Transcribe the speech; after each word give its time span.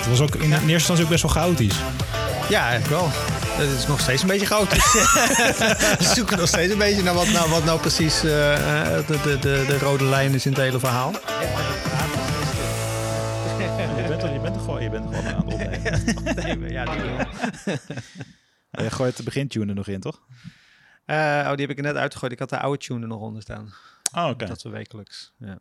Het 0.00 0.08
was 0.08 0.20
ook 0.20 0.34
in 0.34 0.52
eerste 0.52 0.72
instantie 0.72 1.04
ook 1.04 1.10
best 1.10 1.22
wel 1.22 1.32
chaotisch. 1.32 1.78
Ja, 2.48 2.68
eigenlijk 2.68 3.00
wel. 3.00 3.08
Het 3.10 3.78
is 3.78 3.86
nog 3.86 4.00
steeds 4.00 4.22
een 4.22 4.28
beetje 4.28 4.46
chaotisch. 4.46 4.92
we 5.98 6.12
zoeken 6.14 6.38
nog 6.38 6.48
steeds 6.48 6.72
een 6.72 6.78
beetje 6.78 7.02
naar 7.02 7.14
wat 7.14 7.28
nou, 7.28 7.50
wat 7.50 7.64
nou 7.64 7.80
precies 7.80 8.24
eh, 8.24 8.96
eh, 8.98 9.06
de, 9.06 9.20
de, 9.22 9.38
de, 9.38 9.64
de 9.68 9.78
rode 9.78 10.04
lijn 10.04 10.34
is 10.34 10.46
in 10.46 10.52
het 10.52 10.60
hele 10.60 10.78
verhaal. 10.78 11.12
Je 14.00 14.04
bent 14.08 14.22
er, 14.22 14.32
je 14.32 14.40
bent 14.40 14.56
er 14.56 14.60
gewoon, 14.60 14.82
je 14.82 14.90
bent 14.90 15.04
er 15.04 15.14
gewoon 15.14 15.34
aan 15.34 15.48
het 15.48 16.16
opnemen. 16.16 16.70
Ja, 16.76 16.84
die 16.84 17.00
wel. 17.00 17.26
Je 18.70 18.90
gooit 18.90 19.16
de 19.16 19.22
begintune 19.22 19.66
er 19.66 19.74
nog 19.74 19.86
in, 19.86 20.00
toch? 20.00 20.20
Eh, 21.04 21.16
oh, 21.16 21.50
die 21.50 21.60
heb 21.60 21.70
ik 21.70 21.76
er 21.76 21.82
net 21.82 21.96
uitgegooid. 21.96 22.32
Ik 22.32 22.38
had 22.38 22.48
de 22.48 22.58
oude 22.58 22.78
tune 22.78 23.00
er 23.02 23.08
nog 23.08 23.20
onder 23.20 23.42
staan. 23.42 23.72
Oh, 24.14 24.28
oké. 24.28 24.46
Dat 24.46 24.62
we 24.62 24.68
wekelijks. 24.68 25.32
Ja. 25.38 25.58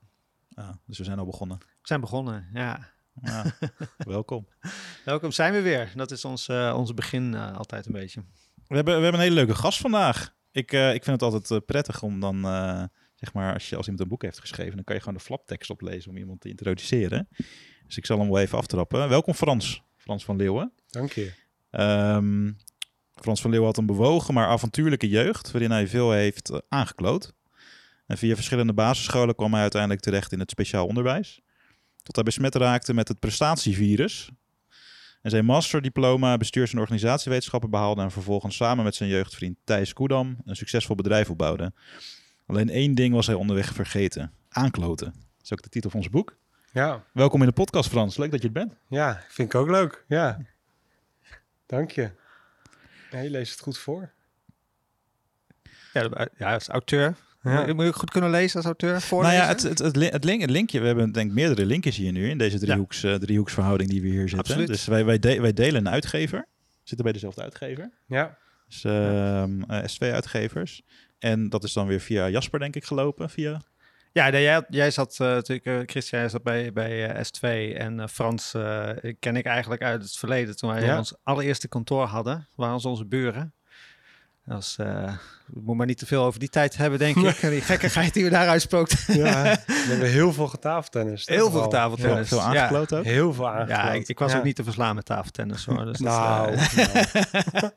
Ah, 0.53 0.69
dus 0.85 0.97
we 0.97 1.03
zijn 1.03 1.19
al 1.19 1.25
begonnen. 1.25 1.57
We 1.57 1.65
zijn 1.81 1.99
begonnen, 2.01 2.47
ja. 2.53 2.79
Ja, 3.21 3.53
welkom. 3.97 4.47
Welkom, 5.05 5.31
zijn 5.31 5.53
we 5.53 5.61
weer. 5.61 5.91
Dat 5.95 6.11
is 6.11 6.25
ons, 6.25 6.47
eh, 6.47 6.73
onze 6.77 6.93
begin 6.93 7.33
eh, 7.33 7.57
altijd 7.57 7.85
een 7.85 7.91
beetje. 7.91 8.23
We 8.67 8.75
hebben, 8.75 8.95
we 8.95 9.03
hebben 9.03 9.19
een 9.19 9.27
hele 9.27 9.35
leuke 9.35 9.55
gast 9.55 9.79
vandaag. 9.79 10.37
Ik, 10.51 10.71
eh, 10.71 10.93
ik 10.93 11.03
vind 11.03 11.21
het 11.21 11.33
altijd 11.33 11.65
prettig 11.65 12.03
om 12.03 12.19
dan, 12.19 12.45
eh, 12.45 12.83
zeg 13.15 13.33
maar, 13.33 13.53
als, 13.53 13.69
je, 13.69 13.75
als 13.75 13.85
iemand 13.85 14.03
een 14.03 14.09
boek 14.09 14.21
heeft 14.21 14.39
geschreven, 14.39 14.75
dan 14.75 14.83
kan 14.83 14.95
je 14.95 15.01
gewoon 15.01 15.17
de 15.17 15.23
flaptekst 15.23 15.69
oplezen 15.69 16.11
om 16.11 16.17
iemand 16.17 16.41
te 16.41 16.49
introduceren. 16.49 17.27
Dus 17.85 17.97
ik 17.97 18.05
zal 18.05 18.19
hem 18.19 18.29
wel 18.29 18.39
even 18.39 18.57
aftrappen. 18.57 19.09
Welkom 19.09 19.33
Frans, 19.33 19.83
Frans 19.97 20.25
van 20.25 20.35
Leeuwen. 20.35 20.73
Dank 20.87 21.11
je. 21.11 21.33
Ehm, 21.69 22.51
Frans 23.15 23.41
van 23.41 23.49
Leeuwen 23.49 23.69
had 23.69 23.77
een 23.77 23.85
bewogen, 23.85 24.33
maar 24.33 24.47
avontuurlijke 24.47 25.09
jeugd, 25.09 25.51
waarin 25.51 25.71
hij 25.71 25.87
veel 25.87 26.11
heeft 26.11 26.61
aangekloot. 26.69 27.33
En 28.05 28.17
via 28.17 28.35
verschillende 28.35 28.73
basisscholen 28.73 29.35
kwam 29.35 29.51
hij 29.51 29.61
uiteindelijk 29.61 30.01
terecht 30.01 30.31
in 30.31 30.39
het 30.39 30.49
speciaal 30.49 30.87
onderwijs. 30.87 31.41
Tot 32.03 32.15
hij 32.15 32.23
besmet 32.23 32.55
raakte 32.55 32.93
met 32.93 33.07
het 33.07 33.19
prestatievirus. 33.19 34.29
En 35.21 35.29
zijn 35.31 35.45
masterdiploma 35.45 36.37
bestuurs- 36.37 36.73
en 36.73 36.79
organisatiewetenschappen 36.79 37.69
behaalde 37.69 38.01
en 38.01 38.11
vervolgens 38.11 38.55
samen 38.55 38.83
met 38.83 38.95
zijn 38.95 39.09
jeugdvriend 39.09 39.57
Thijs 39.63 39.93
Koedam 39.93 40.37
een 40.45 40.55
succesvol 40.55 40.95
bedrijf 40.95 41.29
opbouwde. 41.29 41.73
Alleen 42.45 42.69
één 42.69 42.95
ding 42.95 43.13
was 43.13 43.25
hij 43.25 43.35
onderweg 43.35 43.73
vergeten. 43.73 44.33
Aankloten. 44.49 45.05
Dat 45.11 45.43
is 45.43 45.53
ook 45.53 45.61
de 45.61 45.69
titel 45.69 45.89
van 45.89 45.99
ons 45.99 46.09
boek. 46.09 46.37
Ja, 46.71 47.03
Welkom 47.13 47.41
in 47.41 47.47
de 47.47 47.53
podcast 47.53 47.89
Frans, 47.89 48.17
leuk 48.17 48.31
dat 48.31 48.39
je 48.41 48.45
het 48.47 48.55
bent. 48.55 48.75
ja, 48.87 49.23
vind 49.29 49.53
ik 49.53 49.59
ook 49.59 49.69
leuk. 49.69 50.03
Ja. 50.07 50.39
Dank 51.65 51.91
je. 51.91 52.11
Ja, 53.11 53.19
je 53.19 53.29
leest 53.29 53.51
het 53.51 53.59
goed 53.59 53.77
voor. 53.77 54.11
Ja, 55.93 56.07
de- 56.07 56.31
ja 56.37 56.53
als 56.53 56.67
auteur. 56.67 57.15
Ja. 57.49 57.73
Moet 57.73 57.85
je 57.85 57.93
goed 57.93 58.11
kunnen 58.11 58.29
lezen 58.29 58.55
als 58.55 58.65
auteur? 58.65 58.89
Nou 58.89 59.01
Voorlezen? 59.01 59.37
ja, 59.37 59.47
het, 59.47 59.61
het, 59.63 59.79
het, 59.79 59.95
li- 59.95 60.09
het, 60.09 60.23
link, 60.23 60.41
het 60.41 60.49
linkje, 60.49 60.79
we 60.79 60.85
hebben 60.87 61.11
denk 61.11 61.27
ik 61.29 61.35
meerdere 61.35 61.65
linkjes 61.65 61.97
hier 61.97 62.11
nu 62.11 62.29
in 62.29 62.37
deze 62.37 62.59
driehoeks, 62.59 63.03
eh, 63.03 63.13
driehoeksverhouding 63.15 63.89
die 63.89 64.01
we 64.01 64.07
hier 64.07 64.19
zitten. 64.19 64.37
Absoluut. 64.39 64.67
Dus 64.67 64.85
wij, 64.85 65.05
wij, 65.05 65.19
de- 65.19 65.41
wij 65.41 65.53
delen 65.53 65.85
een 65.85 65.91
uitgever, 65.93 66.45
zitten 66.83 67.03
bij 67.03 67.13
dezelfde 67.13 67.41
uitgever, 67.41 67.89
Ja, 68.07 68.37
dus 68.67 68.83
ehm, 68.83 69.61
eh, 69.61 69.83
S2-uitgevers. 69.83 70.81
En 71.19 71.49
dat 71.49 71.63
is 71.63 71.73
dan 71.73 71.87
weer 71.87 71.99
via 71.99 72.29
Jasper 72.29 72.59
denk 72.59 72.75
ik 72.75 72.85
gelopen, 72.85 73.29
via... 73.29 73.61
Ja, 74.11 74.29
nee, 74.29 74.43
jij, 74.43 74.63
jij 74.69 74.91
zat 74.91 75.17
eh, 75.19 75.27
natuurlijk, 75.27 75.89
Christian, 75.91 76.19
jij 76.21 76.29
zat 76.29 76.43
bij, 76.43 76.73
bij 76.73 77.09
eh, 77.13 77.23
S2 77.25 77.77
en 77.77 78.09
Frans 78.09 78.51
ken 79.19 79.35
ik 79.35 79.45
eigenlijk 79.45 79.81
uit 79.81 80.01
het 80.01 80.17
verleden. 80.17 80.55
Toen 80.57 80.69
wij 80.69 80.83
Ja. 80.85 80.97
ons 80.97 81.15
allereerste 81.23 81.67
kantoor 81.67 82.05
hadden, 82.05 82.47
waren 82.55 82.79
ze 82.79 82.87
onze 82.87 83.05
buren. 83.05 83.53
Dat 84.49 84.75
eh, 84.77 84.85
we 85.45 85.55
moeten 85.55 85.75
maar 85.75 85.85
niet 85.85 85.97
te 85.97 86.05
veel 86.05 86.23
over 86.23 86.39
die 86.39 86.49
tijd 86.49 86.77
hebben, 86.77 86.99
denk 86.99 87.15
ik. 87.15 87.37
En 87.37 87.49
die 87.57 87.61
gekkigheid 87.61 88.13
die 88.13 88.23
we 88.23 88.29
daar 88.29 88.47
uitspookt. 88.47 89.03
ja. 89.07 89.41
we 89.65 89.85
hebben 89.87 90.09
heel 90.09 90.33
veel 90.33 90.47
getafeltennis. 90.47 91.25
Heel 91.27 91.37
veel 91.37 91.49
vooral. 91.51 91.69
tafeltennis. 91.69 92.27
Veel, 92.27 92.41
aangekloot 92.41 92.89
Ja, 92.89 92.97
ook. 92.97 93.03
heel 93.03 93.33
veel 93.33 93.49
aangekloot. 93.49 93.77
Ja, 93.77 93.93
ik, 93.93 94.07
ik 94.07 94.19
was 94.19 94.31
Ja. 94.31 94.37
ook 94.37 94.43
niet 94.43 94.55
te 94.55 94.63
verslaan 94.63 94.95
met 94.95 95.05
tafeltennis 95.05 95.65
hoor. 95.65 95.85
Dus 95.85 95.97
dat, 95.97 96.07
Nou, 96.13 96.51
eh, 96.53 96.73
nou. 97.53 97.71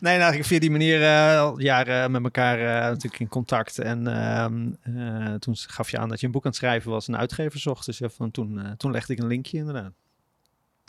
nee, 0.00 0.18
nou, 0.18 0.34
ik 0.34 0.44
via 0.44 0.58
die 0.58 0.70
manier 0.70 1.02
eh, 1.02 1.38
al 1.40 1.60
jaren 1.60 2.10
met 2.10 2.22
elkaar 2.24 2.58
eh, 2.58 2.66
natuurlijk 2.88 3.18
in 3.20 3.28
contact. 3.28 3.78
En 3.78 4.06
ehm, 4.06 4.68
eh, 4.82 5.34
toen 5.34 5.56
gaf 5.56 5.90
je 5.90 5.98
aan 5.98 6.08
dat 6.08 6.20
je 6.20 6.26
een 6.26 6.32
boek 6.32 6.44
aan 6.44 6.50
het 6.50 6.58
schrijven 6.58 6.90
was, 6.90 7.08
een 7.08 7.16
uitgever 7.16 7.60
zocht. 7.60 7.86
Dus 7.86 8.00
van 8.04 8.30
toen, 8.30 8.58
eh, 8.64 8.70
toen 8.70 8.90
legde 8.90 9.12
ik 9.12 9.18
een 9.18 9.26
linkje 9.26 9.56
inderdaad. 9.58 9.92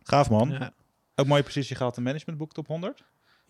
Gaaf 0.03 0.29
man. 0.29 0.49
Ja. 0.49 0.71
Ook 1.15 1.27
mooie 1.27 1.43
positie 1.43 1.75
gehad 1.75 1.97
in 1.97 2.03
managementboek 2.03 2.53
top 2.53 2.67
100. 2.67 3.03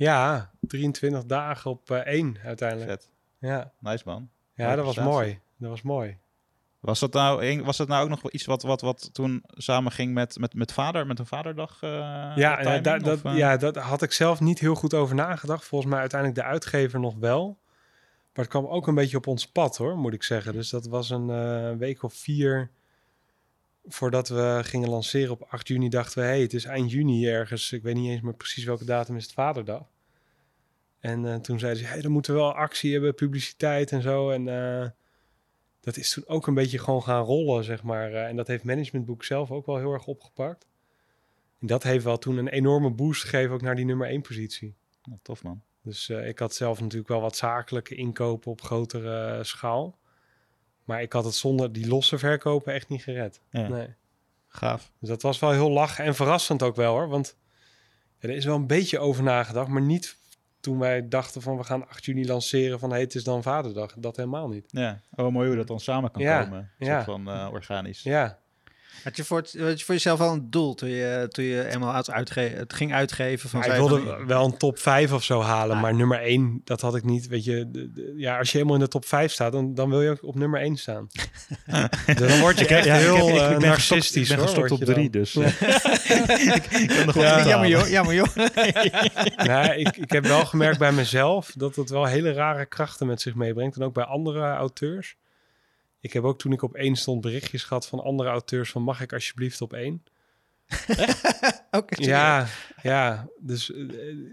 Ja, 0.04 0.52
23 0.60 1.26
dagen 1.26 1.72
op 1.72 1.92
eh, 1.92 1.98
één 1.98 2.38
uiteindelijk. 2.44 2.90
Vet. 2.90 3.10
Ja, 3.40 3.72
Nice 3.80 4.04
man. 4.06 4.30
ja 4.54 4.64
Mooie 4.64 4.76
dat 4.76 4.86
was 4.86 4.94
prestatie. 4.96 5.20
mooi. 5.22 5.40
Dat 5.58 5.70
was 5.70 5.82
mooi. 5.82 6.18
Was 6.80 7.00
dat 7.00 7.14
nou, 7.14 7.46
een- 7.46 7.64
was 7.64 7.78
dat 7.78 7.88
nou 7.88 8.04
ook 8.04 8.10
nog 8.10 8.22
wel 8.22 8.32
iets 8.34 8.46
wat, 8.46 8.62
wat, 8.64 8.82
wat 8.82 9.14
toen 9.14 9.44
samen 9.48 9.92
ging 9.92 10.14
met, 10.14 10.38
met, 10.40 10.54
met 10.54 10.72
vader, 10.74 11.08
met 11.08 11.20
een 11.20 11.26
vaderdag? 11.26 11.78
eh, 11.82 11.90
Ja, 11.90 12.36
ja, 12.36 12.58
timing, 12.62 12.84
daar- 12.84 13.00
dat, 13.02 13.18
of, 13.18 13.32
eh? 13.32 13.38
ja, 13.38 13.58
dat 13.58 13.76
had 13.76 14.02
ik 14.02 14.12
zelf 14.12 14.40
niet 14.40 14.60
heel 14.60 14.76
goed 14.76 14.94
over 14.94 15.16
nagedacht. 15.16 15.66
Volgens 15.66 15.92
mij 15.92 16.00
uiteindelijk 16.00 16.40
de 16.42 16.46
uitgever 16.48 17.00
nog 17.00 17.16
wel. 17.16 17.60
Maar 18.34 18.44
het 18.46 18.48
kwam 18.48 18.66
ook 18.66 18.88
een 18.88 18.96
beetje 18.96 19.18
op 19.18 19.28
ons 19.28 19.48
pad 19.48 19.78
hoor, 19.78 19.98
moet 19.98 20.14
ik 20.14 20.24
zeggen. 20.24 20.54
Dus 20.54 20.70
dat 20.70 20.86
was 20.88 21.10
een 21.10 21.78
week 21.78 22.04
of 22.04 22.14
vier 22.14 22.72
voordat 23.86 24.28
we 24.28 24.60
gingen 24.64 24.90
lanceren 24.90 25.32
op 25.32 25.44
8 25.44 25.68
juni. 25.68 25.90
Dachten 25.90 26.22
we, 26.22 26.28
hey, 26.28 26.42
het 26.42 26.54
is 26.54 26.66
eind 26.66 26.92
juni 26.92 27.28
ergens. 27.28 27.72
Ik 27.72 27.84
weet 27.84 27.96
niet 27.96 28.10
eens 28.10 28.22
meer 28.22 28.34
precies 28.34 28.64
welke 28.64 28.86
datum 28.86 29.16
is 29.16 29.24
het 29.24 29.34
Vaderdag. 29.34 29.90
En 31.02 31.26
eh, 31.26 31.36
toen 31.36 31.60
zeiden 31.60 31.82
ze, 31.82 31.88
hey, 31.88 32.02
dan 32.02 32.12
moeten 32.12 32.34
we 32.34 32.40
wel 32.40 32.54
actie 32.54 32.92
hebben, 32.92 33.16
publiciteit 33.16 33.92
en 33.92 34.02
zo. 34.02 34.30
En 34.30 34.48
eh, 34.48 34.90
dat 35.80 35.98
is 35.98 36.14
toen 36.14 36.28
ook 36.28 36.48
een 36.48 36.54
beetje 36.54 36.80
gewoon 36.80 37.04
gaan 37.04 37.24
rollen, 37.24 37.64
zeg 37.64 37.84
maar. 37.84 38.14
Eh, 38.14 38.28
en 38.28 38.36
dat 38.36 38.48
heeft 38.48 38.64
Managementboek 38.64 39.24
zelf 39.24 39.52
ook 39.52 39.66
wel 39.66 39.78
heel 39.78 39.94
erg 39.94 40.06
opgepakt. 40.06 40.68
En 41.60 41.68
dat 41.68 41.84
heeft 41.84 42.04
wel 42.04 42.18
toen 42.18 42.38
een 42.38 42.48
enorme 42.48 42.92
boost 42.92 43.22
gegeven 43.22 43.54
ook 43.54 43.62
naar 43.62 43.76
die 43.76 43.86
nummer 43.86 44.08
1 44.08 44.22
positie. 44.22 44.76
Tof 45.22 45.44
man. 45.44 45.62
Dus 45.84 46.10
ik 46.10 46.40
had 46.40 46.54
zelf 46.54 46.80
natuurlijk 46.82 47.10
wel 47.10 47.22
wat 47.22 47.36
zakelijke 47.36 47.96
inkopen 47.96 48.52
op 48.52 48.62
grotere 48.62 49.44
schaal. 49.44 49.98
Maar 50.92 51.02
ik 51.02 51.14
had 51.14 51.26
het 51.26 51.34
zonder 51.36 51.72
die 51.72 51.88
losse 51.88 52.18
verkopen 52.18 52.74
echt 52.74 52.90
niet 52.90 53.04
gered. 53.04 53.42
Ja. 53.50 53.68
Nee. 53.68 53.88
Gaaf. 54.48 54.92
Dus 55.00 55.10
dat 55.10 55.22
was 55.22 55.40
wel 55.40 55.52
heel 55.52 55.72
lachen 55.72 56.06
en 56.06 56.16
verrassend 56.16 56.64
ook 56.64 56.76
wel 56.76 56.94
hoor. 56.94 57.08
Want 57.10 57.38
er 58.20 58.30
is 58.30 58.46
wel 58.46 58.56
een 58.56 58.68
beetje 58.68 59.00
over 59.00 59.24
nagedacht, 59.24 59.68
maar 59.68 59.82
niet 59.82 60.18
toen 60.60 60.80
wij 60.80 61.08
dachten 61.08 61.42
van 61.42 61.58
we 61.58 61.64
gaan 61.64 61.88
8 61.88 62.06
juni 62.06 62.26
lanceren 62.28 62.80
van 62.80 62.90
hey, 62.92 63.00
het 63.00 63.16
is 63.16 63.24
dan 63.24 63.44
vaderdag. 63.44 63.94
Dat 63.98 64.16
helemaal 64.16 64.48
niet. 64.48 64.66
Ja, 64.68 65.02
oh, 65.16 65.32
mooi 65.32 65.48
hoe 65.48 65.56
dat 65.58 65.68
dan 65.68 65.80
samen 65.80 66.12
kan 66.12 66.22
Ja, 66.22 66.44
komen. 66.44 66.72
ja. 66.78 66.88
Ja. 66.88 67.04
van 67.04 67.30
eh, 67.30 67.48
organisch. 67.52 68.04
Ja, 68.04 68.40
Had 69.04 69.16
je, 69.18 69.24
voor 69.24 69.38
het, 69.38 69.56
had 69.60 69.80
je 69.80 69.86
voor 69.86 69.94
jezelf 69.94 70.20
wel 70.20 70.32
een 70.32 70.50
doel 70.50 70.74
toen 70.76 70.90
je, 70.90 71.26
toen 71.30 71.46
je 71.46 71.68
eenmaal 71.70 71.94
het, 71.96 72.12
uitge 72.12 72.40
het 72.40 72.74
ging 72.74 72.94
uitgeven? 72.94 73.50
Van 73.50 73.60
maar 73.60 73.70
ik 73.70 73.76
wilde 73.76 74.02
van, 74.02 74.28
wel 74.28 74.46
een 74.46 74.58
top 74.58 74.80
5 74.80 75.12
of 75.14 75.24
zo 75.24 75.42
halen, 75.42 75.76
Ah. 75.76 75.82
maar 75.82 75.94
nummer 75.96 76.20
1, 76.22 76.62
dat 76.64 76.82
had 76.82 76.96
ik 76.96 77.04
niet. 77.04 77.28
Weet 77.28 77.44
je, 77.44 77.70
de- 77.72 77.92
de- 77.92 78.14
ja, 78.18 78.38
als 78.38 78.52
je 78.52 78.58
helemaal 78.58 78.78
in 78.78 78.84
de 78.84 78.88
top 78.90 79.06
5 79.06 79.32
staat, 79.32 79.52
dan, 79.52 79.74
dan 79.74 79.90
wil 79.90 80.02
je 80.02 80.10
ook 80.10 80.24
op 80.24 80.36
nummer 80.36 80.62
1 80.62 80.78
staan. 80.78 81.08
Dus 82.06 82.16
dan 82.30 82.40
word 82.40 82.60
je 82.60 82.68
echt 82.68 82.86
ja, 82.86 82.96
heel 82.96 83.16
ik, 83.18 83.24
heb- 83.24 83.36
ik, 83.36 83.42
eh, 83.42 83.50
ben 83.50 83.60
narcistisch 83.70 84.30
ik 84.30 84.36
ben 84.36 84.46
gestopt 84.46 84.72
op 84.72 84.80
je 84.80 84.86
drie, 84.86 85.10
dan. 85.10 85.22
dus 85.22 85.36
ik, 85.36 86.66
ik 86.72 86.88
kan 86.88 87.06
nog 87.06 87.16
wel 87.16 87.24
Ja. 87.24 87.48
jammer 87.48 87.70
joh, 87.70 87.88
jammer 87.90 88.14
joh. 88.14 88.36
Nou, 89.48 89.74
ik, 89.74 89.98
ik 89.98 90.12
heb 90.12 90.26
wel 90.26 90.46
gemerkt 90.46 90.80
bij 90.80 90.92
mezelf 90.92 91.52
dat 91.56 91.76
het 91.76 91.90
wel 91.90 92.06
hele 92.06 92.32
rare 92.34 92.66
krachten 92.66 93.08
met 93.08 93.22
zich 93.22 93.36
meebrengt. 93.36 93.76
En 93.76 93.84
ook 93.84 93.94
bij 93.94 94.04
andere 94.04 94.42
auteurs. 94.52 95.16
Ik 96.02 96.14
heb 96.14 96.24
ook 96.24 96.40
toen 96.40 96.52
ik 96.52 96.62
op 96.62 96.76
één 96.76 96.96
stond 96.96 97.22
berichtjes 97.22 97.64
gehad 97.64 97.88
van 97.88 98.00
andere 98.00 98.30
auteurs 98.30 98.72
van 98.72 98.82
mag 98.82 99.02
ik 99.02 99.14
alsjeblieft 99.14 99.62
op 99.62 99.74
één? 99.74 100.04
Ja, 101.90 102.48
ja, 102.82 103.28
dus 103.40 103.72
eh, 103.72 103.88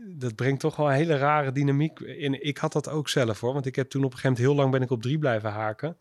dat 0.06 0.34
brengt 0.34 0.60
toch 0.60 0.76
wel 0.76 0.86
een 0.86 0.94
hele 0.94 1.16
rare 1.16 1.52
dynamiek 1.52 2.00
in. 2.00 2.44
Ik 2.44 2.58
had 2.58 2.72
dat 2.72 2.88
ook 2.88 3.08
zelf 3.08 3.40
hoor, 3.40 3.52
want 3.52 3.66
ik 3.66 3.76
heb 3.76 3.88
toen 3.88 4.04
op 4.04 4.12
een 4.12 4.18
gegeven 4.18 4.36
moment 4.36 4.48
heel 4.48 4.62
lang 4.62 4.72
ben 4.72 4.82
ik 4.82 4.90
op 4.90 5.02
drie 5.02 5.18
blijven 5.18 5.50
haken. 5.50 5.96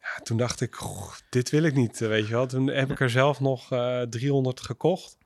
Ja, 0.00 0.22
toen 0.22 0.36
dacht 0.36 0.60
ik, 0.60 0.76
dit 1.28 1.50
wil 1.50 1.62
ik 1.62 1.74
niet, 1.74 2.00
eh, 2.00 2.08
weet 2.08 2.26
je 2.26 2.32
wel. 2.32 2.46
Toen 2.46 2.66
heb 2.66 2.90
ik 2.90 3.00
er 3.00 3.10
zelf 3.10 3.40
nog 3.40 3.72
eh 3.72 4.02
300 4.02 4.60
gekocht. 4.60 5.18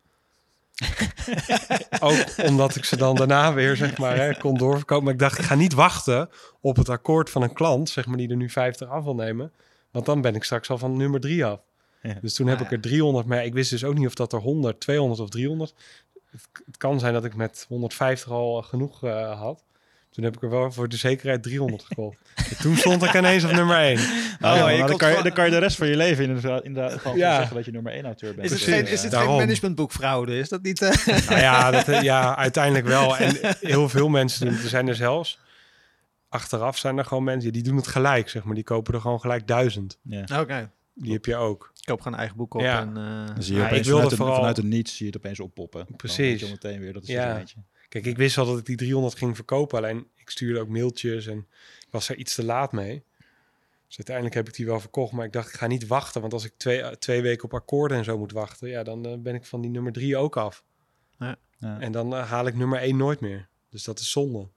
ook 2.01 2.25
omdat 2.47 2.77
ik 2.77 2.85
ze 2.85 2.97
dan 2.97 3.17
daarna 3.17 3.55
weer, 3.55 3.77
zeg 3.77 3.99
maar, 3.99 4.17
hè, 4.17 4.35
kon 4.35 4.57
doorverkopen. 4.57 5.05
Maar 5.05 5.13
ik 5.13 5.19
dacht, 5.19 5.39
ik 5.39 5.45
ga 5.45 5.55
niet 5.55 5.73
wachten 5.73 6.29
op 6.61 6.77
het 6.77 6.89
akkoord 6.89 7.31
van 7.31 7.43
een 7.43 7.53
klant, 7.53 7.89
zeg 7.89 8.07
maar, 8.07 8.17
die 8.17 8.29
er 8.29 8.37
nu 8.37 8.51
50 8.51 8.89
af 8.89 9.05
wil 9.05 9.15
nemen. 9.15 9.53
Want 9.91 10.07
dan 10.07 10.21
ben 10.21 10.35
ik 10.35 10.45
straks 10.45 10.71
al 10.71 10.79
van 10.79 10.97
nummer 10.97 11.21
drie 11.21 11.45
af. 11.45 11.61
Ja. 12.03 12.19
Dus 12.21 12.35
toen 12.35 12.47
heb 12.47 12.59
Ah, 12.59 12.65
ik 12.65 12.73
er 12.73 12.81
300, 12.81 13.27
maar 13.27 13.45
ik 13.45 13.53
wist 13.53 13.71
dus 13.71 13.85
ook 13.85 13.99
niet 13.99 14.07
of 14.07 14.15
dat 14.15 14.33
er 14.33 14.41
100, 14.41 14.81
200 14.81 15.21
of 15.21 15.29
300. 15.29 15.75
Het, 16.31 16.49
het 16.67 16.77
kan 16.77 17.01
zijn 17.01 17.13
dat 17.13 17.25
ik 17.25 17.35
met 17.35 17.65
150 17.69 18.31
al 18.31 18.63
genoeg 18.63 19.05
eh, 19.05 19.41
had. 19.41 19.65
Toen 20.11 20.25
heb 20.25 20.37
ik 20.37 20.43
er 20.43 20.51
wel 20.51 20.73
voor 20.73 20.89
de 20.89 20.97
zekerheid 20.97 21.43
300 21.43 21.83
gekocht. 21.85 22.19
En 22.35 22.57
toen 22.63 22.77
stond 22.77 23.03
ik 23.03 23.15
ineens 23.15 23.45
op 23.45 23.51
nummer 23.51 23.77
1. 23.77 23.97
Nou, 24.41 24.63
Oh, 24.71 24.77
ja, 24.77 24.87
dan, 24.87 24.97
kan 24.97 25.09
je, 25.09 25.15
van- 25.15 25.23
dan 25.25 25.33
kan 25.33 25.45
je 25.45 25.51
de 25.51 25.59
rest 25.59 25.77
van 25.77 25.89
je 25.89 25.97
leven 25.97 26.25
inderdaad, 26.25 26.65
inderdaad 26.65 27.01
gewoon 27.01 27.17
Ja. 27.17 27.37
zeggen 27.37 27.57
dat 27.57 27.65
je 27.65 27.71
nummer 27.73 27.93
1 27.93 28.05
auteur 28.05 28.35
bent. 28.35 28.45
Is 28.45 28.51
het, 28.53 28.61
Precies, 28.61 28.75
geen, 28.81 28.87
ja. 28.87 28.93
is 28.93 29.03
het 29.03 29.15
geen 29.15 29.37
managementboekfraude? 29.37 30.39
Is 30.39 30.49
dat 30.49 30.63
niet... 30.63 30.83
eh, 30.83 31.07
Nou 31.29 31.41
ja, 31.41 31.71
dat, 31.71 31.89
eh, 31.89 32.03
ja, 32.03 32.37
uiteindelijk 32.37 32.87
wel. 32.87 33.17
En 33.17 33.37
heel 33.61 33.89
veel 33.89 34.09
mensen 34.09 34.45
doen 34.47 34.55
het. 34.55 34.63
Er 34.63 34.69
zijn 34.69 34.89
er 34.89 34.95
zelfs. 34.95 35.39
Achteraf 36.29 36.79
zijn 36.79 36.99
er 36.99 37.05
gewoon 37.05 37.25
mensen 37.25 37.53
die 37.53 37.63
doen 37.63 37.77
het 37.77 37.87
gelijk, 37.87 38.29
zeg 38.29 38.45
maar. 38.45 38.55
Die 38.55 38.65
kopen 38.65 38.95
er 38.95 39.01
gewoon 39.01 39.21
gelijk 39.21 39.47
duizend. 39.47 39.99
Ja. 40.03 40.25
Oké. 40.41 40.71
Die 40.95 41.13
heb 41.13 41.25
je 41.25 41.37
ook. 41.37 41.71
Ik 41.81 41.85
koop 41.87 41.99
gewoon 41.99 42.13
een 42.13 42.19
eigen 42.19 42.37
boek 42.39 42.55
op. 42.55 42.61
Ja. 42.61 42.81
En, 42.81 42.97
eh, 42.97 43.35
Dan 43.35 43.43
zie 43.43 43.55
je 43.55 43.59
Ja, 43.61 43.67
ik 43.67 43.71
opeens 43.73 43.87
wilde 43.87 44.01
vanuit, 44.03 44.17
vooral- 44.17 44.35
een, 44.35 44.41
vanuit 44.41 44.59
een 44.59 44.69
niets 44.69 44.97
zie 44.97 45.07
je 45.07 45.13
het 45.13 45.17
opeens 45.25 45.41
oppoppen. 45.41 45.85
Dan 45.89 45.97
Precies. 45.97 46.17
weet 46.17 46.39
je 46.39 46.45
al 46.45 46.51
meteen 46.51 46.81
weer, 46.81 46.93
dat 46.93 47.03
is 47.03 47.09
Ja. 47.09 47.33
er 47.35 47.39
eentje. 47.39 47.57
Kijk, 47.91 48.07
ik 48.07 48.17
wist 48.17 48.37
wel 48.37 48.47
dat 48.47 48.59
ik 48.59 48.67
die 48.67 48.77
300 48.77 49.15
ging 49.15 49.35
verkopen. 49.37 49.79
Alleen 49.79 50.07
ik 50.17 50.31
stuurde 50.31 50.61
ook 50.61 50.69
mailtjes 50.69 51.27
en 51.27 51.39
ik 51.81 51.89
was 51.91 52.09
er 52.09 52.17
iets 52.17 52.35
te 52.35 52.45
laat 52.45 52.73
mee. 52.73 53.05
Dus 53.87 53.97
uiteindelijk 53.97 54.37
heb 54.37 54.49
ik 54.49 54.55
die 54.55 54.67
wel 54.67 54.81
verkocht. 54.81 55.13
Maar 55.13 55.25
ik 55.27 55.33
dacht, 55.33 55.49
ik 55.49 55.55
ga 55.55 55.67
niet 55.67 55.87
wachten. 55.87 56.21
Want 56.21 56.33
als 56.33 56.45
ik 56.45 56.53
twee, 56.57 56.99
twee 56.99 57.23
weken 57.23 57.45
op 57.45 57.55
akkoorden 57.55 57.99
en 57.99 58.05
zo 58.05 58.19
moet 58.19 58.33
wachten... 58.33 58.69
ja, 58.69 58.83
dan 58.83 59.07
eh, 59.07 59.19
ben 59.19 59.35
ik 59.35 59.45
van 59.45 59.61
die 59.61 59.71
nummer 59.71 59.93
drie 59.93 60.17
ook 60.17 60.37
af. 60.37 60.65
Ja. 61.19 61.37
En 61.79 61.93
dan 61.93 62.15
eh, 62.15 62.31
haal 62.31 62.47
ik 62.47 62.55
nummer 62.55 62.79
één 62.79 62.97
nooit 62.97 63.21
meer. 63.21 63.49
Dus 63.71 63.85
dat 63.85 63.99
is 63.99 64.11
zonde. 64.11 64.49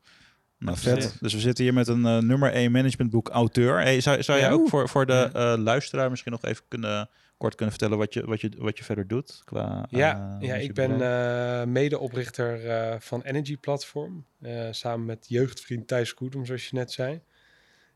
Nou, 0.64 0.78
vet. 0.78 1.18
Dus 1.20 1.34
we 1.34 1.40
zitten 1.40 1.64
hier 1.64 1.74
met 1.74 1.88
een 1.88 2.06
eh, 2.06 2.18
nummer 2.18 2.52
1 2.52 2.72
managementboek 2.72 3.30
auteur. 3.30 3.82
Hey, 3.82 4.02
zou 4.02 4.24
zou 4.24 4.40
jij 4.40 4.52
ook 4.52 4.70
voor, 4.70 4.90
voor 4.90 5.06
de 5.06 5.30
eh, 5.34 5.54
luisteraar 5.58 6.10
misschien 6.10 6.32
nog 6.32 6.44
even 6.46 6.64
kunnen, 6.68 7.10
kort 7.38 7.56
kunnen 7.56 7.76
vertellen 7.76 7.98
wat 7.98 8.14
je, 8.14 8.26
wat 8.26 8.42
je, 8.42 8.52
wat 8.58 8.78
je 8.78 8.84
verder 8.84 9.08
doet? 9.08 9.42
Qua, 9.46 9.86
Ja, 9.90 10.38
eh, 10.40 10.48
ja 10.48 10.56
ik 10.56 10.74
ben 10.74 11.02
eh, 11.02 11.66
medeoprichter 11.66 12.70
eh, 12.70 13.00
van 13.00 13.22
Energy 13.22 13.58
Platform. 13.58 14.26
samen 14.72 15.06
met 15.06 15.26
jeugdvriend 15.28 15.88
Thijs 15.88 16.14
Koedem, 16.14 16.46
zoals 16.46 16.70
je 16.70 16.76
net 16.76 16.92
zei. 16.92 17.22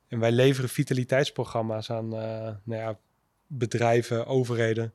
En 0.07 0.19
wij 0.19 0.31
leveren 0.31 0.69
vitaliteitsprogramma's 0.69 1.89
aan 1.89 2.07
nou 2.07 2.57
ja, 2.65 2.99
bedrijven, 3.47 4.25
overheden. 4.25 4.93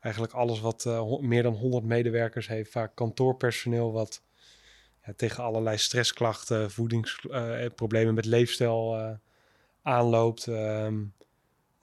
Eigenlijk 0.00 0.34
alles 0.34 0.60
wat 0.60 0.84
meer 1.20 1.42
dan 1.42 1.54
100 1.54 1.84
medewerkers 1.84 2.48
heeft. 2.48 2.70
Vaak 2.70 2.94
kantoorpersoneel 2.94 3.92
wat 3.92 4.22
ja, 5.04 5.12
tegen 5.16 5.44
allerlei 5.44 5.78
stressklachten, 5.78 6.70
voedingsproblemen 6.70 8.14
met 8.14 8.24
leefstijl 8.24 9.18
aanloopt. 9.82 10.46
Ehm, 10.46 11.04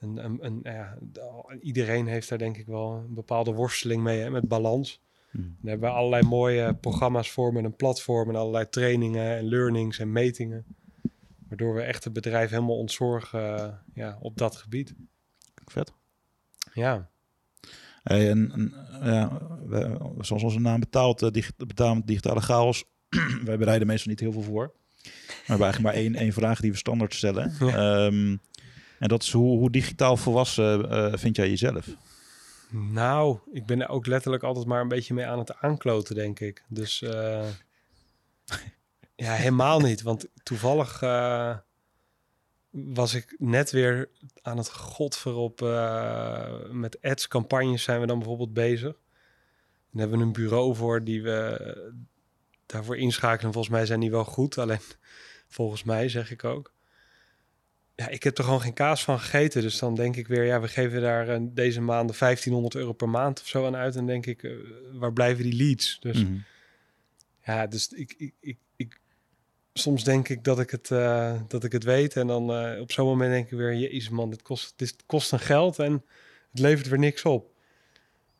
een, 0.06 0.24
een, 0.24 0.38
een, 0.44 0.60
ja, 0.62 0.96
de- 1.00 1.58
iedereen 1.60 2.06
heeft 2.06 2.28
daar 2.28 2.38
denk 2.38 2.56
ik 2.56 2.66
wel 2.66 2.92
een 2.92 3.14
bepaalde 3.14 3.52
worsteling 3.52 4.02
mee 4.02 4.20
hè, 4.20 4.30
met 4.30 4.48
balans. 4.48 5.00
Hm. 5.30 5.38
Daar 5.38 5.70
hebben 5.70 5.88
we 5.88 5.94
allerlei 5.94 6.22
mooie 6.22 6.74
programma's 6.74 7.30
voor 7.30 7.52
met 7.52 7.64
een 7.64 7.76
platform 7.76 8.28
en 8.28 8.36
allerlei 8.36 8.68
trainingen 8.68 9.36
en 9.36 9.48
learnings 9.48 9.98
en 9.98 10.12
metingen. 10.12 10.64
Waardoor 11.48 11.74
we 11.74 11.82
echt 11.82 12.04
het 12.04 12.12
bedrijf 12.12 12.50
helemaal 12.50 12.78
ontzorgen 12.78 13.58
eh, 13.58 13.72
ja, 13.94 14.18
op 14.20 14.38
dat 14.38 14.56
gebied. 14.56 14.94
Vet. 15.64 15.92
Ja, 16.72 17.08
Hey, 18.06 18.30
en, 18.30 18.52
en, 18.52 18.74
ja, 19.02 19.40
we, 19.66 19.98
zoals 20.20 20.42
onze 20.42 20.60
naam 20.60 20.80
betaalt, 20.80 21.22
uh, 21.22 21.30
dig, 21.30 21.56
betaald 21.56 22.06
digitale 22.06 22.40
chaos. 22.40 22.84
wij 23.44 23.58
bereiden 23.58 23.86
meestal 23.86 24.10
niet 24.10 24.20
heel 24.20 24.32
veel 24.32 24.42
voor. 24.42 24.72
We 25.02 25.12
hebben 25.46 25.66
eigenlijk 25.66 25.94
maar 25.94 26.04
één, 26.04 26.14
één 26.14 26.32
vraag 26.32 26.60
die 26.60 26.70
we 26.70 26.76
standaard 26.76 27.14
stellen. 27.14 27.52
Ehm, 27.60 28.36
en 28.98 29.08
dat 29.08 29.22
is 29.22 29.32
hoe, 29.32 29.70
digitaal 29.70 30.16
volwassen 30.16 30.90
eh, 30.90 31.18
vind 31.18 31.36
jij 31.36 31.48
jezelf? 31.48 31.86
nou, 32.70 33.38
ik 33.52 33.66
ben 33.66 33.80
er 33.80 33.88
ook 33.88 34.06
letterlijk 34.06 34.42
altijd 34.42 34.66
maar 34.66 34.80
een 34.80 34.88
beetje 34.88 35.14
mee 35.14 35.26
aan 35.26 35.38
het 35.38 35.54
aankloten, 35.54 36.14
denk 36.14 36.40
ik. 36.40 36.64
Dus 36.68 37.02
eh, 37.02 37.48
ja, 39.16 39.32
helemaal 39.32 39.80
niet. 39.80 40.02
Want 40.02 40.28
toevallig 40.42 41.02
eh, 41.02 41.56
was 42.70 43.14
ik 43.14 43.34
net 43.38 43.70
weer 43.70 44.10
aan 44.42 44.56
het 44.56 44.72
godver 44.72 45.34
op 45.34 45.62
eh, 45.62 46.70
met 46.70 47.02
ads 47.02 47.28
campagnes 47.28 47.82
zijn 47.82 48.00
we 48.00 48.06
dan 48.06 48.18
bijvoorbeeld 48.18 48.52
bezig. 48.52 48.94
En 49.92 49.98
hebben 49.98 50.18
we 50.18 50.24
een 50.24 50.32
bureau 50.32 50.74
voor 50.74 51.04
die 51.04 51.22
we 51.22 51.94
daarvoor 52.66 52.96
inschakelen. 52.96 53.52
Volgens 53.52 53.74
mij 53.74 53.86
zijn 53.86 54.00
die 54.00 54.10
wel 54.10 54.24
goed, 54.24 54.58
alleen 54.58 54.80
volgens 55.48 55.82
mij 55.82 56.08
zeg 56.08 56.30
ik 56.30 56.44
ook. 56.44 56.74
Ja, 57.96 58.08
ik 58.08 58.22
heb 58.22 58.38
er 58.38 58.44
gewoon 58.44 58.60
geen 58.60 58.72
kaas 58.72 59.04
van 59.04 59.18
gegeten. 59.18 59.62
Dus 59.62 59.78
dan 59.78 59.94
denk 59.94 60.16
ik 60.16 60.26
weer, 60.26 60.44
ja, 60.44 60.60
we 60.60 60.68
geven 60.68 61.00
daar 61.00 61.28
eh, 61.28 61.40
deze 61.42 61.80
maanden 61.80 62.16
1500 62.18 62.74
euro 62.74 62.92
per 62.92 63.08
maand 63.08 63.40
of 63.40 63.46
zo 63.46 63.66
aan 63.66 63.76
uit. 63.76 63.96
En 63.96 64.06
denk 64.06 64.26
ik, 64.26 64.42
eh, 64.42 64.52
waar 64.92 65.12
blijven 65.12 65.44
die 65.44 65.56
leads? 65.56 65.96
Dus 66.00 66.22
Mhm. 66.24 66.36
ja, 67.44 67.66
dus 67.66 67.88
ik, 67.88 68.14
ik, 68.18 68.34
ik, 68.40 68.58
ik, 68.76 69.00
soms 69.72 70.04
denk 70.04 70.28
ik 70.28 70.44
dat 70.44 70.58
ik 70.60 70.70
het, 70.70 70.90
eh, 70.90 71.40
dat 71.48 71.64
ik 71.64 71.72
het 71.72 71.84
weet. 71.84 72.16
En 72.16 72.26
dan 72.26 72.50
op 72.80 72.92
zo'n 72.92 73.06
moment 73.06 73.30
denk 73.30 73.50
ik 73.50 73.58
weer, 73.58 73.74
jezus 73.74 74.08
man, 74.08 74.30
dit 74.30 74.42
kost, 74.42 74.72
dit 74.76 74.96
kost 75.06 75.32
een 75.32 75.40
geld 75.40 75.78
en 75.78 75.92
het 76.50 76.60
levert 76.60 76.88
weer 76.88 76.98
niks 76.98 77.22
op. 77.22 77.54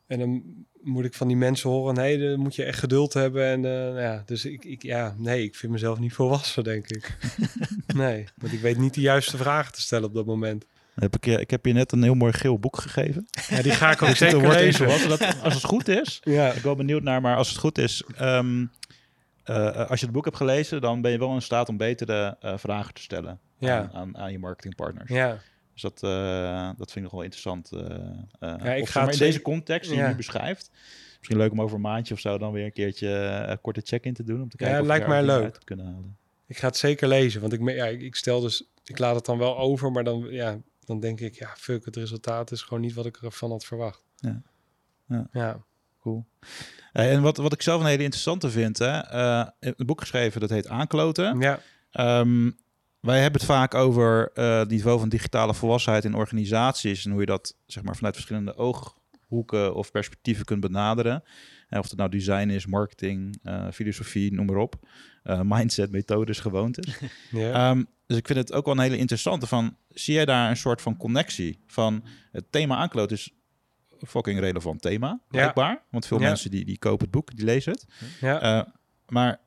En 0.07 0.19
dan 0.19 0.43
moet 0.87 1.05
ik 1.05 1.13
van 1.13 1.27
die 1.27 1.37
mensen 1.37 1.69
horen, 1.69 1.95
nee, 1.95 2.29
dan 2.29 2.39
moet 2.39 2.55
je 2.55 2.63
echt 2.63 2.79
geduld 2.79 3.13
hebben. 3.13 3.45
En 3.45 3.65
eh, 3.65 3.71
nou 3.71 3.99
ja, 3.99 4.23
dus 4.25 4.45
ik, 4.45 4.65
ik, 4.65 4.81
ja, 4.83 5.15
nee, 5.17 5.43
ik 5.43 5.55
vind 5.55 5.71
mezelf 5.71 5.99
niet 5.99 6.13
volwassen, 6.13 6.63
denk 6.63 6.87
ik. 6.87 7.17
nee, 7.95 8.25
want 8.35 8.53
ik 8.53 8.59
weet 8.59 8.77
niet 8.77 8.93
de 8.93 9.01
juiste 9.01 9.37
vragen 9.37 9.73
te 9.73 9.81
stellen 9.81 10.07
op 10.07 10.13
dat 10.13 10.25
moment. 10.25 10.65
Heb 10.95 11.15
ik, 11.15 11.25
je, 11.25 11.39
ik 11.39 11.49
heb 11.49 11.65
je 11.65 11.73
net 11.73 11.91
een 11.91 12.03
heel 12.03 12.13
mooi 12.13 12.33
geel 12.33 12.59
boek 12.59 12.77
gegeven. 12.77 13.27
Ja, 13.49 13.61
die 13.61 13.71
ga 13.71 13.91
ik 13.91 14.01
ook 14.01 14.09
Er 14.09 14.15
zeker 14.15 14.39
wordt 14.39 14.55
lezen. 14.59 15.09
Dat, 15.09 15.41
als 15.43 15.53
het 15.53 15.63
goed 15.63 15.87
is, 15.87 16.21
Ja, 16.23 16.47
ik 16.47 16.53
ben 16.53 16.63
wel 16.63 16.75
benieuwd 16.75 17.03
naar, 17.03 17.21
maar 17.21 17.35
als 17.35 17.49
het 17.49 17.57
goed 17.57 17.77
is, 17.77 18.03
ehm, 18.15 18.65
eh, 19.43 19.89
als 19.89 19.99
je 19.99 20.05
het 20.05 20.15
boek 20.15 20.25
hebt 20.25 20.37
gelezen, 20.37 20.81
dan 20.81 21.01
ben 21.01 21.11
je 21.11 21.17
wel 21.17 21.33
in 21.33 21.41
staat 21.41 21.69
om 21.69 21.77
betere 21.77 22.37
eh, 22.39 22.53
vragen 22.57 22.93
te 22.93 23.01
stellen 23.01 23.39
Ja. 23.57 23.77
aan, 23.79 23.93
aan, 23.93 24.17
aan 24.17 24.31
je 24.31 24.39
marketingpartners. 24.39 25.09
ja. 25.09 25.37
Dus 25.77 25.91
dat, 25.91 26.03
eh, 26.03 26.69
dat 26.77 26.91
vind 26.91 26.95
ik 26.95 27.01
nog 27.01 27.11
wel 27.11 27.21
interessant. 27.21 27.71
eh, 27.71 27.81
eh, 28.39 28.77
ik 28.77 28.87
ga 28.89 29.03
maar 29.03 29.13
in 29.13 29.19
deze 29.19 29.41
context 29.41 29.89
die 29.89 29.97
Ja. 29.99 30.03
je 30.05 30.09
nu 30.11 30.17
beschrijft. 30.17 30.71
Misschien 31.17 31.37
leuk 31.37 31.51
om 31.51 31.61
over 31.61 31.75
een 31.75 31.81
maandje 31.81 32.13
of 32.13 32.19
zo 32.19 32.37
dan 32.37 32.51
weer 32.51 32.65
een 32.65 32.71
keertje 32.73 33.07
een 33.47 33.61
korte 33.61 33.81
check-in 33.83 34.13
te 34.13 34.23
doen. 34.23 34.41
Om 34.41 34.49
te 34.49 34.55
Ja, 34.59 34.65
kijken 34.65 34.81
of 34.81 34.87
lijkt 34.87 35.07
mij 35.07 35.23
leuk. 35.23 35.43
uit 35.43 35.63
kunnen 35.63 35.85
halen. 35.85 36.17
Ik 36.47 36.57
ga 36.57 36.67
het 36.67 36.77
zeker 36.77 37.07
lezen, 37.07 37.41
want 37.41 37.53
ik, 37.53 37.69
ja, 37.69 37.85
ik, 37.85 38.15
stel 38.15 38.39
dus, 38.41 38.69
ik 38.83 38.97
laat 38.99 39.15
het 39.15 39.25
dan 39.25 39.37
wel 39.37 39.57
over, 39.57 39.91
maar 39.91 40.03
dan, 40.03 40.27
ja, 40.29 40.57
dan 40.85 40.99
denk 40.99 41.19
ik, 41.19 41.35
ja, 41.35 41.53
fuck, 41.57 41.85
het 41.85 41.95
resultaat 41.95 42.51
is 42.51 42.61
gewoon 42.61 42.81
niet 42.81 42.93
wat 42.93 43.05
ik 43.05 43.17
ervan 43.17 43.49
had 43.51 43.65
verwacht. 43.65 44.03
Ja. 44.15 44.41
Ja. 45.07 45.27
ja. 45.31 45.63
Cool. 46.01 46.25
Hey, 46.91 47.11
en 47.11 47.21
wat, 47.21 47.37
wat 47.37 47.53
ik 47.53 47.61
zelf 47.61 47.81
een 47.81 47.87
hele 47.87 48.03
interessante 48.03 48.49
vind, 48.49 48.77
hè, 48.77 48.99
eh, 48.99 49.45
een 49.59 49.85
boek 49.85 49.99
geschreven 49.99 50.41
dat 50.41 50.49
heet 50.49 50.67
Aankloten. 50.67 51.39
Ja, 51.39 51.59
Ehm, 51.91 52.51
wij 52.99 53.21
hebben 53.21 53.39
het 53.41 53.49
vaak 53.49 53.73
over 53.73 54.31
eh, 54.33 54.57
het 54.57 54.69
niveau 54.69 54.99
van 54.99 55.09
digitale 55.09 55.53
volwassenheid 55.53 56.05
in 56.05 56.13
organisaties 56.15 57.05
en 57.05 57.11
hoe 57.11 57.19
je 57.19 57.25
dat 57.25 57.55
zeg 57.65 57.83
maar, 57.83 57.95
vanuit 57.95 58.15
verschillende 58.15 58.55
ooghoeken 58.55 59.75
of 59.75 59.91
perspectieven 59.91 60.45
kunt 60.45 60.61
benaderen. 60.61 61.23
Eh, 61.69 61.79
of 61.79 61.89
het 61.89 61.97
nou 61.97 62.09
design 62.09 62.49
is, 62.49 62.65
marketing, 62.65 63.39
eh, 63.43 63.67
filosofie, 63.73 64.33
noem 64.33 64.45
maar 64.45 64.55
op. 64.55 64.75
Eh, 65.23 65.41
mindset, 65.43 65.91
methodes, 65.91 66.39
gewoontes. 66.39 66.97
ja. 67.31 67.69
Ehm, 67.69 67.83
dus 68.05 68.17
ik 68.17 68.25
vind 68.27 68.39
het 68.39 68.53
ook 68.53 68.65
wel 68.65 68.73
een 68.75 68.81
hele 68.81 68.97
interessante 68.97 69.47
van, 69.47 69.77
zie 69.89 70.13
jij 70.13 70.25
daar 70.25 70.49
een 70.49 70.57
soort 70.57 70.81
van 70.81 70.97
connectie 70.97 71.59
van 71.67 72.03
het 72.31 72.51
thema 72.51 72.75
aankloot 72.75 73.11
is 73.11 73.31
een 73.99 74.07
fucking 74.07 74.39
relevant 74.39 74.81
thema, 74.81 75.19
blijkbaar. 75.27 75.81
Want 75.91 76.05
veel 76.05 76.19
Ja. 76.19 76.27
mensen 76.27 76.51
die, 76.51 76.65
die 76.65 76.77
kopen 76.77 77.01
het 77.01 77.11
boek, 77.11 77.35
die 77.35 77.45
lezen 77.45 77.71
het. 77.71 77.85
ja. 78.21 78.41
Eh, 78.41 78.71
maar 79.07 79.39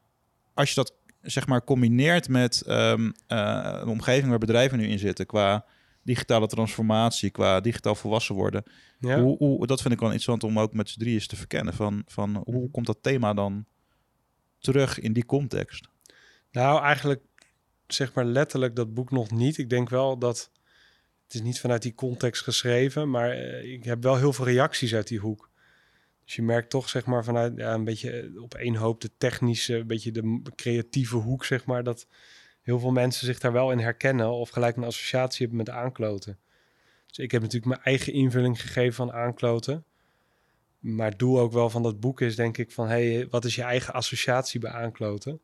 als 0.54 0.68
je 0.68 0.74
dat 0.74 0.94
zeg 1.22 1.46
maar 1.46 1.64
combineert 1.64 2.28
met 2.28 2.60
ehm, 2.60 3.10
eh, 3.26 3.78
een 3.80 3.88
omgeving 3.88 4.28
waar 4.28 4.38
bedrijven 4.38 4.78
nu 4.78 4.86
in 4.86 4.98
zitten 4.98 5.26
qua 5.26 5.64
digitale 6.02 6.46
transformatie, 6.46 7.30
qua 7.30 7.60
digitaal 7.60 7.94
volwassen 7.94 8.34
worden, 8.34 8.62
ja. 8.98 9.20
hoe, 9.20 9.36
hoe, 9.36 9.66
dat 9.66 9.80
vind 9.80 9.94
ik 9.94 10.00
wel 10.00 10.08
interessant 10.08 10.44
om 10.44 10.58
ook 10.58 10.72
met 10.72 10.88
z'n 10.88 10.98
drieën 10.98 11.14
eens 11.14 11.26
te 11.26 11.36
verkennen. 11.36 11.74
Van, 11.74 12.02
van 12.06 12.42
hoe 12.44 12.70
komt 12.70 12.86
dat 12.86 12.98
thema 13.00 13.34
dan 13.34 13.64
terug 14.58 14.98
in 14.98 15.12
die 15.12 15.26
context? 15.26 15.88
Nou, 16.50 16.82
eigenlijk 16.82 17.22
zeg 17.86 18.14
maar 18.14 18.24
letterlijk 18.24 18.76
dat 18.76 18.94
boek 18.94 19.10
nog 19.10 19.30
niet. 19.30 19.58
Ik 19.58 19.70
denk 19.70 19.88
wel 19.88 20.18
dat 20.18 20.50
het 21.24 21.34
is 21.34 21.42
niet 21.42 21.60
vanuit 21.60 21.82
die 21.82 21.94
context 21.94 22.42
geschreven, 22.42 23.10
maar 23.10 23.30
eh, 23.30 23.72
ik 23.72 23.84
heb 23.84 24.02
wel 24.02 24.16
heel 24.16 24.32
veel 24.32 24.44
reacties 24.44 24.94
uit 24.94 25.08
die 25.08 25.18
hoek. 25.18 25.49
Dus 26.30 26.38
je 26.38 26.44
merkt 26.44 26.70
toch 26.70 26.88
zeg 26.88 27.06
maar 27.06 27.24
vanuit 27.24 27.56
ja, 27.56 27.74
een 27.74 27.84
beetje 27.84 28.10
eh, 28.20 28.42
op 28.42 28.54
één 28.54 28.74
hoop 28.74 29.00
de 29.00 29.10
technische, 29.18 29.74
een 29.76 29.86
beetje 29.86 30.12
de 30.12 30.42
creatieve 30.54 31.16
hoek 31.16 31.44
zeg 31.44 31.64
maar 31.64 31.84
dat 31.84 32.06
heel 32.62 32.78
veel 32.78 32.90
mensen 32.90 33.26
zich 33.26 33.38
daar 33.38 33.52
wel 33.52 33.72
in 33.72 33.78
herkennen 33.78 34.30
of 34.30 34.50
gelijk 34.50 34.76
een 34.76 34.84
associatie 34.84 35.46
hebben 35.46 35.56
met 35.56 35.70
aankloten. 35.70 36.38
Dus 37.06 37.18
ik 37.18 37.30
heb 37.30 37.40
natuurlijk 37.40 37.72
mijn 37.72 37.84
eigen 37.84 38.12
invulling 38.12 38.60
gegeven 38.60 38.94
van 38.94 39.12
aankloten. 39.12 39.84
Maar 40.78 41.08
het 41.08 41.18
doel 41.18 41.38
ook 41.40 41.52
wel 41.52 41.70
van 41.70 41.82
dat 41.82 42.00
boek 42.00 42.20
is 42.20 42.36
denk 42.36 42.58
ik 42.58 42.70
van 42.72 42.88
hey, 42.88 43.26
wat 43.30 43.44
is 43.44 43.54
je 43.54 43.62
eigen 43.62 43.94
associatie 43.94 44.60
bij 44.60 44.70
aankloten? 44.70 45.40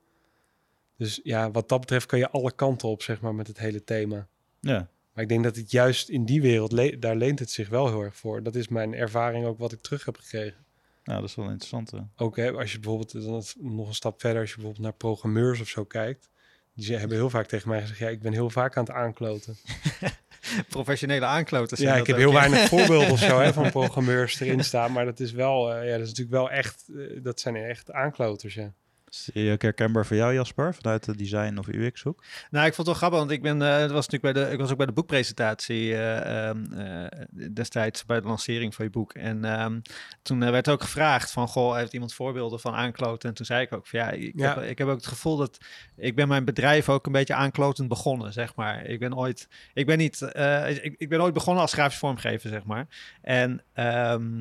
Dus 0.96 1.20
ja, 1.22 1.50
wat 1.50 1.68
dat 1.68 1.80
betreft 1.80 2.06
kan 2.06 2.18
je 2.18 2.30
alle 2.30 2.52
kanten 2.52 2.88
op, 2.88 3.02
zeg 3.02 3.20
maar, 3.20 3.34
met 3.34 3.46
het 3.46 3.58
hele 3.58 3.84
thema. 3.84 4.28
Ja, 4.60 4.90
Maar 5.12 5.22
ik 5.22 5.28
denk 5.28 5.44
dat 5.44 5.56
het 5.56 5.70
juist 5.70 6.08
in 6.08 6.24
die 6.24 6.40
wereld, 6.42 6.72
le- 6.72 6.98
daar 6.98 7.16
leent 7.16 7.38
het 7.38 7.50
zich 7.50 7.68
wel 7.68 7.88
heel 7.88 8.02
erg 8.02 8.16
voor. 8.16 8.42
Dat 8.42 8.54
is 8.54 8.68
mijn 8.68 8.94
ervaring 8.94 9.46
ook 9.46 9.58
wat 9.58 9.72
ik 9.72 9.80
terug 9.80 10.04
heb 10.04 10.16
gekregen. 10.16 10.64
Ja, 11.06 11.14
dat 11.20 11.28
is 11.28 11.34
wel 11.34 11.44
interessant. 11.44 11.92
Ook 12.16 12.36
hè, 12.36 12.52
als 12.52 12.72
je 12.72 12.78
bijvoorbeeld 12.80 13.12
dan 13.24 13.42
nog 13.76 13.88
een 13.88 13.94
stap 13.94 14.20
verder, 14.20 14.40
als 14.40 14.48
je 14.50 14.54
bijvoorbeeld 14.56 14.84
naar 14.84 14.94
programmeurs 14.94 15.60
of 15.60 15.68
zo 15.68 15.84
kijkt. 15.84 16.30
Die 16.74 16.84
ze- 16.84 16.94
hebben 16.96 17.16
heel 17.16 17.30
vaak 17.30 17.46
tegen 17.46 17.68
mij 17.68 17.80
gezegd, 17.80 17.98
ja, 17.98 18.08
ik 18.08 18.20
ben 18.22 18.32
heel 18.32 18.50
vaak 18.50 18.76
aan 18.76 18.84
het 18.84 18.92
aankloten. 18.92 19.56
Professionele 20.68 21.24
aankloters. 21.26 21.80
zijn 21.80 21.94
Ja, 21.94 22.00
ik 22.00 22.06
heb 22.06 22.16
ook, 22.16 22.22
heel 22.22 22.32
ja. 22.32 22.38
weinig 22.48 22.68
voorbeelden 22.78 23.10
of 23.10 23.18
zo 23.18 23.40
hè, 23.40 23.52
van 23.52 23.70
programmeurs 23.70 24.40
erin 24.40 24.64
staan. 24.64 24.92
Maar 24.92 25.04
dat 25.04 25.20
is 25.20 25.32
wel, 25.32 25.72
eh, 25.74 25.84
ja, 25.84 25.90
dat 25.92 26.00
is 26.06 26.08
natuurlijk 26.08 26.36
wel 26.36 26.50
echt, 26.50 26.84
eh, 26.96 27.22
dat 27.22 27.40
zijn 27.40 27.56
echt 27.56 27.92
aankloters, 27.92 28.54
ja. 28.54 28.72
Zie 29.16 29.44
je 29.44 29.52
ook 29.52 29.62
herkenbaar 29.62 30.06
voor 30.06 30.16
jou, 30.16 30.34
Jasper, 30.34 30.74
vanuit 30.74 31.04
de 31.04 31.16
design 31.16 31.58
of 31.58 31.66
UX-hoek? 31.68 32.22
Nou, 32.50 32.66
ik 32.66 32.74
vond 32.74 32.76
het 32.76 32.86
wel 32.86 32.94
grappig, 32.94 33.18
want 33.18 33.30
ik 33.30 33.42
ben, 33.42 33.62
eh, 33.62 33.78
het 33.78 33.90
was 33.90 34.08
natuurlijk 34.08 34.34
bij 34.34 34.44
de, 34.44 34.52
ik 34.52 34.58
was 34.58 34.70
ook 34.70 34.76
bij 34.76 34.86
de 34.86 34.92
boekpresentatie 34.92 35.94
eh, 35.94 36.48
ehm, 36.48 36.72
eh, 36.72 37.24
destijds 37.52 38.04
bij 38.04 38.20
de 38.20 38.26
lancering 38.26 38.74
van 38.74 38.84
je 38.84 38.90
boek. 38.90 39.12
En 39.12 39.44
ehm, 39.44 39.80
toen 40.22 40.50
werd 40.50 40.68
ook 40.68 40.82
gevraagd 40.82 41.30
van, 41.30 41.48
goh, 41.48 41.76
heeft 41.76 41.92
iemand 41.92 42.14
voorbeelden 42.14 42.60
van 42.60 42.74
aankloten? 42.74 43.28
En 43.28 43.34
toen 43.34 43.46
zei 43.46 43.62
ik 43.62 43.72
ook 43.72 43.86
van, 43.86 43.98
ja, 44.00 44.10
ik, 44.10 44.32
Ja. 44.36 44.54
Heb, 44.54 44.64
ik 44.64 44.78
heb 44.78 44.88
ook 44.88 44.96
het 44.96 45.06
gevoel 45.06 45.36
dat 45.36 45.58
ik 45.96 46.14
ben 46.14 46.28
mijn 46.28 46.44
bedrijf 46.44 46.88
ook 46.88 47.06
een 47.06 47.12
beetje 47.12 47.34
aanklotend 47.34 47.88
begonnen, 47.88 48.32
zeg 48.32 48.54
maar. 48.54 48.84
Ik 48.84 48.98
ben 48.98 49.16
ooit, 49.16 49.48
ik 49.74 49.86
ben 49.86 49.98
niet, 49.98 50.22
eh, 50.22 50.84
ik, 50.84 50.94
ik 50.98 51.08
ben 51.08 51.22
ooit 51.22 51.34
begonnen 51.34 51.62
als 51.62 51.72
grafisch 51.72 51.98
vormgever, 51.98 52.50
zeg 52.50 52.64
maar. 52.64 52.86
En 53.22 53.62
ehm, 53.72 54.38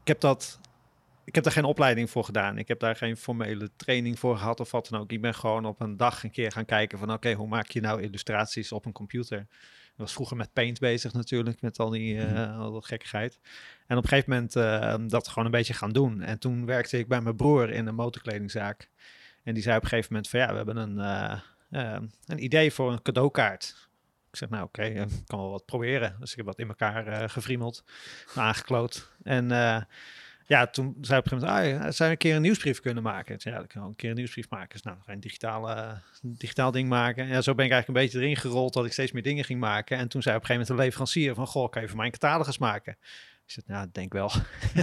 ik 0.00 0.12
heb 0.12 0.20
dat 0.20 0.58
ik 1.26 1.34
heb 1.34 1.44
daar 1.44 1.52
geen 1.52 1.64
opleiding 1.64 2.10
voor 2.10 2.24
gedaan. 2.24 2.58
Ik 2.58 2.68
heb 2.68 2.80
daar 2.80 2.96
geen 2.96 3.16
formele 3.16 3.70
training 3.76 4.18
voor 4.18 4.36
gehad 4.36 4.60
of 4.60 4.70
wat 4.70 4.88
dan 4.88 5.00
ook. 5.00 5.12
Ik 5.12 5.20
ben 5.20 5.34
gewoon 5.34 5.64
op 5.64 5.80
een 5.80 5.96
dag 5.96 6.24
een 6.24 6.30
keer 6.30 6.52
gaan 6.52 6.64
kijken 6.64 6.98
van 6.98 7.12
oké, 7.12 7.32
hoe 7.32 7.48
maak 7.48 7.70
je 7.70 7.80
nou 7.80 8.02
illustraties 8.02 8.72
op 8.72 8.86
een 8.86 8.92
computer? 8.92 9.38
Ik 9.38 10.02
was 10.02 10.12
vroeger 10.12 10.36
met 10.36 10.52
Paint 10.52 10.78
bezig 10.78 11.12
natuurlijk, 11.12 11.60
met 11.60 11.78
al 11.78 11.90
die 11.90 12.18
eh, 12.18 12.58
al 12.58 12.72
dat 12.72 12.86
gekkigheid. 12.86 13.38
En 13.86 13.96
op 13.96 14.02
een 14.02 14.08
gegeven 14.08 14.30
moment 14.30 14.56
eh, 14.56 14.94
dat 15.06 15.28
gewoon 15.28 15.44
een 15.44 15.50
beetje 15.50 15.74
gaan 15.74 15.92
doen. 15.92 16.22
En 16.22 16.38
toen 16.38 16.66
werkte 16.66 16.98
ik 16.98 17.08
bij 17.08 17.20
mijn 17.20 17.36
broer 17.36 17.70
in 17.70 17.86
een 17.86 17.94
motorkledingzaak. 17.94 18.90
En 19.46 19.54
die 19.54 19.62
zei 19.62 19.76
op 19.76 19.82
een 19.82 19.88
gegeven 19.88 20.12
moment 20.12 20.30
van 20.30 20.40
ja, 20.40 20.50
we 20.50 20.56
hebben 20.56 20.76
een, 20.76 20.98
eh, 20.98 21.40
eh, 21.70 22.02
een 22.26 22.44
idee 22.44 22.72
voor 22.72 22.92
een 22.92 23.02
cadeaukaart. 23.02 23.88
Ik 24.30 24.36
zeg, 24.36 24.48
nou 24.48 24.64
oké, 24.64 24.82
eh, 24.82 25.00
ik 25.00 25.26
kan 25.26 25.38
wel 25.38 25.50
wat 25.50 25.64
proberen. 25.64 26.16
Dus 26.20 26.30
ik 26.30 26.36
heb 26.36 26.46
wat 26.46 26.58
in 26.58 26.68
elkaar 26.68 27.30
gevriemeld, 27.30 27.84
aangekloot. 28.34 29.10
En 29.22 29.48
ja, 30.46 30.66
toen 30.66 30.96
zei 31.00 31.18
op 31.18 31.32
een 31.32 31.38
gegeven 31.38 31.64
moment, 31.64 31.84
ah, 31.84 31.92
zou 31.92 32.08
je 32.08 32.14
een 32.14 32.20
keer 32.20 32.34
een 32.34 32.42
nieuwsbrief 32.42 32.80
kunnen 32.80 33.02
maken? 33.02 33.34
Ik 33.34 33.40
zei, 33.40 33.54
ja, 33.54 33.60
ik 33.60 33.68
kan 33.68 33.80
wel 33.80 33.90
een 33.90 33.96
keer 33.96 34.10
een 34.10 34.16
nieuwsbrief 34.16 34.50
maken. 34.50 34.68
Dus 34.68 34.82
nou, 34.82 34.96
ga 34.96 35.04
je 35.06 35.12
een 35.12 35.20
digitale, 35.20 35.74
eh, 35.74 35.92
digitaal 36.22 36.70
ding 36.70 36.88
maken. 36.88 37.28
En 37.28 37.42
zo 37.42 37.54
ben 37.54 37.64
ik 37.64 37.72
eigenlijk 37.72 37.88
een 37.88 38.06
beetje 38.06 38.26
erin 38.26 38.36
gerold 38.36 38.72
dat 38.72 38.84
ik 38.84 38.92
steeds 38.92 39.12
meer 39.12 39.22
dingen 39.22 39.44
ging 39.44 39.60
maken. 39.60 39.98
En 39.98 40.08
toen 40.08 40.22
zei 40.22 40.36
op 40.36 40.40
een 40.40 40.46
gegeven 40.46 40.66
moment 40.66 40.68
de 40.68 40.84
leverancier 40.84 41.34
van, 41.34 41.46
goh, 41.46 41.70
kan 41.70 41.82
je 41.82 41.88
voor 41.88 41.96
mij 41.96 42.06
een 42.06 42.12
catalogus 42.12 42.58
maken? 42.58 42.96
Ik 43.46 43.52
zei, 43.52 43.66
nou, 43.66 43.88
denk 43.92 44.12
wel. 44.12 44.28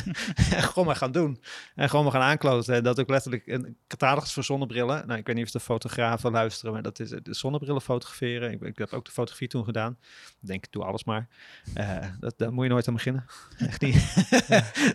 gewoon 0.70 0.86
maar 0.86 0.96
gaan 0.96 1.12
doen. 1.12 1.42
En 1.76 1.90
gewoon 1.90 2.04
maar 2.04 2.14
gaan 2.14 2.22
aankloten. 2.22 2.76
En 2.76 2.84
dat 2.84 3.00
ook 3.00 3.10
letterlijk 3.10 3.48
een 3.48 3.78
catalogus 3.88 4.34
voor 4.34 4.44
zonnebrillen. 4.44 5.08
Nou, 5.08 5.20
ik 5.20 5.26
weet 5.26 5.36
niet 5.36 5.46
of 5.46 5.52
de 5.52 5.60
fotografen 5.60 6.32
luisteren, 6.32 6.74
maar 6.74 6.82
dat 6.82 7.00
is 7.00 7.10
de 7.10 7.34
zonnebrillen 7.34 7.82
fotograferen. 7.82 8.52
Ik, 8.52 8.62
ik 8.62 8.78
heb 8.78 8.94
ook 8.94 9.06
de 9.06 9.12
fotografie 9.12 9.48
toen 9.48 9.64
gedaan. 9.64 9.98
Denk, 10.40 10.72
doe 10.72 10.84
alles 10.84 11.04
maar. 11.04 11.28
Eh, 11.74 12.08
dat, 12.20 12.34
daar 12.38 12.54
moet 12.54 12.64
je 12.64 12.70
nooit 12.70 12.88
aan 12.88 12.94
beginnen. 12.94 13.26
Echt 13.58 13.82
niet. 13.82 13.96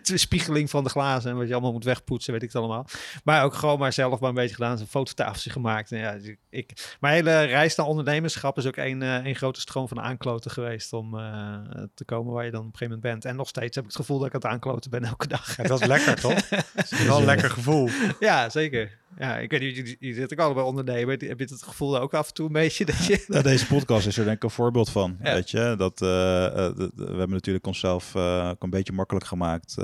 Is 0.12 0.20
spiegeling 0.20 0.70
van 0.70 0.84
de 0.84 0.90
glazen 0.90 1.30
en 1.30 1.36
wat 1.36 1.46
je 1.46 1.52
allemaal 1.52 1.72
moet 1.72 1.84
wegpoetsen, 1.84 2.32
weet 2.32 2.42
ik 2.42 2.52
het 2.52 2.56
allemaal. 2.56 2.86
Maar 3.24 3.44
ook 3.44 3.54
gewoon 3.54 3.78
maar 3.78 3.92
zelf 3.92 4.20
maar 4.20 4.28
een 4.28 4.34
beetje 4.34 4.54
gedaan. 4.54 4.78
Een 4.78 4.86
fototafeltje 4.86 5.50
gemaakt. 5.50 5.92
En 5.92 5.98
ja, 5.98 6.12
dus 6.12 6.34
ik, 6.50 6.96
mijn 7.00 7.14
hele 7.14 7.42
reis 7.42 7.74
naar 7.74 7.86
ondernemerschap 7.86 8.58
is 8.58 8.66
ook 8.66 8.76
één 8.76 9.02
eh, 9.02 9.24
één 9.24 9.36
grote 9.36 9.60
stroom 9.60 9.88
van 9.88 10.00
aankloten 10.00 10.50
geweest 10.50 10.92
om 10.92 11.18
eh, 11.18 11.58
te 11.94 12.04
komen 12.04 12.32
waar 12.32 12.44
je 12.44 12.50
dan 12.50 12.60
op 12.60 12.66
een 12.66 12.78
gegeven 12.78 12.94
moment 12.94 13.12
bent. 13.12 13.24
En 13.24 13.36
nog 13.36 13.48
steeds 13.48 13.56
heb 13.60 13.76
ik 13.76 13.84
het 13.84 13.96
gevoel 13.96 14.18
dat 14.18 14.26
ik 14.26 14.34
aan 14.34 14.40
het 14.40 14.50
aankloten 14.50 14.90
ben 14.90 15.04
elke 15.04 15.28
dag. 15.28 15.56
Ja, 15.56 15.62
dat 15.62 15.80
is 15.80 15.86
lekker, 15.86 16.20
toch? 16.20 16.48
Dat 16.74 16.90
is 16.90 17.06
wel 17.06 17.18
een 17.18 17.24
lekker 17.24 17.50
gevoel. 17.50 17.88
Ja, 18.20 18.48
zeker. 18.48 18.98
Ja, 19.18 19.38
ik 19.38 19.50
weet 19.50 19.60
niet, 19.60 19.96
je, 20.00 20.14
zit 20.14 20.32
ook 20.32 20.38
allebei 20.38 20.66
ondernemen. 20.66 21.26
Heb 21.26 21.38
je 21.38 21.46
het 21.50 21.62
gevoel 21.62 21.98
ook 21.98 22.14
af 22.14 22.28
en 22.28 22.34
toe 22.34 22.46
een 22.46 22.52
beetje 22.52 22.84
dat 22.84 23.04
je... 23.04 23.24
Nou, 23.26 23.42
deze 23.42 23.66
podcast 23.66 24.06
is 24.06 24.18
er 24.18 24.24
denk 24.24 24.36
ik 24.36 24.42
een 24.42 24.50
voorbeeld 24.50 24.90
van. 24.90 25.18
Ja. 25.22 25.34
Weet 25.34 25.50
je, 25.50 25.74
dat, 25.78 26.02
eh, 26.02 26.46
eh, 26.46 26.76
we 26.76 27.04
hebben 27.04 27.30
natuurlijk 27.30 27.66
onszelf 27.66 28.14
eh, 28.14 28.48
ook 28.50 28.62
een 28.62 28.70
beetje 28.70 28.92
makkelijk 28.92 29.26
gemaakt 29.26 29.74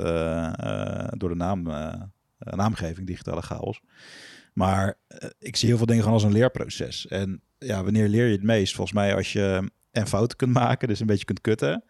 door 1.19 1.29
de 1.29 1.35
naam, 1.35 1.63
naamgeving, 2.37 3.07
digitale 3.07 3.41
chaos. 3.41 3.81
Maar 4.53 4.97
ik 5.39 5.55
zie 5.55 5.67
heel 5.67 5.77
veel 5.77 5.85
dingen 5.85 6.03
gewoon 6.03 6.17
als 6.17 6.27
een 6.27 6.37
leerproces. 6.37 7.07
En 7.07 7.41
ja, 7.57 7.83
wanneer 7.83 8.07
leer 8.07 8.25
je 8.25 8.31
het 8.31 8.43
meest? 8.43 8.75
Volgens 8.75 8.97
mij 8.97 9.15
als 9.15 9.33
je 9.33 9.71
en 9.91 10.07
fouten 10.07 10.37
kunt 10.37 10.53
maken, 10.53 10.87
dus 10.87 10.99
een 10.99 11.07
beetje 11.07 11.25
kunt 11.25 11.41
kutten. 11.41 11.83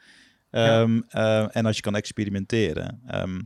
Ehm, 0.55 1.01
eh, 1.09 1.55
en 1.55 1.65
als 1.65 1.75
je 1.75 1.81
kan 1.81 1.95
experimenteren. 1.95 3.01
Ehm, 3.07 3.41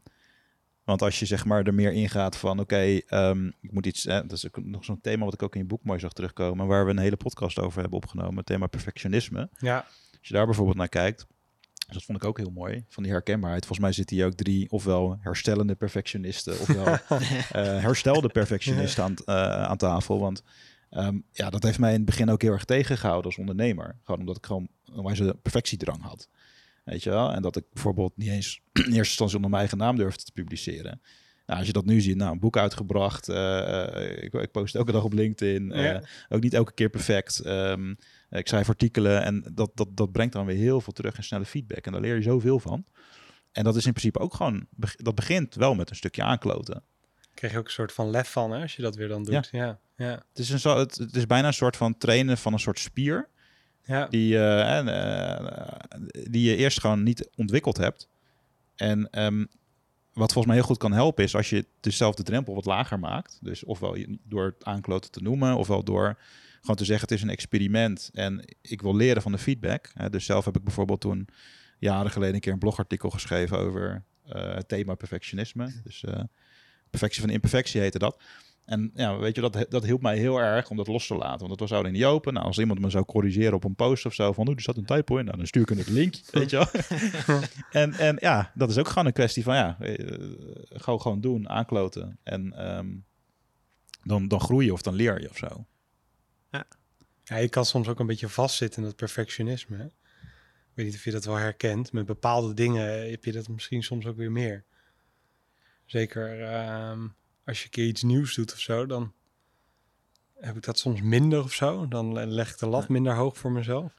want 0.83 1.01
als 1.01 1.19
je 1.19 1.25
zeg 1.25 1.45
maar 1.45 1.63
er 1.63 1.73
meer 1.73 1.91
ingaat 1.91 2.37
van 2.37 2.59
oké, 2.59 2.99
ehm, 3.05 3.47
ik 3.61 3.71
moet 3.71 3.85
iets. 3.85 4.05
eh, 4.05 4.15
dat 4.15 4.31
is 4.31 4.47
ook 4.47 4.65
nog 4.65 4.85
zo'n 4.85 5.01
thema 5.01 5.25
wat 5.25 5.33
ik 5.33 5.43
ook 5.43 5.53
in 5.55 5.61
je 5.61 5.67
boek 5.67 5.83
mooi 5.83 5.99
zag 5.99 6.13
terugkomen, 6.13 6.67
waar 6.67 6.85
we 6.85 6.91
een 6.91 6.97
hele 6.97 7.17
podcast 7.17 7.59
over 7.59 7.79
hebben 7.81 7.97
opgenomen, 7.97 8.37
het 8.37 8.45
thema 8.45 8.67
perfectionisme. 8.67 9.49
Ja, 9.57 9.77
Als 10.19 10.27
je 10.27 10.33
daar 10.33 10.45
bijvoorbeeld 10.45 10.77
naar 10.77 10.89
kijkt, 10.89 11.27
dus 11.73 11.93
dat 11.97 12.03
vond 12.03 12.17
ik 12.17 12.27
ook 12.27 12.37
heel 12.37 12.51
mooi, 12.51 12.83
van 12.87 13.03
die 13.03 13.11
herkenbaarheid. 13.11 13.65
Volgens 13.65 13.85
mij 13.87 13.95
zitten 13.95 14.15
hier 14.15 14.25
ook 14.25 14.33
drie, 14.33 14.71
ofwel 14.71 15.17
herstellende 15.21 15.75
perfectionisten, 15.75 16.59
ofwel 16.59 16.85
eh, 17.07 17.79
herstelde 17.81 18.27
perfectionisten 18.29 19.03
aan, 19.03 19.15
eh, 19.25 19.63
aan 19.63 19.77
tafel. 19.77 20.19
Want 20.19 20.43
ja, 21.31 21.49
dat 21.49 21.63
heeft 21.63 21.79
mij 21.79 21.89
in 21.89 21.95
het 21.95 22.05
begin 22.05 22.29
ook 22.29 22.41
heel 22.41 22.51
erg 22.51 22.65
tegengehouden 22.65 23.25
als 23.25 23.37
ondernemer. 23.37 23.95
Gewoon 24.03 24.19
omdat 24.19 24.37
ik 24.37 24.45
gewoon 24.45 24.67
een 24.85 25.03
wijze 25.03 25.35
perfectiedrang 25.41 26.01
had. 26.01 26.27
Weet 26.89 27.03
je 27.03 27.09
wel? 27.09 27.31
En 27.31 27.41
dat 27.41 27.55
ik 27.55 27.63
bijvoorbeeld 27.73 28.17
niet 28.17 28.29
eens 28.29 28.61
in 28.73 28.81
eerste 28.83 28.97
instantie 28.97 29.35
onder 29.35 29.49
mijn 29.51 29.61
eigen 29.61 29.77
naam 29.77 29.95
durfde 29.95 30.23
te 30.23 30.31
publiceren. 30.31 31.01
Nou, 31.45 31.59
als 31.61 31.67
je 31.67 31.73
dat 31.73 31.85
nu 31.85 32.01
ziet, 32.01 32.15
nou, 32.15 32.31
een 32.31 32.39
boek 32.39 32.57
uitgebracht. 32.57 33.29
eh, 33.29 33.95
eh, 33.95 34.23
ik, 34.23 34.33
ik 34.33 34.51
post 34.51 34.75
elke 34.75 34.91
dag 34.91 35.03
op 35.03 35.13
LinkedIn. 35.13 35.71
eh, 35.71 35.83
Ja. 35.83 36.03
Ook 36.29 36.41
niet 36.41 36.53
elke 36.53 36.73
keer 36.73 36.89
perfect. 36.89 37.39
Ehm, 37.39 37.89
ik 38.29 38.47
schrijf 38.47 38.69
artikelen 38.69 39.23
en 39.23 39.51
dat, 39.53 39.71
dat, 39.73 39.87
dat 39.97 40.11
brengt 40.11 40.33
dan 40.33 40.45
weer 40.45 40.55
heel 40.55 40.81
veel 40.81 40.93
terug 40.93 41.17
en 41.17 41.23
snelle 41.23 41.45
feedback. 41.45 41.85
En 41.85 41.91
daar 41.91 42.01
leer 42.01 42.15
je 42.15 42.21
zoveel 42.21 42.59
van. 42.59 42.85
En 43.51 43.63
dat 43.63 43.75
is 43.75 43.85
in 43.85 43.91
principe 43.91 44.19
ook 44.19 44.33
gewoon, 44.33 44.67
dat 44.95 45.15
begint 45.15 45.55
wel 45.55 45.75
met 45.75 45.89
een 45.89 45.95
stukje 45.95 46.23
aankloten. 46.23 46.83
krijg 47.33 47.53
je 47.53 47.59
ook 47.59 47.65
een 47.65 47.71
soort 47.71 47.91
van 47.93 48.09
lef 48.09 48.31
van, 48.31 48.51
hè, 48.51 48.61
als 48.61 48.75
je 48.75 48.81
dat 48.81 48.95
weer 48.95 49.07
dan 49.07 49.23
doet. 49.23 49.49
Ja, 49.51 49.79
ja, 49.95 50.11
Het 50.29 50.39
is, 50.39 50.49
een, 50.49 50.59
zo- 50.59 50.77
het, 50.77 50.95
het 50.97 51.15
is 51.15 51.25
bijna 51.25 51.47
een 51.47 51.53
soort 51.53 51.77
van 51.77 51.97
trainen 51.97 52.37
van 52.37 52.53
een 52.53 52.59
soort 52.59 52.79
spier. 52.79 53.29
Die, 54.09 54.37
eh, 54.37 54.77
en, 54.77 54.87
eh, 54.87 55.99
die 56.29 56.49
je 56.49 56.55
eerst 56.55 56.79
gewoon 56.79 57.03
niet 57.03 57.29
ontwikkeld 57.35 57.77
hebt. 57.77 58.09
En 58.75 59.09
ehm, 59.11 59.45
wat 60.13 60.31
volgens 60.31 60.45
mij 60.45 60.55
heel 60.55 60.65
goed 60.65 60.77
kan 60.77 60.91
helpen 60.91 61.23
is 61.23 61.35
als 61.35 61.49
je 61.49 61.65
dezelfde 61.79 62.23
drempel 62.23 62.55
wat 62.55 62.65
lager 62.65 62.99
maakt. 62.99 63.39
Dus 63.41 63.63
ofwel 63.63 63.97
door 64.23 64.45
het 64.45 64.65
aankloten 64.65 65.11
te 65.11 65.21
noemen, 65.21 65.55
ofwel 65.55 65.83
door 65.83 66.19
gewoon 66.61 66.75
te 66.75 66.85
zeggen 66.85 67.07
het 67.07 67.17
is 67.17 67.23
een 67.23 67.29
experiment 67.29 68.09
en 68.13 68.55
ik 68.61 68.81
wil 68.81 68.95
leren 68.95 69.21
van 69.21 69.31
de 69.31 69.37
feedback. 69.37 69.91
Dus 70.11 70.25
zelf 70.25 70.45
heb 70.45 70.55
ik 70.55 70.63
bijvoorbeeld 70.63 71.01
toen 71.01 71.27
jaren 71.79 72.11
geleden 72.11 72.35
een 72.35 72.41
keer 72.41 72.53
een 72.53 72.59
blogartikel 72.59 73.09
geschreven 73.09 73.57
over 73.57 74.03
eh, 74.25 74.53
het 74.53 74.67
thema 74.67 74.95
perfectionisme. 74.95 75.81
Dus 75.83 76.03
perfectie 76.89 77.21
van 77.21 77.29
imperfectie 77.29 77.81
heette 77.81 77.99
dat. 77.99 78.21
En 78.69 78.91
ja, 78.93 79.17
weet 79.17 79.35
je, 79.35 79.41
dat, 79.41 79.65
dat 79.69 79.83
hielp 79.83 80.01
mij 80.01 80.17
heel 80.17 80.37
erg 80.37 80.69
om 80.69 80.77
dat 80.77 80.87
los 80.87 81.07
te 81.07 81.15
laten. 81.15 81.37
Want 81.37 81.49
dat 81.49 81.59
was 81.59 81.69
zouden 81.69 81.91
niet 81.91 82.03
open. 82.03 82.33
Nou, 82.33 82.45
als 82.45 82.57
iemand 82.57 82.79
me 82.79 82.89
zou 82.89 83.05
corrigeren 83.05 83.53
op 83.53 83.63
een 83.63 83.75
post 83.75 84.05
of 84.05 84.13
zo, 84.13 84.33
van 84.33 84.47
oh, 84.47 84.53
er 84.55 84.61
zat 84.61 84.77
een 84.77 84.85
typo 84.85 85.17
in, 85.17 85.25
nou, 85.25 85.37
dan 85.37 85.47
stuur 85.47 85.61
ik 85.61 85.69
hem 85.69 85.77
het 85.77 85.89
link, 85.89 86.15
weet 86.31 86.49
je 86.49 86.57
wel. 86.57 86.67
en, 87.83 87.93
en 87.93 88.17
ja, 88.19 88.51
dat 88.55 88.69
is 88.69 88.77
ook 88.77 88.87
gewoon 88.87 89.05
een 89.05 89.13
kwestie 89.13 89.43
van, 89.43 89.55
ja, 89.55 89.77
eh, 89.79 90.17
gewoon, 90.69 91.01
gewoon 91.01 91.21
doen, 91.21 91.49
aankloten. 91.49 92.19
En 92.23 92.53
ehm, 92.53 92.87
dan, 94.03 94.27
dan 94.27 94.39
groei 94.39 94.65
je 94.65 94.73
of 94.73 94.81
dan 94.81 94.93
leer 94.93 95.21
je 95.21 95.29
of 95.29 95.37
zo. 95.37 95.65
Ja, 97.23 97.37
je 97.37 97.49
kan 97.49 97.65
soms 97.65 97.87
ook 97.87 97.99
een 97.99 98.07
beetje 98.07 98.29
vastzitten 98.29 98.81
in 98.81 98.87
dat 98.87 98.97
perfectionisme. 98.97 99.77
Hè? 99.77 99.85
Ik 99.85 100.73
weet 100.73 100.85
niet 100.85 100.95
of 100.95 101.03
je 101.03 101.11
dat 101.11 101.25
wel 101.25 101.35
herkent. 101.35 101.91
Met 101.91 102.05
bepaalde 102.05 102.53
dingen 102.53 103.09
heb 103.09 103.25
je 103.25 103.31
dat 103.31 103.47
misschien 103.47 103.83
soms 103.83 104.05
ook 104.05 104.17
weer 104.17 104.31
meer. 104.31 104.65
Zeker 105.85 106.41
ehm, 106.41 107.07
als 107.49 107.59
je 107.59 107.65
een 107.65 107.71
keer 107.71 107.85
iets 107.85 108.03
nieuws 108.03 108.35
doet 108.35 108.53
of 108.53 108.59
zo, 108.59 108.85
dan 108.85 109.13
heb 110.39 110.55
ik 110.55 110.63
dat 110.63 110.79
soms 110.79 111.01
minder 111.01 111.43
of 111.43 111.53
zo. 111.53 111.87
Dan 111.87 112.29
leg 112.33 112.51
ik 112.51 112.57
de 112.57 112.67
lat 112.67 112.89
minder 112.89 113.15
hoog 113.15 113.37
voor 113.37 113.51
mezelf. 113.51 113.93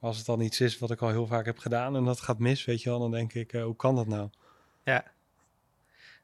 Als 0.00 0.16
het 0.16 0.26
dan 0.26 0.40
iets 0.40 0.60
is 0.60 0.78
wat 0.78 0.90
ik 0.90 1.02
al 1.02 1.08
heel 1.08 1.26
vaak 1.26 1.44
heb 1.44 1.58
gedaan 1.58 1.96
en 1.96 2.04
dat 2.04 2.20
gaat 2.20 2.38
mis, 2.38 2.64
weet 2.64 2.82
je 2.82 2.90
wel, 2.90 2.98
dan 2.98 3.10
denk 3.10 3.32
ik, 3.32 3.52
eh, 3.52 3.64
hoe 3.64 3.76
kan 3.76 3.94
dat 3.94 4.06
nou? 4.06 4.30
Ja. 4.84 5.04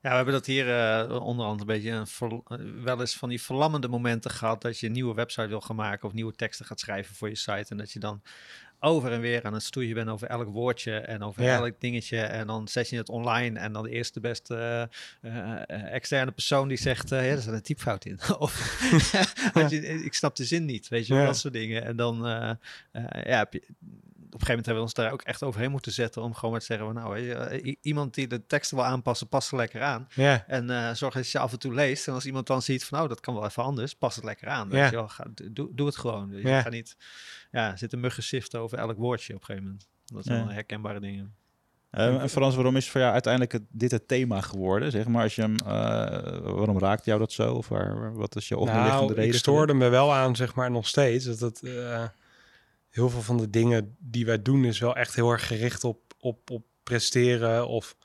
Ja, 0.03 0.11
we 0.11 0.17
hebben 0.17 0.35
dat 0.35 0.47
hier 0.47 0.69
eh, 0.69 1.23
onder 1.23 1.47
andere 1.47 1.61
een 1.61 1.77
beetje 1.77 1.91
een 1.91 2.07
ver- 2.07 2.43
eh, 2.47 2.59
wel 2.83 3.01
eens 3.01 3.17
van 3.17 3.29
die 3.29 3.43
verlammende 3.43 3.89
momenten 3.89 4.31
gehad 4.31 4.63
dat 4.63 4.79
je 4.79 4.87
een 4.87 4.93
nieuwe 4.93 5.15
website 5.15 5.47
wil 5.47 5.61
gaan 5.61 5.77
maken 5.77 6.09
of 6.09 6.15
nieuwe 6.15 6.35
teksten 6.35 6.67
gaat 6.67 6.81
schrijven 6.81 7.15
voor 7.15 7.29
je 7.29 7.37
site 7.37 7.67
en 7.69 7.77
dat 7.77 7.93
je 7.93 7.99
dan 7.99 8.23
over 8.85 9.13
en 9.13 9.21
weer 9.21 9.43
aan 9.45 9.53
het 9.55 9.63
stoeien 9.63 9.95
bent 9.95 10.09
over 10.09 10.29
elk 10.29 10.49
woordje 10.49 10.97
en 10.99 11.23
over 11.23 11.43
Ja. 11.43 11.57
elk 11.57 11.81
dingetje. 11.81 12.19
En 12.19 12.47
dan 12.47 12.69
zet 12.69 12.89
je 12.89 12.97
het 12.97 13.09
online 13.09 13.59
en 13.59 13.73
dan 13.73 13.83
de 13.83 13.91
eerste 13.91 14.21
beste 14.21 14.89
eh, 15.21 15.33
eh, 15.67 15.93
externe 15.95 16.31
persoon 16.33 16.69
die 16.69 16.77
zegt, 16.79 17.13
eh, 17.13 17.27
ja, 17.27 17.33
er 17.35 17.41
zit 17.43 17.53
een 17.53 17.63
typfout 17.63 18.05
in. 18.05 18.19
of 18.39 18.81
je, 19.71 20.03
ik 20.05 20.15
snap 20.15 20.37
de 20.37 20.45
zin 20.45 20.65
niet, 20.65 20.89
weet 20.89 21.07
je, 21.07 21.15
dat 21.15 21.37
soort 21.37 21.53
dingen. 21.55 21.85
En 21.85 21.97
dan, 21.97 22.27
eh, 22.27 22.51
eh, 22.93 23.25
ja, 23.25 23.39
heb 23.39 23.53
je, 23.53 23.63
gegeven 24.41 24.49
moment 24.49 24.67
hebben 24.67 24.75
we 24.75 24.81
ons 24.81 24.95
daar 24.95 25.13
ook 25.13 25.23
echt 25.23 25.43
overheen 25.43 25.71
moeten 25.71 25.93
zetten 25.93 26.23
om 26.23 26.35
gewoon 26.35 26.51
maar 26.51 26.61
te 26.61 26.67
zeggen, 26.67 26.87
van, 26.87 26.95
nou, 26.95 27.13
weet 27.13 27.25
je, 27.25 27.35
eh, 27.35 27.75
iemand 27.81 28.15
die 28.15 28.27
de 28.27 28.47
teksten 28.47 28.77
wil 28.77 28.87
aanpassen, 28.87 29.29
past 29.29 29.51
er 29.51 29.57
lekker 29.57 29.83
aan. 29.83 30.09
Ja, 30.15 30.45
En 30.47 30.71
eh, 30.71 30.95
zorg 30.95 31.15
dat 31.15 31.31
je 31.31 31.39
af 31.39 31.53
en 31.53 31.59
toe 31.59 31.75
leest. 31.75 32.09
En 32.09 32.15
als 32.15 32.27
iemand 32.27 32.47
dan 32.47 32.63
ziet 32.63 32.85
van, 32.85 33.01
oh, 33.03 33.09
dat 33.09 33.21
kan 33.21 33.35
wel 33.35 33.45
even 33.45 33.63
anders, 33.63 33.95
pas 33.95 34.15
het 34.17 34.25
lekker 34.25 34.49
aan. 34.49 34.69
Weet 34.69 34.79
Ja. 34.81 34.87
je 34.87 34.97
wel, 34.97 35.09
ga, 35.09 35.25
doe, 35.51 35.69
doe 35.75 35.87
het 35.87 35.97
gewoon. 35.97 36.29
Ja. 36.33 36.57
Je 36.57 36.63
gaat 36.63 36.73
niet, 36.73 36.97
ja, 37.51 37.77
zitten 37.77 38.01
muggen 38.01 38.23
siften 38.23 38.61
over 38.61 38.79
elk 38.79 38.97
woordje 38.97 39.35
op 39.35 39.39
een 39.41 39.45
gegeven 39.47 39.67
moment. 39.69 39.89
Dat 40.05 40.25
zijn 40.25 40.39
Ja. 40.39 40.45
wel 40.45 40.55
herkenbare 40.55 41.01
dingen. 41.01 41.35
Eh, 41.91 42.23
en 42.23 42.29
Frans, 42.31 42.55
waarom 42.55 42.77
is 42.77 42.91
voor 42.91 43.01
jou 43.01 43.13
uiteindelijk 43.13 43.53
het, 43.53 43.63
dit 43.69 43.91
het 43.91 44.09
thema 44.09 44.41
geworden? 44.41 44.91
Zeg 44.91 45.07
maar, 45.07 45.23
als 45.23 45.35
je 45.35 45.41
hem, 45.43 45.57
eh, 45.57 45.67
waarom 46.41 46.79
raakt 46.79 47.05
jou 47.05 47.19
dat 47.19 47.33
zo? 47.33 47.55
Of 47.55 47.69
waar, 47.69 48.15
wat 48.15 48.37
is 48.37 48.49
je 48.49 48.57
onderliggende 48.57 49.01
nou, 49.01 49.15
reden? 49.15 49.25
ik 49.33 49.35
stoorde 49.39 49.75
me 49.75 49.89
wel 49.89 50.15
aan, 50.15 50.37
zeg 50.37 50.55
maar, 50.55 50.71
nog 50.71 50.87
steeds. 50.87 51.25
Dat 51.25 51.39
het, 51.41 51.63
eh, 51.63 52.05
heel 52.95 53.11
veel 53.11 53.23
van 53.23 53.37
de 53.37 53.51
dingen 53.51 53.97
die 53.99 54.27
wij 54.27 54.43
doen 54.43 54.65
is 54.65 54.79
wel 54.79 54.97
echt 54.97 55.15
heel 55.15 55.31
erg 55.31 55.47
gericht 55.47 55.85
op, 55.85 56.15
op, 56.21 56.51
op 56.51 56.65
presteren 56.83 57.69
of 57.69 57.97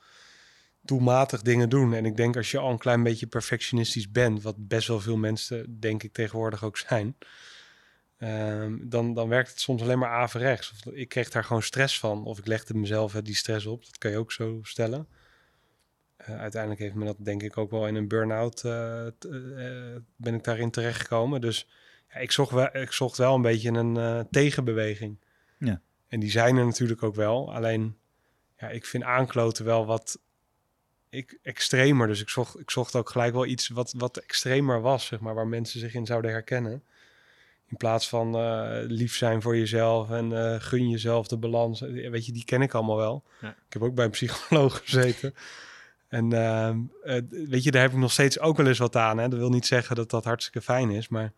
doelmatig 0.80 1.42
dingen 1.42 1.68
doen. 1.68 1.94
En 1.94 2.04
ik 2.04 2.16
denk 2.16 2.36
als 2.36 2.50
je 2.50 2.58
al 2.58 2.70
een 2.70 2.78
klein 2.78 3.02
beetje 3.02 3.26
perfectionistisch 3.26 4.10
bent, 4.10 4.42
wat 4.42 4.68
best 4.68 4.88
wel 4.88 5.00
veel 5.00 5.16
mensen 5.16 5.80
denk 5.80 6.02
ik 6.02 6.12
tegenwoordig 6.12 6.64
ook 6.64 6.76
zijn, 6.76 7.16
ehm, 8.16 8.76
dan, 8.82 9.14
dan 9.14 9.28
werkt 9.28 9.50
het 9.50 9.60
soms 9.60 9.82
alleen 9.82 9.98
maar 9.98 10.10
averechts. 10.10 10.70
Of 10.72 10.92
ik 10.92 11.08
kreeg 11.08 11.30
daar 11.30 11.44
gewoon 11.44 11.62
stress 11.62 11.98
van, 11.98 12.24
of 12.24 12.38
ik 12.38 12.46
legde 12.46 12.74
mezelf 12.74 13.14
eh, 13.14 13.22
die 13.22 13.34
stress 13.34 13.66
op. 13.66 13.84
Dat 13.84 13.98
kan 13.98 14.10
je 14.10 14.18
ook 14.18 14.32
zo 14.32 14.58
stellen. 14.62 15.08
Eh, 16.16 16.40
uiteindelijk 16.40 16.80
heeft 16.80 16.94
me 16.94 17.04
dat 17.04 17.16
denk 17.18 17.42
ik 17.42 17.56
ook 17.56 17.70
wel 17.70 17.86
in 17.86 17.94
een 17.94 18.08
burn-out 18.08 18.56
t- 18.56 18.64
eh, 18.64 19.96
ben 20.16 20.34
ik 20.34 20.44
daarin 20.44 20.70
terechtgekomen. 20.70 21.40
Dus 21.40 21.66
ja, 22.12 22.18
ik, 22.20 22.32
zocht 22.32 22.50
wel, 22.50 22.76
ik 22.76 22.92
zocht 22.92 23.16
wel 23.16 23.34
een 23.34 23.42
beetje 23.42 23.70
een 23.70 23.96
eh, 23.96 24.20
tegenbeweging. 24.30 25.18
Ja. 25.58 25.80
En 26.08 26.20
die 26.20 26.30
zijn 26.30 26.56
er 26.56 26.64
natuurlijk 26.64 27.02
ook 27.02 27.14
wel. 27.14 27.54
Alleen 27.54 27.96
ja, 28.58 28.68
ik 28.68 28.86
vind 28.86 29.04
aankloten 29.04 29.64
wel 29.64 29.86
wat 29.86 30.18
ik, 31.08 31.38
extremer. 31.42 32.06
Dus 32.06 32.20
ik 32.20 32.28
zocht, 32.28 32.58
ik 32.58 32.70
zocht 32.70 32.96
ook 32.96 33.10
gelijk 33.10 33.32
wel 33.32 33.46
iets 33.46 33.68
wat, 33.68 33.94
wat 33.96 34.16
extremer 34.16 34.80
was, 34.80 35.06
zeg 35.06 35.20
maar, 35.20 35.34
waar 35.34 35.46
mensen 35.46 35.80
zich 35.80 35.94
in 35.94 36.06
zouden 36.06 36.30
herkennen. 36.30 36.84
In 37.66 37.76
plaats 37.76 38.08
van 38.08 38.34
eh, 38.34 38.78
lief 38.86 39.16
zijn 39.16 39.42
voor 39.42 39.56
jezelf 39.56 40.10
en 40.10 40.32
eh, 40.32 40.60
gun 40.60 40.88
jezelf 40.88 41.26
de 41.26 41.36
balans. 41.36 41.80
Weet 41.80 42.26
je, 42.26 42.32
die 42.32 42.44
ken 42.44 42.62
ik 42.62 42.74
allemaal 42.74 42.96
wel. 42.96 43.24
Ja. 43.40 43.48
Ik 43.48 43.72
heb 43.72 43.82
ook 43.82 43.94
bij 43.94 44.04
een 44.04 44.10
psycholoog 44.10 44.78
gezeten. 44.84 45.34
En 46.08 46.32
ehm, 46.32 46.78
eh, 47.02 47.22
weet 47.30 47.64
je, 47.64 47.70
daar 47.70 47.82
heb 47.82 47.92
ik 47.92 47.96
nog 47.96 48.12
steeds 48.12 48.40
ook 48.40 48.56
wel 48.56 48.66
eens 48.66 48.78
wat 48.78 48.96
aan. 48.96 49.18
Hè? 49.18 49.28
Dat 49.28 49.38
wil 49.38 49.50
niet 49.50 49.66
zeggen 49.66 49.96
dat 49.96 50.10
dat 50.10 50.24
hartstikke 50.24 50.60
fijn 50.60 50.90
is, 50.90 51.08
maar 51.08 51.32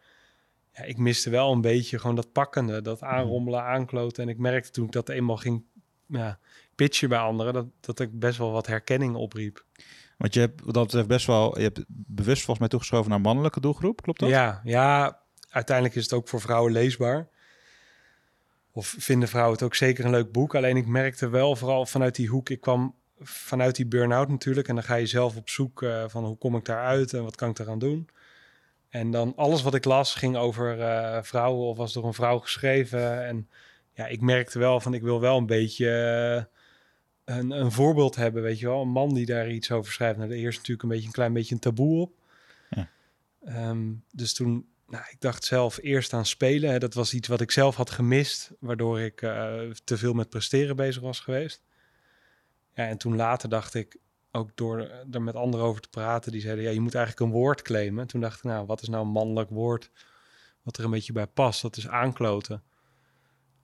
ja, 0.72 0.82
ik 0.82 0.98
miste 0.98 1.30
wel 1.30 1.52
een 1.52 1.60
beetje 1.60 1.98
gewoon 1.98 2.16
dat 2.16 2.32
pakkende, 2.32 2.82
dat 2.82 3.02
aanrommelen, 3.02 3.62
aankloten. 3.62 4.22
En 4.22 4.28
ik 4.28 4.38
merkte 4.38 4.70
toen 4.70 4.84
ik 4.84 4.92
dat 4.92 5.08
eenmaal 5.08 5.36
ging 5.36 5.64
ja, 6.06 6.38
pitchen 6.74 7.08
bij 7.08 7.18
anderen, 7.18 7.52
dat, 7.52 7.66
dat 7.80 8.00
ik 8.00 8.18
best 8.18 8.38
wel 8.38 8.52
wat 8.52 8.66
herkenning 8.66 9.14
opriep. 9.14 9.64
Want 10.18 10.34
je 10.34 10.40
hebt 10.40 10.64
wat 10.64 10.74
dat 10.74 10.84
betreft 10.84 11.08
best 11.08 11.26
wel, 11.26 11.58
je 11.58 11.64
hebt 11.64 11.84
bewust 11.88 12.38
volgens 12.38 12.58
mij 12.58 12.68
toegeschoven 12.68 13.10
naar 13.10 13.20
mannelijke 13.20 13.60
doelgroep, 13.60 14.02
klopt 14.02 14.20
dat? 14.20 14.28
Ja, 14.28 14.60
ja, 14.64 15.20
uiteindelijk 15.48 15.96
is 15.96 16.02
het 16.02 16.12
ook 16.12 16.28
voor 16.28 16.40
vrouwen 16.40 16.72
leesbaar. 16.72 17.28
Of 18.72 18.94
vinden 18.98 19.28
vrouwen 19.28 19.54
het 19.54 19.62
ook 19.62 19.74
zeker 19.74 20.04
een 20.04 20.10
leuk 20.10 20.32
boek. 20.32 20.54
Alleen 20.54 20.76
ik 20.76 20.86
merkte 20.86 21.28
wel 21.28 21.56
vooral 21.56 21.86
vanuit 21.86 22.14
die 22.14 22.28
hoek, 22.28 22.48
ik 22.48 22.60
kwam 22.60 22.94
vanuit 23.20 23.76
die 23.76 23.86
burn-out 23.86 24.28
natuurlijk. 24.28 24.68
En 24.68 24.74
dan 24.74 24.84
ga 24.84 24.94
je 24.94 25.06
zelf 25.06 25.36
op 25.36 25.48
zoek 25.48 25.82
eh, 25.82 26.04
van 26.08 26.24
hoe 26.24 26.36
kom 26.36 26.56
ik 26.56 26.64
daaruit 26.64 27.12
en 27.12 27.24
wat 27.24 27.36
kan 27.36 27.50
ik 27.50 27.58
eraan 27.58 27.78
doen. 27.78 28.08
En 28.92 29.10
dan 29.10 29.32
alles 29.36 29.62
wat 29.62 29.74
ik 29.74 29.84
las 29.84 30.14
ging 30.14 30.36
over 30.36 30.80
eh, 30.80 31.22
vrouwen 31.22 31.66
of 31.66 31.76
was 31.76 31.92
door 31.92 32.04
een 32.04 32.14
vrouw 32.14 32.38
geschreven. 32.38 33.26
En 33.26 33.48
ja, 33.94 34.06
ik 34.06 34.20
merkte 34.20 34.58
wel 34.58 34.80
van 34.80 34.94
ik 34.94 35.02
wil 35.02 35.20
wel 35.20 35.36
een 35.36 35.46
beetje 35.46 35.88
eh, 37.24 37.36
een, 37.36 37.50
een 37.50 37.72
voorbeeld 37.72 38.16
hebben, 38.16 38.42
weet 38.42 38.58
je 38.58 38.66
wel. 38.66 38.80
Een 38.80 38.88
man 38.88 39.14
die 39.14 39.26
daar 39.26 39.50
iets 39.50 39.70
over 39.70 39.92
schrijft. 39.92 40.18
Nou, 40.18 40.30
er 40.30 40.36
eerst 40.36 40.58
natuurlijk 40.58 40.82
een 40.82 40.88
beetje 40.88 41.06
een 41.06 41.12
klein 41.12 41.32
beetje 41.32 41.54
een 41.54 41.60
taboe 41.60 42.00
op. 42.00 42.12
Ja. 42.70 42.88
Ehm, 43.44 43.92
dus 44.10 44.34
toen, 44.34 44.66
nou, 44.86 45.04
ik 45.10 45.20
dacht 45.20 45.44
zelf 45.44 45.78
eerst 45.82 46.12
aan 46.12 46.26
spelen. 46.26 46.70
Hè. 46.70 46.78
Dat 46.78 46.94
was 46.94 47.14
iets 47.14 47.28
wat 47.28 47.40
ik 47.40 47.50
zelf 47.50 47.76
had 47.76 47.90
gemist, 47.90 48.50
waardoor 48.58 49.00
ik 49.00 49.22
eh, 49.22 49.60
te 49.84 49.96
veel 49.96 50.12
met 50.12 50.28
presteren 50.28 50.76
bezig 50.76 51.02
was 51.02 51.20
geweest. 51.20 51.62
Ja, 52.74 52.88
en 52.88 52.98
toen 52.98 53.16
later 53.16 53.48
dacht 53.48 53.74
ik, 53.74 53.96
ook 54.32 54.50
door 54.54 54.90
er 55.12 55.22
met 55.22 55.34
anderen 55.34 55.66
over 55.66 55.80
te 55.80 55.88
praten, 55.88 56.32
die 56.32 56.40
zeiden, 56.40 56.64
ja, 56.64 56.70
je 56.70 56.80
moet 56.80 56.94
eigenlijk 56.94 57.26
een 57.26 57.38
woord 57.40 57.62
claimen. 57.62 58.00
En 58.00 58.06
toen 58.06 58.20
dacht 58.20 58.36
ik, 58.36 58.44
nou, 58.44 58.66
wat 58.66 58.82
is 58.82 58.88
nou 58.88 59.04
een 59.04 59.12
mannelijk 59.12 59.50
woord 59.50 59.90
wat 60.62 60.76
er 60.78 60.84
een 60.84 60.90
beetje 60.90 61.12
bij 61.12 61.26
past? 61.26 61.62
Dat 61.62 61.76
is 61.76 61.88
aankloten. 61.88 62.62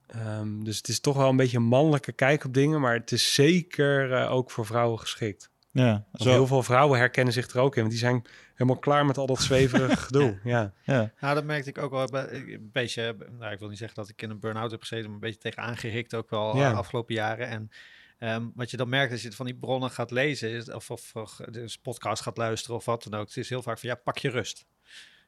Ehm, 0.07 0.63
dus 0.63 0.77
het 0.77 0.87
is 0.87 0.99
toch 0.99 1.17
wel 1.17 1.29
een 1.29 1.35
beetje 1.35 1.57
een 1.57 1.63
mannelijke 1.63 2.11
kijk 2.11 2.43
op 2.43 2.53
dingen, 2.53 2.81
maar 2.81 2.93
het 2.93 3.11
is 3.11 3.33
zeker 3.33 4.13
eh, 4.13 4.31
ook 4.31 4.51
voor 4.51 4.65
vrouwen 4.65 4.99
geschikt. 4.99 5.49
Ja, 5.71 6.05
zo, 6.13 6.29
heel 6.29 6.47
veel 6.47 6.63
vrouwen 6.63 6.99
herkennen 6.99 7.33
zich 7.33 7.49
er 7.49 7.59
ook 7.59 7.73
in, 7.75 7.81
want 7.81 7.93
die 7.93 8.01
zijn 8.03 8.25
helemaal 8.53 8.79
klaar 8.79 9.05
met 9.05 9.17
al 9.17 9.25
dat 9.25 9.39
zweverige 9.41 9.97
gedoe. 10.07 10.39
Ja. 10.43 10.73
ja. 10.83 11.11
Nou, 11.19 11.35
dat 11.35 11.43
merkte 11.43 11.69
ik 11.69 11.77
ook 11.77 11.91
wel 11.91 12.07
een 12.13 12.69
beetje. 12.71 13.15
Nou, 13.39 13.51
ik 13.53 13.59
wil 13.59 13.69
niet 13.69 13.77
zeggen 13.77 13.95
dat 13.97 14.09
ik 14.09 14.21
in 14.21 14.29
een 14.29 14.39
burn-out 14.39 14.71
heb 14.71 14.79
gezeten, 14.79 15.05
maar 15.05 15.13
een 15.13 15.19
beetje 15.19 15.39
tegen 15.39 15.63
aangerikt 15.63 16.15
ook 16.15 16.29
wel 16.29 16.57
Ja. 16.57 16.69
de 16.69 16.75
afgelopen 16.77 17.15
jaren. 17.15 17.47
En 17.47 17.69
ehm, 18.19 18.43
wat 18.55 18.71
je 18.71 18.77
dan 18.77 18.89
merkt 18.89 19.11
als 19.11 19.21
je 19.21 19.31
van 19.31 19.45
die 19.45 19.55
bronnen 19.55 19.89
gaat 19.91 20.11
lezen, 20.11 20.49
is, 20.49 20.71
of, 20.71 20.91
of, 20.91 21.15
of 21.15 21.35
dus 21.51 21.77
podcast 21.77 22.21
gaat 22.21 22.37
luisteren 22.37 22.75
of 22.75 22.85
wat 22.85 23.03
dan 23.03 23.19
ook, 23.19 23.27
het 23.27 23.37
is 23.37 23.49
heel 23.49 23.61
vaak 23.61 23.79
van 23.79 23.89
ja, 23.89 23.95
pak 23.95 24.17
je 24.17 24.29
rust. 24.29 24.65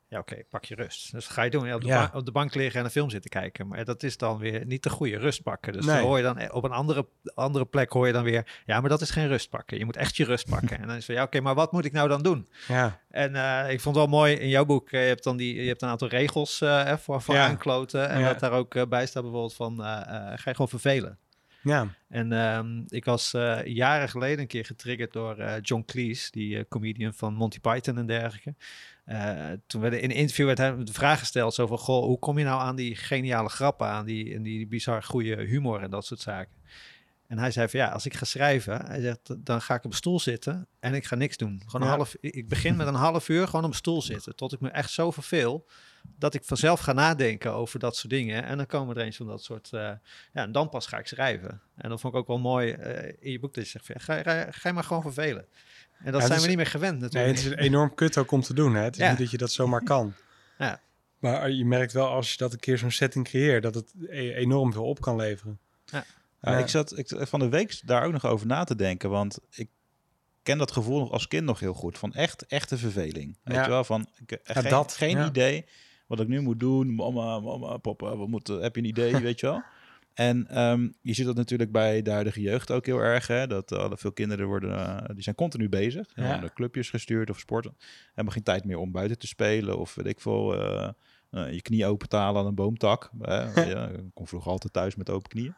Ja, 0.07 0.19
oké, 0.19 0.43
pak 0.49 0.65
je 0.65 0.75
rust. 0.75 1.11
Dus 1.11 1.27
ga 1.27 1.41
je 1.41 1.49
doen? 1.49 1.67
Ja, 1.67 1.75
op, 1.75 1.81
de 1.81 1.87
Ja. 1.87 2.09
ba- 2.11 2.17
op 2.17 2.25
de 2.25 2.31
bank 2.31 2.55
liggen 2.55 2.79
en 2.79 2.85
een 2.85 2.91
film 2.91 3.09
zitten 3.09 3.29
kijken. 3.29 3.67
Maar 3.67 3.85
dat 3.85 4.03
is 4.03 4.17
dan 4.17 4.37
weer 4.37 4.65
niet 4.65 4.83
de 4.83 4.89
goede 4.89 5.17
rust 5.17 5.43
pakken. 5.43 5.73
Dus 5.73 5.85
Nee. 5.85 5.95
dan 5.95 6.05
hoor 6.05 6.17
je 6.17 6.23
dan 6.23 6.37
eh, 6.37 6.55
op 6.55 6.63
een 6.63 6.71
andere, 6.71 7.07
andere 7.33 7.65
plek 7.65 7.91
hoor 7.91 8.07
je 8.07 8.13
dan 8.13 8.23
weer, 8.23 8.61
ja, 8.65 8.79
maar 8.81 8.89
dat 8.89 9.01
is 9.01 9.09
geen 9.09 9.27
rust 9.27 9.49
pakken. 9.49 9.77
Je 9.77 9.85
moet 9.85 9.97
echt 9.97 10.17
je 10.17 10.23
rust 10.25 10.49
pakken. 10.49 10.77
en 10.81 10.87
dan 10.87 10.95
is 10.95 11.05
van 11.05 11.15
ja, 11.15 11.23
oké, 11.23 11.39
maar 11.41 11.55
wat 11.55 11.71
moet 11.71 11.85
ik 11.85 11.91
nou 11.91 12.07
dan 12.07 12.21
doen? 12.21 12.47
ja. 12.67 13.01
En 13.09 13.35
eh, 13.35 13.71
ik 13.73 13.81
vond 13.81 13.95
het 13.95 14.05
wel 14.09 14.19
mooi 14.19 14.35
in 14.35 14.49
jouw 14.49 14.65
boek. 14.65 14.91
eh, 14.91 15.01
je 15.01 15.07
hebt 15.07 15.23
dan 15.23 15.37
die, 15.37 15.61
je 15.61 15.67
hebt 15.67 15.81
een 15.81 15.89
aantal 15.89 16.07
regels 16.07 16.57
voor, 16.97 17.21
voor 17.21 17.35
Ja. 17.35 17.47
aankloten. 17.47 18.09
En 18.09 18.23
wat 18.23 18.39
daar 18.39 18.51
ook 18.51 18.89
bij 18.89 19.05
staat 19.05 19.23
bijvoorbeeld 19.23 19.53
van, 19.55 19.79
ga 19.79 20.35
je 20.43 20.51
gewoon 20.51 20.69
vervelen. 20.69 21.17
Ja. 21.61 21.87
En 22.07 22.31
ehm, 22.31 22.83
ik 22.87 23.05
was 23.05 23.33
eh, 23.33 23.65
jaren 23.65 24.09
geleden 24.09 24.39
een 24.39 24.47
keer 24.47 24.65
getriggerd 24.65 25.13
door 25.13 25.37
eh, 25.37 25.53
John 25.61 25.83
Cleese, 25.85 26.31
die 26.31 26.57
eh, 26.57 26.63
comedian 26.69 27.13
van 27.13 27.33
Monty 27.33 27.59
Python 27.59 27.97
en 27.97 28.05
dergelijke. 28.05 28.55
Toen 29.67 29.81
werd 29.81 29.93
in 29.93 30.09
een 30.09 30.15
interview 30.15 30.45
werd 30.45 30.57
hem 30.57 30.85
de 30.85 30.93
vraag 30.93 31.19
gesteld 31.19 31.53
zo 31.53 31.67
van, 31.67 31.77
goh, 31.77 32.03
hoe 32.05 32.19
kom 32.19 32.37
je 32.37 32.45
nou 32.45 32.61
aan 32.61 32.75
die 32.75 32.95
geniale 32.95 33.49
grappen, 33.49 33.87
aan 33.87 34.05
die, 34.05 34.35
en 34.35 34.43
die 34.43 34.67
bizar 34.67 35.03
goede 35.03 35.35
humor 35.35 35.81
en 35.81 35.89
dat 35.89 36.05
soort 36.05 36.19
zaken. 36.19 36.55
En 37.27 37.37
hij 37.37 37.51
zei 37.51 37.69
van 37.69 37.79
ja, 37.79 37.87
als 37.87 38.05
ik 38.05 38.13
ga 38.13 38.25
schrijven, 38.25 38.85
hij 38.85 39.01
zegt, 39.01 39.45
dan 39.45 39.61
ga 39.61 39.75
ik 39.75 39.83
op 39.83 39.91
een 39.91 39.97
stoel 39.97 40.19
zitten 40.19 40.67
en 40.79 40.93
ik 40.93 41.05
ga 41.05 41.15
niks 41.15 41.37
doen. 41.37 41.61
Gewoon 41.65 41.87
een 41.87 41.93
half, 41.93 42.15
ik 42.19 42.47
begin 42.47 42.75
met 42.75 42.87
een 42.87 42.93
half 42.93 43.29
uur 43.29 43.47
gewoon 43.47 43.65
op 43.65 43.71
een 43.71 43.75
stoel 43.75 44.01
zitten, 44.01 44.35
tot 44.35 44.53
ik 44.53 44.59
me 44.59 44.69
echt 44.69 44.91
zo 44.91 45.11
verveel 45.11 45.67
dat 46.17 46.33
ik 46.33 46.43
vanzelf 46.43 46.79
ga 46.79 46.93
nadenken 46.93 47.53
over 47.53 47.79
dat 47.79 47.95
soort 47.95 48.09
dingen. 48.13 48.43
En 48.43 48.57
dan 48.57 48.65
komen 48.65 48.95
er 48.95 49.03
eens 49.03 49.17
van 49.17 49.27
dat 49.27 49.43
soort, 49.43 49.73
eh, 49.73 49.79
ja, 49.79 49.99
en 50.43 50.51
dan 50.51 50.69
pas 50.69 50.87
ga 50.87 50.97
ik 50.97 51.07
schrijven. 51.07 51.61
En 51.75 51.89
dat 51.89 51.99
vond 51.99 52.13
ik 52.13 52.19
ook 52.19 52.27
wel 52.27 52.39
mooi 52.39 52.71
eh, 52.71 53.13
in 53.19 53.31
je 53.31 53.39
boek 53.39 53.53
dat 53.53 53.63
je 53.63 53.69
zegt, 53.69 53.85
van, 53.85 53.95
ja, 53.97 54.23
ga, 54.23 54.43
ga, 54.43 54.51
ga 54.51 54.67
je 54.69 54.75
maar 54.75 54.83
gewoon 54.83 55.01
vervelen. 55.01 55.45
En 56.03 56.11
dat 56.11 56.21
Ja, 56.21 56.27
zijn 56.27 56.41
we 56.41 56.47
niet 56.47 56.57
meer 56.57 56.65
gewend 56.65 56.91
Nee, 56.99 57.01
natuurlijk. 57.01 57.35
het 57.37 57.45
is 57.59 57.65
enorm 57.67 57.95
kut 57.95 58.17
ook 58.17 58.31
om 58.31 58.41
te 58.41 58.53
doen. 58.53 58.75
Hè? 58.75 58.83
Het 58.83 58.93
is 58.95 59.01
Ja. 59.01 59.09
niet 59.09 59.19
dat 59.19 59.31
je 59.31 59.37
dat 59.37 59.51
zomaar 59.51 59.83
kan. 59.83 60.13
Ja. 60.57 60.79
Maar 61.19 61.49
je 61.51 61.65
merkt 61.65 61.93
wel 61.93 62.07
als 62.07 62.31
je 62.31 62.37
dat 62.37 62.53
een 62.53 62.59
keer 62.59 62.77
zo'n 62.77 62.91
setting 62.91 63.25
creëert, 63.25 63.63
dat 63.63 63.75
het 63.75 63.93
e- 64.09 64.33
enorm 64.33 64.73
veel 64.73 64.85
op 64.85 65.01
kan 65.01 65.15
leveren. 65.15 65.59
Ja, 65.85 66.05
Ja. 66.41 66.57
Ik 66.57 66.67
zat 66.67 66.97
ik, 66.97 67.07
van 67.17 67.39
de 67.39 67.49
week 67.49 67.81
daar 67.85 68.03
ook 68.03 68.11
nog 68.11 68.25
over 68.25 68.47
na 68.47 68.63
te 68.63 68.75
denken, 68.75 69.09
want 69.09 69.39
ik 69.49 69.69
ken 70.43 70.57
dat 70.57 70.71
gevoel 70.71 70.99
nog 70.99 71.11
als 71.11 71.27
kind 71.27 71.45
nog 71.45 71.59
heel 71.59 71.73
goed, 71.73 71.97
van 71.97 72.13
echt, 72.13 72.45
echte 72.45 72.77
verveling. 72.77 73.37
Weet 73.43 73.63
je 73.63 73.69
wel, 73.69 73.83
van 73.83 74.07
ik, 74.25 74.31
eh, 74.31 74.55
Ja, 74.55 74.61
geen, 74.61 74.69
dat, 74.71 74.93
geen 74.93 75.17
ja. 75.17 75.27
idee 75.27 75.65
wat 76.11 76.19
ik 76.19 76.27
nu 76.27 76.41
moet 76.41 76.59
doen. 76.59 76.95
Mama, 76.95 77.39
mama, 77.39 77.77
papa, 77.77 78.15
wat 78.15 78.27
moet, 78.27 78.47
heb 78.47 78.75
je 78.75 78.81
een 78.81 78.87
idee, 78.87 79.17
weet 79.29 79.39
je 79.39 79.45
wel? 79.45 79.63
En 80.13 80.47
ehm, 80.47 80.89
je 81.01 81.13
ziet 81.13 81.25
dat 81.25 81.35
natuurlijk 81.35 81.71
bij 81.71 82.01
de 82.01 82.11
huidige 82.11 82.41
jeugd 82.41 82.71
ook 82.71 82.85
heel 82.85 82.99
erg, 82.99 83.27
hè, 83.27 83.47
dat 83.47 83.71
uh, 83.71 83.91
veel 83.91 84.11
kinderen 84.11 84.47
worden, 84.47 84.69
uh, 84.69 84.97
die 85.13 85.23
zijn 85.23 85.35
continu 85.35 85.69
bezig. 85.69 86.11
Ja. 86.15 86.31
worden 86.31 86.53
clubjes 86.53 86.89
gestuurd 86.89 87.29
of 87.29 87.39
sporten. 87.39 87.77
Hebben 88.13 88.33
geen 88.33 88.43
tijd 88.43 88.65
meer 88.65 88.77
om 88.77 88.91
buiten 88.91 89.17
te 89.17 89.27
spelen 89.27 89.77
of 89.77 89.95
weet 89.95 90.05
ik 90.05 90.19
veel, 90.19 90.55
uh, 90.55 90.89
je 91.29 91.61
knie 91.61 91.85
open 91.85 92.09
te 92.09 92.15
halen 92.15 92.41
aan 92.41 92.47
een 92.47 92.55
boomtak. 92.55 93.11
ja, 93.55 93.87
ik 93.87 94.01
kom 94.13 94.27
vroeger 94.27 94.51
altijd 94.51 94.73
thuis 94.73 94.95
met 94.95 95.09
open 95.09 95.29
knieën. 95.29 95.55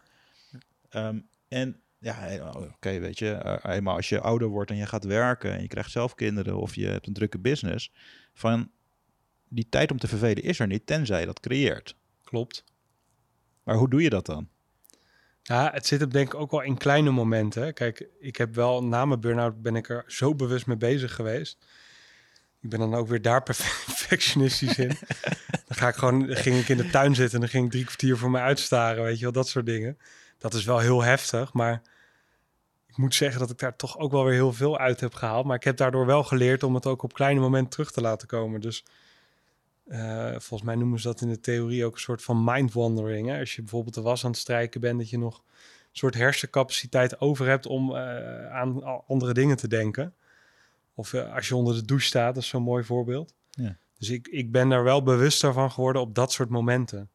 Um, 0.89 1.27
en 1.47 1.79
ja, 1.99 2.47
oké, 2.47 2.57
okay, 2.57 3.01
weet 3.01 3.19
je, 3.19 3.59
eenmaal 3.63 3.95
als 3.95 4.09
je 4.09 4.19
ouder 4.19 4.47
wordt 4.47 4.71
en 4.71 4.77
je 4.77 4.85
gaat 4.85 5.03
werken 5.03 5.53
en 5.53 5.61
je 5.61 5.67
krijgt 5.67 5.91
zelf 5.91 6.15
kinderen 6.15 6.57
of 6.57 6.75
je 6.75 6.87
hebt 6.87 7.07
een 7.07 7.13
drukke 7.13 7.39
business, 7.39 7.91
van 8.33 8.71
die 9.53 9.67
tijd 9.69 9.91
om 9.91 9.97
te 9.97 10.07
vervelen 10.07 10.43
is 10.43 10.59
er 10.59 10.67
niet, 10.67 10.85
tenzij 10.85 11.19
je 11.19 11.25
dat 11.25 11.39
creëert. 11.39 11.95
Klopt. 12.23 12.63
Maar 13.63 13.75
hoe 13.75 13.89
doe 13.89 14.01
je 14.01 14.09
dat 14.09 14.25
dan? 14.25 14.47
Ja, 15.41 15.71
het 15.73 15.87
zit 15.87 15.99
hem 15.99 16.09
denk 16.09 16.33
ik 16.33 16.39
ook 16.39 16.51
wel 16.51 16.61
in 16.61 16.77
kleine 16.77 17.09
momenten. 17.09 17.73
Kijk, 17.73 18.07
ik 18.19 18.35
heb 18.35 18.55
wel 18.55 18.83
na 18.83 19.05
mijn 19.05 19.19
burn-out 19.19 19.61
ben 19.61 19.75
ik 19.75 19.89
er 19.89 20.03
zo 20.07 20.35
bewust 20.35 20.65
mee 20.65 20.77
bezig 20.77 21.15
geweest. 21.15 21.57
Ik 22.61 22.69
ben 22.69 22.79
dan 22.79 22.95
ook 22.95 23.07
weer 23.07 23.21
daar 23.21 23.43
perfe- 23.43 23.85
perfectionistisch 23.91 24.77
in. 24.77 24.97
dan 25.67 25.77
ga 25.77 25.87
ik 25.87 25.95
gewoon, 25.95 26.27
dan 26.27 26.35
ging 26.35 26.59
ik 26.59 26.69
in 26.69 26.77
de 26.77 26.89
tuin 26.89 27.15
zitten 27.15 27.33
en 27.33 27.39
dan 27.39 27.49
ging 27.49 27.65
ik 27.65 27.71
drie 27.71 27.83
kwartier 27.83 28.17
voor 28.17 28.31
me 28.31 28.39
uitstaren, 28.39 29.03
weet 29.03 29.17
je 29.17 29.23
wel, 29.23 29.31
dat 29.31 29.47
soort 29.47 29.65
dingen. 29.65 29.97
Dat 30.37 30.53
is 30.53 30.65
wel 30.65 30.79
heel 30.79 31.03
heftig, 31.03 31.53
maar 31.53 31.81
ik 32.87 32.97
moet 32.97 33.15
zeggen 33.15 33.39
dat 33.39 33.49
ik 33.49 33.57
daar 33.57 33.75
toch 33.75 33.97
ook 33.97 34.11
wel 34.11 34.23
weer 34.23 34.33
heel 34.33 34.53
veel 34.53 34.77
uit 34.77 34.99
heb 34.99 35.13
gehaald. 35.13 35.45
Maar 35.45 35.55
ik 35.55 35.63
heb 35.63 35.77
daardoor 35.77 36.05
wel 36.05 36.23
geleerd 36.23 36.63
om 36.63 36.75
het 36.75 36.85
ook 36.85 37.03
op 37.03 37.13
kleine 37.13 37.39
momenten 37.39 37.71
terug 37.71 37.91
te 37.91 38.01
laten 38.01 38.27
komen. 38.27 38.61
Dus 38.61 38.83
eh, 39.85 40.29
volgens 40.29 40.61
mij 40.61 40.75
noemen 40.75 40.99
ze 40.99 41.07
dat 41.07 41.21
in 41.21 41.29
de 41.29 41.39
theorie 41.39 41.85
ook 41.85 41.93
een 41.93 41.99
soort 41.99 42.23
van 42.23 42.43
mind 42.43 42.73
wandering. 42.73 43.27
Hè? 43.27 43.39
Als 43.39 43.55
je 43.55 43.61
bijvoorbeeld 43.61 43.95
de 43.95 44.01
was 44.01 44.23
aan 44.23 44.31
het 44.31 44.39
strijken 44.39 44.81
bent, 44.81 44.99
dat 44.99 45.09
je 45.09 45.17
nog 45.17 45.37
een 45.37 45.99
soort 45.99 46.13
hersencapaciteit 46.13 47.19
over 47.19 47.47
hebt 47.47 47.65
om 47.65 47.95
eh, 47.95 48.51
aan 48.51 48.83
andere 49.07 49.33
dingen 49.33 49.57
te 49.57 49.67
denken. 49.67 50.13
Of 50.93 51.13
eh, 51.13 51.35
als 51.35 51.47
je 51.47 51.55
onder 51.55 51.73
de 51.73 51.85
douche 51.85 52.05
staat, 52.05 52.33
dat 52.33 52.43
is 52.43 52.49
zo'n 52.49 52.63
mooi 52.63 52.83
voorbeeld. 52.83 53.33
Ja. 53.49 53.77
Dus 53.97 54.09
ik, 54.09 54.27
ik 54.27 54.51
ben 54.51 54.69
daar 54.69 54.83
wel 54.83 55.03
bewuster 55.03 55.53
van 55.53 55.71
geworden 55.71 56.01
op 56.01 56.15
dat 56.15 56.31
soort 56.31 56.49
momenten. 56.49 57.09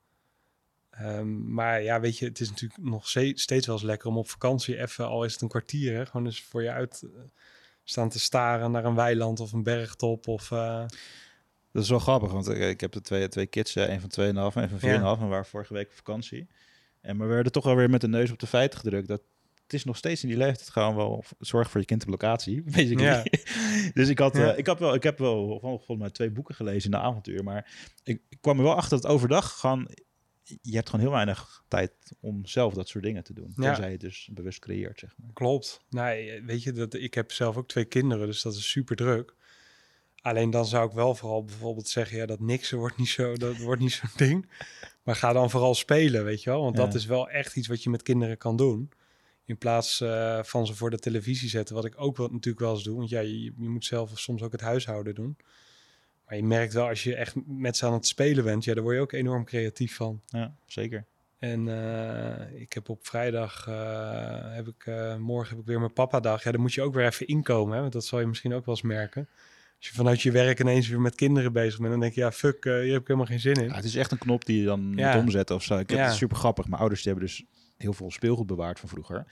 Ehm, 0.90 1.52
maar 1.52 1.82
ja, 1.82 2.00
weet 2.00 2.18
je, 2.18 2.24
het 2.24 2.40
is 2.40 2.50
natuurlijk 2.50 2.82
nog 2.82 3.08
steeds 3.08 3.66
wel 3.66 3.74
eens 3.74 3.84
lekker 3.84 4.08
om 4.08 4.18
op 4.18 4.28
vakantie 4.28 4.78
even, 4.78 5.06
al 5.06 5.24
is 5.24 5.32
het 5.32 5.42
een 5.42 5.48
kwartier, 5.48 5.94
hè, 5.94 6.06
gewoon 6.06 6.26
eens 6.26 6.42
voor 6.42 6.62
je 6.62 6.70
uit 6.70 7.02
staan 7.84 8.08
te 8.08 8.18
staren 8.18 8.70
naar 8.70 8.84
een 8.84 8.94
weiland 8.94 9.40
of 9.40 9.52
een 9.52 9.62
bergtop. 9.62 10.28
Of, 10.28 10.50
Dat 11.72 11.82
is 11.82 11.88
wel 11.90 11.98
grappig, 11.98 12.32
want 12.32 12.48
ik, 12.48 12.58
ik 12.58 12.80
heb 12.80 12.92
de 12.92 13.00
twee, 13.00 13.28
twee 13.28 13.46
kids, 13.46 13.76
eh, 13.76 13.88
een 13.88 14.00
van 14.00 14.08
2,5 14.10 14.56
en 14.56 14.62
een 14.62 14.68
van 14.68 14.78
4,5. 14.78 15.18
En 15.18 15.24
we 15.24 15.30
waren 15.30 15.44
vorige 15.46 15.72
week 15.74 15.86
op 15.88 15.94
vakantie. 15.94 16.46
En 17.00 17.16
maar 17.16 17.28
we 17.28 17.34
werden 17.34 17.52
toch 17.52 17.64
wel 17.64 17.76
weer 17.76 17.90
met 17.90 18.00
de 18.00 18.08
neus 18.08 18.30
op 18.30 18.38
de 18.38 18.46
feiten 18.46 18.78
gedrukt. 18.78 19.08
Dat 19.08 19.22
het 19.62 19.76
is 19.76 19.84
nog 19.84 19.96
steeds 19.96 20.22
in 20.22 20.28
die 20.28 20.38
leeftijd 20.38 20.70
gewoon 20.70 20.96
wel 20.96 21.24
zorg 21.38 21.70
voor 21.70 21.80
je 21.80 21.86
kind 21.86 22.02
op 22.02 22.08
locatie. 22.08 22.62
Ja. 22.98 23.22
dus 23.94 24.08
ik, 24.08 24.18
had, 24.18 24.34
eh, 24.34 24.40
Ja. 24.40 24.54
ik, 24.54 24.66
had 24.66 24.78
wel, 24.78 24.94
ik 24.94 25.02
heb 25.02 25.18
wel 25.18 25.46
vol- 25.46 25.60
volgens 25.60 25.98
mij 25.98 26.10
twee 26.10 26.30
boeken 26.30 26.54
gelezen 26.54 26.84
in 26.84 26.90
de 26.90 27.02
avontuur. 27.04 27.44
Maar 27.44 27.70
ik, 28.04 28.22
ik 28.28 28.38
kwam 28.40 28.56
er 28.58 28.64
wel 28.64 28.74
achter 28.76 29.00
dat 29.00 29.10
overdag 29.10 29.58
gewoon... 29.60 29.88
Je 30.62 30.74
hebt 30.74 30.88
gewoon 30.90 31.04
heel 31.04 31.14
weinig 31.14 31.64
tijd 31.68 31.92
om 32.20 32.46
zelf 32.46 32.74
dat 32.74 32.88
soort 32.88 33.04
dingen 33.04 33.22
te 33.24 33.32
doen. 33.32 33.52
Ja. 33.56 33.62
Tenzij 33.62 33.90
je 33.90 33.98
dus 33.98 34.28
bewust 34.32 34.58
creëert, 34.58 34.98
zeg 34.98 35.14
maar. 35.16 35.30
Klopt. 35.32 35.80
Nee, 35.90 36.42
weet 36.42 36.62
je, 36.62 36.72
dat, 36.72 36.94
ik 36.94 37.14
heb 37.14 37.32
zelf 37.32 37.56
ook 37.56 37.68
twee 37.68 37.84
kinderen, 37.84 38.26
dus 38.26 38.42
dat 38.42 38.54
is 38.54 38.70
super 38.70 38.96
druk. 38.96 39.34
Alleen 40.28 40.50
dan 40.50 40.66
zou 40.66 40.88
ik 40.88 40.92
wel 40.94 41.14
vooral 41.14 41.44
bijvoorbeeld 41.44 41.88
zeggen, 41.88 42.16
ja, 42.16 42.26
dat 42.26 42.40
niksen 42.40 42.78
wordt 42.78 42.96
niet 42.96 43.08
zo, 43.08 43.34
dat 43.34 43.56
wordt 43.56 43.80
niet 43.80 43.92
zo'n 43.92 44.10
ding. 44.16 44.48
Maar 45.02 45.16
ga 45.16 45.32
dan 45.32 45.50
vooral 45.50 45.74
spelen, 45.74 46.24
weet 46.24 46.42
je 46.42 46.50
wel. 46.50 46.62
Want 46.62 46.76
dat 46.76 46.94
is 46.94 47.06
wel 47.06 47.28
echt 47.28 47.56
iets 47.56 47.68
wat 47.68 47.82
je 47.82 47.90
met 47.90 48.02
kinderen 48.02 48.38
kan 48.38 48.56
doen. 48.56 48.90
In 49.44 49.58
plaats 49.58 50.00
eh, 50.00 50.42
van 50.42 50.66
ze 50.66 50.74
voor 50.74 50.90
de 50.90 50.98
televisie 50.98 51.48
zetten, 51.48 51.74
wat 51.74 51.84
ik 51.84 51.94
ook 51.96 52.16
wel, 52.16 52.28
natuurlijk 52.28 52.64
wel 52.64 52.74
eens 52.74 52.84
doe. 52.84 52.96
Want 52.96 53.08
ja, 53.08 53.20
je, 53.20 53.42
je 53.44 53.52
moet 53.68 53.84
zelf 53.84 54.10
soms 54.14 54.42
ook 54.42 54.52
het 54.52 54.60
huishouden 54.60 55.14
doen. 55.14 55.36
Maar 56.26 56.36
je 56.36 56.44
merkt 56.44 56.72
wel, 56.72 56.88
als 56.88 57.02
je 57.02 57.14
echt 57.14 57.34
met 57.46 57.76
ze 57.76 57.86
aan 57.86 57.92
het 57.92 58.06
spelen 58.06 58.44
bent, 58.44 58.64
ja, 58.64 58.74
daar 58.74 58.82
word 58.82 58.94
je 58.94 59.02
ook 59.02 59.12
enorm 59.12 59.44
creatief 59.44 59.96
van. 59.96 60.20
Ja, 60.26 60.54
zeker. 60.66 61.04
En 61.38 61.68
eh, 61.68 62.60
ik 62.60 62.72
heb 62.72 62.88
op 62.88 63.06
vrijdag, 63.06 63.66
eh, 63.68 64.54
heb 64.54 64.66
ik, 64.66 64.86
morgen 65.18 65.50
heb 65.50 65.58
ik 65.58 65.66
weer 65.66 65.80
mijn 65.80 65.92
papa-dag. 65.92 66.42
Ja, 66.42 66.52
dan 66.52 66.60
moet 66.60 66.74
je 66.74 66.82
ook 66.82 66.94
weer 66.94 67.06
even 67.06 67.26
inkomen, 67.26 67.74
hè? 67.74 67.80
want 67.80 67.92
dat 67.92 68.04
zal 68.04 68.20
je 68.20 68.26
misschien 68.26 68.54
ook 68.54 68.66
wel 68.66 68.74
eens 68.74 68.84
merken. 68.84 69.28
Als 69.78 69.86
je 69.88 69.94
vanuit 69.94 70.20
je 70.22 70.30
werk 70.30 70.60
ineens 70.60 70.88
weer 70.88 71.00
met 71.00 71.14
kinderen 71.14 71.52
bezig 71.52 71.78
bent, 71.78 71.90
dan 71.90 72.00
denk 72.00 72.14
je, 72.14 72.20
ja, 72.20 72.32
fuck, 72.32 72.64
eh, 72.64 72.72
hier 72.80 72.92
heb 72.92 73.00
ik 73.00 73.06
helemaal 73.06 73.28
geen 73.28 73.40
zin 73.40 73.54
in. 73.54 73.68
Ja, 73.68 73.74
het 73.74 73.84
is 73.84 73.94
echt 73.94 74.10
een 74.10 74.18
knop 74.18 74.44
die 74.44 74.58
je 74.60 74.64
dan 74.64 74.92
Ja. 74.96 75.12
moet 75.14 75.22
omzetten 75.22 75.56
of 75.56 75.62
zo. 75.62 75.78
Ik 75.78 75.90
heb 75.90 75.98
het 75.98 76.14
super 76.14 76.36
grappig. 76.36 76.66
Mijn 76.68 76.80
ouders 76.80 77.02
die 77.02 77.12
hebben 77.12 77.28
dus 77.30 77.44
heel 77.76 77.92
veel 77.92 78.10
speelgoed 78.10 78.46
bewaard 78.46 78.80
van 78.80 78.88
vroeger. 78.88 79.26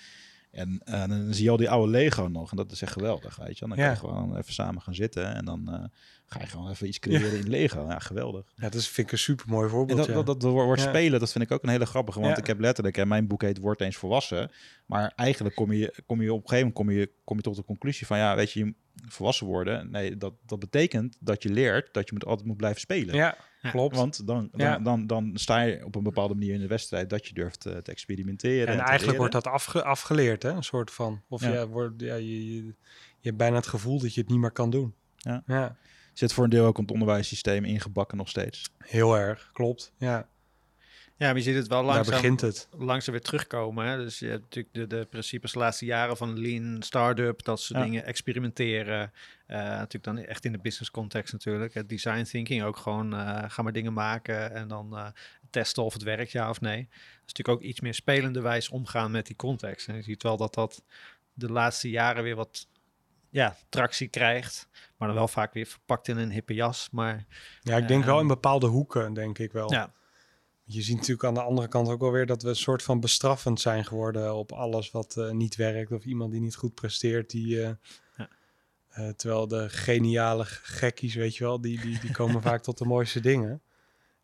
En 0.51 0.81
eh, 0.85 1.09
dan 1.09 1.35
zie 1.35 1.45
je 1.45 1.51
al 1.51 1.57
die 1.57 1.71
oude 1.71 1.91
Lego 1.91 2.27
nog. 2.27 2.51
En 2.51 2.57
dat 2.57 2.73
is 2.73 2.83
echt 2.83 2.93
geweldig, 2.93 3.37
weet 3.37 3.59
je. 3.59 3.67
Dan 3.69 3.77
kan 3.77 3.91
je 3.91 3.97
gewoon 3.97 4.37
even 4.37 4.53
samen 4.53 4.83
gaan 4.83 4.95
zitten. 4.95 5.35
En 5.35 5.45
dan 5.45 5.69
eh, 5.73 5.85
ga 6.27 6.41
je 6.41 6.47
gewoon 6.47 6.71
even 6.71 6.87
iets 6.87 6.99
creëren 6.99 7.39
in 7.39 7.49
Lego. 7.49 7.87
Ja, 7.89 7.99
geweldig. 7.99 8.53
Ja, 8.57 8.63
dat 8.63 8.75
is, 8.75 8.89
vind 8.89 9.07
ik 9.07 9.13
een 9.13 9.19
super 9.19 9.49
mooi 9.49 9.65
En 9.65 9.71
voorbeeld. 9.71 9.99
dat, 9.99 10.07
ja. 10.07 10.13
dat, 10.23 10.27
dat 10.41 10.43
woord 10.53 10.81
Ja. 10.81 10.89
spelen, 10.89 11.21
dat 11.21 11.33
vind 11.33 11.45
ik 11.45 11.51
ook 11.51 11.63
een 11.63 11.69
hele 11.69 11.87
grappige. 11.87 12.21
Want 12.21 12.39
ik 12.39 12.47
heb 12.47 12.61
letterlijk, 12.61 12.97
en 12.97 13.09
mijn 13.09 13.27
boek 13.27 13.43
heet 13.43 13.59
Word 13.59 13.81
eens 13.81 13.97
volwassen. 13.97 14.51
Maar 14.87 15.13
eigenlijk 15.17 15.55
kom 15.55 15.73
je, 15.73 16.03
kom 16.07 16.23
je 16.23 16.33
op 16.33 16.43
een 16.43 16.49
gegeven 16.49 16.73
moment 16.75 16.75
kom 16.75 16.91
je, 17.01 17.11
kom 17.25 17.37
je 17.37 17.43
tot 17.43 17.57
de 17.57 17.65
conclusie 17.65 18.07
van... 18.07 18.19
Ja, 18.19 18.37
weet 18.37 18.53
je, 18.53 18.65
je 18.65 18.75
volwassen 19.09 19.47
worden. 19.47 19.91
Nee, 19.91 20.17
dat, 20.17 20.35
dat 20.47 20.59
betekent 20.59 21.17
dat 21.21 21.43
je 21.43 21.49
leert 21.51 21.95
dat 21.95 22.07
je 22.09 22.13
moet, 22.15 22.25
altijd 22.25 22.47
moet 22.47 22.57
blijven 22.57 22.81
spelen. 22.81 23.15
ja, 23.15 23.37
klopt. 23.71 23.97
Want 23.97 24.27
dan, 24.27 24.49
dan, 24.53 24.67
Ja. 24.67 24.79
dan, 24.79 25.07
dan 25.07 25.31
sta 25.35 25.61
je 25.61 25.85
op 25.85 25.95
een 25.95 26.03
bepaalde 26.03 26.35
manier 26.35 26.55
in 26.55 26.61
de 26.61 26.67
wedstrijd 26.67 27.11
dat 27.11 27.27
je 27.27 27.35
durft 27.35 27.67
eh, 27.67 27.77
te 27.77 27.91
experimenteren. 27.91 28.59
en 28.67 28.73
te 28.73 28.79
eigenlijk 28.85 29.01
leren. 29.01 29.17
wordt 29.19 29.33
dat 29.33 29.47
afge- 29.47 29.83
afgeleerd, 29.85 30.43
hè? 30.43 30.51
een 30.51 30.63
soort 30.65 30.91
van. 30.91 31.23
Of 31.29 31.43
Ja. 31.43 31.53
ja. 31.53 31.67
wordt, 31.67 32.01
ja, 32.01 32.15
je, 32.15 32.55
je, 32.55 32.65
je 32.65 32.73
hebt 33.21 33.37
bijna 33.37 33.57
het 33.57 33.67
gevoel 33.67 33.99
dat 34.01 34.15
je 34.15 34.21
het 34.21 34.31
niet 34.31 34.39
meer 34.39 34.51
kan 34.53 34.71
doen. 34.71 34.95
Ja. 35.17 35.43
ja 35.47 35.77
Zit 36.13 36.33
voor 36.33 36.45
een 36.45 36.51
deel 36.51 36.67
ook 36.67 36.77
in 36.77 36.83
het 36.83 36.93
onderwijssysteem 36.93 37.65
ingebakken 37.65 38.17
nog 38.19 38.29
steeds. 38.29 38.71
heel 38.79 39.17
erg, 39.17 39.51
klopt. 39.53 39.93
Ja, 39.99 40.29
Ja, 41.19 41.27
maar 41.27 41.37
je 41.37 41.43
ziet 41.43 41.55
het 41.55 41.67
wel 41.69 41.85
daar 41.85 41.95
langzaam, 41.95 42.15
begint 42.15 42.41
het. 42.41 42.69
langzaam 42.71 43.15
weer 43.15 43.23
terugkomen. 43.23 43.87
Hè? 43.87 43.97
Dus 43.97 44.19
je 44.19 44.27
hebt 44.29 44.43
natuurlijk 44.43 44.75
de, 44.75 44.87
de 44.87 45.05
principes 45.05 45.53
de 45.53 45.59
laatste 45.59 45.85
jaren 45.85 46.17
van 46.17 46.39
lean, 46.41 46.83
start-up, 46.83 47.43
dat 47.45 47.61
soort 47.61 47.79
Ja. 47.79 47.85
dingen, 47.85 48.05
experimenteren. 48.05 49.13
Eh, 49.47 49.59
natuurlijk 49.59 50.05
dan 50.05 50.19
echt 50.19 50.45
in 50.45 50.53
de 50.53 50.59
business 50.59 50.91
context 50.91 51.33
natuurlijk. 51.33 51.75
Het 51.75 51.89
design 51.89 52.23
thinking 52.23 52.63
ook 52.63 52.77
gewoon, 52.77 53.15
eh 53.15 53.45
ga 53.49 53.63
maar 53.63 53.73
dingen 53.73 53.93
maken 53.93 54.55
en 54.55 54.69
dan 54.69 54.97
eh, 54.97 55.07
testen 55.51 55.83
of 55.85 55.93
het 55.93 56.03
werkt, 56.03 56.31
ja 56.33 56.49
of 56.51 56.61
nee. 56.61 56.77
Dat 56.91 56.93
is 57.27 57.33
natuurlijk 57.33 57.59
ook 57.59 57.65
iets 57.65 57.81
meer 57.81 57.95
spelende 57.95 58.41
wijs 58.41 58.69
omgaan 58.69 59.11
met 59.11 59.27
die 59.27 59.37
context. 59.37 59.89
En 59.89 59.95
je 59.97 60.03
ziet 60.03 60.23
wel 60.23 60.37
dat 60.37 60.55
dat 60.55 60.83
de 61.35 61.53
laatste 61.53 61.91
jaren 61.91 62.23
weer 62.23 62.37
wat 62.37 62.67
ja, 63.31 63.57
tractie 63.69 64.09
krijgt. 64.09 64.69
Maar 64.97 65.09
dan 65.09 65.17
wel 65.17 65.29
vaak 65.29 65.53
weer 65.53 65.67
verpakt 65.67 66.09
in 66.09 66.17
een 66.17 66.31
hippe 66.31 66.55
jas. 66.55 66.89
Maar 66.93 67.25
Ja, 67.61 67.77
ik 67.77 67.89
denk 67.89 68.05
wel 68.05 68.13
Ehm, 68.15 68.23
in 68.23 68.29
bepaalde 68.29 68.67
hoeken, 68.67 69.13
denk 69.15 69.39
ik 69.39 69.53
wel. 69.53 69.73
ja, 69.73 69.93
Je 70.69 70.83
ziet 70.83 70.97
natuurlijk 70.97 71.25
aan 71.25 71.35
de 71.35 71.43
andere 71.43 71.69
kant 71.69 71.89
ook 71.89 72.01
wel 72.01 72.11
weer 72.13 72.27
dat 72.27 72.43
we 72.43 72.49
een 72.49 72.57
soort 72.57 72.83
van 72.83 73.01
bestraffend 73.01 73.61
zijn 73.61 73.85
geworden 73.85 74.35
op 74.35 74.53
alles 74.53 74.91
wat 74.91 75.17
eh, 75.17 75.31
niet 75.31 75.57
werkt. 75.57 75.93
Of 75.93 76.05
iemand 76.05 76.33
die 76.33 76.41
niet 76.41 76.57
goed 76.57 76.75
presteert. 76.75 77.31
Die, 77.31 77.63
eh, 77.63 77.71
Ja. 78.17 78.29
eh, 78.89 79.09
terwijl 79.09 79.49
de 79.49 79.69
geniale 79.69 80.45
gekkies, 80.45 81.15
weet 81.15 81.37
je 81.37 81.45
wel, 81.45 81.61
die, 81.61 81.81
die, 81.81 82.01
die 82.01 82.11
komen 82.11 82.43
vaak 82.49 82.63
tot 82.63 82.79
de 82.79 82.85
mooiste 82.85 83.21
dingen. 83.21 83.63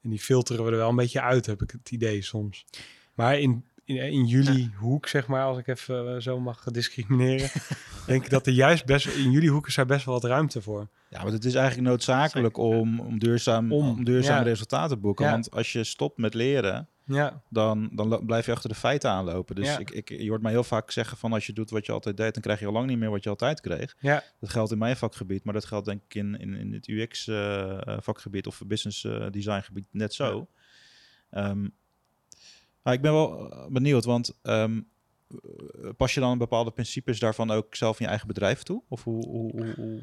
En 0.03 0.11
die 0.11 0.21
filteren 0.21 0.65
we 0.65 0.71
er 0.71 0.77
wel 0.77 0.89
een 0.89 0.97
beetje 0.97 1.21
uit, 1.21 1.47
heb 1.47 1.63
ik 1.63 1.71
het 1.71 1.91
idee 1.91 2.23
soms. 2.23 2.67
Maar 3.15 3.39
in, 3.39 3.65
in, 3.97 4.13
in 4.13 4.27
jullie 4.27 4.71
hoek, 4.77 5.07
zeg 5.09 5.27
maar, 5.27 5.45
als 5.45 5.59
ik 5.59 5.67
even 5.67 6.15
eh, 6.15 6.21
zo 6.21 6.41
mag 6.41 6.65
discrimineren, 6.65 7.51
denk 8.07 8.25
ik 8.25 8.31
dat 8.31 8.47
er 8.47 8.53
juist 8.53 8.85
best 8.85 9.07
in 9.07 9.31
jullie 9.31 9.51
hoek 9.51 9.67
is 9.67 9.75
daar 9.75 9.87
best 9.87 10.05
wel 10.05 10.15
wat 10.15 10.25
ruimte 10.25 10.63
voor. 10.63 10.89
Ja, 11.11 11.23
maar 11.23 11.33
het 11.33 11.45
is 11.45 11.55
eigenlijk 11.55 11.89
noodzakelijk 11.89 12.57
Zeker, 12.57 12.71
om, 12.71 13.01
om 13.01 13.19
duurzaam, 13.19 13.73
om, 13.73 14.07
ja. 14.07 14.43
resultaten 14.43 14.89
te 14.89 14.97
boeken. 14.97 15.25
Ja. 15.25 15.31
Want 15.31 15.51
als 15.51 15.73
je 15.73 15.85
stopt 15.85 16.19
met 16.19 16.35
leren, 16.35 16.89
Ja, 17.05 17.43
dan, 17.49 17.91
dan 17.93 18.27
blijf 18.27 18.47
je 18.47 18.53
achter 18.53 18.69
de 18.69 18.75
feiten 18.75 19.11
aanlopen. 19.11 19.55
Dus 19.55 19.67
Ja. 19.67 19.79
ik, 19.79 19.91
ik, 19.91 20.09
je 20.09 20.29
hoort 20.29 20.43
mij 20.43 20.53
heel 20.53 20.65
vaak 20.65 20.91
zeggen 20.91 21.17
van 21.17 21.33
als 21.33 21.47
je 21.47 21.53
doet 21.53 21.71
wat 21.71 21.87
je 21.87 21.93
altijd 21.93 22.17
deed, 22.17 22.33
dan 22.33 22.43
krijg 22.43 22.61
je 22.61 22.67
al 22.67 22.73
lang 22.73 22.87
niet 22.87 22.99
meer 22.99 23.11
wat 23.11 23.23
je 23.23 23.31
altijd 23.31 23.61
kreeg. 23.61 23.97
ja, 24.01 24.23
Dat 24.41 24.51
geldt 24.51 24.73
in 24.73 24.79
mijn 24.79 24.97
vakgebied, 24.97 25.45
maar 25.45 25.55
dat 25.55 25.65
geldt 25.65 25.87
denk 25.87 26.03
ik 26.05 26.15
in, 26.15 26.39
in, 26.41 26.55
in 26.55 26.73
het 26.73 26.89
UX-vakgebied 26.89 28.47
of 28.47 28.63
business 28.67 29.05
eh, 29.05 29.27
design 29.31 29.61
gebied 29.61 29.87
net 29.91 30.15
zo. 30.15 30.49
Ehm, 31.31 31.69
maar 32.83 32.95
ik 32.95 33.01
ben 33.01 33.13
wel 33.13 33.51
eh, 33.51 33.67
benieuwd, 33.69 34.05
want 34.05 34.39
ehm, 34.43 34.81
eh, 35.29 35.89
pas 35.97 36.15
je 36.15 36.21
dan 36.21 36.39
bepaalde 36.39 36.71
principes 36.71 37.19
daarvan 37.19 37.51
ook 37.51 37.75
zelf 37.75 37.99
in 37.99 38.05
je 38.05 38.11
eigen 38.11 38.29
bedrijf 38.29 38.63
toe? 38.63 38.83
Of 38.89 39.05
hoe, 39.05 39.27
hoe, 39.27 39.75
hoe, 39.77 40.03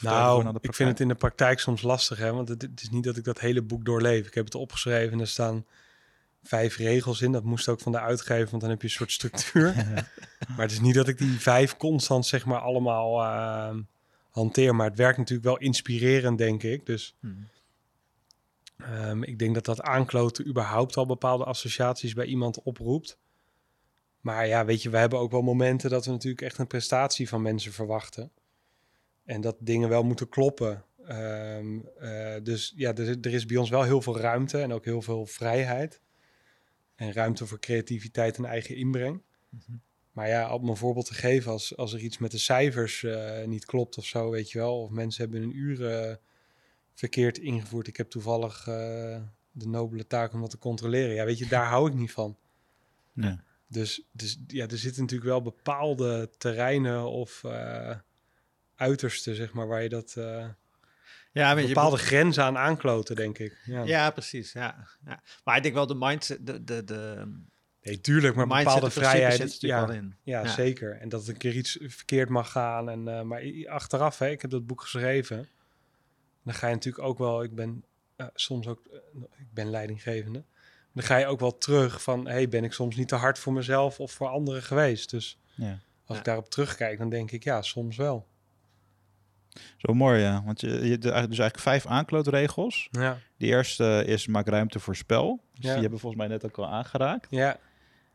Nou, 0.00 0.56
ik 0.60 0.74
vind 0.74 0.88
het 0.88 1.00
in 1.00 1.08
de 1.08 1.14
praktijk 1.14 1.58
soms 1.58 1.82
lastig, 1.82 2.18
hè? 2.18 2.32
want 2.32 2.48
het, 2.48 2.62
het 2.62 2.82
is 2.82 2.90
niet 2.90 3.04
dat 3.04 3.16
ik 3.16 3.24
dat 3.24 3.40
hele 3.40 3.62
boek 3.62 3.84
doorleef. 3.84 4.26
Ik 4.26 4.34
heb 4.34 4.44
het 4.44 4.54
opgeschreven 4.54 5.12
en 5.12 5.20
er 5.20 5.28
staan 5.28 5.64
vijf 6.42 6.76
regels 6.76 7.20
in. 7.20 7.32
Dat 7.32 7.44
moest 7.44 7.68
ook 7.68 7.80
van 7.80 7.92
de 7.92 8.00
uitgever, 8.00 8.48
want 8.50 8.60
dan 8.62 8.70
heb 8.70 8.80
je 8.80 8.86
een 8.86 8.92
soort 8.92 9.12
structuur. 9.12 9.74
maar 10.56 10.60
het 10.66 10.70
is 10.70 10.80
niet 10.80 10.94
dat 10.94 11.08
ik 11.08 11.18
die 11.18 11.40
vijf 11.40 11.76
constant, 11.76 12.26
zeg 12.26 12.44
maar, 12.44 12.60
allemaal 12.60 13.22
eh, 13.22 13.76
hanteer. 14.30 14.74
Maar 14.74 14.86
het 14.86 14.96
werkt 14.96 15.18
natuurlijk 15.18 15.48
wel 15.48 15.58
inspirerend, 15.58 16.38
denk 16.38 16.62
ik. 16.62 16.86
Dus 16.86 17.14
ehm, 18.78 19.22
ik 19.22 19.38
denk 19.38 19.54
dat 19.54 19.64
dat 19.64 19.80
aankloten 19.80 20.46
überhaupt 20.46 20.96
al 20.96 21.06
bepaalde 21.06 21.44
associaties 21.44 22.14
bij 22.14 22.26
iemand 22.26 22.62
oproept. 22.62 23.18
Maar 24.20 24.46
ja, 24.46 24.64
weet 24.64 24.82
je, 24.82 24.90
we 24.90 24.98
hebben 24.98 25.18
ook 25.18 25.30
wel 25.30 25.42
momenten 25.42 25.90
dat 25.90 26.04
we 26.04 26.10
natuurlijk 26.10 26.42
echt 26.42 26.58
een 26.58 26.66
prestatie 26.66 27.28
van 27.28 27.42
mensen 27.42 27.72
verwachten. 27.72 28.32
En 29.24 29.40
dat 29.40 29.56
dingen 29.60 29.88
wel 29.88 30.02
moeten 30.02 30.28
kloppen. 30.28 30.84
Ehm, 31.04 31.78
eh, 31.98 32.34
dus 32.42 32.72
ja, 32.76 32.94
er, 32.94 33.18
er 33.20 33.32
is 33.32 33.46
bij 33.46 33.56
ons 33.56 33.70
wel 33.70 33.82
heel 33.82 34.02
veel 34.02 34.18
ruimte 34.18 34.60
en 34.60 34.72
ook 34.72 34.84
heel 34.84 35.02
veel 35.02 35.26
vrijheid. 35.26 36.00
En 36.94 37.12
ruimte 37.12 37.46
voor 37.46 37.58
creativiteit 37.58 38.36
en 38.36 38.44
eigen 38.44 38.76
inbreng. 38.76 39.22
Maar 40.12 40.28
ja, 40.28 40.54
om 40.54 40.68
een 40.68 40.76
voorbeeld 40.76 41.06
te 41.06 41.14
geven, 41.14 41.52
als, 41.52 41.76
als 41.76 41.92
er 41.92 42.00
iets 42.00 42.18
met 42.18 42.30
de 42.30 42.38
cijfers 42.38 43.02
eh, 43.02 43.44
niet 43.44 43.64
klopt 43.64 43.98
of 43.98 44.04
zo, 44.04 44.30
weet 44.30 44.50
je 44.50 44.58
wel. 44.58 44.82
Of 44.82 44.90
mensen 44.90 45.22
hebben 45.22 45.42
een 45.42 45.56
uur 45.56 45.86
eh, 45.90 46.14
verkeerd 46.98 47.38
ingevoerd. 47.38 47.86
Ik 47.86 47.96
heb 47.96 48.10
toevallig 48.10 48.58
eh, 48.66 49.20
de 49.50 49.68
nobele 49.68 50.06
taak 50.06 50.32
om 50.32 50.40
dat 50.40 50.50
te 50.50 50.58
controleren. 50.58 51.14
Ja, 51.14 51.24
weet 51.24 51.38
je, 51.38 51.46
daar 51.46 51.66
hou 51.66 51.88
ik 51.88 51.94
niet 51.94 52.12
van. 52.12 52.36
Ja. 53.12 53.42
Dus, 53.66 54.02
dus 54.12 54.38
ja, 54.46 54.66
er 54.66 54.78
zitten 54.78 55.02
natuurlijk 55.02 55.30
wel 55.30 55.42
bepaalde 55.42 56.30
terreinen 56.38 57.04
of 57.04 57.42
uh, 57.46 57.96
uitersten, 58.76 59.34
zeg 59.34 59.52
maar, 59.52 59.66
waar 59.66 59.82
je 59.82 59.88
dat... 59.88 60.14
Uh, 60.18 60.46
ja, 61.32 61.54
bepaalde 61.54 61.96
je 61.96 62.02
grenzen 62.02 62.44
aan 62.44 62.58
aankloten, 62.58 63.16
denk 63.16 63.38
ik. 63.38 63.62
Ja, 63.64 63.82
ja 63.82 64.10
precies. 64.10 64.52
Ja, 64.52 64.86
ja. 65.04 65.22
Maar 65.44 65.56
ik 65.56 65.62
denk 65.62 65.74
wel 65.74 65.86
de 65.86 65.94
mindset, 65.94 66.46
de, 66.46 66.64
de, 66.64 66.84
de, 66.84 67.32
Nee, 67.82 68.00
tuurlijk, 68.00 68.34
maar 68.34 68.46
bepaalde 68.46 68.90
vrijheid. 68.90 69.60
Ja, 69.60 69.90
in. 69.90 70.14
Ja, 70.22 70.42
ja, 70.42 70.48
zeker. 70.48 70.96
En 71.00 71.08
dat 71.08 71.20
het 71.20 71.28
een 71.28 71.36
keer 71.36 71.54
iets 71.54 71.78
verkeerd 71.80 72.28
mag 72.28 72.50
gaan. 72.50 72.90
En, 72.90 73.08
uh, 73.08 73.22
maar 73.22 73.42
achteraf, 73.66 74.18
hè, 74.18 74.28
ik 74.28 74.42
heb 74.42 74.50
dat 74.50 74.66
boek 74.66 74.80
geschreven. 74.80 75.48
Dan 76.48 76.56
ga 76.56 76.66
je 76.66 76.74
natuurlijk 76.74 77.04
ook 77.04 77.18
wel, 77.18 77.42
ik 77.42 77.54
ben 77.54 77.84
uh, 78.16 78.26
soms 78.34 78.66
ook, 78.66 78.80
uh, 78.90 79.22
ik 79.38 79.52
ben 79.52 79.70
leidinggevende. 79.70 80.44
Dan 80.92 81.04
ga 81.04 81.16
je 81.16 81.26
ook 81.26 81.40
wel 81.40 81.58
terug 81.58 82.02
van, 82.02 82.26
hey, 82.28 82.48
ben 82.48 82.64
ik 82.64 82.72
soms 82.72 82.96
niet 82.96 83.08
te 83.08 83.14
hard 83.14 83.38
voor 83.38 83.52
mezelf 83.52 84.00
of 84.00 84.12
voor 84.12 84.28
anderen 84.28 84.62
geweest? 84.62 85.10
Dus 85.10 85.38
ja. 85.54 85.78
als 86.04 86.18
ik 86.18 86.24
daarop 86.24 86.50
terugkijk, 86.50 86.98
dan 86.98 87.08
denk 87.08 87.30
ik, 87.30 87.44
ja, 87.44 87.62
soms 87.62 87.96
wel. 87.96 88.26
Zo 89.76 89.94
mooi, 89.94 90.20
ja. 90.20 90.42
Want 90.44 90.60
je, 90.60 90.68
je 90.68 90.98
dus 90.98 91.10
eigenlijk 91.12 91.58
vijf 91.58 91.86
aanklootregels. 91.86 92.88
Ja. 92.90 93.18
De 93.36 93.46
eerste 93.46 94.02
is 94.06 94.26
maak 94.26 94.48
ruimte 94.48 94.78
voor 94.78 94.96
spel. 94.96 95.40
Dus 95.54 95.64
ja. 95.64 95.72
die 95.72 95.80
hebben 95.80 95.98
volgens 95.98 96.22
mij 96.22 96.30
net 96.30 96.44
ook 96.44 96.58
al 96.58 96.68
aangeraakt. 96.68 97.26
Ja. 97.30 97.58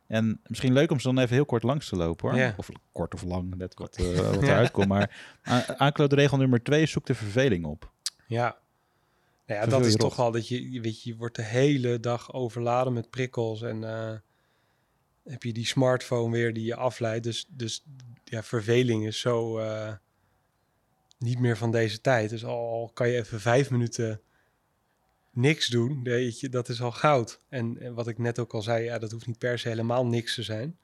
En 0.07 0.39
misschien 0.47 0.73
leuk 0.73 0.91
om 0.91 0.99
ze 0.99 1.07
dan 1.07 1.19
even 1.19 1.35
heel 1.35 1.45
kort 1.45 1.63
langs 1.63 1.89
te 1.89 1.95
lopen 1.95 2.29
hoor. 2.29 2.39
Ja. 2.39 2.53
Of 2.57 2.69
kort 2.91 3.13
of 3.13 3.23
lang, 3.23 3.55
net 3.55 3.73
wat, 3.75 3.99
uh, 3.99 4.19
wat 4.19 4.43
eruit 4.49 4.71
komt. 4.71 4.87
Maar 4.87 5.39
aanklootregel 5.77 6.37
nummer 6.37 6.63
twee, 6.63 6.85
zoek 6.85 7.05
de 7.05 7.15
verveling 7.15 7.65
op. 7.65 7.92
Ja, 8.33 8.57
nou 9.45 9.59
ja 9.59 9.65
dat 9.65 9.85
is 9.85 9.95
toch 9.95 10.19
al 10.19 10.31
dat 10.31 10.47
je, 10.47 10.81
weet 10.81 11.03
je, 11.03 11.09
je 11.09 11.15
wordt 11.15 11.35
de 11.35 11.43
hele 11.43 11.99
dag 11.99 12.33
overladen 12.33 12.93
met 12.93 13.09
prikkels. 13.09 13.61
En 13.61 13.81
uh, 13.81 14.13
heb 15.23 15.43
je 15.43 15.53
die 15.53 15.65
smartphone 15.65 16.31
weer 16.31 16.53
die 16.53 16.65
je 16.65 16.75
afleidt. 16.75 17.23
Dus, 17.23 17.45
dus 17.49 17.85
ja, 18.23 18.43
verveling 18.43 19.05
is 19.05 19.19
zo... 19.19 19.59
Uh, 19.59 19.93
niet 21.23 21.39
meer 21.39 21.57
van 21.57 21.71
deze 21.71 22.01
tijd. 22.01 22.29
Dus 22.29 22.45
al 22.45 22.91
kan 22.93 23.09
je 23.09 23.17
even 23.17 23.39
vijf 23.39 23.69
minuten 23.69 24.21
niks 25.31 25.67
doen, 25.67 26.03
weet 26.03 26.39
je, 26.39 26.49
dat 26.49 26.69
is 26.69 26.81
al 26.81 26.91
goud. 26.91 27.41
En, 27.49 27.79
en, 27.79 27.93
wat 27.93 28.07
ik 28.07 28.17
net 28.17 28.39
ook 28.39 28.53
al 28.53 28.61
zei, 28.61 28.83
ja, 28.83 28.99
dat 28.99 29.11
hoeft 29.11 29.27
niet 29.27 29.37
per 29.37 29.59
se 29.59 29.67
helemaal 29.67 30.05
niks 30.05 30.35
te 30.35 30.43
zijn. 30.43 30.77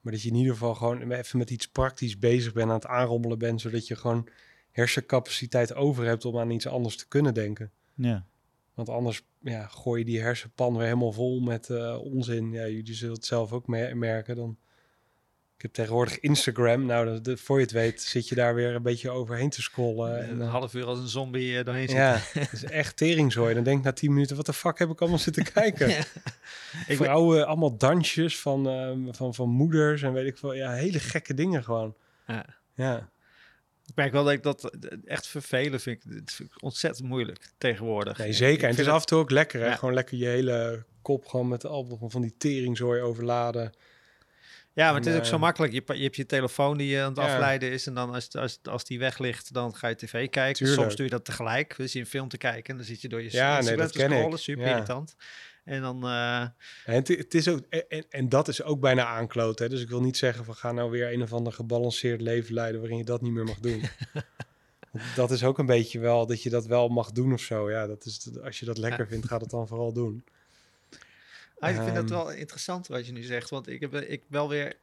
Maar 0.00 0.12
dat 0.12 0.22
je 0.22 0.28
in 0.28 0.34
ieder 0.34 0.52
geval 0.52 0.74
gewoon 0.74 1.10
even 1.12 1.38
met 1.38 1.50
iets 1.50 1.68
praktisch 1.68 2.18
bezig 2.18 2.52
bent, 2.52 2.68
aan 2.68 2.74
het 2.74 2.86
aanrommelen 2.86 3.38
bent, 3.38 3.60
zodat 3.60 3.86
je 3.86 3.96
gewoon 3.96 4.28
hersencapaciteit 4.72 5.74
over 5.74 6.04
hebt 6.04 6.24
om 6.24 6.38
aan 6.38 6.50
iets 6.50 6.66
anders 6.66 6.96
te 6.96 7.08
kunnen 7.08 7.34
denken. 7.34 7.70
Ja. 7.94 8.26
Want 8.74 8.88
anders 8.88 9.22
ja, 9.40 9.66
gooi 9.66 9.98
je 9.98 10.04
die 10.04 10.20
hersenpan 10.20 10.76
weer 10.76 10.86
helemaal 10.86 11.12
vol 11.12 11.40
met 11.40 11.68
uh, 11.68 11.98
onzin. 12.00 12.52
Ja, 12.52 12.66
jullie 12.66 12.94
zullen 12.94 13.14
het 13.14 13.24
zelf 13.24 13.52
ook 13.52 13.66
merken. 13.66 14.36
Dan 14.36 14.56
ik 15.62 15.68
heb 15.68 15.76
tegenwoordig 15.76 16.20
Instagram. 16.20 16.86
Nou, 16.86 17.20
de, 17.20 17.36
voor 17.36 17.56
je 17.56 17.62
het 17.62 17.72
weet 17.72 18.02
zit 18.02 18.28
je 18.28 18.34
daar 18.34 18.54
weer 18.54 18.74
een 18.74 18.82
beetje 18.82 19.10
overheen 19.10 19.50
te 19.50 19.62
scrollen. 19.62 20.28
En, 20.28 20.40
een 20.40 20.48
half 20.48 20.74
uur 20.74 20.84
als 20.84 20.98
een 20.98 21.08
zombie 21.08 21.52
uh, 21.52 21.64
doorheen 21.64 21.88
Ja, 21.88 22.18
het 22.32 22.52
is 22.62 22.64
echt 22.64 22.96
teringzooi. 22.96 23.54
Dan 23.54 23.64
denk 23.64 23.78
ik 23.78 23.84
na 23.84 23.92
tien 23.92 24.12
minuten, 24.12 24.36
wat 24.36 24.46
de 24.46 24.52
fuck 24.52 24.78
heb 24.78 24.90
ik 24.90 25.00
allemaal 25.00 25.18
zitten 25.18 25.52
kijken? 25.52 25.88
ja. 25.88 26.04
Ik 26.86 26.96
Vrouwen, 26.96 27.46
allemaal 27.46 27.76
dansjes 27.76 28.40
van, 28.40 28.68
uh, 28.68 29.12
van, 29.12 29.34
van 29.34 29.48
moeders 29.48 30.02
en 30.02 30.12
weet 30.12 30.26
ik 30.26 30.38
veel. 30.38 30.52
Ja, 30.52 30.72
hele 30.72 30.98
gekke 30.98 31.34
dingen 31.34 31.64
gewoon. 31.64 31.94
Ja. 32.26 32.46
ja. 32.74 33.10
Ik 33.86 33.94
merk 33.94 34.12
wel 34.12 34.24
dat 34.24 34.32
ik 34.32 34.42
dat 34.42 34.70
echt 35.04 35.26
vervelen 35.26 35.80
vind. 35.80 36.04
Ik, 36.04 36.12
het 36.12 36.32
vind 36.32 36.50
ik 36.50 36.62
ontzettend 36.62 37.08
moeilijk 37.08 37.52
tegenwoordig. 37.58 38.18
Nee, 38.18 38.32
zeker. 38.32 38.64
en 38.64 38.70
het 38.70 38.78
is 38.78 38.88
af 38.88 39.00
en 39.00 39.06
toe 39.06 39.18
ook 39.18 39.30
lekker, 39.30 39.60
hè? 39.60 39.76
Gewoon 39.76 39.94
lekker 39.94 40.18
je 40.18 40.26
hele 40.26 40.84
kop 41.02 41.26
gewoon 41.26 41.48
met 41.48 41.66
al 41.66 41.98
van 42.08 42.22
die 42.22 42.34
teringzooi 42.36 43.00
overladen. 43.00 43.72
Ja, 44.74 44.86
maar 44.86 45.00
het 45.00 45.06
is 45.06 45.16
ook 45.16 45.24
zo 45.24 45.38
makkelijk. 45.38 45.72
Je, 45.72 45.82
je 45.86 46.02
hebt 46.02 46.16
je 46.16 46.26
telefoon 46.26 46.78
die 46.78 46.88
je 46.88 47.00
aan 47.00 47.08
het 47.08 47.18
afleiden 47.18 47.70
is. 47.70 47.86
En 47.86 47.94
dan 47.94 48.14
als, 48.14 48.36
als, 48.36 48.58
als 48.62 48.84
die 48.84 48.98
weg 48.98 49.18
ligt, 49.18 49.52
dan 49.52 49.74
ga 49.74 49.88
je 49.88 49.94
tv 49.94 50.28
kijken. 50.28 50.66
Soms 50.66 50.96
doe 50.96 51.04
je 51.04 51.10
dat 51.10 51.24
tegelijk. 51.24 51.76
Dus 51.76 51.92
je 51.92 51.98
een 51.98 52.06
film 52.06 52.28
te 52.28 52.38
kijken. 52.38 52.64
En 52.64 52.76
dan 52.76 52.86
zit 52.86 53.00
je 53.00 53.08
door 53.08 53.22
je 53.22 53.28
ja, 53.32 53.60
nee, 53.60 53.76
dat 53.76 53.92
ken 53.92 54.10
scrollen. 54.10 54.38
Super 54.38 54.66
irritant. 54.66 55.14
En 55.64 55.80
dan... 55.80 56.04
Uh... 56.04 56.40
En, 56.40 56.54
het, 56.84 57.34
is 57.34 57.48
ook, 57.48 57.60
en, 57.68 58.04
en, 58.10 58.28
dat 58.28 58.48
is 58.48 58.62
ook 58.62 58.80
bijna 58.80 59.06
aankloot. 59.06 59.58
Dus 59.58 59.82
ik 59.82 59.88
wil 59.88 60.00
niet 60.00 60.16
zeggen 60.16 60.44
van 60.44 60.54
ga 60.54 60.72
nou 60.72 60.90
weer 60.90 61.12
een 61.12 61.22
of 61.22 61.32
ander 61.32 61.52
gebalanceerd 61.52 62.20
leven 62.20 62.54
leiden 62.54 62.80
waarin 62.80 62.98
je 62.98 63.04
dat 63.04 63.22
niet 63.22 63.32
meer 63.32 63.44
mag 63.44 63.58
doen. 63.58 63.82
dat 65.16 65.30
is 65.30 65.44
ook 65.44 65.58
een 65.58 65.66
beetje 65.66 65.98
wel 65.98 66.26
dat 66.26 66.42
je 66.42 66.50
dat 66.50 66.66
wel 66.66 66.88
mag 66.88 67.12
doen 67.12 67.32
of 67.32 67.40
zo. 67.40 67.70
Ja, 67.70 67.86
dat 67.86 68.04
is, 68.04 68.28
als 68.42 68.58
je 68.58 68.66
dat 68.66 68.78
lekker 68.78 69.06
vindt, 69.06 69.26
ga 69.26 69.38
dat 69.38 69.50
dan 69.50 69.68
vooral 69.68 69.92
doen. 69.92 70.24
Ah, 71.58 71.70
ik 71.70 71.76
vind 71.76 71.94
dat 71.94 72.10
ehm. 72.10 72.14
wel 72.14 72.32
interessant 72.32 72.86
wat 72.86 73.06
je 73.06 73.12
nu 73.12 73.22
zegt, 73.22 73.50
want 73.50 73.68
ik 73.68 73.80
heb 73.80 73.94
ik 73.94 74.22
wel 74.26 74.48
weer. 74.48 74.76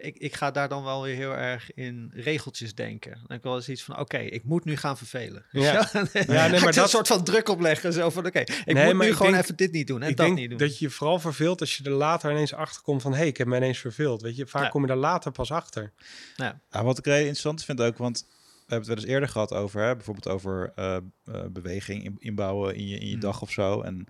Ik, 0.00 0.16
ik 0.16 0.34
ga 0.34 0.50
daar 0.50 0.68
dan 0.68 0.84
wel 0.84 1.02
weer 1.02 1.14
heel 1.14 1.32
erg 1.32 1.74
in 1.74 2.10
regeltjes 2.14 2.74
denken. 2.74 3.10
Dan 3.10 3.24
heb 3.26 3.36
ik 3.36 3.42
wel 3.42 3.56
eens 3.56 3.68
iets 3.68 3.82
van: 3.82 3.98
oké, 3.98 4.18
ik 4.18 4.44
moet 4.44 4.64
nu 4.64 4.76
gaan 4.76 4.96
vervelen. 4.96 5.44
Ja, 5.50 5.88
ja 5.92 6.02
nee, 6.12 6.26
maar 6.60 6.62
dat 6.62 6.76
een 6.76 6.88
soort 6.88 7.06
van 7.06 7.24
druk 7.24 7.48
opleggen. 7.48 7.92
Zo 7.92 8.10
van: 8.10 8.26
oké, 8.26 8.38
ik 8.64 8.84
moet 8.84 8.98
nu 8.98 9.14
gewoon 9.14 9.34
even 9.34 9.56
dit 9.56 9.72
niet 9.72 9.86
doen 9.86 10.02
en 10.02 10.14
dat 10.14 10.34
niet 10.34 10.48
doen. 10.48 10.58
Dat 10.58 10.78
je 10.78 10.84
je 10.84 10.90
vooral 10.90 11.18
verveelt 11.18 11.60
als 11.60 11.76
je 11.76 11.84
er 11.84 11.90
later 11.90 12.30
ineens 12.30 12.54
achter 12.54 12.82
komt 12.82 13.02
van: 13.02 13.12
hé, 13.12 13.18
hey, 13.18 13.26
ik 13.26 13.36
heb 13.36 13.46
me 13.46 13.56
ineens 13.56 13.78
verveeld. 13.78 14.22
Weet 14.22 14.36
je, 14.36 14.46
vaak 14.46 14.70
kom 14.70 14.82
je 14.82 14.88
daar 14.88 14.96
later 14.96 15.32
pas 15.32 15.52
achter. 15.52 15.92
Ja. 16.36 16.60
wat 16.70 16.98
ik 16.98 17.06
interessant 17.06 17.64
vind 17.64 17.80
ook, 17.80 17.96
want 17.96 18.26
we 18.70 18.76
hebben 18.76 18.78
het 18.78 18.86
wel 18.88 18.96
eens 18.96 19.14
eerder 19.14 19.28
gehad 19.28 19.54
over, 19.54 19.82
hè, 19.82 19.94
bijvoorbeeld 19.94 20.28
over 20.28 20.72
uh, 20.76 20.96
uh, 21.24 21.44
beweging 21.50 22.16
inbouwen 22.18 22.74
in 22.74 22.88
je, 22.88 22.98
in 22.98 23.08
je 23.08 23.14
mm. 23.14 23.20
dag 23.20 23.42
of 23.42 23.50
zo. 23.50 23.80
En 23.80 24.06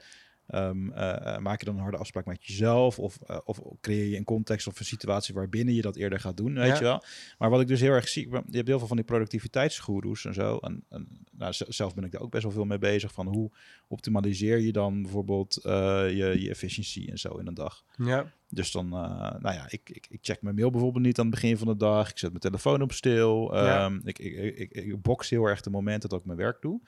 Um, 0.55 0.89
uh, 0.89 1.39
maak 1.39 1.59
je 1.59 1.65
dan 1.65 1.75
een 1.75 1.83
harde 1.83 1.97
afspraak 1.97 2.27
met 2.27 2.47
jezelf? 2.47 2.99
Of, 2.99 3.19
uh, 3.31 3.39
of 3.45 3.61
creëer 3.81 4.07
je 4.07 4.17
een 4.17 4.25
context 4.25 4.67
of 4.67 4.79
een 4.79 4.85
situatie 4.85 5.35
waarbinnen 5.35 5.75
je 5.75 5.83
dat 5.83 5.97
eerder 5.97 6.21
gaat 6.21 6.37
doen, 6.37 6.55
weet 6.55 6.79
je 6.79 6.85
wel? 6.85 7.05
Maar 7.39 7.51
wat 7.51 7.61
ik 7.61 7.67
dus 7.67 7.81
heel 7.81 7.93
erg 7.93 8.09
zie, 8.09 8.29
je 8.31 8.57
hebt 8.57 8.69
heel 8.69 8.79
veel 8.79 8.87
van 8.87 8.97
die 8.97 9.07
productiviteitsgoeroes 9.07 10.25
en 10.25 10.35
zo. 10.35 10.57
En, 10.57 10.85
en 10.89 11.27
nou, 11.33 11.55
zelf 11.69 11.95
ben 11.95 12.05
ik 12.05 12.13
daar 12.13 12.21
ook 12.21 12.31
best 12.31 12.43
wel 12.43 12.53
veel 12.53 12.65
mee 12.65 12.79
bezig. 12.79 13.13
Van 13.13 13.27
hoe 13.27 13.51
optimaliseer 13.89 14.59
je 14.59 14.73
dan 14.73 15.03
bijvoorbeeld 15.03 15.61
uh, 15.67 15.73
je, 16.09 16.41
je 16.43 16.51
efficiëntie 16.51 17.11
en 17.11 17.19
zo 17.19 17.37
in 17.37 17.47
een 17.47 17.55
dag? 17.55 17.85
Ja. 17.97 18.33
Dus 18.49 18.73
dan, 18.73 18.89
nou 18.89 19.41
ja, 19.43 19.67
ik, 19.69 19.91
ik, 19.91 20.07
ik, 20.11 20.19
check 20.23 20.43
mijn 20.43 20.55
mail 20.55 20.71
bijvoorbeeld 20.71 21.05
niet 21.05 21.19
aan 21.19 21.27
het 21.27 21.35
begin 21.35 21.57
van 21.59 21.67
de 21.67 21.77
dag. 21.77 22.11
Ik 22.11 22.19
zet 22.19 22.31
mijn 22.31 22.43
telefoon 22.43 22.83
op 22.83 22.93
stil. 22.93 23.55
Ja. 23.55 23.85
Um, 23.85 24.01
ik, 24.05 24.19
ik, 24.19 24.59
ik, 24.59 24.71
ik, 24.71 25.03
box 25.03 25.31
heel 25.31 25.45
erg 25.45 25.61
de 25.61 25.71
momenten 25.71 26.09
dat 26.09 26.19
ik 26.19 26.25
mijn 26.25 26.39
werk 26.39 26.63
doe. 26.63 26.81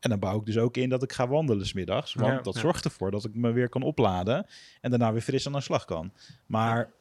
En 0.00 0.10
dan 0.10 0.18
bouw 0.18 0.38
ik 0.38 0.46
dus 0.46 0.58
ook 0.58 0.76
in 0.76 0.88
dat 0.88 1.02
ik 1.02 1.12
ga 1.12 1.28
wandelen 1.28 1.66
smiddags. 1.66 2.14
Want 2.14 2.44
dat 2.44 2.56
zorgt 2.56 2.84
ervoor 2.84 3.10
dat 3.10 3.24
ik 3.24 3.34
me 3.34 3.52
weer 3.52 3.68
kan 3.68 3.82
opladen. 3.82 4.46
En 4.80 4.90
daarna 4.90 5.12
weer 5.12 5.22
fris 5.22 5.46
aan 5.46 5.52
de 5.52 5.60
slag 5.60 5.84
kan. 5.84 6.12
Maar 6.46 6.92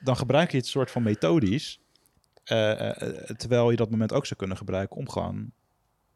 dan 0.00 0.16
gebruik 0.16 0.50
je 0.50 0.56
het 0.56 0.66
soort 0.66 0.90
van 0.90 1.02
methodisch. 1.02 1.80
Uh, 2.52 2.90
terwijl 3.36 3.70
je 3.70 3.76
dat 3.76 3.90
moment 3.90 4.12
ook 4.12 4.26
zou 4.26 4.38
kunnen 4.38 4.56
gebruiken 4.56 4.96
om 4.96 5.08
gewoon, 5.08 5.50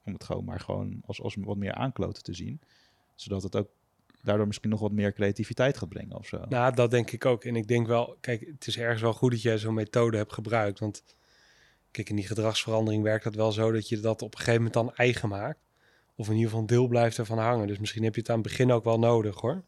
om 0.04 0.12
het 0.12 0.24
gewoon 0.24 0.44
maar 0.44 0.60
gewoon 0.60 1.02
als, 1.06 1.22
als 1.22 1.36
wat 1.40 1.56
meer 1.56 1.74
aankloten 1.74 2.22
te 2.22 2.34
zien. 2.34 2.60
Zodat 3.14 3.42
het 3.42 3.56
ook 3.56 3.68
daardoor 4.22 4.46
misschien 4.46 4.70
nog 4.70 4.80
wat 4.80 4.92
meer 4.92 5.12
creativiteit 5.12 5.78
gaat 5.78 5.88
brengen 5.88 6.16
of 6.16 6.26
zo. 6.26 6.44
Nou, 6.48 6.74
dat 6.74 6.90
denk 6.90 7.10
ik 7.10 7.24
ook. 7.24 7.44
En 7.44 7.56
ik 7.56 7.68
denk 7.68 7.86
wel, 7.86 8.16
kijk, 8.20 8.46
het 8.46 8.66
is 8.66 8.78
ergens 8.78 9.02
wel 9.02 9.12
goed 9.12 9.30
dat 9.30 9.42
jij 9.42 9.58
zo'n 9.58 9.74
methode 9.74 10.16
hebt 10.16 10.32
gebruikt. 10.32 10.78
Want 10.78 11.02
kijk, 11.90 12.08
in 12.08 12.16
die 12.16 12.26
gedragsverandering 12.26 13.02
werkt 13.02 13.24
dat 13.24 13.34
wel 13.34 13.52
zo 13.52 13.72
dat 13.72 13.88
je 13.88 14.00
dat 14.00 14.22
op 14.22 14.32
een 14.32 14.38
gegeven 14.38 14.62
moment 14.62 14.74
dan 14.74 14.94
eigen 14.94 15.28
maakt. 15.28 15.58
Of 16.18 16.26
in 16.26 16.32
ieder 16.32 16.46
geval 16.46 16.60
een 16.60 16.66
deel 16.66 16.86
blijft 16.86 17.18
ervan 17.18 17.38
hangen. 17.38 17.66
Dus 17.66 17.78
misschien 17.78 18.04
heb 18.04 18.14
je 18.14 18.20
het 18.20 18.30
aan 18.30 18.38
het 18.38 18.46
begin 18.46 18.72
ook 18.72 18.84
wel 18.84 18.98
nodig 18.98 19.40
hoor. 19.40 19.62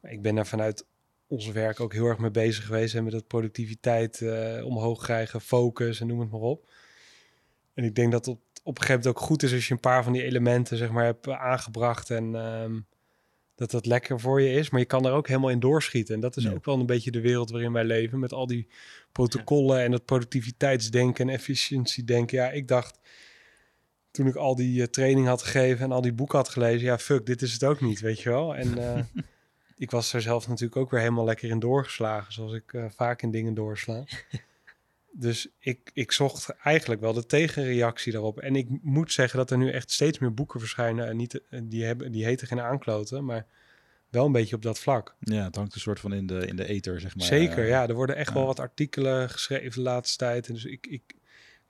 Maar 0.00 0.12
ik 0.12 0.22
ben 0.22 0.34
daar 0.34 0.46
vanuit 0.46 0.86
ons 1.26 1.46
werk 1.46 1.80
ook 1.80 1.92
heel 1.92 2.06
erg 2.06 2.18
mee 2.18 2.30
bezig 2.30 2.64
geweest. 2.64 2.94
En 2.94 3.04
met 3.04 3.12
dat 3.12 3.26
productiviteit 3.26 4.20
uh, 4.20 4.64
omhoog 4.66 5.02
krijgen, 5.02 5.40
focus 5.40 6.00
en 6.00 6.06
noem 6.06 6.20
het 6.20 6.30
maar 6.30 6.40
op. 6.40 6.70
En 7.74 7.84
ik 7.84 7.94
denk 7.94 8.12
dat 8.12 8.26
het 8.26 8.36
op 8.62 8.76
een 8.76 8.82
gegeven 8.82 9.02
moment 9.02 9.06
ook 9.16 9.28
goed 9.28 9.42
is 9.42 9.52
als 9.52 9.68
je 9.68 9.74
een 9.74 9.80
paar 9.80 10.04
van 10.04 10.12
die 10.12 10.22
elementen 10.22 10.76
zeg 10.76 10.90
maar 10.90 11.04
hebt 11.04 11.28
aangebracht. 11.28 12.10
En 12.10 12.34
ehm, 12.34 12.80
dat 13.54 13.70
dat 13.70 13.86
lekker 13.86 14.20
voor 14.20 14.40
je 14.40 14.52
is. 14.52 14.70
Maar 14.70 14.80
je 14.80 14.86
kan 14.86 15.06
er 15.06 15.12
ook 15.12 15.28
helemaal 15.28 15.50
in 15.50 15.60
doorschieten. 15.60 16.14
En 16.14 16.20
dat 16.20 16.36
is 16.36 16.50
ook 16.50 16.64
wel 16.64 16.80
een 16.80 16.86
beetje 16.86 17.10
de 17.10 17.20
wereld 17.20 17.50
waarin 17.50 17.72
wij 17.72 17.84
leven. 17.84 18.18
Met 18.18 18.32
al 18.32 18.46
die 18.46 18.68
protocollen 19.12 19.80
en 19.80 19.92
het 19.92 20.04
productiviteitsdenken 20.04 21.28
en 21.28 21.34
efficiëntiedenken. 21.34 22.38
Ja, 22.38 22.50
ik 22.50 22.68
dacht 22.68 22.98
toen 24.12 24.26
ik 24.26 24.34
al 24.34 24.54
die 24.54 24.80
uh, 24.80 24.86
training 24.86 25.26
had 25.26 25.42
gegeven 25.42 25.84
en 25.84 25.92
al 25.92 26.00
die 26.00 26.12
boeken 26.12 26.38
had 26.38 26.48
gelezen, 26.48 26.86
ja, 26.86 26.98
fuck, 26.98 27.26
dit 27.26 27.42
is 27.42 27.52
het 27.52 27.64
ook 27.64 27.80
niet, 27.80 28.00
weet 28.00 28.20
je 28.20 28.28
wel. 28.28 28.56
En 28.56 28.78
uh, 28.78 28.98
ik 29.76 29.90
was 29.90 30.12
er 30.12 30.22
zelf 30.22 30.48
natuurlijk 30.48 30.76
ook 30.76 30.90
weer 30.90 31.00
helemaal 31.00 31.24
lekker 31.24 31.50
in 31.50 31.58
doorgeslagen, 31.58 32.32
zoals 32.32 32.52
ik 32.52 32.72
uh, 32.72 32.84
vaak 32.96 33.22
in 33.22 33.30
dingen 33.30 33.54
doorsla. 33.54 34.04
dus 35.12 35.48
ik, 35.58 35.90
ik 35.94 36.12
zocht 36.12 36.48
eigenlijk 36.48 37.00
wel 37.00 37.12
de 37.12 37.26
tegenreactie 37.26 38.12
daarop. 38.12 38.40
En 38.40 38.56
ik 38.56 38.68
moet 38.82 39.12
zeggen 39.12 39.38
dat 39.38 39.50
er 39.50 39.58
nu 39.58 39.70
echt 39.70 39.90
steeds 39.90 40.18
meer 40.18 40.34
boeken 40.34 40.60
verschijnen. 40.60 41.06
En 41.06 41.16
niet, 41.16 41.40
die, 41.62 41.84
hebben, 41.84 42.12
die 42.12 42.24
heten 42.24 42.46
geen 42.46 42.60
aankloten, 42.60 43.24
maar 43.24 43.46
wel 44.12 44.26
een 44.26 44.32
beetje 44.32 44.56
op 44.56 44.62
dat 44.62 44.78
vlak. 44.78 45.16
Ja, 45.18 45.44
het 45.44 45.56
hangt 45.56 45.74
een 45.74 45.80
soort 45.80 46.00
van 46.00 46.12
in 46.12 46.26
de, 46.26 46.46
in 46.46 46.56
de 46.56 46.66
ether, 46.66 47.00
zeg 47.00 47.16
maar. 47.16 47.26
Zeker, 47.26 47.66
ja. 47.66 47.88
Er 47.88 47.94
worden 47.94 48.16
echt 48.16 48.32
wel 48.32 48.46
wat 48.46 48.60
artikelen 48.60 49.30
geschreven 49.30 49.70
de 49.70 49.80
laatste 49.80 50.16
tijd. 50.16 50.46
En 50.46 50.54
dus 50.54 50.64
ik, 50.64 50.86
ik, 50.86 51.14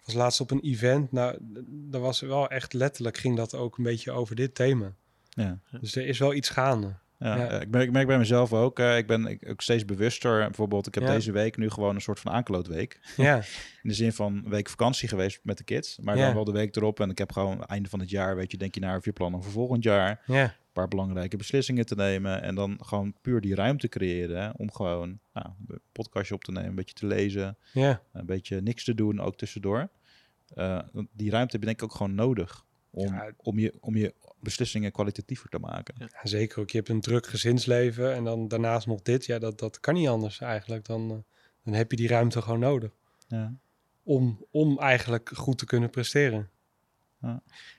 was 0.05 0.15
laatst 0.15 0.41
op 0.41 0.51
een 0.51 0.61
event. 0.61 1.13
Nou, 1.13 1.37
daar 1.67 2.01
was 2.01 2.21
wel 2.21 2.49
echt 2.49 2.73
letterlijk 2.73 3.17
ging 3.17 3.37
dat 3.37 3.55
ook 3.55 3.79
een 3.79 3.85
beetje 3.85 4.11
over 4.13 4.37
dit 4.37 4.55
thema. 4.55 4.93
Ja. 5.31 5.59
Dus 5.81 5.97
er 5.97 6.07
is 6.07 6.19
wel 6.19 6.35
iets 6.35 6.49
gaande. 6.49 7.01
Ja, 7.19 7.37
Ja. 7.37 7.49
eh, 7.49 7.61
Ik, 7.61 7.69
merk, 7.71 7.85
ik 7.85 7.93
merk 7.93 8.07
bij 8.07 8.19
mezelf 8.19 8.53
ook, 8.53 8.79
eh, 8.79 8.97
ik 8.97 9.07
ben 9.07 9.27
ik, 9.27 9.49
ook 9.49 9.61
steeds 9.61 9.85
bewuster. 9.85 10.39
Bijvoorbeeld, 10.47 10.87
ik 10.87 10.95
heb 10.95 11.03
Ja. 11.03 11.11
deze 11.13 11.33
week 11.33 11.57
nu 11.57 11.71
gewoon 11.71 11.95
een 11.95 12.01
soort 12.01 12.21
van 12.21 12.33
aanklootweek. 12.33 13.01
Ja, 13.17 13.37
In 13.83 13.89
de 13.89 13.95
zin 13.95 14.13
van 14.13 14.35
een 14.45 14.51
week 14.51 14.69
vakantie 14.69 15.09
geweest 15.09 15.41
met 15.43 15.59
de 15.59 15.65
kids. 15.65 15.99
Maar 16.01 16.17
dan 16.17 16.35
wel 16.35 16.45
de 16.45 16.53
week 16.53 16.77
erop. 16.77 17.01
En 17.01 17.11
ik 17.11 17.19
heb 17.19 17.33
gewoon 17.33 17.65
einde 17.65 17.89
van 17.89 18.01
het 18.01 18.11
jaar, 18.11 18.37
weet 18.37 18.51
je, 18.51 18.57
denk 18.57 18.75
je 18.75 18.81
naar 18.81 18.93
over 18.95 19.07
je 19.09 19.13
plannen 19.13 19.43
voor 19.43 19.53
volgend 19.53 19.83
jaar. 19.85 20.23
ja, 20.27 20.55
Een 20.73 20.81
paar 20.81 20.89
belangrijke 20.89 21.37
beslissingen 21.37 21.87
te 21.87 21.95
nemen. 21.95 22.43
En 22.43 22.55
dan 22.55 22.79
gewoon 22.85 23.15
puur 23.21 23.41
die 23.41 23.55
ruimte 23.55 23.89
creëren. 23.89 24.43
hè, 24.43 24.51
Om 24.57 24.73
gewoon 24.73 25.19
nou, 25.33 25.47
een 25.69 25.81
podcastje 25.93 26.35
op 26.35 26.45
te 26.45 26.53
nemen, 26.53 26.69
een 26.69 26.75
beetje 26.75 26.95
te 26.95 27.07
lezen. 27.07 27.57
ja. 27.73 28.03
Een 28.13 28.27
beetje 28.27 28.61
niks 28.61 28.85
te 28.85 28.95
doen, 28.95 29.21
ook 29.21 29.37
tussendoor. 29.37 29.89
Eh, 30.55 30.79
die 31.13 31.31
ruimte 31.31 31.53
heb 31.53 31.61
je 31.61 31.67
denk 31.67 31.77
ik 31.79 31.83
ook 31.85 31.95
gewoon 31.95 32.15
nodig. 32.15 32.65
Om, 32.91 33.07
Ja. 33.15 33.33
om, 33.37 33.59
je, 33.59 33.75
om 33.81 33.97
je 33.97 34.15
beslissingen 34.41 34.93
kwalitatiever 34.93 35.49
te 35.49 35.59
maken. 35.59 35.95
Ja, 35.99 36.09
zeker 36.23 36.61
ook. 36.61 36.71
Je 36.71 36.77
hebt 36.77 36.89
een 36.89 37.01
druk 37.01 37.27
gezinsleven 37.27 38.15
en 38.15 38.25
dan 38.25 38.49
daarnaast 38.49 38.87
nog 38.87 39.03
dit. 39.03 39.27
Ja, 39.27 39.39
dat, 39.39 39.59
dat 39.59 39.81
kan 39.81 39.95
niet 39.95 40.09
anders 40.09 40.41
eigenlijk. 40.41 40.85
Dan, 40.85 41.11
eh, 41.11 41.17
dan 41.65 41.75
heb 41.75 41.91
je 41.91 41.97
die 41.97 42.09
ruimte 42.09 42.43
gewoon 42.43 42.59
nodig. 42.61 42.91
Ja. 43.29 43.55
Om, 44.03 44.47
om 44.51 44.79
eigenlijk 44.79 45.31
goed 45.35 45.59
te 45.59 45.65
kunnen 45.67 45.91
presteren. 45.91 46.51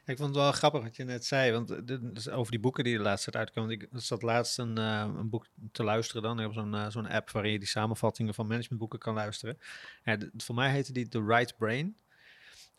Ik 0.06 0.18
vond 0.18 0.20
het 0.30 0.36
wel 0.36 0.52
grappig 0.52 0.82
wat 0.82 0.96
je 0.96 1.04
net 1.04 1.26
zei, 1.26 1.52
want 1.52 1.72
eh, 1.72 1.78
dit 1.84 2.30
over 2.30 2.52
die 2.52 2.60
boeken 2.60 2.84
die 2.84 2.98
de 2.98 3.04
laatste 3.04 3.32
tijd 3.32 3.44
uitkomen. 3.46 3.72
Ik 3.72 3.88
zat 3.92 4.22
laatst 4.22 4.58
een, 4.58 4.78
eh, 4.78 5.10
een 5.18 5.30
boek 5.30 5.46
te 5.72 5.84
luisteren 5.84 6.22
dan. 6.22 6.40
Ik 6.40 6.46
heb 6.46 6.54
zo'n 6.54 6.76
eh, 6.76 6.90
zo'n 6.90 7.08
app 7.08 7.30
waarin 7.32 7.52
je 7.52 7.60
die 7.60 7.68
samenvattingen 7.68 8.34
van 8.34 8.48
managementboeken 8.48 9.00
kan 9.00 9.14
luisteren. 9.14 9.58
Ja, 10.04 10.18
voor 10.38 10.56
mij 10.56 10.72
heette 10.72 10.94
die 10.94 11.08
The 11.08 11.24
Right 11.26 11.58
Brain. 11.58 11.96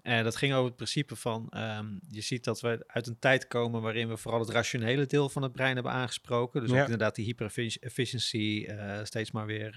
En 0.03 0.25
dat 0.25 0.37
ging 0.37 0.53
over 0.53 0.67
het 0.67 0.77
principe 0.77 1.17
van, 1.17 1.47
ehm, 1.51 1.87
je 2.11 2.21
ziet 2.21 2.45
dat 2.45 2.61
we 2.61 2.85
uit 2.87 3.07
een 3.07 3.19
tijd 3.19 3.47
komen 3.47 3.83
waarin 3.83 4.09
we 4.09 4.17
vooral 4.17 4.41
het 4.41 4.49
rationele 4.51 5.07
deel 5.07 5.29
van 5.29 5.43
het 5.43 5.53
brein 5.53 5.75
hebben 5.75 5.93
aangesproken. 5.93 6.61
Dus 6.61 6.71
ook 6.71 6.77
Ja. 6.77 6.83
inderdaad 6.83 7.15
die 7.15 7.25
hyper-efficiency, 7.25 8.65
eh, 8.69 9.05
steeds 9.05 9.31
maar 9.31 9.47
weer 9.47 9.75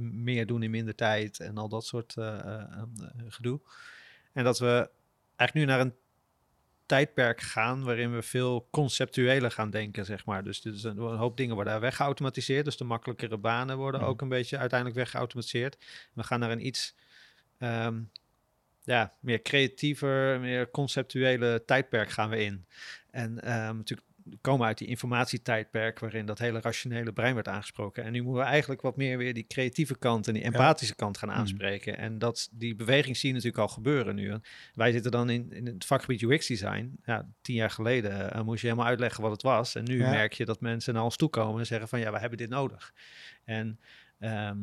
meer 0.00 0.46
doen 0.46 0.62
in 0.62 0.70
minder 0.70 0.94
tijd 0.94 1.40
en 1.40 1.56
al 1.58 1.68
dat 1.68 1.84
soort 1.84 2.14
gedoe. 3.28 3.60
En 4.32 4.44
dat 4.44 4.58
we 4.58 4.90
eigenlijk 5.38 5.54
nu 5.54 5.64
naar 5.64 5.80
een 5.80 5.94
tijdperk 6.86 7.40
gaan 7.40 7.84
waarin 7.84 8.14
we 8.14 8.22
veel 8.22 8.68
conceptueler 8.70 9.50
gaan 9.50 9.70
denken, 9.70 10.04
zeg 10.04 10.24
maar. 10.24 10.44
Dus, 10.44 10.60
dus 10.60 10.82
een, 10.82 10.98
een 10.98 11.16
hoop 11.16 11.36
dingen 11.36 11.54
worden 11.54 11.80
weggeautomatiseerd. 11.80 12.64
Dus 12.64 12.76
de 12.76 12.84
makkelijkere 12.84 13.36
banen 13.38 13.76
worden 13.76 14.00
Mhm. 14.00 14.10
ook 14.10 14.20
een 14.20 14.28
beetje 14.28 14.58
uiteindelijk 14.58 14.98
weggeautomatiseerd. 14.98 15.76
We 16.12 16.22
gaan 16.22 16.40
naar 16.40 16.50
een 16.50 16.66
iets 16.66 16.94
ehm, 17.58 18.00
ja, 18.82 19.14
meer 19.20 19.42
creatiever, 19.42 20.40
meer 20.40 20.70
conceptuele 20.70 21.62
tijdperk 21.66 22.10
gaan 22.10 22.30
we 22.30 22.38
in. 22.44 22.66
En 23.10 23.42
ehm, 23.42 23.76
natuurlijk 23.76 24.07
komen 24.40 24.66
uit 24.66 24.78
die 24.78 24.88
informatietijdperk 24.88 25.98
waarin 25.98 26.26
dat 26.26 26.38
hele 26.38 26.60
rationele 26.60 27.12
brein 27.12 27.34
werd 27.34 27.48
aangesproken. 27.48 28.04
En 28.04 28.12
nu 28.12 28.22
moeten 28.22 28.42
we 28.42 28.48
eigenlijk 28.48 28.80
wat 28.80 28.96
meer 28.96 29.18
weer 29.18 29.34
die 29.34 29.46
creatieve 29.46 29.98
kant 29.98 30.28
en 30.28 30.34
die 30.34 30.42
empathische 30.42 30.94
kant 30.94 31.18
gaan 31.18 31.28
Mhm. 31.28 31.38
aanspreken. 31.38 31.98
En 31.98 32.18
dat, 32.18 32.48
die 32.52 32.74
beweging 32.74 33.16
zie 33.16 33.28
je 33.28 33.34
natuurlijk 33.34 33.62
al 33.62 33.68
gebeuren 33.68 34.14
nu. 34.14 34.30
En 34.30 34.42
wij 34.74 34.92
zitten 34.92 35.10
dan 35.10 35.30
in, 35.30 35.52
in 35.52 35.66
het 35.66 35.84
vakgebied 35.84 36.22
UX 36.22 36.46
design. 36.46 36.98
Ja, 37.04 37.28
tien 37.40 37.54
jaar 37.56 37.70
geleden 37.70 38.32
eh, 38.32 38.42
moest 38.42 38.60
je 38.60 38.66
helemaal 38.66 38.88
uitleggen 38.88 39.22
wat 39.22 39.32
het 39.32 39.42
was. 39.42 39.74
En 39.74 39.84
nu 39.84 39.98
Ja. 39.98 40.10
merk 40.10 40.32
je 40.32 40.44
dat 40.44 40.60
mensen 40.60 40.94
naar 40.94 41.02
ons 41.04 41.16
toe 41.16 41.28
komen 41.28 41.60
en 41.60 41.66
zeggen 41.66 41.88
van 41.88 42.00
ja, 42.00 42.12
we 42.12 42.18
hebben 42.18 42.38
dit 42.38 42.48
nodig. 42.50 42.94
En 43.44 43.80
ehm, 44.18 44.58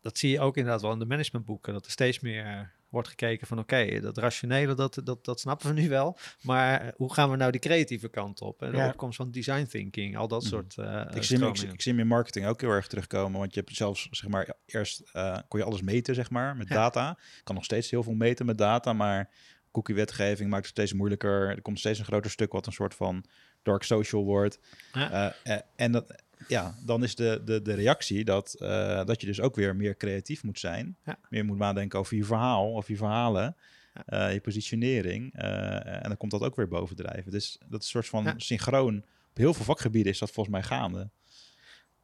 dat 0.00 0.18
zie 0.18 0.30
je 0.30 0.40
ook 0.40 0.56
inderdaad 0.56 0.82
wel 0.82 0.92
in 0.92 0.98
de 0.98 1.06
managementboeken. 1.06 1.72
Dat 1.72 1.84
er 1.84 1.90
steeds 1.90 2.20
meer 2.20 2.72
wordt 2.90 3.08
gekeken 3.08 3.46
van 3.46 3.58
oké, 3.58 4.00
dat 4.00 4.18
rationele, 4.18 4.74
dat, 4.74 5.00
dat, 5.04 5.24
dat 5.24 5.40
snappen 5.40 5.74
we 5.74 5.80
nu 5.80 5.88
wel. 5.88 6.18
Maar 6.42 6.92
hoe 6.96 7.12
gaan 7.14 7.30
we 7.30 7.36
nou 7.36 7.50
die 7.50 7.60
creatieve 7.60 8.08
kant 8.08 8.40
op? 8.40 8.62
En 8.62 8.70
de 8.70 8.76
Ja. 8.76 8.86
opkomst 8.88 9.16
van 9.16 9.30
design 9.30 9.64
thinking, 9.66 10.16
al 10.16 10.28
dat 10.28 10.40
Mhm. 10.40 10.50
soort 10.50 10.76
uh, 10.78 11.02
Ik 11.14 11.22
zie, 11.22 11.38
hem, 11.38 11.48
ik, 11.48 11.58
ik 11.58 11.80
zie 11.82 11.92
hem 11.92 12.00
in 12.00 12.06
marketing 12.06 12.46
ook 12.46 12.60
heel 12.60 12.70
erg 12.70 12.86
terugkomen. 12.86 13.38
Want 13.40 13.54
je 13.54 13.60
hebt 13.60 13.76
zelfs, 13.76 14.08
zeg 14.10 14.30
maar, 14.30 14.54
eerst 14.66 15.02
eh, 15.12 15.38
kon 15.48 15.58
je 15.60 15.64
alles 15.66 15.82
meten, 15.82 16.14
zeg 16.14 16.30
maar, 16.30 16.56
met 16.56 16.68
Ja. 16.68 16.74
data. 16.74 17.18
Kan 17.42 17.54
nog 17.54 17.64
steeds 17.64 17.90
heel 17.90 18.02
veel 18.02 18.14
meten 18.14 18.46
met 18.46 18.58
data, 18.58 18.92
maar 18.92 19.30
cookie-wetgeving 19.70 20.50
maakt 20.50 20.62
het 20.62 20.72
steeds 20.72 20.92
moeilijker. 20.92 21.48
Er 21.48 21.62
komt 21.62 21.78
steeds 21.78 21.98
een 21.98 22.04
groter 22.04 22.30
stuk 22.30 22.52
wat 22.52 22.66
een 22.66 22.72
soort 22.72 22.94
van 22.94 23.24
dark 23.62 23.82
social 23.82 24.24
wordt. 24.24 24.58
Ja. 24.92 25.32
Eh, 25.44 25.54
eh, 25.56 25.62
en 25.76 25.92
dat, 25.92 26.22
ja, 26.48 26.74
dan 26.84 27.02
is 27.02 27.14
de, 27.14 27.40
de, 27.44 27.62
de 27.62 27.74
reactie 27.74 28.24
dat, 28.24 28.54
eh, 28.54 29.04
dat 29.04 29.20
je 29.20 29.26
dus 29.26 29.40
ook 29.40 29.54
weer 29.54 29.76
meer 29.76 29.96
creatief 29.96 30.42
moet 30.42 30.58
zijn. 30.58 30.96
Ja. 31.04 31.18
Meer 31.28 31.44
moet 31.44 31.58
nadenken 31.58 31.98
over 31.98 32.16
je 32.16 32.24
verhaal 32.24 32.72
of 32.72 32.88
je 32.88 32.96
verhalen. 32.96 33.56
Ja. 33.94 34.26
eh, 34.28 34.32
je 34.32 34.40
positionering. 34.40 35.34
eh, 35.34 35.94
en 35.94 36.02
dan 36.02 36.16
komt 36.16 36.30
dat 36.30 36.42
ook 36.42 36.56
weer 36.56 36.68
bovendrijven. 36.68 37.30
Dus 37.30 37.58
dat 37.68 37.80
is 37.80 37.94
een 37.94 38.02
soort 38.02 38.08
van 38.08 38.34
synchroon. 38.36 38.96
Op 39.30 39.36
heel 39.36 39.54
veel 39.54 39.64
vakgebieden 39.64 40.12
is 40.12 40.18
dat 40.18 40.30
volgens 40.30 40.54
mij 40.54 40.64
gaande. 40.64 41.10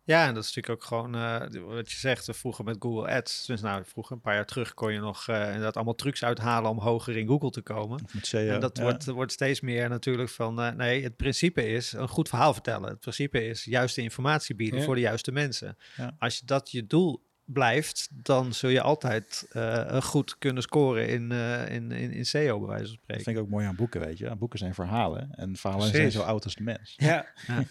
Ja, 0.07 0.27
en 0.27 0.35
dat 0.35 0.45
is 0.45 0.55
natuurlijk 0.55 0.83
ook 0.83 0.89
gewoon 0.89 1.15
eh, 1.15 1.61
wat 1.63 1.91
je 1.91 1.97
zegt. 1.97 2.29
Vroeger 2.33 2.65
met 2.65 2.77
Google 2.79 3.11
Ads, 3.15 3.47
dus 3.47 3.61
nou 3.61 3.85
vroeger 3.85 4.15
een 4.17 4.21
paar 4.21 4.35
jaar 4.35 4.47
terug 4.47 4.75
kon 4.75 4.93
je 4.93 5.01
nog 5.01 5.29
eh, 5.29 5.47
inderdaad 5.47 5.75
allemaal 5.77 5.95
trucs 5.95 6.25
uithalen 6.25 6.71
om 6.71 6.79
hoger 6.79 7.17
in 7.17 7.27
Google 7.27 7.51
te 7.51 7.61
komen. 7.63 8.05
En 8.33 8.61
dat 8.61 8.77
ja. 8.77 8.83
wordt, 8.83 9.05
wordt 9.05 9.33
steeds 9.33 9.61
meer 9.61 9.89
natuurlijk 9.89 10.29
van, 10.29 10.61
eh, 10.61 10.71
nee, 10.73 11.03
het 11.03 11.17
principe 11.17 11.69
is 11.69 11.93
een 11.93 12.09
goed 12.09 12.29
verhaal 12.29 12.53
vertellen. 12.53 12.89
Het 12.89 13.01
principe 13.01 13.45
is 13.47 13.65
juiste 13.65 14.01
informatie 14.03 14.55
bieden 14.55 14.79
Ja. 14.79 14.85
voor 14.85 14.95
de 14.95 15.01
juiste 15.01 15.33
mensen. 15.33 15.77
Ja. 15.97 16.15
Als 16.19 16.39
je 16.39 16.45
dat 16.47 16.71
je 16.71 16.87
doel 16.87 17.25
blijft, 17.45 18.09
dan 18.13 18.53
zul 18.55 18.71
je 18.71 18.81
altijd 18.81 19.47
eh, 19.51 20.03
goed 20.03 20.39
kunnen 20.39 20.63
scoren 20.63 21.09
in, 21.09 21.33
eh, 21.33 21.75
in, 21.75 21.91
in, 21.91 22.11
in 22.13 22.27
SEO, 22.27 22.59
bij 22.59 22.69
wijze 22.69 22.85
van 22.85 22.93
Dat 22.95 23.03
spreken. 23.03 23.25
vind 23.25 23.37
ik 23.37 23.43
ook 23.43 23.49
mooi 23.49 23.67
aan 23.67 23.77
boeken, 23.77 24.01
weet 24.01 24.19
je. 24.19 24.37
Boeken 24.37 24.59
zijn 24.59 24.75
verhalen. 24.75 25.29
En 25.35 25.57
verhalen 25.57 25.89
zijn 25.89 26.11
zo 26.13 26.23
oud 26.23 26.45
als 26.45 26.55
de 26.55 26.63
mens. 26.63 26.95
Ja. 26.97 27.27
Ja. 27.47 27.63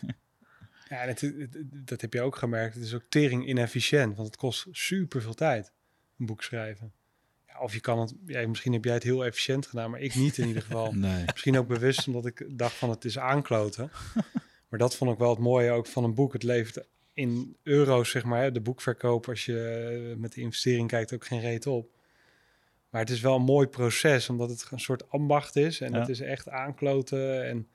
Ja, 0.89 1.01
en 1.01 1.07
het, 1.07 1.21
het- 1.21 1.57
dat 1.87 2.01
heb 2.01 2.13
je 2.13 2.21
ook 2.21 2.35
gemerkt. 2.35 2.75
Het 2.75 2.83
is 2.83 2.93
ook 2.93 3.03
tering 3.09 3.47
inefficiënt, 3.47 4.15
want 4.15 4.27
het 4.27 4.37
kost 4.37 4.67
super 4.71 5.21
veel 5.21 5.33
tijd, 5.33 5.71
een 6.19 6.25
boek 6.25 6.43
schrijven. 6.43 6.93
Ja, 7.47 7.59
of 7.59 7.73
je 7.73 7.79
kan 7.79 7.99
het, 7.99 8.13
ja, 8.25 8.47
misschien 8.47 8.73
heb 8.73 8.83
jij 8.83 8.93
het 8.93 9.03
heel 9.03 9.25
efficiënt 9.25 9.67
gedaan, 9.67 9.89
maar 9.91 9.99
ik 9.99 10.15
niet 10.15 10.37
in 10.37 10.47
ieder 10.47 10.61
geval. 10.61 10.91
Nee. 11.05 11.23
Misschien 11.31 11.57
ook 11.57 11.67
bewust, 11.67 12.07
omdat 12.07 12.25
ik 12.25 12.45
dacht 12.57 12.75
van 12.75 12.89
het 12.89 13.05
is 13.05 13.19
aankloten. 13.19 13.91
maar 14.69 14.79
dat 14.79 14.95
vond 14.95 15.11
ik 15.11 15.17
wel 15.17 15.29
het 15.29 15.39
mooie 15.39 15.71
ook 15.71 15.87
van 15.87 16.03
een 16.03 16.13
boek. 16.13 16.33
Het 16.33 16.43
levert 16.43 16.87
in 17.13 17.57
euro's, 17.63 18.09
zeg 18.09 18.23
maar, 18.23 18.41
hè, 18.41 18.51
de 18.51 18.61
boekverkoop, 18.61 19.27
als 19.29 19.45
je 19.45 19.59
eh, 20.11 20.17
met 20.21 20.33
de 20.33 20.41
investering 20.41 20.87
kijkt, 20.87 21.13
ook 21.13 21.25
geen 21.25 21.39
reet 21.41 21.67
op. 21.67 21.93
Maar 22.89 23.01
het 23.01 23.09
is 23.13 23.21
wel 23.21 23.35
een 23.35 23.41
mooi 23.41 23.67
proces, 23.67 24.29
omdat 24.29 24.49
het 24.49 24.67
een 24.71 24.79
soort 24.79 25.09
ambacht 25.09 25.55
is. 25.55 25.81
En 25.81 25.91
Ja. 25.91 25.99
het 25.99 26.09
is 26.09 26.19
echt 26.19 26.49
aankloten. 26.49 27.45
En 27.45 27.67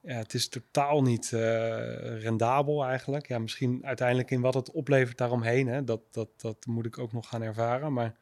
ja, 0.00 0.14
het 0.14 0.34
is 0.34 0.48
totaal 0.48 1.02
niet 1.02 1.32
eh, 1.32 2.20
rendabel 2.20 2.84
eigenlijk. 2.84 3.28
Ja, 3.28 3.38
misschien 3.38 3.84
uiteindelijk 3.84 4.30
in 4.30 4.40
wat 4.40 4.54
het 4.54 4.70
oplevert 4.70 5.18
daaromheen. 5.18 5.66
Hè, 5.66 5.84
dat, 5.84 6.00
dat, 6.10 6.28
dat 6.36 6.66
moet 6.66 6.86
ik 6.86 6.98
ook 6.98 7.12
nog 7.12 7.28
gaan 7.28 7.42
ervaren. 7.42 7.92
Maar 7.92 8.16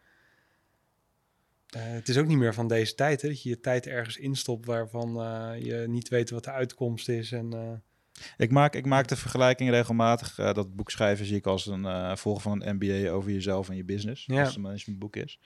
eh, 1.68 1.82
het 1.82 2.08
is 2.08 2.18
ook 2.18 2.26
niet 2.26 2.38
meer 2.38 2.54
van 2.54 2.68
deze 2.68 2.94
tijd. 2.94 3.22
Hè, 3.22 3.28
dat 3.28 3.42
je 3.42 3.48
je 3.48 3.60
tijd 3.60 3.86
ergens 3.86 4.16
instopt 4.16 4.66
waarvan 4.66 5.20
eh, 5.20 5.64
je 5.64 5.84
niet 5.88 6.08
weet 6.08 6.30
wat 6.30 6.44
de 6.44 6.50
uitkomst 6.50 7.08
is. 7.08 7.32
En, 7.32 7.82
Ik 8.36 8.50
maak, 8.50 8.74
ik 8.74 8.86
maak 8.86 9.08
de 9.08 9.16
vergelijking 9.16 9.70
regelmatig. 9.70 10.34
dat 10.34 10.76
boek 10.76 10.90
schrijven 10.90 11.26
zie 11.26 11.36
ik 11.36 11.46
als 11.46 11.66
een 11.66 12.16
volg 12.18 12.42
van 12.42 12.62
een 12.62 12.74
MBA 12.74 13.10
over 13.10 13.30
jezelf 13.30 13.68
en 13.68 13.76
je 13.76 13.84
business. 13.84 14.26
Ja. 14.26 14.38
Als 14.38 14.46
het 14.46 14.56
een 14.56 14.62
managementboek 14.62 15.16
is. 15.16 15.40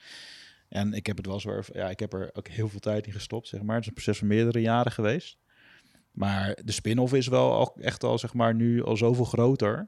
En 0.69 0.93
ik 0.93 1.05
heb 1.05 1.17
het 1.17 1.25
wel 1.25 1.39
zo 1.39 1.61
Ja, 1.73 1.89
ik 1.89 1.99
heb 1.99 2.13
er 2.13 2.29
ook 2.33 2.47
heel 2.47 2.69
veel 2.69 2.79
tijd 2.79 3.07
in 3.07 3.13
gestopt, 3.13 3.47
zeg 3.47 3.61
maar. 3.61 3.75
Het 3.75 3.81
is 3.83 3.87
een 3.87 3.93
proces 3.93 4.17
van 4.17 4.27
meerdere 4.27 4.61
jaren 4.61 4.91
geweest. 4.91 5.37
Maar 6.11 6.57
de 6.63 6.71
spin-off 6.71 7.13
is 7.13 7.27
wel 7.27 7.51
al, 7.51 7.75
echt 7.79 8.03
al, 8.03 8.17
zeg 8.19 8.33
maar, 8.33 8.55
nu 8.55 8.83
al 8.83 8.97
zoveel 8.97 9.25
groter. 9.25 9.87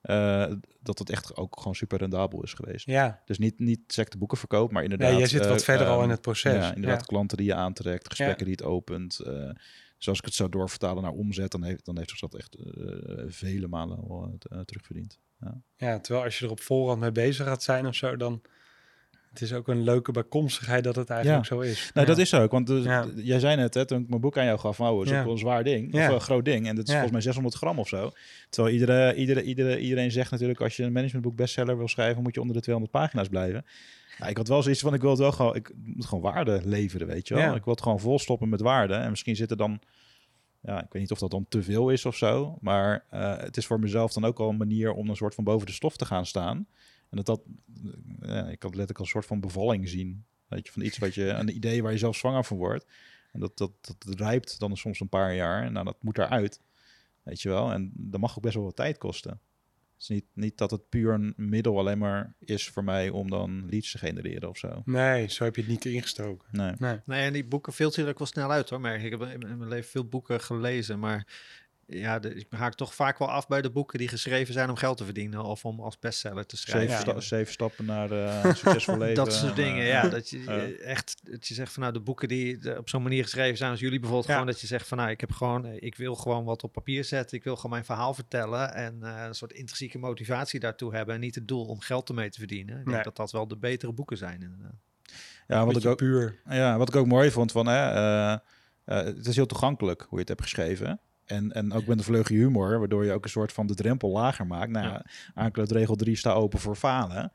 eh, 0.00 0.52
dat 0.82 0.98
het 0.98 1.10
echt 1.10 1.36
ook 1.36 1.56
gewoon 1.58 1.74
super 1.74 1.98
rendabel 1.98 2.42
is 2.42 2.54
geweest. 2.54 2.86
ja, 2.86 3.22
Dus 3.24 3.38
niet, 3.38 3.58
niet 3.58 3.80
secte 3.86 4.18
boeken 4.18 4.38
verkoop, 4.38 4.72
maar 4.72 4.82
inderdaad... 4.82 5.10
ja, 5.12 5.18
jij 5.18 5.26
zit 5.26 5.40
eh, 5.40 5.48
wat 5.48 5.64
verder 5.64 5.86
al 5.86 5.94
ehm, 5.94 6.02
in 6.04 6.10
het 6.10 6.20
proces. 6.20 6.54
Ja, 6.54 6.74
inderdaad, 6.74 7.00
Ja. 7.00 7.06
klanten 7.06 7.36
die 7.36 7.46
je 7.46 7.54
aantrekt, 7.54 8.08
gesprekken 8.08 8.44
die 8.44 8.54
het 8.54 8.64
opent. 8.64 9.18
eh 9.18 9.50
dus 9.96 10.08
als 10.08 10.18
ik 10.18 10.24
het 10.24 10.34
zou 10.34 10.48
doorvertalen 10.48 11.02
naar 11.02 11.12
omzet, 11.12 11.50
dan 11.50 11.62
heeft, 11.64 11.84
dan 11.84 11.96
heeft 11.96 12.10
zich 12.10 12.18
dat 12.18 12.34
echt 12.34 12.54
eh, 12.54 12.64
vele 13.26 13.66
malen 13.68 13.98
al 13.98 14.34
eh, 14.50 14.58
terugverdiend. 14.60 15.18
Ja, 15.76 15.98
terwijl 16.00 16.24
als 16.24 16.38
je 16.38 16.44
er 16.44 16.50
op 16.50 16.60
voorhand 16.60 17.00
mee 17.00 17.12
bezig 17.12 17.46
gaat 17.46 17.62
zijn 17.62 17.86
of 17.86 17.94
zo, 17.94 18.16
dan 18.16 18.40
het 19.30 19.40
is 19.40 19.52
ook 19.52 19.68
een 19.68 19.82
leuke 19.82 20.12
bijkomstigheid 20.12 20.84
dat 20.84 20.96
het 20.96 21.10
eigenlijk 21.10 21.44
zo 21.46 21.60
is. 21.60 21.90
Nou, 21.94 22.06
Ja. 22.06 22.12
dat 22.14 22.18
is 22.22 22.34
ook, 22.34 22.50
want 22.50 22.66
dus, 22.66 22.84
Ja. 22.84 23.06
jij 23.16 23.38
zei 23.38 23.56
net, 23.56 23.74
hè, 23.74 23.84
toen 23.84 24.00
ik 24.02 24.08
mijn 24.08 24.20
boek 24.20 24.38
aan 24.38 24.44
jou 24.44 24.58
gaf, 24.58 24.80
oh, 24.80 24.98
dat 24.98 25.06
is 25.06 25.12
ook 25.18 25.22
wel 25.24 25.32
een 25.32 25.38
zwaar 25.38 25.64
ding, 25.64 25.94
of 25.94 26.08
een 26.08 26.20
groot 26.20 26.44
ding. 26.44 26.66
En 26.68 26.74
dat 26.76 26.84
is 26.84 26.90
volgens 26.90 27.12
mij 27.12 27.20
600 27.20 27.54
gram 27.54 27.78
of 27.78 27.88
zo. 27.88 28.10
Terwijl 28.50 28.74
iedere, 28.74 29.14
iedere, 29.14 29.42
iedere, 29.42 29.78
iedereen 29.78 30.10
zegt 30.10 30.30
natuurlijk, 30.30 30.60
als 30.60 30.76
je 30.76 30.82
een 30.82 30.92
managementboek 30.92 31.36
bestseller 31.36 31.78
wil 31.78 31.88
schrijven, 31.88 32.22
moet 32.22 32.34
je 32.34 32.40
onder 32.40 32.56
de 32.56 32.62
200 32.62 32.98
pagina's 32.98 33.28
blijven. 33.28 33.64
Ja, 34.18 34.26
ik 34.26 34.36
had 34.36 34.48
wel 34.48 34.62
zoiets 34.62 34.80
van, 34.80 34.94
ik 34.94 35.00
wil 35.00 35.10
het 35.10 35.18
wel 35.18 35.32
gewoon, 35.32 35.54
ik 35.54 35.72
moet 35.84 36.06
gewoon 36.06 36.32
waarde 36.32 36.60
leveren, 36.64 37.06
weet 37.06 37.28
je 37.28 37.34
wel. 37.34 37.54
Ik 37.54 37.64
wil 37.64 37.74
het 37.74 37.82
gewoon 37.82 38.00
volstoppen 38.00 38.48
met 38.48 38.60
waarde. 38.60 38.94
En 38.94 39.10
misschien 39.10 39.36
zit 39.36 39.50
er 39.50 39.56
dan, 39.56 39.80
ja, 40.60 40.76
ik 40.78 40.92
weet 40.92 41.02
niet 41.02 41.10
of 41.10 41.18
dat 41.18 41.30
dan 41.30 41.46
te 41.48 41.62
veel 41.62 41.88
is 41.90 42.06
of 42.06 42.16
zo, 42.16 42.58
maar 42.60 43.04
eh, 43.10 43.36
het 43.36 43.56
is 43.56 43.66
voor 43.66 43.80
mezelf 43.80 44.12
dan 44.12 44.24
ook 44.24 44.38
al 44.38 44.48
een 44.48 44.56
manier 44.56 44.92
om 44.92 45.08
een 45.08 45.16
soort 45.16 45.34
van 45.34 45.44
boven 45.44 45.66
de 45.66 45.72
stof 45.72 45.96
te 45.96 46.04
gaan 46.04 46.26
staan. 46.26 46.66
En 47.10 47.16
dat 47.16 47.26
dat, 47.26 47.40
ja, 48.20 48.48
ik 48.48 48.58
kan 48.58 48.70
het 48.70 48.78
letterlijk 48.78 48.98
als 48.98 49.06
een 49.06 49.12
soort 49.12 49.26
van 49.26 49.40
bevalling 49.40 49.88
zien. 49.88 50.24
Weet 50.48 50.66
je, 50.66 50.72
van 50.72 50.82
iets 50.82 50.98
wat 50.98 51.14
je, 51.14 51.28
een 51.28 51.54
idee 51.54 51.82
waar 51.82 51.92
je 51.92 51.98
zelf 51.98 52.16
zwanger 52.16 52.44
van 52.44 52.56
wordt. 52.56 52.86
En 53.32 53.40
dat, 53.40 53.58
dat, 53.58 53.72
dat 53.80 54.20
rijpt 54.20 54.58
dan 54.58 54.76
soms 54.76 55.00
een 55.00 55.08
paar 55.08 55.34
jaar. 55.34 55.64
En 55.64 55.72
nou, 55.72 55.84
dat 55.84 56.02
moet 56.02 56.18
eruit. 56.18 56.60
Weet 57.22 57.42
je 57.42 57.48
wel? 57.48 57.72
En 57.72 57.92
dat 57.94 58.20
mag 58.20 58.36
ook 58.36 58.42
best 58.42 58.54
wel 58.54 58.64
wat 58.64 58.76
tijd 58.76 58.98
kosten. 58.98 59.30
Het 59.30 60.08
is 60.08 60.08
niet, 60.08 60.24
niet 60.32 60.58
dat 60.58 60.70
het 60.70 60.88
puur 60.88 61.12
een 61.12 61.34
middel 61.36 61.78
alleen 61.78 61.98
maar 61.98 62.34
is 62.38 62.68
voor 62.68 62.84
mij 62.84 63.10
om 63.10 63.30
dan 63.30 63.66
leads 63.70 63.90
te 63.90 63.98
genereren 63.98 64.48
of 64.48 64.58
zo. 64.58 64.82
Nee, 64.84 65.28
zo 65.28 65.44
heb 65.44 65.56
je 65.56 65.60
het 65.60 65.70
niet 65.70 65.84
ingestoken. 65.84 66.48
Nee. 66.52 66.72
Nee. 66.78 66.98
Nee, 67.04 67.22
en 67.26 67.32
die 67.32 67.44
boeken 67.44 67.72
filter 67.72 68.08
ik 68.08 68.18
wel 68.18 68.26
snel 68.26 68.50
uit 68.50 68.70
hoor. 68.70 68.80
Maar 68.80 69.04
ik 69.04 69.10
heb 69.10 69.22
in 69.22 69.58
mijn 69.58 69.68
leven 69.68 69.90
veel 69.90 70.04
boeken 70.04 70.40
gelezen. 70.40 70.98
Maar 70.98 71.26
ja, 71.90 72.18
de, 72.18 72.34
ik 72.34 72.46
haak 72.50 72.74
toch 72.74 72.94
vaak 72.94 73.18
wel 73.18 73.30
af 73.30 73.46
bij 73.46 73.62
de 73.62 73.70
boeken 73.70 73.98
die 73.98 74.08
geschreven 74.08 74.52
zijn 74.54 74.70
om 74.70 74.76
geld 74.76 74.96
te 74.96 75.04
verdienen. 75.04 75.44
Of 75.44 75.64
om 75.64 75.80
als 75.80 75.98
bestseller 75.98 76.46
te 76.46 76.56
schrijven. 76.56 76.90
Zeven, 76.90 77.06
Ja. 77.14 77.20
sta- 77.20 77.36
zeven 77.36 77.52
stappen 77.52 77.84
naar 77.84 78.10
eh, 78.10 78.44
succesvol 78.54 78.98
leven. 78.98 79.14
dat 79.14 79.32
soort 79.32 79.50
en, 79.58 79.64
dingen, 79.64 79.82
eh, 79.82 79.88
ja. 79.88 80.08
Dat 80.08 80.30
je 80.30 80.44
eh, 80.46 80.86
echt, 80.90 81.20
dat 81.30 81.46
je 81.48 81.54
zegt 81.54 81.72
van 81.72 81.82
nou, 81.82 81.94
de 81.94 82.00
boeken 82.00 82.28
die 82.28 82.70
eh, 82.70 82.78
op 82.78 82.88
zo'n 82.88 83.02
manier 83.02 83.22
geschreven 83.22 83.56
zijn 83.56 83.70
als 83.70 83.80
jullie 83.80 83.98
bijvoorbeeld, 83.98 84.28
Ja. 84.28 84.32
gewoon 84.34 84.50
dat 84.52 84.60
je 84.60 84.66
zegt 84.66 84.88
van 84.88 84.98
nou, 84.98 85.10
ik 85.10 85.20
heb 85.20 85.32
gewoon, 85.32 85.66
eh, 85.66 85.72
ik 85.82 85.96
wil 85.96 86.14
gewoon 86.14 86.44
wat 86.44 86.62
op 86.62 86.72
papier 86.72 87.04
zetten. 87.04 87.36
Ik 87.38 87.44
wil 87.44 87.56
gewoon 87.56 87.70
mijn 87.70 87.84
verhaal 87.84 88.14
vertellen 88.14 88.74
en 88.74 89.02
eh, 89.02 89.24
een 89.26 89.34
soort 89.34 89.52
intrinsieke 89.52 89.98
motivatie 89.98 90.60
daartoe 90.60 90.94
hebben. 90.94 91.14
En 91.14 91.20
niet 91.20 91.34
het 91.34 91.48
doel 91.48 91.64
om 91.64 91.80
geld 91.80 92.08
ermee 92.08 92.30
te 92.30 92.38
verdienen. 92.38 92.68
Ik 92.78 92.84
denk 92.84 92.94
Nee. 92.94 93.02
dat 93.04 93.16
dat 93.16 93.32
wel 93.32 93.48
de 93.48 93.56
betere 93.56 93.92
boeken 93.92 94.16
zijn 94.16 94.42
inderdaad. 94.42 94.74
Ja, 95.46 95.64
wat 95.66 95.76
ik, 95.76 95.86
ook, 95.86 95.96
puur. 95.96 96.40
ja, 96.48 96.78
wat 96.78 96.88
ik 96.88 96.96
ook 96.96 97.06
mooi 97.06 97.30
vond 97.30 97.52
van, 97.52 97.66
hè, 97.66 97.90
eh, 97.92 98.32
eh, 98.84 99.04
het 99.04 99.26
is 99.26 99.36
heel 99.36 99.46
toegankelijk 99.46 100.00
hoe 100.00 100.10
je 100.12 100.18
het 100.18 100.28
hebt 100.28 100.42
geschreven. 100.42 101.00
En, 101.30 101.52
en 101.52 101.72
ook 101.72 101.86
met 101.86 101.98
een 101.98 102.04
vleugje 102.04 102.34
humor, 102.36 102.78
waardoor 102.78 103.04
je 103.04 103.12
ook 103.12 103.24
een 103.24 103.30
soort 103.30 103.52
van 103.52 103.66
de 103.66 103.74
drempel 103.74 104.10
lager 104.10 104.46
maakt. 104.46 104.70
Nou, 104.70 104.86
ja. 104.86 105.04
aanklootregel 105.34 105.94
3 105.96 106.16
staat 106.16 106.34
open 106.36 106.58
voor 106.58 106.76
falen. 106.76 107.32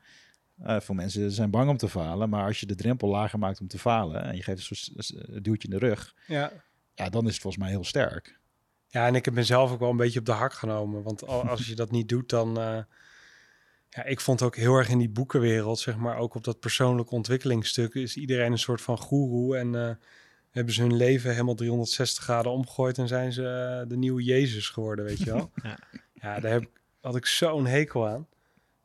Eh 0.62 0.80
veel 0.80 0.94
mensen 0.94 1.30
zijn 1.30 1.50
bang 1.50 1.70
om 1.70 1.76
te 1.76 1.88
falen, 1.88 2.28
maar 2.28 2.44
als 2.46 2.60
je 2.60 2.66
de 2.66 2.74
drempel 2.74 3.08
lager 3.08 3.38
maakt 3.38 3.60
om 3.60 3.68
te 3.68 3.78
falen 3.78 4.24
en 4.24 4.36
je 4.36 4.42
geeft 4.42 4.70
een 4.70 4.76
soort 4.76 5.44
duwtje 5.44 5.68
in 5.68 5.78
de 5.78 5.86
rug, 5.86 6.14
Ja. 6.26 6.52
ja, 6.94 7.08
dan 7.08 7.24
is 7.26 7.32
het 7.32 7.42
volgens 7.42 7.62
mij 7.62 7.72
heel 7.72 7.84
sterk. 7.84 8.38
Ja, 8.88 9.06
en 9.06 9.14
ik 9.14 9.24
heb 9.24 9.34
mezelf 9.34 9.72
ook 9.72 9.78
wel 9.80 9.90
een 9.90 9.96
beetje 9.96 10.18
op 10.18 10.24
de 10.26 10.32
hak 10.32 10.52
genomen. 10.52 11.02
Want 11.02 11.26
al- 11.26 11.48
als 11.48 11.66
je 11.66 11.74
dat 11.74 11.90
niet 11.90 12.08
doet, 12.08 12.28
dan... 12.28 12.58
eh, 12.60 12.78
ja, 13.88 14.04
ik 14.04 14.20
vond 14.20 14.42
ook 14.42 14.56
heel 14.56 14.74
erg 14.74 14.88
in 14.88 14.98
die 14.98 15.08
boekenwereld, 15.08 15.78
zeg 15.78 15.96
maar, 15.96 16.16
ook 16.16 16.34
op 16.34 16.44
dat 16.44 16.60
persoonlijke 16.60 17.14
ontwikkelingsstuk, 17.14 17.94
is 17.94 18.16
iedereen 18.16 18.52
een 18.52 18.58
soort 18.58 18.80
van 18.80 18.98
goeroe. 18.98 19.56
En 19.56 19.74
eh, 19.88 19.94
hebben 20.56 20.74
ze 20.74 20.82
hun 20.82 20.96
leven 20.96 21.30
helemaal 21.30 21.54
360 21.54 22.24
graden 22.24 22.52
omgegooid 22.52 22.98
en 22.98 23.08
zijn 23.08 23.32
ze 23.32 23.42
eh, 23.42 23.88
de 23.88 23.96
nieuwe 23.96 24.22
Jezus 24.22 24.68
geworden, 24.68 25.04
weet 25.04 25.18
je 25.18 25.24
wel. 25.24 25.50
Ja. 25.62 25.78
ja, 26.14 26.40
daar 26.40 26.52
heb, 26.52 26.70
had 27.00 27.16
ik 27.16 27.26
zo'n 27.26 27.66
hekel 27.66 28.08
aan. 28.08 28.28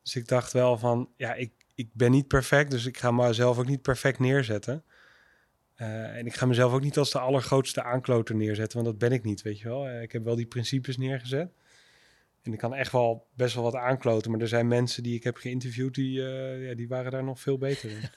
Dus 0.03 0.15
ik 0.15 0.27
dacht 0.27 0.53
wel 0.53 0.77
van, 0.77 1.09
ja, 1.17 1.33
ik, 1.33 1.51
ik 1.75 1.89
ben 1.93 2.11
niet 2.11 2.27
perfect, 2.27 2.71
dus 2.71 2.85
ik 2.85 2.97
ga 2.97 3.11
mezelf 3.11 3.57
ook 3.57 3.67
niet 3.67 3.81
perfect 3.81 4.19
neerzetten. 4.19 4.83
Eh, 5.75 6.17
en 6.17 6.25
ik 6.25 6.33
ga 6.35 6.45
mezelf 6.45 6.73
ook 6.73 6.81
niet 6.81 6.97
als 6.97 7.11
de 7.11 7.19
allergrootste 7.19 7.83
aankloter 7.83 8.35
neerzetten, 8.35 8.83
want 8.83 8.89
dat 8.89 9.09
ben 9.09 9.17
ik 9.17 9.23
niet, 9.23 9.41
weet 9.41 9.59
je 9.59 9.67
wel. 9.67 9.87
Eh, 9.87 10.01
ik 10.01 10.11
heb 10.11 10.23
wel 10.23 10.35
die 10.35 10.45
principes 10.45 10.97
neergezet. 10.97 11.51
En 12.41 12.53
ik 12.53 12.59
kan 12.59 12.73
echt 12.73 12.91
wel 12.91 13.27
best 13.33 13.55
wel 13.55 13.63
wat 13.63 13.75
aankloten, 13.75 14.31
maar 14.31 14.39
er 14.39 14.47
zijn 14.47 14.67
mensen 14.67 15.03
die 15.03 15.15
ik 15.15 15.23
heb 15.23 15.37
geïnterviewd, 15.37 15.95
die, 15.95 16.21
ja, 16.21 16.75
die 16.75 16.87
waren 16.87 17.11
daar 17.11 17.23
nog 17.23 17.39
veel 17.39 17.57
beter 17.57 17.89
in. 17.89 18.01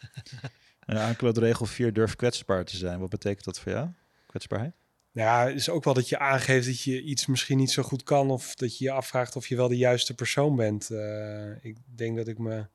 En 0.86 0.98
aanklootregel 0.98 1.66
4 1.66 1.92
durf 1.92 2.16
kwetsbaar 2.16 2.64
te 2.64 2.76
zijn. 2.76 3.00
Wat 3.00 3.08
betekent 3.08 3.44
dat 3.44 3.60
voor 3.60 3.72
jou? 3.72 3.88
Kwetsbaarheid? 4.26 4.74
Ja, 5.12 5.46
het 5.46 5.54
is 5.54 5.68
ook 5.68 5.84
wel 5.84 5.94
dat 5.94 6.08
je 6.08 6.18
aangeeft 6.18 6.66
dat 6.66 6.80
je 6.80 7.02
iets 7.02 7.26
misschien 7.26 7.58
niet 7.58 7.70
zo 7.70 7.82
goed 7.82 8.02
kan, 8.02 8.30
of 8.30 8.54
dat 8.54 8.78
je 8.78 8.84
je 8.84 8.90
afvraagt 8.90 9.36
of 9.36 9.46
je 9.46 9.56
wel 9.56 9.68
de 9.68 9.76
juiste 9.76 10.14
persoon 10.14 10.56
bent. 10.56 10.90
Eh, 10.90 11.64
ik 11.64 11.76
denk 11.94 12.16
dat 12.16 12.28
ik 12.28 12.38
me 12.38 12.66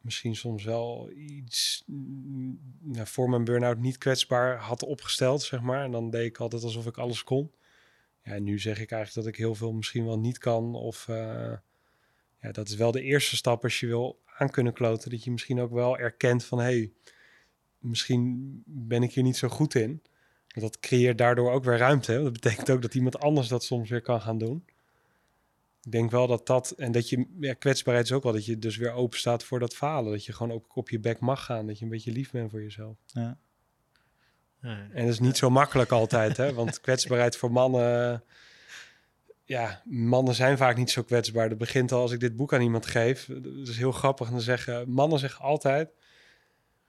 misschien 0.00 0.36
soms 0.36 0.64
wel 0.64 1.10
iets 1.16 1.82
mm, 1.86 2.58
nou, 2.80 3.06
voor 3.06 3.30
mijn 3.30 3.44
burn-out 3.44 3.78
niet 3.78 3.98
kwetsbaar 3.98 4.56
had 4.56 4.82
opgesteld, 4.82 5.42
zeg 5.42 5.60
maar. 5.60 5.84
En 5.84 5.90
dan 5.90 6.10
deed 6.10 6.26
ik 6.26 6.38
altijd 6.38 6.62
alsof 6.62 6.86
ik 6.86 6.96
alles 6.96 7.24
kon. 7.24 7.52
Ja, 8.22 8.32
en 8.32 8.44
nu 8.44 8.58
zeg 8.58 8.80
ik 8.80 8.90
eigenlijk 8.90 9.24
dat 9.26 9.34
ik 9.34 9.40
heel 9.40 9.54
veel 9.54 9.72
misschien 9.72 10.04
wel 10.04 10.18
niet 10.18 10.38
kan. 10.38 10.74
Of 10.74 11.06
uh, 11.08 11.52
ja, 12.40 12.52
dat 12.52 12.68
is 12.68 12.74
wel 12.74 12.92
de 12.92 13.02
eerste 13.02 13.36
stap 13.36 13.62
als 13.62 13.80
je 13.80 13.86
wil 13.86 14.22
aan 14.36 14.50
kunnen 14.50 14.72
kloten. 14.72 15.10
Dat 15.10 15.24
je 15.24 15.30
misschien 15.30 15.60
ook 15.60 15.72
wel 15.72 15.98
erkent 15.98 16.44
van 16.44 16.58
hé, 16.58 16.64
hey, 16.64 16.92
misschien 17.78 18.62
ben 18.66 19.02
ik 19.02 19.12
hier 19.12 19.24
niet 19.24 19.36
zo 19.36 19.48
goed 19.48 19.74
in. 19.74 20.02
Want 20.48 20.72
dat 20.72 20.80
creëert 20.80 21.18
daardoor 21.18 21.50
ook 21.50 21.64
weer 21.64 21.78
ruimte. 21.78 22.12
Hè? 22.12 22.22
Dat 22.22 22.32
betekent 22.32 22.70
ook 22.70 22.82
dat 22.82 22.94
iemand 22.94 23.18
anders 23.18 23.48
dat 23.48 23.64
soms 23.64 23.90
weer 23.90 24.00
kan 24.00 24.20
gaan 24.20 24.38
doen. 24.38 24.64
Ik 25.82 25.92
denk 25.92 26.10
wel 26.10 26.26
dat 26.26 26.46
dat, 26.46 26.70
en 26.70 26.92
dat 26.92 27.08
je, 27.08 27.26
ja, 27.40 27.54
kwetsbaarheid 27.54 28.06
is 28.06 28.12
ook 28.12 28.22
wel 28.22 28.32
dat 28.32 28.44
je 28.44 28.58
dus 28.58 28.76
weer 28.76 28.92
open 28.92 29.18
staat 29.18 29.44
voor 29.44 29.58
dat 29.58 29.74
falen. 29.74 30.12
Dat 30.12 30.24
je 30.24 30.32
gewoon 30.32 30.52
ook 30.52 30.76
op 30.76 30.90
je 30.90 30.98
bek 30.98 31.20
mag 31.20 31.44
gaan. 31.44 31.66
Dat 31.66 31.78
je 31.78 31.84
een 31.84 31.90
beetje 31.90 32.12
lief 32.12 32.30
bent 32.30 32.50
voor 32.50 32.62
jezelf. 32.62 32.96
Ja. 33.06 33.38
Ja. 34.62 34.88
En 34.92 35.04
dat 35.04 35.12
is 35.12 35.20
niet 35.20 35.36
zo 35.36 35.50
makkelijk 35.50 35.90
altijd, 35.90 36.36
hè? 36.36 36.52
Want 36.52 36.80
kwetsbaarheid 36.86 37.36
voor 37.36 37.52
mannen. 37.52 38.24
Ja, 39.48 39.82
mannen 39.84 40.34
zijn 40.34 40.56
vaak 40.56 40.76
niet 40.76 40.90
zo 40.90 41.02
kwetsbaar. 41.02 41.48
Dat 41.48 41.58
begint 41.58 41.92
al 41.92 42.00
als 42.00 42.12
ik 42.12 42.20
dit 42.20 42.36
boek 42.36 42.52
aan 42.52 42.60
iemand 42.60 42.86
geef. 42.86 43.26
Dat 43.26 43.68
is 43.68 43.76
heel 43.76 43.92
grappig. 43.92 44.26
En 44.26 44.32
dan 44.32 44.42
zeggen 44.42 44.90
mannen 44.90 45.18
zeggen 45.18 45.44
altijd. 45.44 45.90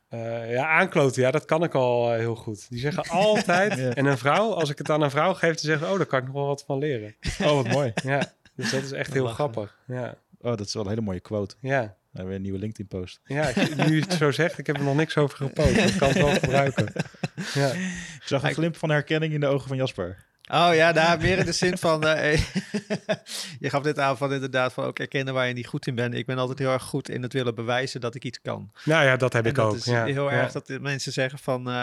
Uh, 0.10 0.51
ja, 0.51 0.68
aankloten, 0.68 1.22
ja, 1.22 1.32
dat 1.32 1.45
kan 1.45 1.64
ik 1.64 1.74
al 1.74 2.12
uh, 2.12 2.18
heel 2.18 2.36
goed. 2.36 2.70
Die 2.70 2.80
zeggen 2.80 3.03
altijd. 3.26 3.78
ja. 3.78 3.93
En 3.93 4.05
een 4.05 4.18
vrouw, 4.18 4.53
als 4.53 4.70
ik 4.70 4.78
het 4.78 4.89
aan 4.89 5.01
een 5.01 5.10
vrouw 5.10 5.34
geef, 5.34 5.53
dan 5.53 5.57
zeggen 5.57 5.91
oh, 5.91 5.97
daar 5.97 6.05
kan 6.05 6.20
ik 6.20 6.26
nog 6.26 6.34
wel 6.34 6.45
wat 6.45 6.64
van 6.64 6.78
leren. 6.78 7.16
Oh, 7.41 7.55
wat 7.55 7.68
mooi. 7.68 7.93
Ja, 8.03 8.34
dus 8.55 8.72
dat 8.72 8.84
is 8.84 8.91
echt 8.91 9.14
heel 9.14 9.28
grappig. 9.28 9.78
Ja. 9.88 10.18
Oh, 10.41 10.57
dat 10.57 10.68
is 10.68 10.74
wel 10.74 10.84
een 10.84 10.89
hele 10.89 11.01
mooie 11.01 11.20
quote. 11.20 11.55
Ja. 11.60 11.80
Dan 11.82 11.91
hebben 12.12 12.30
we 12.30 12.36
een 12.36 12.41
nieuwe 12.41 12.60
LinkedIn-post. 12.60 13.20
Ja, 13.24 13.51
nu 13.76 13.95
je 13.95 14.01
het 14.01 14.14
zo 14.14 14.32
zegt, 14.32 14.57
ik 14.57 14.68
heb 14.68 14.78
er 14.78 14.84
nog 14.84 14.95
niks 14.95 15.18
over 15.18 15.38
gepost. 15.38 15.78
Ik 15.78 15.97
kan 15.97 16.07
het 16.07 16.18
wel 16.18 16.30
gebruiken. 16.30 16.91
Ja. 17.53 17.68
Ik 17.72 18.22
zag 18.26 18.43
een 18.43 18.53
glimp 18.53 18.76
van 18.76 18.89
herkenning 18.89 19.34
in 19.34 19.39
de 19.39 19.47
ogen 19.47 19.68
van 19.68 19.78
Jasper. 19.78 20.26
Oh 20.52 20.70
ja, 20.74 20.91
daar 20.91 21.20
meer 21.22 21.38
in 21.38 21.45
de 21.45 21.52
zin 21.52 21.78
van. 21.78 22.06
Uh, 22.06 22.38
je 23.60 23.70
gaf 23.70 23.84
dit 23.84 24.00
aan 24.00 24.18
van 24.18 24.34
inderdaad 24.34 24.74
van 24.74 24.84
ook 24.84 25.00
erkennen 25.00 25.34
waar 25.34 25.47
je 25.47 25.54
niet 25.54 25.68
goed 25.68 25.88
in 25.88 25.95
bent. 25.95 26.14
Ik 26.14 26.26
ben 26.26 26.38
altijd 26.38 26.60
heel 26.60 26.72
erg 26.72 26.84
goed 26.84 27.10
in 27.10 27.22
het 27.22 27.34
willen 27.34 27.56
bewijzen 27.56 28.02
dat 28.02 28.16
ik 28.16 28.24
iets 28.24 28.41
kan. 28.41 28.72
Nou 28.86 29.06
ja, 29.06 29.18
dat 29.18 29.34
heb 29.34 29.43
en 29.43 29.50
ik 29.50 29.56
dat 29.56 29.66
ook. 29.66 29.76
Is 29.76 29.86
ja. 29.86 30.06
heel 30.06 30.32
ja. 30.32 30.32
erg 30.32 30.52
dat 30.52 30.80
mensen 30.82 31.12
zeggen 31.12 31.39
van. 31.39 31.60
Uh, 31.60 31.74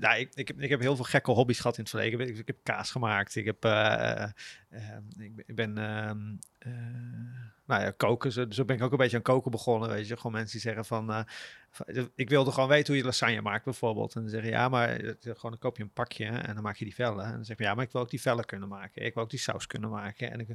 nou, 0.00 0.18
ik, 0.18 0.30
ik, 0.34 0.48
heb, 0.48 0.60
ik 0.60 0.70
heb 0.70 0.80
heel 0.80 0.96
veel 0.96 1.04
gekke 1.04 1.30
hobby's 1.30 1.60
gehad 1.60 1.76
in 1.76 1.82
het 1.82 1.90
verleden. 1.90 2.20
Ik, 2.20 2.26
heb, 2.26 2.36
ik 2.36 2.46
heb 2.46 2.56
kaas 2.62 2.90
gemaakt. 2.90 3.36
Ik 3.36 3.44
heb. 3.44 3.64
Uh, 3.64 4.24
ik, 5.18 5.32
ik, 5.46 5.54
ben. 5.54 5.70
Uh, 5.76 6.72
nou 7.66 7.82
ja, 7.82 7.90
koken. 7.90 8.32
Zo, 8.32 8.46
zo, 8.48 8.64
ben 8.64 8.76
ik 8.76 8.82
ook 8.82 8.92
een 8.92 8.98
beetje 8.98 9.16
aan 9.16 9.22
koken 9.22 9.50
begonnen. 9.50 9.88
Weet 9.88 10.08
je, 10.08 10.16
gewoon 10.16 10.32
mensen 10.32 10.52
die 10.52 10.60
zeggen 10.60 10.84
van. 10.84 11.10
uh, 11.10 11.20
ik 12.14 12.28
wilde 12.28 12.52
gewoon 12.52 12.68
weten 12.68 12.86
hoe 12.86 12.96
je 12.96 13.04
lasagne 13.04 13.40
maakt, 13.40 13.64
bijvoorbeeld. 13.64 14.14
En 14.14 14.20
dan 14.20 14.30
zeggen 14.30 14.50
ja, 14.50 14.68
maar 14.68 14.88
gewoon 15.20 15.50
dan 15.50 15.58
koop 15.58 15.76
je 15.76 15.82
een 15.82 15.92
pakje 15.92 16.26
en 16.26 16.54
dan 16.54 16.62
maak 16.62 16.76
je 16.76 16.84
die 16.84 16.94
vellen. 16.94 17.24
En 17.24 17.32
dan 17.32 17.44
zeg 17.44 17.58
je 17.58 17.64
ja, 17.64 17.74
maar 17.74 17.84
ik 17.84 17.92
wil 17.92 18.00
ook 18.00 18.10
die 18.10 18.20
vellen 18.20 18.44
kunnen 18.44 18.68
maken. 18.68 19.04
Ik 19.04 19.14
wil 19.14 19.22
ook 19.22 19.30
die 19.30 19.38
saus 19.38 19.66
kunnen 19.66 19.90
maken. 19.90 20.30
En, 20.30 20.40
ik, 20.40 20.48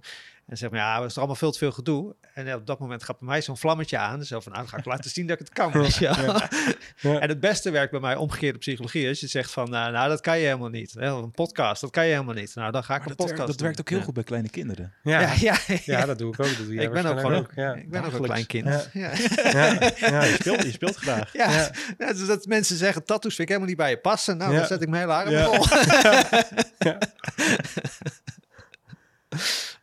en 0.46 0.58
zeg 0.58 0.70
maar 0.70 0.80
ja, 0.80 0.98
dat 0.98 1.06
is 1.06 1.12
er 1.12 1.18
allemaal 1.18 1.36
veel 1.36 1.52
te 1.52 1.58
veel 1.58 1.72
gedoe. 1.72 2.16
En 2.34 2.56
op 2.56 2.66
dat 2.66 2.80
moment 2.80 3.04
gaat 3.04 3.20
bij 3.20 3.28
mij 3.28 3.42
zo'n 3.42 3.58
vlammetje 3.58 3.98
aan. 3.98 4.20
Dus 4.20 4.28
zo 4.28 4.40
van, 4.40 4.52
nou, 4.52 4.64
dan 4.64 4.74
ga 4.74 4.80
ik 4.80 4.86
laten 4.86 5.10
zien 5.10 5.28
dat 5.28 5.40
ik 5.40 5.46
het 5.46 5.56
kan. 5.56 5.72
Weet 5.82 5.96
je 5.96 6.04
ja. 6.04 6.50
Ja. 6.98 7.20
En 7.20 7.30
het 7.30 7.40
beste 7.40 7.72
werkt 7.72 7.92
bij 7.92 8.00
mij 8.00 8.16
omgekeerde 8.16 8.58
psychologie. 8.58 9.08
Als 9.08 9.20
je 9.20 9.28
zegt 9.28 9.52
van, 9.52 9.70
nou, 9.70 9.92
nou 9.92 10.10
dat 10.10 10.22
kan 10.22 10.38
je 10.38 10.46
helemaal 10.46 10.70
niet. 10.70 10.96
Een 10.96 11.32
podcast, 11.32 11.82
dat 11.82 11.92
kan 11.92 12.06
je 12.06 12.12
helemaal 12.12 12.34
niet. 12.34 12.56
Nou, 12.56 12.72
dan 12.72 12.84
ga 12.84 12.94
ik 12.94 13.00
maar 13.00 13.10
een 13.10 13.16
dat 13.16 13.28
podcast 13.28 13.38
werkt, 13.38 13.52
Dat 13.52 13.62
werkt 13.62 13.80
ook 13.80 13.90
heel 13.90 14.05
goed 14.06 14.14
bij 14.14 14.24
kleine 14.24 14.50
kinderen. 14.50 14.94
Ja, 15.04 15.20
ja, 15.20 15.34
ja, 15.68 15.78
ja. 15.86 16.06
dat 16.06 16.18
doe 16.18 16.34
ik 16.34 16.40
ook. 16.40 16.48
Dat 16.48 16.58
doe 16.58 16.76
ik 16.76 16.92
ben 16.92 17.06
ook 17.06 17.20
gewoon 17.20 17.36
ook, 17.36 17.52
ja. 17.56 17.74
ik 17.74 17.90
ben 17.90 18.04
ook 18.04 18.14
een 18.14 18.22
klein 18.22 18.46
kind. 18.46 18.90
Ja. 18.94 19.12
Ja. 19.52 20.24
je, 20.24 20.36
speelt, 20.40 20.64
je 20.64 20.72
speelt 20.72 20.96
graag. 21.06 21.34
Ja, 21.34 21.72
dus 21.98 22.26
dat 22.26 22.46
mensen 22.46 22.76
zeggen, 22.76 23.06
tattoos 23.06 23.36
vind 23.36 23.50
ik 23.50 23.56
helemaal 23.56 23.68
niet 23.68 23.78
bij 23.78 23.90
je 23.90 23.98
passen. 23.98 24.38
Nou, 24.38 24.56
dan 24.56 24.66
zet 24.66 24.82
ik 24.82 24.90
mijn 24.90 25.02
hele 25.02 25.14
arm 25.14 25.30
ja. 25.30 25.46
vol. 25.46 25.66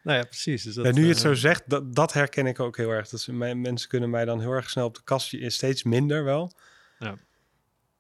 nou 0.03 0.19
ja, 0.19 0.25
precies. 0.25 0.63
Dus 0.63 0.75
dat, 0.75 0.85
ja, 0.85 0.93
nu 0.93 1.03
je 1.03 1.09
het 1.09 1.19
zo 1.19 1.35
zegt, 1.35 1.63
dat, 1.67 1.95
dat 1.95 2.13
herken 2.13 2.47
ik 2.47 2.61
ook 2.61 2.77
heel 2.77 2.91
erg. 2.91 3.09
Dat 3.09 3.21
ze, 3.21 3.33
mijn, 3.33 3.61
mensen 3.61 3.89
kunnen 3.89 4.11
mij 4.11 4.25
dan 4.25 4.41
heel 4.41 4.53
erg 4.53 4.71
snel 4.71 4.87
op 4.87 4.95
de 4.95 5.03
kast, 5.05 5.37
steeds 5.47 5.83
minder 5.83 6.25
wel. 6.25 6.53
Ja. 6.99 7.15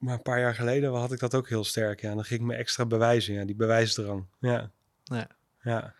Maar 0.02 0.14
een 0.14 0.22
paar 0.22 0.40
jaar 0.40 0.54
geleden 0.54 0.92
had 0.92 1.12
ik 1.12 1.18
dat 1.18 1.34
ook 1.34 1.48
heel 1.48 1.64
sterk. 1.64 2.00
Ja, 2.00 2.14
dan 2.14 2.24
ging 2.24 2.40
ik 2.40 2.46
me 2.46 2.54
extra 2.54 2.86
bewijzen. 2.86 3.34
Ja, 3.34 3.44
die 3.44 3.54
bewijsdrang. 3.54 4.26
Ja. 4.40 4.70
Ja. 5.04 5.26
ja. 5.62 5.94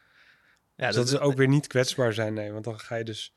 Ja 0.74 0.86
dus 0.86 0.96
dat, 0.96 1.06
dat 1.06 1.14
is 1.14 1.20
ook 1.20 1.36
weer 1.36 1.48
niet 1.48 1.66
kwetsbaar 1.66 2.12
zijn, 2.12 2.34
nee. 2.34 2.52
Want 2.52 2.64
dan 2.64 2.80
ga 2.80 2.96
je 2.96 3.04
dus 3.04 3.34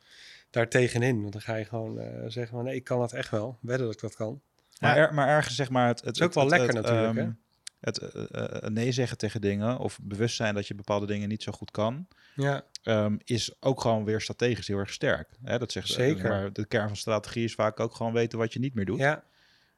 daar 0.49 0.69
tegenin. 0.69 1.21
Want 1.21 1.33
dan 1.33 1.41
ga 1.41 1.55
je 1.55 1.65
gewoon 1.65 1.99
uh, 1.99 2.05
zeggen 2.27 2.55
van 2.55 2.63
nee, 2.63 2.75
ik 2.75 2.83
kan 2.83 2.99
dat 2.99 3.13
echt 3.13 3.29
wel. 3.29 3.57
Wedden 3.61 3.85
dat 3.85 3.95
ik 3.95 4.01
dat 4.01 4.15
kan. 4.15 4.41
Maar, 4.79 4.97
er, 4.97 5.13
maar 5.13 5.27
ergens 5.27 5.55
zeg 5.55 5.69
maar... 5.69 5.87
Het, 5.87 6.01
het 6.01 6.15
is 6.15 6.21
ook 6.21 6.33
het, 6.33 6.35
wel 6.35 6.43
het, 6.43 6.53
lekker 6.53 6.73
natuurlijk, 6.81 7.17
um, 7.17 7.39
Het 7.79 8.01
uh, 8.31 8.69
nee 8.69 8.91
zeggen 8.91 9.17
tegen 9.17 9.41
dingen 9.41 9.77
of 9.77 9.99
bewust 10.01 10.35
zijn 10.35 10.55
dat 10.55 10.67
je 10.67 10.75
bepaalde 10.75 11.05
dingen 11.05 11.29
niet 11.29 11.43
zo 11.43 11.51
goed 11.51 11.71
kan, 11.71 12.07
ja. 12.35 12.65
um, 12.83 13.17
is 13.23 13.55
ook 13.59 13.81
gewoon 13.81 14.05
weer 14.05 14.21
strategisch 14.21 14.67
heel 14.67 14.77
erg 14.77 14.93
sterk. 14.93 15.29
Hè, 15.43 15.57
dat 15.57 15.71
zegt 15.71 15.87
Zeker. 15.87 16.29
Maar 16.29 16.53
de 16.53 16.65
kern 16.65 16.87
van 16.87 16.97
strategie 16.97 17.43
is 17.43 17.53
vaak 17.53 17.79
ook 17.79 17.95
gewoon 17.95 18.13
weten 18.13 18.37
wat 18.37 18.53
je 18.53 18.59
niet 18.59 18.73
meer 18.73 18.85
doet. 18.85 18.99
Ja. 18.99 19.23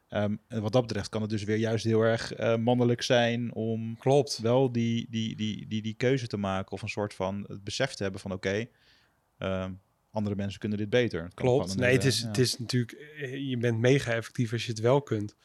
Um, 0.10 0.40
en 0.48 0.62
wat 0.62 0.72
dat 0.72 0.88
betreft 0.88 1.10
kan 1.10 1.22
het 1.22 1.30
dus 1.30 1.44
weer 1.44 1.58
juist 1.58 1.84
heel 1.84 2.02
erg 2.02 2.40
uh, 2.40 2.56
mannelijk 2.56 3.02
zijn 3.02 3.54
om 3.54 3.98
Klopt. 3.98 4.40
wel 4.40 4.72
die, 4.72 5.08
die, 5.10 5.36
die, 5.36 5.68
die, 5.68 5.82
die 5.82 5.94
keuze 5.94 6.28
te 6.28 6.38
maken 6.38 6.72
of 6.72 6.82
een 6.82 6.90
soort 6.90 7.14
van 7.14 7.46
het 7.48 7.64
besef 7.64 7.94
te 7.94 8.04
hebben 8.04 8.22
van 8.22 8.32
oké, 8.32 8.48
okay, 8.48 9.64
um, 9.64 9.82
andere 10.12 10.36
mensen 10.36 10.60
kunnen 10.60 10.78
dit 10.78 10.90
beter. 10.90 11.32
Klopt. 11.34 11.76
Nee, 11.76 11.94
het 11.94 12.06
is, 12.06 12.20
ja. 12.20 12.28
het 12.28 12.38
is 12.38 12.58
natuurlijk, 12.58 12.92
je 13.38 13.58
bent 13.58 13.80
mega 13.80 14.14
effectief 14.14 14.52
als 14.52 14.66
je 14.66 14.72
het 14.72 14.80
wel 14.80 15.02
kunt. 15.02 15.36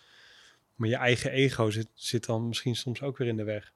Maar 0.74 0.88
je 0.88 0.96
eigen 0.96 1.30
ego 1.30 1.70
zit, 1.70 1.88
zit 1.94 2.26
dan 2.26 2.48
misschien 2.48 2.76
soms 2.76 3.02
ook 3.02 3.16
weer 3.18 3.28
in 3.28 3.36
de 3.36 3.44
weg. 3.44 3.72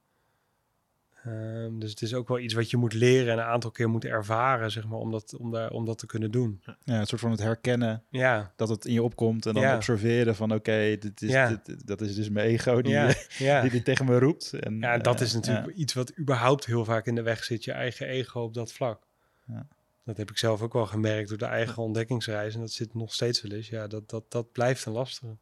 Ehm, 1.27 1.79
dus 1.79 1.91
het 1.91 2.03
is 2.03 2.14
ook 2.14 2.29
wel 2.29 2.39
iets 2.39 2.55
wat 2.55 2.70
je 2.70 2.77
moet 2.77 2.93
leren 2.93 3.33
en 3.33 3.39
een 3.39 3.45
aantal 3.45 3.70
keer 3.70 3.89
moet 3.89 4.05
ervaren, 4.05 4.70
zeg 4.70 4.87
maar, 4.87 4.99
om 4.99 5.11
dat, 5.11 5.37
om 5.37 5.51
daar, 5.51 5.70
om 5.70 5.85
dat 5.85 5.99
te 5.99 6.07
kunnen 6.07 6.31
doen. 6.31 6.62
Ja, 6.85 7.01
een 7.01 7.07
soort 7.07 7.20
van 7.20 7.31
het 7.31 7.41
herkennen 7.41 8.03
Ja, 8.11 8.53
dat 8.57 8.68
het 8.68 8.85
in 8.85 8.93
je 8.93 9.03
opkomt 9.03 9.47
en 9.47 9.55
dan 9.55 9.62
Ja. 9.62 9.74
observeren 9.74 10.37
van 10.37 10.53
oké, 10.53 10.97
dit 10.99 11.22
is, 11.22 11.31
Ja. 11.31 11.49
dit, 11.64 11.87
dat 11.87 12.01
is 12.01 12.14
dus 12.14 12.29
mijn 12.29 12.47
ego 12.49 12.83
die, 12.83 12.93
ja, 13.39 13.61
die 13.61 13.70
dit 13.70 13.85
tegen 13.85 14.05
me 14.07 14.18
roept. 14.18 14.53
En, 14.53 14.79
Ja, 14.81 14.99
dat 14.99 15.20
eh, 15.20 15.27
is 15.27 15.33
natuurlijk 15.33 15.77
iets 15.77 15.95
wat 15.95 16.18
überhaupt 16.18 16.66
heel 16.66 16.85
vaak 16.85 17.07
in 17.07 17.14
de 17.14 17.22
weg 17.22 17.45
zit, 17.45 17.64
je 17.64 17.72
eigen 17.72 18.07
ego 18.07 18.41
op 18.41 18.55
dat 18.55 18.72
vlak. 18.72 19.03
Ja. 19.47 19.66
Dat 20.05 20.16
heb 20.16 20.31
ik 20.31 20.39
zelf 20.39 20.62
ook 20.62 20.72
wel 20.72 20.87
gemerkt 20.87 21.29
door 21.29 21.39
de 21.39 21.45
eigen 21.45 21.83
ontdekkingsreis. 21.83 22.55
En 22.55 22.61
dat 22.61 22.70
zit 22.72 22.95
nog 22.95 23.12
steeds 23.14 23.43
wel 23.43 23.53
eens. 23.53 23.68
Ja, 23.68 23.87
dat, 23.87 24.11
dat, 24.11 24.24
dat 24.29 24.53
blijft 24.53 24.85
een 24.85 24.93
lastige. 24.93 25.37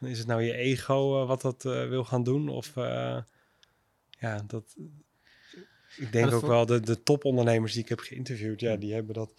Is 0.00 0.18
het 0.18 0.26
nou 0.26 0.42
je 0.42 0.52
ego 0.52 1.20
eh, 1.22 1.28
wat 1.28 1.40
dat 1.40 1.64
eh, 1.64 1.88
wil 1.88 2.04
gaan 2.04 2.22
doen? 2.22 2.48
Of 2.48 2.72
ja, 4.18 4.42
dat... 4.46 4.76
Ik 5.96 6.12
denk 6.12 6.30
dat 6.30 6.42
ook 6.42 6.46
wel, 6.48 6.66
de, 6.66 6.80
de 6.80 7.02
topondernemers 7.02 7.72
die 7.72 7.82
ik 7.82 7.88
heb 7.88 7.98
geïnterviewd, 7.98 8.60
ja, 8.60 8.76
die 8.76 8.94
hebben 8.94 9.14
dat... 9.14 9.30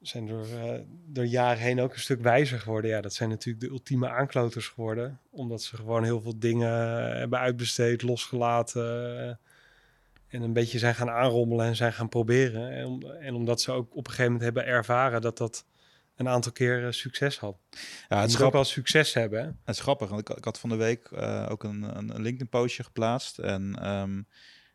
Zijn 0.00 0.26
door, 0.26 0.46
eh, 0.46 0.80
door 1.06 1.24
jaren 1.24 1.62
heen 1.62 1.80
ook 1.80 1.92
een 1.92 2.00
stuk 2.00 2.20
wijzer 2.20 2.58
geworden. 2.58 2.90
Ja, 2.90 3.00
dat 3.00 3.14
zijn 3.14 3.28
natuurlijk 3.28 3.64
de 3.64 3.70
ultieme 3.70 4.08
aankloters 4.08 4.68
geworden. 4.68 5.20
Omdat 5.30 5.62
ze 5.62 5.76
gewoon 5.76 6.04
heel 6.04 6.20
veel 6.20 6.38
dingen 6.38 6.70
hebben 7.18 7.38
uitbesteed, 7.38 8.02
losgelaten. 8.02 9.18
eh, 9.28 9.34
en 10.30 10.42
een 10.42 10.52
beetje 10.52 10.78
zijn 10.78 10.94
gaan 10.94 11.10
aanrommelen 11.10 11.66
en 11.66 11.76
zijn 11.76 11.92
gaan 11.92 12.08
proberen. 12.08 12.70
En, 12.70 13.16
en 13.20 13.34
omdat 13.34 13.60
ze 13.60 13.72
ook 13.72 13.90
op 13.90 13.96
een 13.96 14.04
gegeven 14.04 14.24
moment 14.24 14.42
hebben 14.42 14.66
ervaren 14.66 15.20
dat 15.20 15.38
dat 15.38 15.64
een 16.20 16.28
aantal 16.28 16.52
keer 16.52 16.92
succes 16.92 17.38
had. 17.38 17.58
Ja, 18.08 18.20
het 18.20 18.30
is, 18.30 18.38
moet 18.38 18.52
wel 18.52 18.64
succes 18.64 19.14
hebben. 19.14 19.40
Hè? 19.40 19.46
het 19.46 19.74
is 19.74 19.80
grappig, 19.80 20.08
want 20.08 20.20
ik, 20.20 20.36
ik 20.36 20.44
had 20.44 20.58
van 20.58 20.68
de 20.68 20.76
week 20.76 21.06
eh, 21.06 21.46
ook 21.50 21.64
een, 21.64 21.96
een, 21.96 22.20
LinkedIn-postje 22.20 22.84
geplaatst. 22.84 23.38
En 23.38 23.76
ehm, 23.80 24.22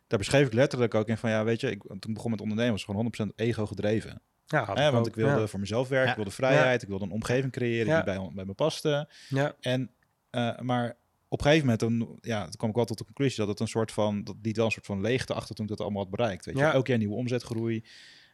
daar 0.06 0.18
beschreef 0.18 0.46
ik 0.46 0.52
letterlijk 0.52 0.94
ook 0.94 1.08
in 1.08 1.16
van, 1.16 1.30
ja, 1.30 1.44
weet 1.44 1.60
je, 1.60 1.70
ik, 1.70 1.82
toen 1.82 1.98
ik 2.00 2.14
begon 2.14 2.30
met 2.30 2.40
ondernemen 2.40 2.72
was 2.72 2.84
gewoon 2.84 3.12
100% 3.30 3.34
ego 3.34 3.66
gedreven. 3.66 4.22
Ja, 4.46 4.64
want 4.74 4.94
ook, 4.94 5.06
ik 5.06 5.14
wilde 5.14 5.40
ja. 5.40 5.46
voor 5.46 5.60
mezelf 5.60 5.88
werken, 5.88 6.06
Ja. 6.06 6.10
ik 6.10 6.16
wilde 6.16 6.30
vrijheid, 6.36 6.82
ik 6.82 6.88
wilde 6.88 7.04
een 7.04 7.10
omgeving 7.10 7.52
creëren 7.52 7.86
Ja. 7.86 8.02
die 8.02 8.14
bij, 8.14 8.30
bij 8.34 8.44
me 8.44 8.54
paste. 8.54 9.08
Ja, 9.28 9.56
En, 9.60 9.90
eh, 10.30 10.58
maar 10.58 10.96
op 11.28 11.38
een 11.38 11.44
gegeven 11.44 11.68
moment, 11.68 11.78
toen, 11.78 12.18
ja, 12.20 12.42
toen 12.42 12.56
kwam 12.56 12.70
ik 12.70 12.76
wel 12.76 12.84
tot 12.84 12.98
de 12.98 13.04
conclusie 13.04 13.38
dat 13.38 13.48
het 13.48 13.60
een 13.60 13.68
soort 13.68 13.92
van, 13.92 14.24
dat 14.24 14.36
liet 14.42 14.56
wel 14.56 14.64
een 14.64 14.72
soort 14.72 14.86
van 14.86 15.00
leegte 15.00 15.34
achter 15.34 15.54
toen 15.54 15.64
ik 15.64 15.70
dat 15.70 15.80
allemaal 15.80 16.02
had 16.02 16.10
bereikt. 16.10 16.44
Weet 16.44 16.56
je, 16.56 16.60
Ja. 16.60 16.72
elk 16.72 16.86
jaar 16.86 16.98
nieuwe 16.98 17.14
omzetgroei. 17.14 17.84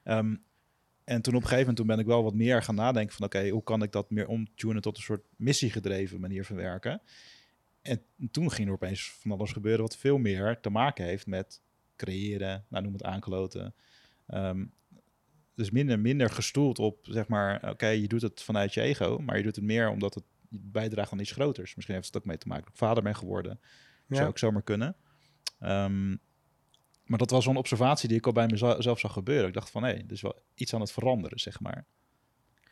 Ehm, 0.05 0.35
en 1.05 1.23
toen 1.23 1.35
op 1.35 1.43
een 1.43 1.49
gegeven 1.49 1.59
moment 1.59 1.77
toen 1.77 1.87
ben 1.87 1.99
ik 1.99 2.07
wel 2.07 2.23
wat 2.23 2.35
meer 2.35 2.63
gaan 2.63 2.75
nadenken 2.75 3.15
van, 3.15 3.27
oké, 3.27 3.49
hoe 3.49 3.63
kan 3.63 3.83
ik 3.83 3.93
dat 3.93 4.11
meer 4.11 4.27
omtunen 4.27 4.83
tot 4.83 4.97
een 4.97 5.03
soort 5.03 5.25
missiegedreven 5.37 6.21
manier 6.21 6.45
van 6.45 6.57
werken? 6.57 7.03
En 7.83 8.03
toen 8.31 8.51
ging 8.51 8.69
er 8.69 8.75
opeens 8.75 9.13
van 9.13 9.31
alles 9.31 9.53
gebeuren 9.53 9.83
wat 9.83 9.97
veel 9.97 10.19
meer 10.19 10.61
te 10.61 10.71
maken 10.71 11.05
heeft 11.05 11.27
met 11.27 11.61
creëren, 11.97 12.65
nou 12.69 12.85
noem 12.85 12.93
het 12.93 13.05
aankloten. 13.05 13.75
Ehm, 14.27 14.65
dus 15.55 15.71
minder, 15.71 15.99
minder 15.99 16.31
gestoeld 16.31 16.79
op, 16.79 16.99
zeg 17.03 17.29
maar, 17.29 17.71
oké, 17.71 17.87
je 17.87 18.09
doet 18.09 18.23
het 18.23 18.43
vanuit 18.43 18.75
je 18.75 18.81
ego, 18.81 19.19
maar 19.19 19.37
je 19.37 19.43
doet 19.43 19.57
het 19.57 19.65
meer 19.65 19.89
omdat 19.89 20.15
het 20.15 20.25
bijdraagt 20.49 21.13
aan 21.13 21.19
iets 21.19 21.33
groters. 21.33 21.75
Misschien 21.75 21.95
heeft 21.95 22.07
het 22.07 22.17
ook 22.17 22.25
mee 22.25 22.39
te 22.39 22.49
maken 22.49 22.65
dat 22.65 22.73
ik 22.73 22.79
vader 22.79 23.03
ben 23.03 23.17
geworden. 23.17 23.61
ja. 24.07 24.17
Zou 24.17 24.29
ook 24.29 24.39
zomaar 24.39 24.63
kunnen. 24.63 24.97
Ehm, 25.59 26.17
maar 27.05 27.19
dat 27.19 27.31
was 27.31 27.45
zo'n 27.45 27.57
observatie 27.57 28.09
die 28.09 28.19
ik 28.19 28.27
al 28.27 28.33
bij 28.33 28.47
mezelf 28.47 28.99
zag 28.99 29.13
gebeuren. 29.13 29.49
Ik 29.49 29.55
dacht 29.55 29.71
van, 29.71 29.83
hé, 29.83 29.91
er 29.93 30.13
is 30.13 30.21
wel 30.21 30.43
iets 30.55 30.75
aan 30.75 30.81
het 30.81 30.93
veranderen, 30.93 31.39
zeg 31.39 31.61
maar. 31.61 31.87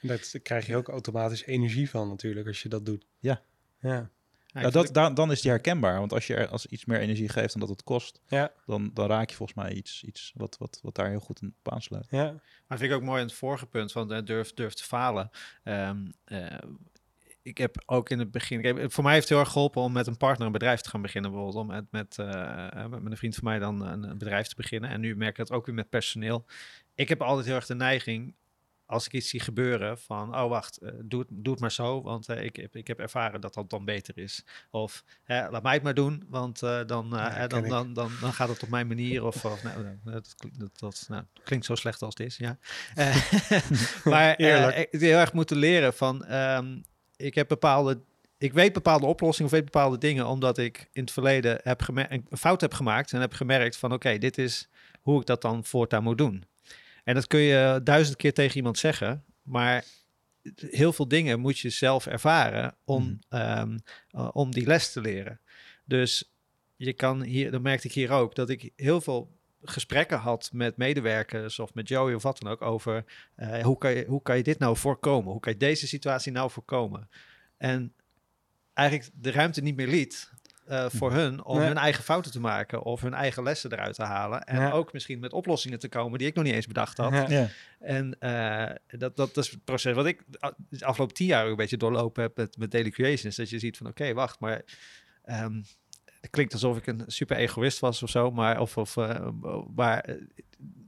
Daar 0.00 0.18
krijg 0.42 0.66
je 0.66 0.76
ook 0.76 0.88
automatisch 0.88 1.44
energie 1.44 1.90
van 1.90 2.08
natuurlijk 2.08 2.46
als 2.46 2.62
je 2.62 2.68
dat 2.68 2.86
doet. 2.86 3.06
Ja. 3.18 3.42
Ja, 3.80 4.10
Ja, 4.46 4.60
ik 4.60 4.72
dat, 4.72 4.94
dan, 4.94 5.14
dan 5.14 5.30
is 5.30 5.40
die 5.40 5.50
herkenbaar. 5.50 5.98
Want 5.98 6.12
als 6.12 6.26
je 6.26 6.34
er 6.34 6.48
als 6.48 6.66
iets 6.66 6.84
meer 6.84 7.00
energie 7.00 7.28
geeft 7.28 7.52
dan 7.52 7.60
dat 7.60 7.68
het 7.68 7.82
kost, 7.82 8.20
ja, 8.26 8.52
dan, 8.66 8.90
dan 8.94 9.06
raak 9.06 9.30
je 9.30 9.36
volgens 9.36 9.58
mij 9.58 9.72
iets, 9.72 10.04
iets 10.04 10.32
wat, 10.34 10.56
wat, 10.58 10.78
wat 10.82 10.94
daar 10.94 11.08
heel 11.08 11.20
goed 11.20 11.42
in 11.42 11.54
op 11.62 11.72
aansluit. 11.72 12.06
ja. 12.10 12.34
Maar 12.66 12.78
vind 12.78 12.90
ik 12.90 12.96
ook 12.96 13.02
mooi 13.02 13.20
aan 13.20 13.26
het 13.26 13.36
vorige 13.36 13.66
punt 13.66 13.92
van 13.92 14.24
durf, 14.24 14.54
durf 14.54 14.74
te 14.74 14.84
falen. 14.84 15.30
Ehm, 15.62 16.06
eh, 16.24 16.46
ik 17.50 17.58
heb 17.58 17.82
ook 17.86 18.10
in 18.10 18.18
het 18.18 18.30
begin, 18.30 18.64
heb, 18.64 18.92
voor 18.92 19.04
mij 19.04 19.12
heeft 19.12 19.28
het 19.28 19.36
heel 19.36 19.44
erg 19.44 19.52
geholpen 19.52 19.82
om 19.82 19.92
met 19.92 20.06
een 20.06 20.16
partner 20.16 20.46
een 20.46 20.52
bedrijf 20.52 20.80
te 20.80 20.88
gaan 20.88 21.02
beginnen. 21.02 21.30
Bijvoorbeeld 21.30 21.62
om 21.62 21.66
met, 21.66 21.84
met, 21.90 22.18
eh, 22.18 22.86
met 22.86 23.10
een 23.10 23.16
vriend 23.16 23.34
van 23.34 23.44
mij 23.44 23.58
dan 23.58 23.86
een, 23.86 24.18
bedrijf 24.18 24.46
te 24.46 24.54
beginnen. 24.56 24.90
En 24.90 25.00
nu 25.00 25.16
merk 25.16 25.30
ik 25.30 25.36
het 25.36 25.52
ook 25.52 25.66
weer 25.66 25.74
met 25.74 25.88
personeel. 25.88 26.44
Ik 26.94 27.08
heb 27.08 27.22
altijd 27.22 27.46
heel 27.46 27.54
erg 27.54 27.66
de 27.66 27.74
neiging, 27.74 28.34
als 28.86 29.06
ik 29.06 29.12
iets 29.12 29.28
zie 29.28 29.40
gebeuren, 29.40 29.98
van 29.98 30.36
oh 30.36 30.48
wacht, 30.48 30.76
eh, 30.76 30.90
doe, 31.04 31.20
het, 31.20 31.28
doe 31.32 31.52
het 31.52 31.62
maar 31.62 31.72
zo, 31.72 32.02
want 32.02 32.28
eh, 32.28 32.42
ik, 32.42 32.56
heb, 32.56 32.76
ik 32.76 32.86
heb 32.86 32.98
ervaren 32.98 33.40
dat 33.40 33.54
dat 33.54 33.70
dan 33.70 33.84
beter 33.84 34.18
is. 34.18 34.44
Of 34.70 35.04
laat 35.26 35.62
mij 35.62 35.74
het 35.74 35.82
maar 35.82 35.94
doen, 35.94 36.24
want 36.28 36.62
eh, 36.62 36.80
dan, 36.86 37.16
eh, 37.16 37.36
Ja, 37.36 37.46
dan, 37.46 37.68
dan, 37.68 37.92
dan, 37.92 38.10
dan 38.20 38.32
gaat 38.32 38.48
het 38.48 38.62
op 38.62 38.68
mijn 38.68 38.86
manier. 38.86 39.24
Of, 39.24 39.44
of 39.44 39.62
nou, 39.62 39.82
nou, 39.82 39.96
dat, 40.04 40.34
dat, 40.58 40.78
dat 40.78 41.04
nou, 41.08 41.24
klinkt 41.44 41.66
zo 41.66 41.74
slecht 41.74 42.02
als 42.02 42.14
het 42.16 42.26
is, 42.26 42.36
ja. 42.36 42.58
Eh, 42.94 43.32
maar 44.12 44.34
eh, 44.34 44.86
heel 44.90 45.18
erg 45.18 45.32
moeten 45.32 45.56
leren 45.56 45.94
van, 45.94 46.24
ehm, 46.24 46.78
ik 47.20 47.34
heb 47.34 47.48
bepaalde, 47.48 48.00
ik 48.38 48.52
weet 48.52 48.72
bepaalde 48.72 49.06
oplossingen 49.06 49.50
of 49.50 49.56
weet 49.56 49.64
bepaalde 49.64 49.98
dingen, 49.98 50.26
omdat 50.26 50.58
ik 50.58 50.88
in 50.92 51.02
het 51.02 51.12
verleden 51.12 51.60
heb 51.62 51.88
een 51.88 52.26
fout 52.30 52.60
heb 52.60 52.74
gemaakt 52.74 53.12
en 53.12 53.20
heb 53.20 53.32
gemerkt 53.32 53.76
van, 53.76 53.92
oké, 53.92 54.18
dit 54.18 54.38
is 54.38 54.68
hoe 55.00 55.20
ik 55.20 55.26
dat 55.26 55.42
dan 55.42 55.64
voortaan 55.64 56.02
moet 56.02 56.18
doen. 56.18 56.44
En 57.04 57.14
dat 57.14 57.26
kun 57.26 57.40
je 57.40 57.80
duizend 57.84 58.16
keer 58.16 58.32
tegen 58.34 58.56
iemand 58.56 58.78
zeggen, 58.78 59.24
maar 59.42 59.84
heel 60.56 60.92
veel 60.92 61.08
dingen 61.08 61.40
moet 61.40 61.58
je 61.58 61.70
zelf 61.70 62.06
ervaren 62.06 62.74
om, 62.84 63.02
Mhm. 63.28 63.42
ehm, 63.42 63.78
eh, 64.10 64.28
om 64.32 64.50
die 64.50 64.66
les 64.66 64.92
te 64.92 65.00
leren. 65.00 65.40
Dus 65.84 66.32
je 66.76 66.92
kan 66.92 67.22
hier, 67.22 67.50
dan 67.50 67.62
merkte 67.62 67.86
ik 67.86 67.94
hier 67.94 68.10
ook, 68.10 68.34
dat 68.34 68.48
ik 68.48 68.72
heel 68.76 69.00
veel 69.00 69.38
gesprekken 69.62 70.18
had 70.18 70.50
met 70.52 70.76
medewerkers 70.76 71.58
of 71.58 71.74
met 71.74 71.88
Joey 71.88 72.14
of 72.14 72.22
wat 72.22 72.38
dan 72.40 72.50
ook 72.52 72.62
over 72.62 73.04
eh, 73.34 73.62
hoe, 73.62 73.78
kan 73.78 73.94
je, 73.94 74.04
hoe 74.06 74.22
kan 74.22 74.36
je 74.36 74.42
dit 74.42 74.58
nou 74.58 74.76
voorkomen? 74.76 75.30
Hoe 75.32 75.40
kan 75.40 75.52
je 75.52 75.58
deze 75.58 75.86
situatie 75.86 76.32
nou 76.32 76.50
voorkomen? 76.50 77.08
En 77.56 77.92
eigenlijk 78.74 79.10
de 79.14 79.30
ruimte 79.30 79.60
niet 79.60 79.76
meer 79.76 79.86
liet 79.88 80.30
eh, 80.66 80.86
voor 80.88 81.12
hun 81.12 81.44
om 81.44 81.58
Nee. 81.58 81.66
hun 81.66 81.76
eigen 81.76 82.04
fouten 82.04 82.32
te 82.32 82.40
maken 82.40 82.82
of 82.82 83.00
hun 83.00 83.14
eigen 83.14 83.42
lessen 83.42 83.72
eruit 83.72 83.94
te 83.94 84.02
halen. 84.02 84.42
En 84.44 84.60
Ja. 84.60 84.70
ook 84.70 84.92
misschien 84.92 85.18
met 85.18 85.32
oplossingen 85.32 85.78
te 85.78 85.88
komen 85.88 86.18
die 86.18 86.28
ik 86.28 86.34
nog 86.34 86.44
niet 86.44 86.54
eens 86.54 86.66
bedacht 86.66 86.96
had. 86.96 87.12
Ja. 87.12 87.28
Ja, 87.30 87.48
En 87.78 88.18
eh, 88.18 88.76
dat, 88.98 89.16
dat, 89.16 89.34
dat 89.34 89.44
is 89.44 89.50
het 89.50 89.64
proces 89.64 89.94
wat 89.94 90.06
ik 90.06 90.22
de 90.68 90.84
afgelopen 90.84 91.14
tien 91.14 91.26
jaar 91.26 91.44
ook 91.44 91.50
een 91.50 91.56
beetje 91.56 91.76
doorlopen 91.76 92.22
heb 92.22 92.36
met, 92.36 92.56
met 92.58 92.70
Daily 92.70 92.90
Creations. 92.90 93.36
Dat 93.36 93.50
je 93.50 93.58
ziet 93.58 93.76
van 93.76 93.86
oké, 93.86 94.12
wacht, 94.14 94.40
maar 94.40 94.62
ehm, 95.24 95.62
het 96.20 96.30
klinkt 96.30 96.52
alsof 96.52 96.76
ik 96.76 96.86
een 96.86 97.02
super 97.06 97.36
egoïst 97.36 97.78
was 97.78 98.02
of 98.02 98.10
zo, 98.10 98.30
maar, 98.30 98.60
of, 98.60 98.76
of, 98.76 98.96
eh, 98.96 99.28
maar 99.74 100.00
eh, 100.00 100.14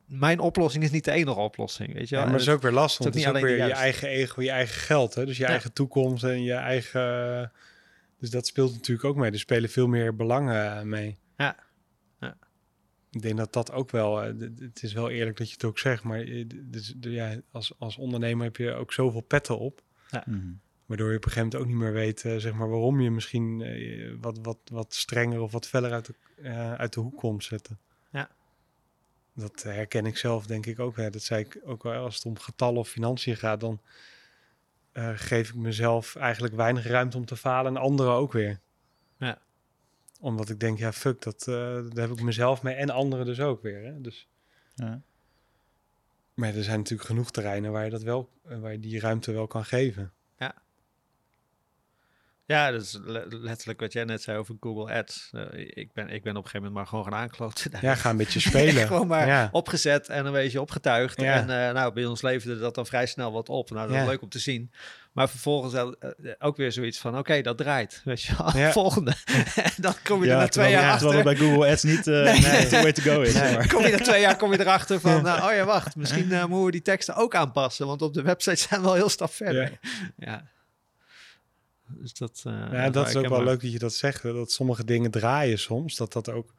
mijn 0.06 0.38
oplossing 0.38 0.84
is 0.84 0.90
niet 0.90 1.04
de 1.04 1.10
enige 1.10 1.38
oplossing, 1.38 1.92
weet 1.94 2.08
je 2.08 2.14
Ja, 2.16 2.22
maar 2.22 2.32
dat 2.32 2.40
is 2.40 2.48
ook 2.48 2.62
weer 2.62 2.72
lastig. 2.72 3.04
het 3.04 3.14
want 3.14 3.16
is 3.16 3.24
Het 3.24 3.34
is 3.36 3.42
ook 3.42 3.48
weer 3.48 3.66
je 3.66 3.72
eigen 3.72 4.08
ego, 4.08 4.42
je 4.42 4.50
eigen 4.50 4.80
geld. 4.80 5.14
Hè? 5.14 5.26
Dus 5.26 5.36
je 5.36 5.42
Ja. 5.42 5.48
eigen 5.48 5.72
toekomst 5.72 6.24
en 6.24 6.42
je 6.42 6.52
eigen... 6.54 7.52
Dus 8.18 8.30
dat 8.30 8.46
speelt 8.46 8.72
natuurlijk 8.72 9.06
ook 9.08 9.16
mee. 9.16 9.30
Er 9.30 9.38
spelen 9.38 9.70
veel 9.70 9.86
meer 9.86 10.16
belangen 10.16 10.76
eh, 10.76 10.82
mee. 10.82 11.18
Ja. 11.36 11.56
Ja. 12.20 12.36
Ik 13.10 13.22
denk 13.22 13.36
dat 13.36 13.52
dat 13.52 13.72
ook 13.72 13.90
wel... 13.90 14.22
eh, 14.22 14.32
het 14.58 14.82
is 14.82 14.92
wel 14.92 15.10
eerlijk 15.10 15.36
dat 15.36 15.46
je 15.48 15.52
het 15.54 15.64
ook 15.64 15.78
zegt. 15.78 16.02
Maar 16.02 16.20
eh, 16.20 16.44
dus, 16.48 16.94
ja, 17.00 17.36
als, 17.50 17.72
als 17.78 17.96
ondernemer 17.96 18.44
heb 18.44 18.56
je 18.56 18.72
ook 18.72 18.92
zoveel 18.92 19.20
petten 19.20 19.58
op. 19.58 19.82
Mhm. 20.24 20.38
Waardoor 20.92 21.10
je 21.10 21.16
op 21.16 21.24
een 21.24 21.30
gegeven 21.30 21.50
moment 21.58 21.70
ook 21.70 21.76
niet 21.78 21.84
meer 21.84 22.00
weet... 22.02 22.24
eh, 22.24 22.36
zeg 22.36 22.52
maar, 22.52 22.68
waarom 22.68 23.00
je 23.00 23.10
misschien 23.10 23.60
eh, 23.60 24.14
wat, 24.20 24.38
wat, 24.42 24.58
wat 24.64 24.94
strenger 24.94 25.40
of 25.40 25.52
wat 25.52 25.66
feller 25.66 25.92
uit 25.92 26.06
de, 26.06 26.14
eh, 26.42 26.74
uit 26.74 26.92
de 26.92 27.00
hoek 27.00 27.16
komt 27.16 27.44
zetten. 27.44 27.78
Ja. 28.10 28.30
Dat 29.34 29.62
herken 29.62 30.06
ik 30.06 30.16
zelf 30.16 30.46
denk 30.46 30.66
ik 30.66 30.78
ook. 30.78 30.96
Hè. 30.96 31.10
Dat 31.10 31.22
zei 31.22 31.44
ik 31.44 31.60
ook 31.64 31.82
wel 31.82 32.04
als 32.04 32.14
het 32.14 32.24
om 32.24 32.38
getallen 32.38 32.78
of 32.80 32.88
financiën 32.88 33.36
gaat, 33.36 33.60
dan 33.60 33.80
eh, 34.92 35.12
geef 35.14 35.48
ik 35.48 35.54
mezelf 35.54 36.16
eigenlijk 36.16 36.54
weinig 36.54 36.86
ruimte 36.86 37.16
om 37.16 37.24
te 37.24 37.36
falen 37.36 37.76
en 37.76 37.82
anderen 37.82 38.12
ook 38.12 38.32
weer. 38.32 38.60
Ja. 39.16 39.38
Omdat 40.20 40.48
ik 40.48 40.60
denk, 40.60 40.78
ja 40.78 40.92
fuck, 40.92 41.22
dat, 41.22 41.40
eh, 41.48 41.54
daar 41.88 42.08
heb 42.08 42.10
ik 42.10 42.22
mezelf 42.22 42.62
mee 42.62 42.74
en 42.74 42.90
anderen 42.90 43.26
dus 43.26 43.40
ook 43.40 43.62
weer. 43.62 43.84
Hè. 43.84 44.00
Dus, 44.00 44.28
Ja. 44.74 45.02
maar 46.34 46.54
er 46.54 46.64
zijn 46.64 46.78
natuurlijk 46.78 47.08
genoeg 47.08 47.30
terreinen 47.30 47.72
waar 47.72 47.84
je 47.84 47.90
dat 47.90 48.02
wel, 48.02 48.30
waar 48.42 48.72
je 48.72 48.80
die 48.80 49.00
ruimte 49.00 49.32
wel 49.32 49.46
kan 49.46 49.64
geven. 49.64 50.12
Ja, 52.52 52.70
dat 52.70 52.82
is 52.82 52.98
le- 53.04 53.26
letterlijk 53.28 53.80
wat 53.80 53.92
jij 53.92 54.04
net 54.04 54.22
zei 54.22 54.38
over 54.38 54.54
Google 54.60 54.94
Ads. 54.94 55.28
Eh, 55.32 55.42
ik, 55.74 55.92
ben, 55.92 56.08
ik 56.08 56.22
ben 56.22 56.36
op 56.36 56.44
een 56.44 56.50
gegeven 56.50 56.56
moment 56.58 56.74
maar 56.74 56.86
gewoon 56.86 57.04
gaan 57.04 57.14
aankloten. 57.14 57.70
Ja, 57.80 57.94
ga 57.94 58.10
een 58.10 58.16
beetje 58.16 58.40
spelen. 58.50 58.86
Gewoon 58.86 59.06
maar 59.06 59.26
Ja. 59.26 59.48
opgezet 59.52 60.08
en 60.08 60.26
een 60.26 60.32
beetje 60.32 60.60
opgetuigd. 60.60 61.20
Ja. 61.20 61.34
En 61.34 61.66
eh, 61.68 61.74
nou, 61.74 61.92
bij 61.92 62.04
ons 62.04 62.22
leverde 62.22 62.58
dat 62.60 62.74
dan 62.74 62.86
vrij 62.86 63.06
snel 63.06 63.32
wat 63.32 63.48
op. 63.48 63.70
Nou, 63.70 63.86
dat 63.86 63.96
is 63.96 64.02
Ja. 64.02 64.08
leuk 64.08 64.22
om 64.22 64.28
te 64.28 64.38
zien. 64.38 64.70
Maar 65.12 65.28
vervolgens 65.28 65.74
eh, 65.74 65.86
ook 66.38 66.56
weer 66.56 66.72
zoiets 66.72 66.98
van, 66.98 67.18
oké, 67.18 67.40
dat 67.40 67.56
draait. 67.58 68.00
Weet 68.04 68.22
je 68.22 68.34
wel, 68.38 68.72
volgende. 68.82 69.10
en 69.54 69.72
dan 69.76 69.94
kom 70.04 70.24
je 70.24 70.30
er 70.30 70.36
na 70.36 70.48
twee 70.48 70.70
jaar 70.70 70.82
ja, 70.82 70.92
achter. 70.92 71.10
terwijl 71.10 71.24
bij 71.36 71.46
Google 71.46 71.70
Ads 71.70 71.82
niet 71.82 72.04
Nee. 72.04 72.22
nee. 72.40 72.66
the 72.66 72.80
way 72.82 72.92
to 72.92 73.02
go 73.02 73.20
is. 73.20 73.34
Nee. 73.34 73.66
Kom 73.68 73.82
je 73.82 73.90
na 73.90 73.98
twee 73.98 74.20
jaar 74.20 74.36
kom 74.36 74.52
je 74.52 74.60
erachter 74.60 75.00
van, 75.00 75.22
nou, 75.22 75.50
oh 75.50 75.56
ja, 75.56 75.64
wacht, 75.64 75.96
misschien 75.96 76.26
moeten 76.28 76.64
we 76.64 76.70
die 76.70 76.82
teksten 76.82 77.14
ook 77.14 77.34
aanpassen. 77.34 77.86
Want 77.86 78.02
op 78.02 78.14
de 78.14 78.22
website 78.22 78.56
zijn 78.56 78.80
we 78.80 78.86
wel 78.86 78.94
heel 78.96 79.08
stap 79.08 79.32
verder. 79.32 79.78
Ja. 80.16 80.42
Dus 82.00 82.12
dat, 82.14 82.42
eh, 82.46 82.52
Ja, 82.72 82.90
dat 82.90 83.08
is 83.08 83.08
ook 83.08 83.12
wel 83.12 83.12
herkenbaar. 83.22 83.44
leuk 83.44 83.60
dat 83.62 83.72
je 83.72 83.78
dat 83.78 83.94
zegt. 83.94 84.22
hè, 84.22 84.32
Dat 84.32 84.52
sommige 84.52 84.84
dingen 84.84 85.10
draaien 85.10 85.58
soms. 85.58 85.96
Dat 85.96 86.12
dat 86.12 86.28
ook. 86.28 86.54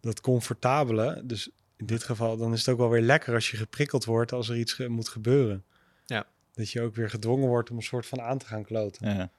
dat 0.00 0.20
comfortabele, 0.20 1.22
dus 1.24 1.50
in 1.76 1.86
dit 1.86 2.02
geval, 2.02 2.36
dan 2.36 2.52
is 2.52 2.58
het 2.58 2.68
ook 2.68 2.78
wel 2.78 2.88
weer 2.90 3.02
lekker 3.02 3.34
als 3.34 3.50
je 3.50 3.56
geprikkeld 3.56 4.04
wordt 4.04 4.32
als 4.32 4.48
er 4.48 4.56
iets 4.58 4.72
ge- 4.72 4.88
moet 4.88 5.08
gebeuren. 5.08 5.64
Ja. 6.04 6.26
Dat 6.54 6.70
je 6.70 6.80
ook 6.82 6.94
weer 6.94 7.10
gedwongen 7.10 7.48
wordt 7.48 7.70
om 7.70 7.76
een 7.76 7.82
soort 7.82 8.06
van 8.06 8.20
aan 8.20 8.38
te 8.38 8.46
gaan 8.46 8.64
kloten. 8.64 9.14
Ja. 9.16 9.30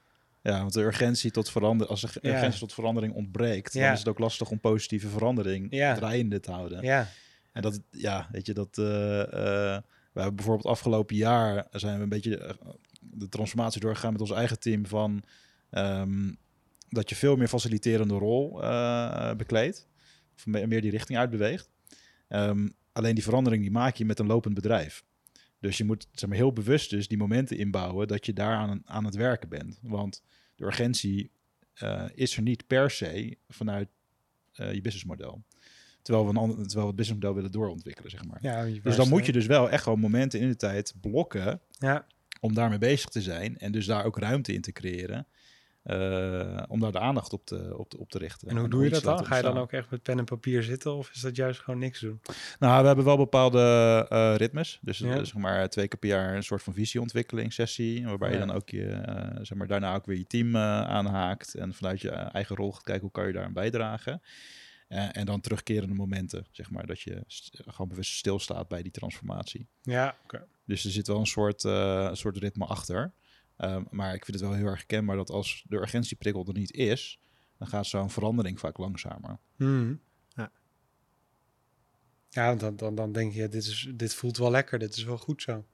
ja, 0.41 0.59
want 0.59 0.73
de 0.73 0.81
urgentie 0.81 1.31
tot 1.31 1.49
verandering, 1.51 1.89
als 1.89 2.01
de 2.01 2.19
Ja. 2.21 2.33
urgentie 2.33 2.59
tot 2.59 2.73
verandering 2.73 3.13
ontbreekt, 3.13 3.73
Ja. 3.73 3.83
dan 3.83 3.91
is 3.93 3.99
het 3.99 4.07
ook 4.07 4.19
lastig 4.19 4.49
om 4.49 4.59
positieve 4.59 5.07
verandering 5.07 5.67
Ja. 5.69 5.95
draaiende 5.95 6.39
te 6.39 6.51
houden. 6.51 6.83
Ja, 6.83 7.07
En 7.53 7.61
dat, 7.61 7.79
ja, 7.91 8.27
weet 8.31 8.45
je, 8.45 8.53
dat 8.53 8.77
eh, 8.77 9.21
eh, 9.21 9.81
we 10.11 10.19
hebben 10.23 10.35
bijvoorbeeld 10.35 10.67
afgelopen 10.67 11.15
jaar 11.15 11.67
zijn 11.71 11.97
we 11.97 12.03
een 12.03 12.09
beetje 12.09 12.37
eh, 12.37 12.53
de 13.13 13.29
transformatie 13.29 13.81
doorgegaan 13.81 14.11
met 14.11 14.21
ons 14.21 14.31
eigen 14.31 14.59
team 14.59 14.85
van 14.85 15.23
ehm, 15.69 16.31
dat 16.89 17.09
je 17.09 17.15
veel 17.15 17.35
meer 17.35 17.47
faciliterende 17.47 18.13
rol 18.13 18.63
eh 18.63 19.33
bekleedt, 19.35 19.87
of 20.35 20.45
me- 20.45 20.67
meer 20.67 20.81
die 20.81 20.91
richting 20.91 21.17
uitbeweegt. 21.19 21.69
Ehm, 22.27 22.67
alleen 22.91 23.15
die 23.15 23.23
verandering 23.23 23.61
die 23.61 23.71
maak 23.71 23.95
je 23.95 24.05
met 24.05 24.19
een 24.19 24.27
lopend 24.27 24.53
bedrijf. 24.53 25.03
Dus 25.59 25.77
je 25.77 25.83
moet 25.83 26.07
zeg 26.11 26.29
maar, 26.29 26.37
heel 26.37 26.53
bewust 26.53 26.89
dus 26.89 27.07
die 27.07 27.17
momenten 27.17 27.57
inbouwen 27.57 28.07
dat 28.07 28.25
je 28.25 28.33
daar 28.33 28.55
aan, 28.55 28.81
aan 28.85 29.05
het 29.05 29.15
werken 29.15 29.49
bent. 29.49 29.79
Want 29.81 30.23
de 30.55 30.65
urgentie 30.65 31.31
eh, 31.73 32.05
is 32.13 32.35
er 32.35 32.41
niet 32.41 32.67
per 32.67 32.91
se 32.91 33.37
vanuit 33.49 33.89
eh, 34.53 34.73
je 34.73 34.81
businessmodel. 34.81 35.43
Terwijl 36.01 36.25
we, 36.27 36.31
een 36.31 36.37
ander, 36.39 36.55
terwijl 36.55 36.81
we 36.81 36.87
het 36.87 36.95
businessmodel 36.95 37.35
willen 37.35 37.51
doorontwikkelen, 37.51 38.11
zeg 38.11 38.25
maar. 38.25 38.37
ja 38.41 38.63
dus 38.81 38.95
dan 38.95 39.09
moet 39.09 39.25
je 39.25 39.31
dus 39.31 39.45
wel 39.45 39.69
echt 39.69 39.83
gewoon 39.83 39.99
momenten 39.99 40.39
in 40.39 40.47
de 40.47 40.55
tijd 40.55 40.93
blokken 41.01 41.61
Ja, 41.79 42.05
om 42.39 42.53
daarmee 42.53 42.77
bezig 42.77 43.09
te 43.09 43.21
zijn. 43.21 43.57
En 43.57 43.71
dus 43.71 43.85
daar 43.85 44.05
ook 44.05 44.19
ruimte 44.19 44.53
in 44.53 44.61
te 44.61 44.71
creëren. 44.71 45.27
eh, 45.83 46.63
om 46.67 46.79
daar 46.79 46.91
de 46.91 46.99
aandacht 46.99 47.33
op 47.33 47.45
te, 47.45 47.77
op 47.77 47.89
te, 47.89 47.97
op 47.97 48.09
te 48.09 48.17
richten. 48.17 48.47
en 48.47 48.57
hoe 48.57 48.67
doe 48.69 48.83
je 48.83 48.89
dat 48.89 49.03
dan? 49.03 49.25
Ga 49.25 49.35
je 49.35 49.41
dan 49.41 49.57
ook 49.57 49.71
echt 49.71 49.89
met 49.89 50.01
pen 50.03 50.17
en 50.17 50.25
papier 50.25 50.63
zitten 50.63 50.95
of 50.95 51.09
is 51.13 51.21
dat 51.21 51.35
juist 51.35 51.59
gewoon 51.59 51.79
niks 51.79 51.99
doen? 51.99 52.21
Nou, 52.59 52.81
we 52.81 52.87
hebben 52.87 53.05
wel 53.05 53.17
bepaalde 53.17 53.59
eh, 54.09 54.33
ritmes. 54.35 54.79
Dus 54.81 54.97
Ja. 54.97 55.11
eh, 55.11 55.17
zeg 55.23 55.33
maar 55.33 55.69
twee 55.69 55.87
keer 55.87 55.99
per 55.99 56.09
jaar 56.09 56.35
een 56.35 56.43
soort 56.43 56.63
van 56.63 56.73
visieontwikkeling 56.73 57.53
sessie. 57.53 58.05
Waarbij 58.05 58.31
je 58.31 58.37
dan 58.37 58.51
ook 58.51 58.69
je, 58.69 59.01
zeg 59.41 59.57
maar, 59.57 59.67
daarna 59.67 59.95
ook 59.95 60.05
weer 60.05 60.17
je 60.17 60.27
team 60.27 60.57
aanhaakt. 60.57 61.55
En 61.55 61.73
vanuit 61.73 62.01
je 62.01 62.09
eigen 62.09 62.55
rol 62.55 62.71
gaat 62.71 62.83
kijken 62.83 63.03
hoe 63.03 63.11
kan 63.11 63.27
je 63.27 63.33
daar 63.33 63.43
aan 63.45 63.53
bijdragen. 63.53 64.21
En 64.87 65.25
dan 65.25 65.41
terugkerende 65.41 65.93
momenten, 65.95 66.45
zeg 66.51 66.69
maar, 66.71 66.85
dat 66.85 67.01
je 67.01 67.23
gewoon 67.65 67.87
bewust 67.87 68.11
stilstaat 68.13 68.67
bij 68.67 68.81
die 68.81 68.91
transformatie. 68.91 69.67
Ja, 69.81 70.15
oké. 70.23 70.45
Dus 70.67 70.85
er 70.85 70.91
zit 70.91 71.07
wel 71.07 71.19
een 71.19 71.25
soort, 71.25 71.63
een 71.63 72.17
soort 72.17 72.37
ritme 72.37 72.65
achter. 72.65 73.13
Ehm, 73.57 73.83
maar 73.89 74.13
ik 74.13 74.25
vind 74.25 74.39
het 74.39 74.49
wel 74.49 74.57
heel 74.57 74.65
erg 74.65 74.77
herkenbaar 74.77 75.15
dat 75.15 75.29
als 75.29 75.63
de 75.67 75.75
urgentieprikkel 75.75 76.45
er 76.47 76.53
niet 76.53 76.73
is, 76.73 77.19
dan 77.57 77.67
gaat 77.67 77.85
zo'n 77.85 78.09
verandering 78.09 78.59
vaak 78.59 78.77
langzamer. 78.77 79.39
Mhm. 79.55 79.95
Ja. 80.29 80.51
Ja, 82.29 82.55
dan, 82.55 82.75
dan, 82.75 82.95
dan 82.95 83.11
denk 83.11 83.33
je, 83.33 83.47
dit, 83.47 83.65
is, 83.65 83.91
dit 83.95 84.13
voelt 84.13 84.37
wel 84.37 84.51
lekker, 84.51 84.79
dit 84.79 84.95
is 84.95 85.03
wel 85.03 85.17
goed 85.17 85.41
zo. 85.41 85.65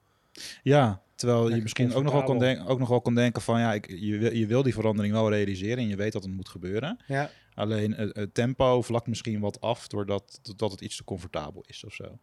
Ja, 0.64 1.02
terwijl 1.16 1.50
je 1.50 1.62
misschien 1.62 1.94
ook 1.94 2.04
nog, 2.04 2.14
wel 2.14 2.24
kan 2.24 2.40
denken, 2.40 2.66
ook 2.66 2.80
nog 2.80 2.90
wel 2.90 3.02
kan 3.02 3.16
denken 3.16 3.42
van 3.42 3.60
ja, 3.60 3.74
ik, 3.74 3.90
je, 3.90 4.18
wil, 4.18 4.34
je 4.34 4.48
wil 4.48 4.64
die 4.64 4.74
verandering 4.74 5.14
wel 5.14 5.30
realiseren 5.30 5.78
en 5.78 5.88
je 5.88 5.96
weet 5.96 6.12
dat 6.12 6.24
het 6.24 6.32
moet 6.32 6.50
gebeuren. 6.50 7.04
Ja, 7.08 7.32
Alleen 7.54 7.94
het, 7.94 8.16
het 8.16 8.34
tempo 8.34 8.82
vlakt 8.82 9.08
misschien 9.08 9.40
wat 9.40 9.62
af 9.62 9.88
doordat 9.88 10.40
dat 10.56 10.72
het 10.72 10.82
iets 10.82 10.96
te 10.96 11.04
comfortabel 11.04 11.64
is 11.68 11.84
of 11.84 11.94
zo. 11.94 12.20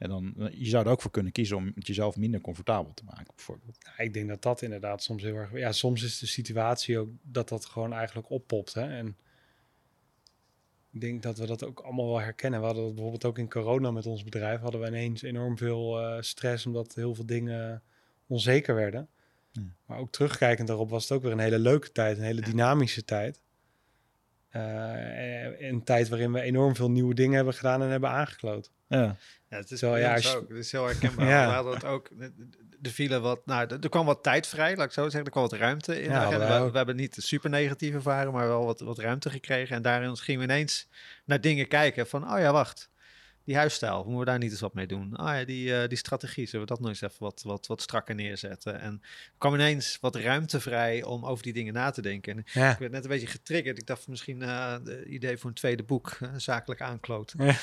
En 0.00 0.08
dan, 0.08 0.34
je 0.52 0.68
zou 0.68 0.84
er 0.84 0.90
ook 0.90 1.00
voor 1.00 1.10
kunnen 1.10 1.32
kiezen 1.32 1.56
om 1.56 1.72
het 1.74 1.86
jezelf 1.86 2.16
minder 2.16 2.40
comfortabel 2.40 2.94
te 2.94 3.04
maken, 3.04 3.32
bijvoorbeeld. 3.34 3.76
Ja, 3.78 4.04
ik 4.04 4.14
denk 4.14 4.28
dat 4.28 4.42
dat 4.42 4.62
inderdaad 4.62 5.02
soms 5.02 5.22
heel 5.22 5.34
erg... 5.34 5.52
Ja, 5.52 5.72
soms 5.72 6.02
is 6.02 6.18
de 6.18 6.26
situatie 6.26 6.98
ook 6.98 7.08
dat 7.22 7.48
dat 7.48 7.66
gewoon 7.66 7.92
eigenlijk 7.92 8.30
oppopt. 8.30 8.74
Hè? 8.74 8.96
En 8.96 9.16
ik 10.90 11.00
denk 11.00 11.22
dat 11.22 11.38
we 11.38 11.46
dat 11.46 11.64
ook 11.64 11.80
allemaal 11.80 12.06
wel 12.06 12.20
herkennen. 12.20 12.60
We 12.60 12.66
hadden 12.66 12.84
dat 12.84 12.92
bijvoorbeeld 12.92 13.24
ook 13.24 13.38
in 13.38 13.48
corona 13.48 13.90
met 13.90 14.06
ons 14.06 14.24
bedrijf. 14.24 14.60
Hadden 14.60 14.80
we 14.80 14.86
ineens 14.86 15.22
enorm 15.22 15.58
veel 15.58 16.00
eh, 16.00 16.22
stress 16.22 16.66
omdat 16.66 16.94
heel 16.94 17.14
veel 17.14 17.26
dingen 17.26 17.82
onzeker 18.26 18.74
werden. 18.74 19.08
Ja. 19.50 19.62
Maar 19.86 19.98
ook 19.98 20.12
terugkijkend 20.12 20.68
daarop 20.68 20.90
was 20.90 21.02
het 21.02 21.12
ook 21.12 21.22
weer 21.22 21.32
een 21.32 21.38
hele 21.38 21.58
leuke 21.58 21.92
tijd. 21.92 22.18
Een 22.18 22.24
hele 22.24 22.40
dynamische 22.40 23.04
tijd. 23.04 23.40
Eh, 24.50 25.68
een 25.68 25.82
tijd 25.84 26.08
waarin 26.08 26.32
we 26.32 26.40
enorm 26.40 26.76
veel 26.76 26.90
nieuwe 26.90 27.14
dingen 27.14 27.34
hebben 27.34 27.54
gedaan 27.54 27.82
en 27.82 27.88
hebben 27.88 28.10
aangekloot. 28.10 28.70
Ja, 28.88 29.16
Ja, 29.48 29.56
het 29.56 29.70
is, 29.70 29.78
Zo, 29.78 29.96
ja, 29.96 30.14
als 30.14 30.34
ook. 30.36 30.48
Het 30.48 30.58
is 30.58 30.72
heel 30.72 30.86
herkenbaar. 30.86 31.26
Ja. 31.34 31.46
We 31.46 31.52
hadden 31.52 31.74
het 31.74 31.84
ook. 31.84 32.10
Er 32.82 32.90
vielen 32.90 33.22
wat. 33.22 33.46
Nou, 33.46 33.66
er 33.68 33.78
er 33.80 33.88
kwam 33.88 34.06
wat 34.06 34.22
tijd 34.22 34.46
vrij, 34.46 34.76
laat 34.76 34.86
ik 34.86 34.92
zo 34.92 35.02
zeggen. 35.02 35.24
Er 35.24 35.30
kwam 35.30 35.42
wat 35.42 35.52
ruimte 35.52 36.02
in. 36.02 36.10
Ja, 36.10 36.28
we, 36.28 36.70
we 36.70 36.76
hebben 36.76 36.96
niet 36.96 37.16
super 37.18 37.50
negatief 37.50 37.94
ervaren, 37.94 38.32
maar 38.32 38.46
wel 38.46 38.64
wat, 38.64 38.80
wat 38.80 38.98
ruimte 38.98 39.30
gekregen. 39.30 39.76
En 39.76 39.82
daarin 39.82 40.16
gingen 40.16 40.40
we 40.40 40.46
ineens 40.46 40.88
naar 41.24 41.40
dingen 41.40 41.68
kijken 41.68 42.06
van, 42.06 42.32
oh 42.32 42.38
ja, 42.38 42.52
wacht. 42.52 42.89
Die 43.50 43.58
huisstijl, 43.58 43.96
moeten 43.96 44.18
we 44.18 44.24
daar 44.24 44.38
niet 44.38 44.50
eens 44.50 44.60
wat 44.60 44.74
mee 44.74 44.86
doen? 44.86 45.16
Ah 45.16 45.38
ja, 45.38 45.44
die, 45.44 45.76
eh, 45.76 45.88
die 45.88 45.98
strategie, 45.98 46.46
zullen 46.46 46.66
we 46.66 46.72
dat 46.72 46.80
nog 46.80 46.88
eens 46.88 47.00
even 47.00 47.16
wat, 47.18 47.42
wat, 47.44 47.66
wat 47.66 47.82
strakker 47.82 48.14
neerzetten? 48.14 48.80
En 48.80 49.00
er 49.02 49.38
kwam 49.38 49.54
ineens 49.54 49.98
wat 50.00 50.16
ruimte 50.16 50.60
vrij 50.60 51.02
om 51.02 51.24
over 51.24 51.42
die 51.42 51.52
dingen 51.52 51.72
na 51.72 51.90
te 51.90 52.02
denken. 52.02 52.36
En 52.36 52.44
Ja, 52.52 52.72
ik 52.72 52.78
werd 52.78 52.92
net 52.92 53.04
een 53.04 53.10
beetje 53.10 53.26
getriggerd. 53.26 53.78
Ik 53.78 53.86
dacht 53.86 54.08
misschien 54.08 54.42
eh 54.42 54.74
de 54.84 55.04
idee 55.04 55.38
voor 55.38 55.48
een 55.48 55.56
tweede 55.56 55.82
boek, 55.82 56.16
eh, 56.20 56.28
zakelijk 56.36 56.80
aankloot. 56.80 57.34
Ja. 57.38 57.56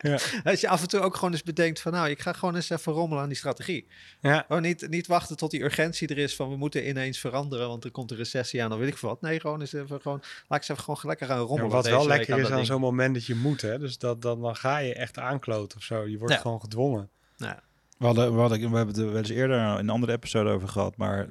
Ja. 0.00 0.18
Als 0.50 0.60
je 0.60 0.68
af 0.68 0.82
en 0.82 0.88
toe 0.88 1.00
ook 1.00 1.14
gewoon 1.14 1.32
eens 1.32 1.42
bedenkt 1.42 1.80
van 1.80 1.92
nou, 1.92 2.08
ik 2.08 2.20
ga 2.20 2.32
gewoon 2.32 2.54
eens 2.54 2.70
even 2.70 2.92
rommelen 2.92 3.22
aan 3.22 3.28
die 3.28 3.38
strategie. 3.38 3.86
ja. 4.20 4.44
Gewoon 4.46 4.62
niet, 4.62 4.88
niet 4.88 5.06
wachten 5.06 5.36
tot 5.36 5.50
die 5.50 5.62
urgentie 5.62 6.08
er 6.08 6.18
is 6.18 6.36
van 6.36 6.50
we 6.50 6.56
moeten 6.56 6.88
ineens 6.88 7.18
veranderen, 7.18 7.68
want 7.68 7.84
er 7.84 7.90
komt 7.90 8.10
een 8.10 8.16
recessie 8.16 8.62
aan 8.62 8.72
of 8.72 8.78
weet 8.78 8.88
ik 8.88 8.98
veel 8.98 9.08
wat. 9.08 9.20
Nee, 9.20 9.40
gewoon 9.40 9.60
eens 9.60 9.72
even 9.72 10.00
gewoon, 10.00 10.18
laat 10.48 10.62
ik 10.62 10.68
eens 10.68 10.68
even 10.68 10.82
gewoon 10.82 11.00
lekker 11.02 11.26
gaan 11.26 11.38
rommelen. 11.38 11.70
wat 11.70 11.88
wel 11.88 12.06
lekker 12.06 12.38
is 12.38 12.50
aan 12.50 12.66
zo'n 12.66 12.80
moment 12.80 13.14
dat 13.14 13.26
je 13.26 13.34
moet, 13.34 13.60
hè? 13.60 13.78
Dus 13.78 13.98
dat, 13.98 14.22
dat, 14.22 14.40
dan 14.42 14.56
ga 14.56 14.78
je 14.78 14.94
echt 14.94 15.18
aankloten 15.18 15.78
of 15.78 15.84
zo. 15.84 16.06
Je 16.06 16.18
wordt 16.18 16.34
Ja. 16.34 16.40
gewoon 16.40 16.60
gedwongen. 16.60 17.10
Nou, 17.36 17.54
We, 17.98 18.06
hadden, 18.06 18.34
we, 18.34 18.40
hadden, 18.40 18.58
we 18.70 18.76
hebben 18.76 18.94
het 18.94 18.96
er 19.04 19.06
wel 19.10 19.16
eens 19.16 19.28
eerder 19.28 19.56
in 19.56 19.64
een 19.64 19.90
andere 19.90 20.12
episode 20.12 20.50
over 20.50 20.68
gehad, 20.68 20.96
maar 20.96 21.28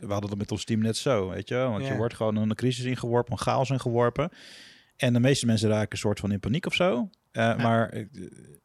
we 0.00 0.06
hadden 0.12 0.30
het 0.30 0.38
met 0.38 0.50
ons 0.52 0.64
team 0.64 0.80
net 0.80 0.96
zo, 0.96 1.28
weet 1.28 1.48
je 1.48 1.54
wel. 1.54 1.70
Want 1.70 1.84
je 1.84 1.90
Ja. 1.90 1.96
wordt 1.96 2.14
gewoon 2.14 2.36
in 2.36 2.50
een 2.50 2.54
crisis 2.56 2.84
ingeworpen, 2.84 3.32
een 3.32 3.38
chaos 3.38 3.70
ingeworpen. 3.70 4.30
En 4.96 5.12
de 5.12 5.20
meeste 5.20 5.46
mensen 5.46 5.68
raken 5.68 5.88
een 5.92 5.98
soort 5.98 6.20
van 6.20 6.32
in 6.32 6.40
paniek 6.40 6.66
of 6.66 6.74
zo. 6.74 7.10
Eh, 7.30 7.56
Maar 7.56 7.88
eh, 7.88 8.06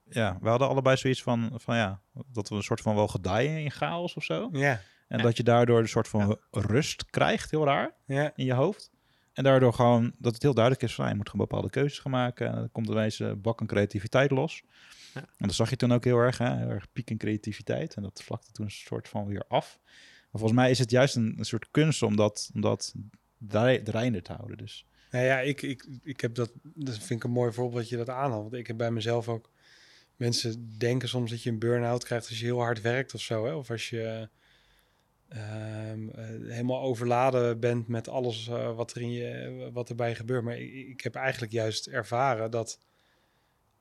ja, 0.10 0.38
we 0.42 0.50
hadden 0.50 0.68
allebei 0.68 0.98
zoiets 0.98 1.24
van, 1.24 1.52
van 1.56 1.76
ja, 1.76 2.02
dat 2.32 2.50
we 2.50 2.56
een 2.56 2.64
soort 2.64 2.82
van 2.82 2.96
wel 2.96 3.08
gedijen 3.08 3.64
in 3.64 3.72
chaos 3.72 4.14
of 4.14 4.24
zo. 4.24 4.50
Ja, 4.52 4.82
En 5.08 5.18
Ja. 5.18 5.24
dat 5.24 5.38
je 5.38 5.44
daardoor 5.44 5.80
een 5.80 5.88
soort 5.88 6.08
van 6.08 6.38
rust 6.52 7.06
krijgt, 7.10 7.52
heel 7.52 7.66
raar, 7.66 7.96
ja. 8.06 8.32
in 8.36 8.46
je 8.46 8.54
hoofd. 8.54 8.92
En 9.38 9.44
daardoor 9.44 9.74
gewoon 9.74 10.14
dat 10.18 10.34
het 10.34 10.42
heel 10.42 10.54
duidelijk 10.54 10.84
is 10.86 10.96
van, 10.96 11.06
ja, 11.06 11.12
je 11.12 11.18
moet 11.18 11.30
gewoon 11.30 11.48
bepaalde 11.48 11.70
keuzes 11.70 12.00
gaan 12.00 12.12
maken. 12.12 12.48
En 12.48 12.56
dan 12.56 12.72
komt 12.72 12.90
ineens 12.90 13.20
een 13.20 13.42
bak 13.42 13.62
aan 13.62 13.68
creativiteit 13.68 14.32
los. 14.32 14.64
Ja. 15.14 15.22
En 15.22 15.48
dat 15.48 15.54
zag 15.54 15.70
je 15.70 15.76
toen 15.76 15.92
ook 15.92 16.04
heel 16.04 16.18
erg, 16.18 16.38
hè? 16.38 16.58
heel 16.58 16.70
erg 16.70 16.92
piek 16.94 17.10
in 17.10 17.18
creativiteit. 17.18 17.96
En 17.96 18.04
dat 18.04 18.24
vlakte 18.24 18.52
toen 18.52 18.66
een 18.66 18.72
soort 18.72 19.10
van 19.10 19.26
weer 19.26 19.44
af. 19.48 19.80
Maar 19.84 20.42
volgens 20.42 20.60
mij 20.60 20.70
is 20.70 20.80
het 20.80 20.92
juist 20.92 21.16
een, 21.16 21.36
een 21.38 21.46
soort 21.46 21.68
kunst 21.72 22.02
om 22.02 22.16
dat, 22.16 22.50
om 22.54 22.62
dat 22.62 22.94
draai- 23.38 23.84
draaiende 23.84 24.22
te 24.22 24.34
houden. 24.34 24.58
Dus 24.58 24.86
Nou 25.12 25.26
ja, 25.26 25.40
ik, 25.40 25.62
ik, 25.62 25.88
ik 26.04 26.22
heb 26.22 26.36
dat, 26.36 26.52
dat 26.64 26.98
vind 26.98 27.20
ik 27.20 27.24
een 27.24 27.32
mooi 27.32 27.52
voorbeeld 27.52 27.82
dat 27.82 27.90
je 27.90 27.98
dat 27.98 28.10
aanhaalt. 28.10 28.42
Want 28.42 28.54
ik 28.54 28.68
heb 28.68 28.78
bij 28.78 28.92
mezelf 28.92 29.30
ook, 29.30 29.52
mensen 30.16 30.78
denken 30.78 31.10
soms 31.10 31.30
dat 31.30 31.44
je 31.44 31.50
een 31.50 31.60
burn-out 31.60 32.04
krijgt 32.04 32.30
als 32.30 32.40
je 32.40 32.46
heel 32.46 32.62
hard 32.62 32.82
werkt 32.82 33.14
of 33.14 33.22
zo. 33.22 33.46
Hè? 33.46 33.54
Of 33.54 33.72
als 33.72 33.90
je 33.90 34.30
ehm, 35.30 36.10
eh, 36.10 36.26
helemaal 36.26 36.82
overladen 36.82 37.60
bent 37.60 37.88
met 37.88 38.08
alles 38.08 38.48
eh, 38.48 38.76
wat, 38.76 38.94
er 38.96 39.02
in 39.02 39.12
je, 39.12 39.70
wat 39.74 39.90
erbij 39.90 40.16
gebeurt. 40.16 40.44
Maar 40.44 40.58
ik, 40.58 40.74
ik 40.74 41.02
heb 41.02 41.16
eigenlijk 41.16 41.52
juist 41.52 41.88
ervaren 41.88 42.52
dat 42.52 42.80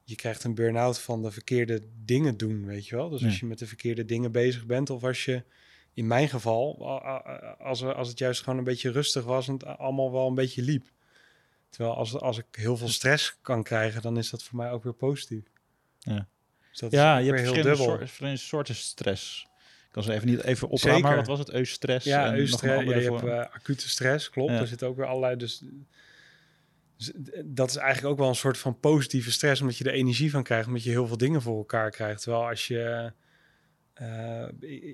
je 0.05 0.15
krijgt 0.15 0.45
een 0.45 0.55
burn-out 0.55 1.01
van 1.01 1.23
de 1.23 1.31
verkeerde 1.31 1.83
dingen 2.05 2.37
doen, 2.37 2.67
weet 2.67 2.87
je 2.87 2.97
wel. 2.97 3.09
Dus 3.09 3.25
als 3.25 3.41
je 3.41 3.47
met 3.47 3.59
de 3.59 3.67
verkeerde 3.67 4.05
dingen 4.05 4.33
bezig 4.33 4.67
bent 4.67 4.91
of 4.91 5.05
als 5.05 5.25
je 5.25 5.45
in 5.95 6.07
mijn 6.07 6.29
geval, 6.29 6.89
als, 7.59 7.83
als 7.83 8.09
het 8.09 8.19
juist 8.19 8.43
gewoon 8.43 8.59
een 8.59 8.65
beetje 8.65 8.91
rustig 8.91 9.25
was 9.25 9.49
en 9.49 9.53
het 9.53 9.65
allemaal 9.65 10.13
wel 10.13 10.29
een 10.29 10.35
beetje 10.35 10.63
liep. 10.63 10.87
Terwijl 11.69 11.97
als, 11.97 12.15
als 12.15 12.39
ik 12.39 12.47
heel 12.51 12.77
veel 12.77 12.89
stress 12.89 13.39
kan 13.43 13.63
krijgen, 13.63 14.03
dan 14.03 14.19
is 14.19 14.31
dat 14.31 14.43
voor 14.43 14.57
mij 14.57 14.71
ook 14.71 14.85
weer 14.85 14.95
positief. 14.95 15.45
Ja. 15.99 16.29
Dus 16.71 16.79
dat 16.79 16.91
ja, 16.93 17.19
is 17.19 17.25
je 17.25 17.31
hebt 17.31 17.43
heel 17.43 17.53
verschillende, 17.53 17.85
soort- 17.85 17.99
verschillende 17.99 18.39
soorten 18.39 18.75
stress. 18.75 19.47
Kan 19.97 20.05
ze 20.05 20.13
even 20.13 20.27
niet 20.29 20.43
even 20.43 20.69
opramen, 20.69 21.01
maar 21.01 21.17
wat 21.17 21.27
was 21.27 21.39
het? 21.39 21.51
Eustress 21.53 22.05
Ja, 22.07 22.19
en 22.19 22.23
nog 22.25 22.33
een 22.33 22.39
eustress, 22.39 22.63
ja, 22.73 22.79
andere 22.79 23.01
je 23.01 23.11
hebt 23.11 23.25
eh, 23.25 23.55
acute 23.55 23.89
stress, 23.89 24.31
klopt. 24.31 24.51
Ja. 24.53 24.61
Er 24.61 24.67
zit 24.67 24.83
ook 24.83 24.97
weer 24.97 25.07
allerlei... 25.07 25.37
Dus, 25.37 25.63
dus 26.97 27.13
dat 27.45 27.71
is 27.71 27.77
eigenlijk 27.77 28.13
ook 28.13 28.19
wel 28.19 28.29
een 28.29 28.35
soort 28.35 28.59
van 28.59 28.81
positieve 28.81 29.33
stress, 29.33 29.61
omdat 29.61 29.77
je 29.77 29.85
er 29.85 29.93
energie 29.93 30.31
van 30.31 30.43
krijgt, 30.43 30.67
omdat 30.67 30.83
je 30.83 30.91
heel 30.91 31.07
veel 31.07 31.17
dingen 31.17 31.43
voor 31.43 31.57
elkaar 31.57 31.91
krijgt. 31.91 32.23
Terwijl 32.23 32.49
als 32.49 32.67
je... 32.67 33.13
eh, 33.95 34.45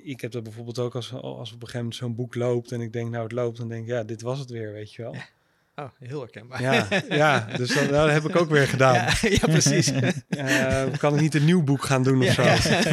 ik- 0.05 0.21
heb 0.21 0.31
dat 0.33 0.43
bijvoorbeeld 0.43 0.79
ook 0.79 0.95
als, 0.95 1.13
als 1.13 1.23
op 1.49 1.55
een 1.55 1.61
gegeven 1.61 1.77
moment 1.79 1.95
zo'n 1.95 2.15
boek 2.15 2.35
loopt 2.35 2.73
en 2.73 2.81
ik 2.81 2.93
denk, 2.93 3.11
nou 3.11 3.23
het 3.23 3.33
loopt, 3.33 3.59
dan 3.59 3.69
denk 3.69 3.83
ik, 3.83 3.89
ja, 3.89 4.03
dit 4.05 4.23
was 4.23 4.39
het 4.39 4.51
weer, 4.51 4.73
weet 4.73 4.95
je 4.95 5.03
wel. 5.03 5.17
oh, 5.77 5.89
heel 5.99 6.21
herkenbaar. 6.21 6.63
Ja, 6.63 6.87
ja 7.09 7.49
dus 7.57 7.75
dat, 7.75 7.89
dat 7.89 8.11
heb 8.11 8.25
ik 8.29 8.37
ook 8.37 8.51
weer 8.51 8.69
gedaan. 8.69 8.95
Ja, 9.05 9.15
ja, 9.21 9.39
precies. 9.47 9.93
Eh, 10.29 10.85
kan 10.99 11.15
ik 11.15 11.21
niet 11.21 11.35
een 11.35 11.45
nieuw 11.45 11.63
boek 11.63 11.85
gaan 11.85 12.03
doen 12.03 12.23
of 12.23 12.35
Ja. 12.37 12.57
zo? 12.57 12.73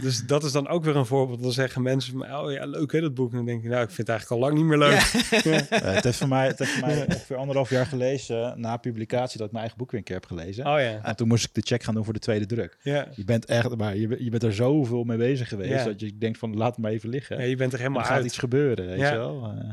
dus 0.00 0.26
dat 0.26 0.44
is 0.44 0.52
dan 0.52 0.68
ook 0.68 0.84
weer 0.84 0.96
een 0.96 1.06
voorbeeld. 1.06 1.42
Dan 1.42 1.52
zeggen 1.52 1.82
mensen 1.82 2.12
van, 2.12 2.34
oh 2.36 2.52
ja, 2.52 2.64
leuk 2.66 2.92
hè, 2.92 3.00
dat 3.00 3.14
boek. 3.14 3.30
En 3.30 3.36
dan 3.36 3.46
denk 3.46 3.62
ik, 3.62 3.68
nou, 3.70 3.82
ik 3.82 3.90
vind 3.90 4.08
het 4.08 4.08
eigenlijk 4.08 4.42
al 4.42 4.48
lang 4.48 4.58
niet 4.58 4.68
meer 4.68 4.78
leuk. 4.78 5.00
Ja. 5.44 5.68
Eh, 5.68 5.94
het 5.94 6.04
heeft 6.04 6.18
voor 6.18 6.28
mij, 6.28 6.46
het 6.46 6.58
heeft 6.58 6.70
voor 6.70 6.86
mij 6.86 7.06
ongeveer 7.06 7.36
anderhalf 7.36 7.70
jaar 7.70 7.86
gelezen, 7.86 8.60
na 8.60 8.76
publicatie, 8.76 9.36
dat 9.38 9.46
ik 9.46 9.52
mijn 9.52 9.64
eigen 9.64 9.78
boek 9.78 9.90
weer 9.90 10.00
een 10.00 10.06
keer 10.06 10.14
heb 10.16 10.26
gelezen. 10.26 10.66
Oh 10.66 10.80
ja, 10.80 11.02
En 11.02 11.16
toen 11.16 11.28
moest 11.28 11.44
ik 11.44 11.54
de 11.54 11.60
check 11.60 11.82
gaan 11.82 11.94
doen 11.94 12.04
voor 12.04 12.12
de 12.12 12.18
tweede 12.18 12.46
druk. 12.46 12.76
ja. 12.82 13.08
Je 13.14 13.24
bent 13.24 13.44
echt, 13.44 13.76
maar 13.76 13.96
je, 13.96 14.08
bent- 14.08 14.20
je 14.20 14.30
bent 14.30 14.42
er 14.42 14.54
zoveel 14.54 15.04
mee 15.04 15.18
bezig 15.18 15.48
geweest 15.48 15.70
Ja. 15.70 15.84
dat 15.84 16.00
je 16.00 16.18
denkt 16.18 16.38
van 16.38 16.56
laat 16.56 16.70
het 16.70 16.78
maar 16.78 16.90
even 16.90 17.08
liggen. 17.08 17.38
ja 17.38 17.44
je 17.44 17.56
bent 17.56 17.72
er 17.72 17.78
er 17.78 17.84
helemaal 17.84 18.04
gaat 18.06 18.16
uit. 18.16 18.24
iets 18.24 18.38
gebeuren, 18.38 18.86
weet 18.86 18.98
Ja. 18.98 19.10
je 19.12 19.16
wel. 19.18 19.44
Eh, 19.44 19.70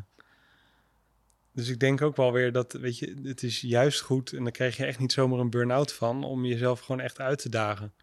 Dus 1.54 1.70
ik 1.70 1.80
denk 1.80 2.02
ook 2.02 2.16
wel 2.16 2.32
weer 2.32 2.52
dat, 2.52 2.74
weet 2.74 2.98
je, 3.00 3.14
het 3.24 3.44
is 3.44 3.62
juist 3.62 4.02
goed. 4.02 4.32
En 4.34 4.44
dan 4.44 4.52
krijg 4.52 4.78
je 4.78 4.86
echt 4.86 5.00
niet 5.00 5.12
zomaar 5.12 5.40
een 5.40 5.50
burn-out 5.50 5.94
van, 5.94 6.24
om 6.24 6.46
jezelf 6.46 6.80
gewoon 6.80 7.02
echt 7.02 7.20
uit 7.20 7.42
te 7.42 7.50
dagen. 7.50 7.94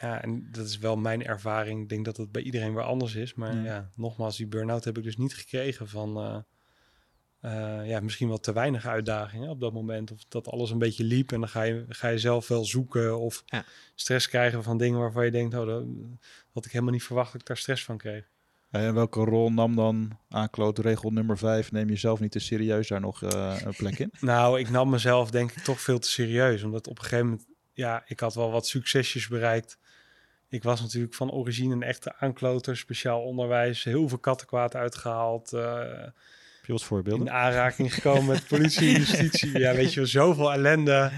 Ja. 0.00 0.22
En 0.22 0.48
dat 0.50 0.66
is 0.66 0.78
wel 0.78 0.96
mijn 0.96 1.24
ervaring. 1.26 1.82
Ik 1.82 1.88
denk 1.88 2.04
dat 2.04 2.16
het 2.16 2.32
bij 2.32 2.42
iedereen 2.42 2.74
weer 2.74 2.82
anders 2.84 3.14
is. 3.14 3.34
Maar 3.34 3.54
Ja. 3.56 3.62
ja, 3.64 3.90
nogmaals, 3.94 4.36
die 4.36 4.46
burn-out 4.46 4.84
heb 4.84 4.98
ik 4.98 5.04
dus 5.04 5.16
niet 5.16 5.34
gekregen 5.34 5.88
van... 5.88 6.16
eh, 6.16 6.36
eh, 7.40 7.88
ja, 7.88 8.00
misschien 8.00 8.28
wel 8.28 8.40
te 8.40 8.52
weinig 8.52 8.86
uitdagingen 8.86 9.48
op 9.50 9.60
dat 9.60 9.72
moment. 9.72 10.10
Of 10.12 10.18
dat 10.28 10.48
alles 10.48 10.70
een 10.70 10.78
beetje 10.78 11.04
liep 11.04 11.32
en 11.32 11.40
dan 11.40 11.48
ga 11.48 11.62
je, 11.62 11.84
ga 11.88 12.08
je 12.08 12.18
zelf 12.18 12.48
wel 12.48 12.64
zoeken. 12.64 13.18
Of 13.18 13.42
Ja. 13.46 13.64
stress 13.94 14.28
krijgen 14.28 14.62
van 14.62 14.78
dingen 14.78 14.98
waarvan 14.98 15.24
je 15.24 15.30
denkt... 15.30 15.54
Oh, 15.54 15.66
dat 15.66 15.84
had 16.52 16.64
ik 16.64 16.72
helemaal 16.72 16.92
niet 16.92 17.02
verwacht 17.02 17.32
dat 17.32 17.40
ik 17.40 17.46
daar 17.46 17.56
stress 17.56 17.84
van 17.84 17.96
kreeg. 17.98 18.28
En 18.70 18.94
welke 18.94 19.20
rol 19.24 19.52
nam 19.52 19.76
dan 19.76 20.18
aanklootregel 20.28 21.10
nummer 21.10 21.38
5? 21.38 21.72
Neem 21.72 21.88
jezelf 21.88 22.20
niet 22.20 22.32
te 22.32 22.38
serieus 22.38 22.88
daar 22.88 23.00
nog 23.00 23.22
eh, 23.22 23.56
een 23.64 23.74
plek 23.76 23.98
in? 23.98 24.10
Nou, 24.20 24.58
ik 24.60 24.70
nam 24.70 24.90
mezelf 24.90 25.30
denk 25.30 25.50
ik 25.52 25.62
toch 25.62 25.80
veel 25.80 25.98
te 25.98 26.10
serieus. 26.10 26.62
Omdat 26.62 26.86
op 26.88 26.96
een 26.98 27.02
gegeven 27.04 27.26
moment, 27.26 27.46
ja, 27.72 28.02
ik 28.06 28.20
had 28.20 28.34
wel 28.34 28.50
wat 28.50 28.66
succesjes 28.66 29.28
bereikt. 29.28 29.78
Ik 30.54 30.62
was 30.62 30.80
natuurlijk 30.80 31.14
van 31.14 31.30
origine 31.30 31.74
een 31.74 31.82
echte 31.82 32.14
aankloter, 32.18 32.76
speciaal 32.76 33.22
onderwijs, 33.22 33.84
heel 33.84 34.08
veel 34.08 34.18
kattenkwaad 34.18 34.74
uitgehaald. 34.74 35.52
eh, 35.52 35.78
Heb 35.78 36.64
je 36.66 36.72
wat 36.72 36.80
in 36.80 36.86
voorbeelden? 36.86 37.32
aanraking 37.32 37.94
gekomen 37.94 38.26
met 38.26 38.48
politie 38.48 38.94
en 38.94 39.00
justitie. 39.04 39.58
Ja, 39.58 39.74
weet 39.74 39.90
je, 39.92 40.00
wel, 40.00 40.08
zoveel 40.08 40.52
ellende. 40.52 41.10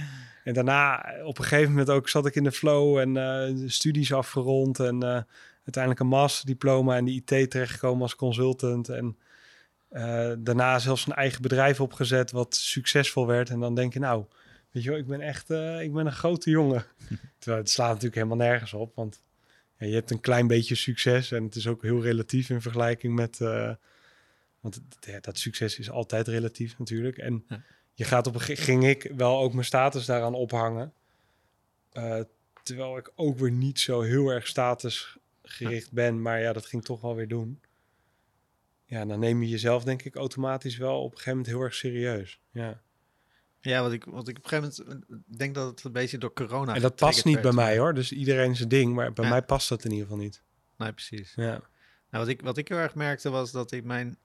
En 0.45 0.55
daarna, 0.55 1.13
op 1.25 1.39
een 1.39 1.45
gegeven 1.45 1.71
moment 1.71 1.91
ook, 1.91 2.09
zat 2.09 2.27
ik 2.27 2.35
in 2.35 2.45
de 2.45 2.53
flow 2.53 2.99
en 2.99 3.17
eh, 3.17 3.69
studies 3.69 4.13
afgerond. 4.13 4.81
En 4.81 5.03
eh, 5.03 5.21
uiteindelijk 5.65 6.01
een 6.01 6.07
masterdiploma 6.07 6.97
in 6.97 7.05
de 7.05 7.13
IT 7.13 7.51
terechtgekomen 7.51 8.03
als 8.03 8.17
consultant. 8.17 8.89
En 8.89 9.17
daarna 10.39 10.79
zelfs 10.79 11.07
een 11.07 11.13
eigen 11.15 11.43
bedrijf 11.43 11.81
opgezet 11.81 12.31
wat 12.31 12.55
succesvol 12.55 13.27
werd. 13.27 13.51
En 13.51 13.61
dan 13.61 13.75
denk 13.75 13.93
je, 13.93 13.99
nou, 13.99 14.25
weet 14.71 14.83
je 14.83 14.91
wel, 14.91 14.99
ik 14.99 15.07
ben 15.07 15.21
echt 15.21 15.51
ik 15.81 15.93
ben 15.93 16.07
een 16.07 16.13
grote 16.13 16.51
jongen. 16.51 16.85
Terwijl 17.39 17.63
het 17.63 17.71
slaat 17.71 17.89
natuurlijk 17.89 18.15
helemaal 18.15 18.47
nergens 18.47 18.73
op, 18.73 18.95
want 18.95 19.25
ja, 19.79 19.87
je 19.87 19.95
hebt 19.95 20.11
een 20.11 20.21
klein 20.21 20.47
beetje 20.47 20.75
succes. 20.75 21.33
En 21.33 21.45
het 21.45 21.55
is 21.55 21.67
ook 21.67 21.83
heel 21.83 22.03
relatief 22.03 22.51
in 22.51 22.61
vergelijking 22.61 23.15
met... 23.15 23.41
eh, 23.41 23.75
want 24.61 24.75
het- 24.75 24.97
ja, 25.01 25.21
dat 25.21 25.39
succes 25.39 25.79
is 25.79 25.91
altijd 25.91 26.29
relatief 26.29 26.79
natuurlijk. 26.79 27.19
En 27.19 27.45
Ja. 27.49 27.63
je 27.95 28.05
gaat 28.05 28.27
op 28.27 28.35
een 28.35 28.41
ging 28.57 28.87
ik 28.87 29.13
wel 29.17 29.39
ook 29.39 29.53
mijn 29.53 29.65
status 29.65 30.05
daaraan 30.07 30.35
ophangen. 30.35 30.93
Eh, 31.93 32.21
terwijl 32.63 32.97
ik 32.97 33.13
ook 33.15 33.39
weer 33.39 33.51
niet 33.53 33.81
zo 33.81 34.01
heel 34.01 34.29
erg 34.29 34.47
statusgericht 34.47 35.93
ben. 35.93 36.23
Maar 36.23 36.41
ja, 36.41 36.53
dat 36.53 36.67
ging 36.67 36.85
toch 36.85 37.01
wel 37.01 37.15
weer 37.15 37.29
doen. 37.29 37.61
Ja, 38.85 39.05
dan 39.05 39.19
neem 39.19 39.43
je 39.43 39.49
jezelf 39.49 39.85
denk 39.85 40.03
ik 40.03 40.15
automatisch 40.15 40.77
wel 40.77 40.97
op 40.99 41.05
een 41.11 41.17
gegeven 41.17 41.31
moment 41.39 41.49
heel 41.55 41.61
erg 41.61 41.75
serieus. 41.75 42.41
Ja. 42.51 42.81
Ja, 43.67 43.83
wat 43.83 43.93
ik, 43.93 44.05
wat 44.05 44.29
ik 44.29 44.37
op 44.39 44.45
een 44.45 44.49
gegeven 44.51 44.85
moment 44.87 45.39
denk 45.39 45.55
dat 45.55 45.71
het 45.71 45.85
een 45.85 45.93
beetje 45.93 46.19
door 46.19 46.33
corona. 46.33 46.75
en 46.75 46.81
dat 46.81 46.97
past 46.97 47.25
niet 47.25 47.41
bij 47.41 47.53
mij 47.53 47.79
hoor. 47.79 47.95
Dus 47.95 48.13
iedereen 48.13 48.57
zijn 48.57 48.69
ding. 48.69 48.95
Maar 48.95 49.13
bij 49.13 49.25
Ja. 49.25 49.31
mij 49.31 49.43
past 49.43 49.69
dat 49.69 49.85
in 49.85 49.91
ieder 49.91 50.07
geval 50.07 50.23
niet. 50.23 50.43
Nee, 50.77 50.93
precies. 50.93 51.33
Ja. 51.37 51.45
Nou, 52.11 52.25
wat, 52.25 52.29
ik, 52.29 52.41
wat 52.43 52.57
ik 52.57 52.69
heel 52.69 52.79
erg 52.79 52.95
merkte 52.95 53.31
was 53.31 53.53
dat 53.53 53.73
ik 53.73 53.85
mijn 53.85 54.19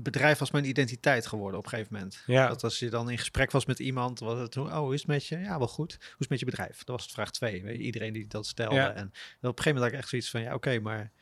bedrijf 0.00 0.38
was 0.38 0.50
mijn 0.50 0.64
identiteit 0.64 1.26
geworden 1.26 1.58
op 1.58 1.64
een 1.64 1.70
gegeven 1.70 1.92
moment. 1.94 2.22
Ja. 2.26 2.48
Dat 2.48 2.64
als 2.64 2.78
je 2.78 2.90
dan 2.90 3.10
in 3.10 3.18
gesprek 3.18 3.50
was 3.50 3.66
met 3.66 3.78
iemand, 3.78 4.18
was 4.18 4.38
het 4.38 4.56
oh, 4.56 4.76
hoe 4.76 4.94
is 4.94 5.00
het 5.00 5.08
met 5.08 5.26
je? 5.26 5.38
Ja, 5.38 5.58
wel 5.58 5.68
goed. 5.68 5.92
Hoe 5.92 6.00
is 6.00 6.16
het 6.18 6.28
met 6.28 6.38
je 6.38 6.44
bedrijf? 6.44 6.76
Dat 6.76 6.96
was 6.96 7.02
het 7.02 7.12
vraag 7.12 7.30
twee. 7.30 7.62
Weet 7.62 7.76
je, 7.76 7.82
iedereen 7.82 8.12
die 8.12 8.26
dat 8.26 8.46
stelde. 8.46 8.74
Ja. 8.74 8.92
En 8.94 9.06
op 9.06 9.12
een 9.12 9.14
gegeven 9.40 9.64
moment 9.64 9.82
had 9.82 9.92
ik 9.92 9.98
echt 9.98 10.08
zoiets 10.08 10.30
van, 10.30 10.40
ja, 10.40 10.54
oké, 10.54 10.78
maar 10.80 11.12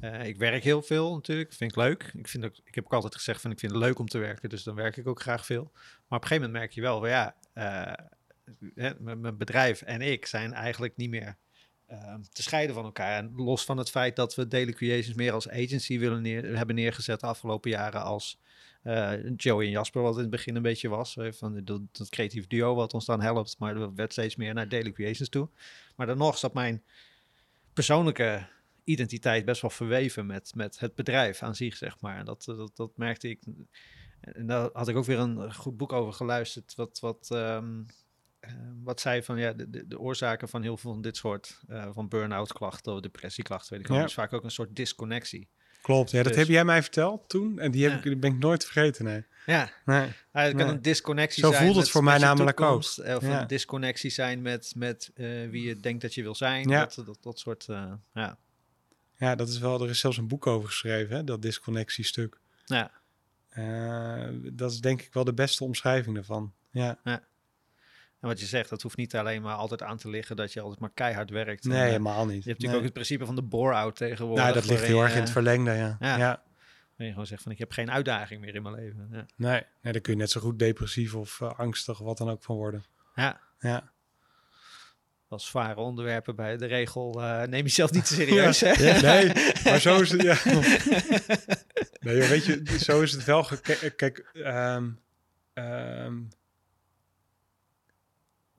eh, 0.00 0.26
ik 0.26 0.36
werk 0.36 0.62
heel 0.62 0.82
veel 0.82 1.14
natuurlijk. 1.14 1.52
Vind 1.52 1.70
ik 1.70 1.76
leuk. 1.76 2.10
Ik, 2.14 2.28
vind 2.28 2.44
ook, 2.44 2.54
ik 2.64 2.74
heb 2.74 2.84
ook 2.84 2.92
altijd 2.92 3.14
gezegd 3.14 3.40
van, 3.40 3.50
ik 3.50 3.58
vind 3.58 3.72
het 3.72 3.80
leuk 3.80 3.98
om 3.98 4.08
te 4.08 4.18
werken. 4.18 4.48
Dus 4.48 4.62
dan 4.62 4.74
werk 4.74 4.96
ik 4.96 5.06
ook 5.06 5.20
graag 5.20 5.46
veel. 5.46 5.70
Maar 5.72 6.18
op 6.18 6.22
een 6.22 6.28
gegeven 6.28 6.42
moment 6.42 6.52
merk 6.52 6.72
je 6.72 6.80
wel, 6.80 7.00
van, 7.00 7.08
ja, 7.08 7.36
eh, 7.52 7.92
mijn 8.98 9.20
mijn 9.20 9.36
bedrijf 9.36 9.82
en 9.82 10.00
ik 10.00 10.26
zijn 10.26 10.52
eigenlijk 10.52 10.96
niet 10.96 11.10
meer 11.10 11.36
ehm, 11.92 12.20
te 12.32 12.42
scheiden 12.42 12.74
van 12.74 12.84
elkaar. 12.84 13.18
En 13.18 13.32
los 13.36 13.64
van 13.64 13.76
het 13.78 13.90
feit 13.90 14.16
dat 14.16 14.34
we 14.34 14.48
Daily 14.48 14.72
Creations 14.72 15.16
meer 15.16 15.32
als 15.32 15.48
agency 15.48 15.98
willen 15.98 16.22
neer, 16.22 16.56
hebben 16.56 16.74
neergezet 16.74 17.20
de 17.20 17.26
afgelopen 17.26 17.70
jaren 17.70 18.02
als 18.02 18.38
eh, 18.82 19.12
Joey 19.36 19.64
en 19.64 19.70
Jasper, 19.70 20.02
wat 20.02 20.14
in 20.14 20.20
het 20.20 20.30
begin 20.30 20.56
een 20.56 20.62
beetje 20.62 20.88
was. 20.88 21.16
eh, 21.16 21.32
Van 21.32 21.64
dat, 21.64 21.80
dat 21.92 22.08
creatief 22.08 22.46
duo 22.46 22.74
wat 22.74 22.94
ons 22.94 23.04
dan 23.04 23.20
helpt, 23.20 23.58
maar 23.58 23.74
dat 23.74 23.92
werd 23.94 24.12
steeds 24.12 24.36
meer 24.36 24.54
naar 24.54 24.68
Daily 24.68 24.92
Creations 24.92 25.28
toe. 25.28 25.48
Maar 25.96 26.06
dan 26.06 26.18
nog 26.18 26.38
zat 26.38 26.54
mijn 26.54 26.82
persoonlijke 27.72 28.46
identiteit 28.84 29.44
best 29.44 29.60
wel 29.60 29.70
verweven 29.70 30.26
met, 30.26 30.52
met 30.54 30.78
het 30.78 30.94
bedrijf 30.94 31.42
aan 31.42 31.54
zich, 31.54 31.76
zeg 31.76 32.00
maar. 32.00 32.24
Dat, 32.24 32.44
dat, 32.44 32.76
dat 32.76 32.96
merkte 32.96 33.28
ik. 33.28 33.40
En 34.20 34.46
daar 34.46 34.70
had 34.72 34.88
ik 34.88 34.96
ook 34.96 35.04
weer 35.04 35.18
een 35.18 35.54
goed 35.54 35.76
boek 35.76 35.92
over 35.92 36.12
geluisterd, 36.12 36.74
wat, 36.74 37.00
wat, 37.00 37.28
ehm, 37.30 37.80
eh, 37.80 37.94
wat 38.82 39.00
zei 39.00 39.22
van 39.22 39.38
ja, 39.38 39.52
de, 39.52 39.70
de, 39.70 39.86
de 39.86 39.98
oorzaken 39.98 40.48
van 40.48 40.62
heel 40.62 40.76
veel 40.76 40.92
van 40.92 41.02
dit 41.02 41.16
soort 41.16 41.60
uh, 41.70 41.88
van 41.92 42.08
burn-out 42.08 42.52
klachten 42.52 42.92
of 42.92 43.00
depressieklachten, 43.00 43.70
weet 43.72 43.80
ik 43.80 43.86
wel, 43.86 43.96
Ja. 43.98 44.04
is 44.04 44.14
vaak 44.14 44.32
ook 44.32 44.44
een 44.44 44.50
soort 44.50 44.76
disconnectie. 44.76 45.48
Klopt. 45.82 46.10
Ja, 46.10 46.22
dat 46.22 46.26
Dus- 46.32 46.36
heb 46.40 46.46
jij 46.50 46.64
mij 46.64 46.82
verteld 46.82 47.28
toen. 47.28 47.58
En 47.58 47.70
die 47.70 47.82
heb 47.82 47.90
Ja. 47.92 47.96
ik, 47.98 48.02
die 48.04 48.16
ben 48.16 48.32
ik 48.32 48.38
nooit 48.38 48.64
vergeten. 48.64 49.04
Nee. 49.04 49.24
Ja, 49.46 49.70
nee. 49.84 50.00
Het 50.32 50.56
kan 50.56 50.66
Nee. 50.66 50.66
een 50.74 50.82
disconnectie 50.82 51.42
Zo 51.44 51.50
zijn. 51.50 51.62
voelt 51.62 51.74
het 51.76 51.84
met- 51.84 51.92
voor 51.92 52.04
mij 52.04 52.18
namelijk 52.18 52.60
ook. 52.60 52.66
toekomst, 52.66 52.98
eh, 52.98 53.16
Of 53.16 53.22
Ja. 53.22 53.40
een 53.40 53.46
disconnectie 53.46 54.10
zijn 54.10 54.42
met, 54.42 54.72
met 54.76 55.10
eh, 55.14 55.26
wie 55.50 55.62
je 55.66 55.80
denkt 55.80 56.02
dat 56.02 56.14
je 56.14 56.22
wil 56.22 56.34
zijn. 56.34 56.68
Ja. 56.68 56.80
Dat, 56.80 57.02
dat, 57.06 57.18
dat 57.20 57.38
soort, 57.38 57.68
eh, 57.68 57.92
ja. 58.14 58.38
Ja, 59.16 59.34
dat 59.34 59.48
is 59.48 59.58
wel. 59.58 59.82
Er 59.82 59.88
is 59.90 60.00
zelfs 60.00 60.16
een 60.16 60.28
boek 60.28 60.46
over 60.46 60.68
geschreven, 60.68 61.16
hè, 61.16 61.24
dat 61.24 61.42
disconnectiestuk. 61.42 62.40
ja. 62.64 62.90
Eh, 63.48 64.28
dat 64.52 64.70
is 64.70 64.80
denk 64.80 65.02
ik 65.02 65.12
wel 65.12 65.24
de 65.24 65.34
beste 65.34 65.64
omschrijving 65.64 66.14
daarvan. 66.14 66.52
Ja. 66.70 66.98
En 68.22 68.28
wat 68.28 68.40
je 68.40 68.46
zegt, 68.46 68.68
dat 68.70 68.82
hoeft 68.82 68.96
niet 68.96 69.16
alleen 69.16 69.42
maar 69.42 69.54
altijd 69.54 69.82
aan 69.82 69.96
te 69.96 70.08
liggen 70.08 70.36
dat 70.36 70.52
je 70.52 70.60
altijd 70.60 70.80
maar 70.80 70.90
keihard 70.94 71.30
werkt. 71.30 71.64
En, 71.64 71.70
Nee, 71.70 71.80
eh, 71.80 71.86
helemaal 71.86 72.26
niet. 72.26 72.44
je 72.44 72.50
hebt 72.50 72.60
natuurlijk 72.60 72.68
Nee. 72.70 72.76
ook 72.78 72.84
het 72.84 72.92
principe 72.92 73.26
van 73.26 73.34
de 73.34 73.42
bore-out 73.42 73.96
tegenwoordig. 73.96 74.42
Nou, 74.44 74.54
dat 74.54 74.66
ligt 74.66 74.82
heel 74.84 75.02
erg 75.02 75.14
in 75.14 75.20
het 75.20 75.30
verlengde, 75.30 75.72
ja. 75.72 75.96
Ja. 76.00 76.16
ja. 76.18 76.42
je 76.96 77.08
gewoon 77.08 77.26
zegt 77.26 77.42
van 77.42 77.52
ik 77.52 77.58
heb 77.58 77.72
geen 77.72 77.90
uitdaging 77.90 78.40
meer 78.40 78.54
in 78.54 78.62
mijn 78.62 78.74
leven. 78.74 79.08
Ja, 79.12 79.26
Nee. 79.36 79.62
nee, 79.82 79.92
daar 79.92 80.02
kun 80.02 80.12
je 80.12 80.18
net 80.18 80.30
zo 80.30 80.40
goed 80.40 80.58
depressief 80.58 81.14
of 81.14 81.40
eh, 81.40 81.58
angstig 81.58 82.00
of 82.00 82.06
wat 82.06 82.18
dan 82.18 82.30
ook 82.30 82.42
van 82.42 82.56
worden. 82.56 82.84
ja. 83.14 83.40
Ja. 83.60 83.90
is 85.28 85.46
zware 85.46 85.80
onderwerpen 85.80 86.36
bij 86.36 86.56
de 86.56 86.66
regel. 86.66 87.22
eh, 87.22 87.42
neem 87.42 87.62
jezelf 87.62 87.92
niet 87.92 88.06
te 88.06 88.14
serieus. 88.14 88.60
hè? 88.66 89.00
Nee, 89.00 89.32
maar 89.64 89.80
zo 89.80 90.00
is 90.00 90.10
het. 90.10 90.22
Ja. 90.22 90.36
Nee, 92.00 92.16
joh, 92.16 92.28
weet 92.28 92.44
je, 92.44 92.62
zo 92.78 93.00
is 93.02 93.12
het 93.12 93.24
wel. 93.24 93.46
Kijk, 93.96 94.18
ehm, 94.32 94.90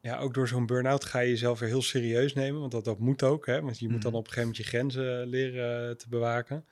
ja, 0.04 0.18
ook 0.18 0.34
door 0.34 0.48
zo'n 0.48 0.66
burn-out 0.66 1.06
ga 1.06 1.20
je 1.20 1.30
jezelf 1.30 1.60
weer 1.60 1.70
heel 1.70 1.82
serieus 1.82 2.34
nemen. 2.34 2.60
Want 2.60 2.72
dat, 2.72 2.86
dat 2.86 3.00
moet 3.00 3.24
ook, 3.24 3.46
hè? 3.46 3.62
Want 3.62 3.80
je 3.80 3.90
moet 3.90 4.02
dan 4.02 4.12
Mhm. 4.12 4.20
op 4.20 4.28
een 4.28 4.34
gegeven 4.34 4.50
moment 4.50 4.58
je 4.72 4.78
grenzen 4.78 5.28
leren 5.28 5.90
eh, 5.90 5.96
te 5.96 6.10
bewaken. 6.10 6.66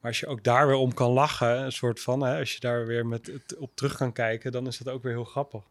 Maar 0.00 0.10
als 0.10 0.20
je 0.20 0.26
ook 0.26 0.44
daar 0.44 0.66
weer 0.66 0.76
om 0.76 0.94
kan 0.94 1.10
lachen, 1.10 1.58
een 1.64 1.72
soort 1.72 2.00
van, 2.00 2.20
hè, 2.22 2.38
als 2.38 2.52
je 2.54 2.60
daar 2.60 2.86
weer 2.86 3.06
met 3.06 3.26
het 3.26 3.56
op 3.56 3.76
terug 3.76 3.96
kan 3.96 4.12
kijken, 4.12 4.52
dan 4.52 4.66
is 4.66 4.78
dat 4.78 4.88
ook 4.94 5.02
weer 5.02 5.12
heel 5.12 5.24
grappig. 5.24 5.62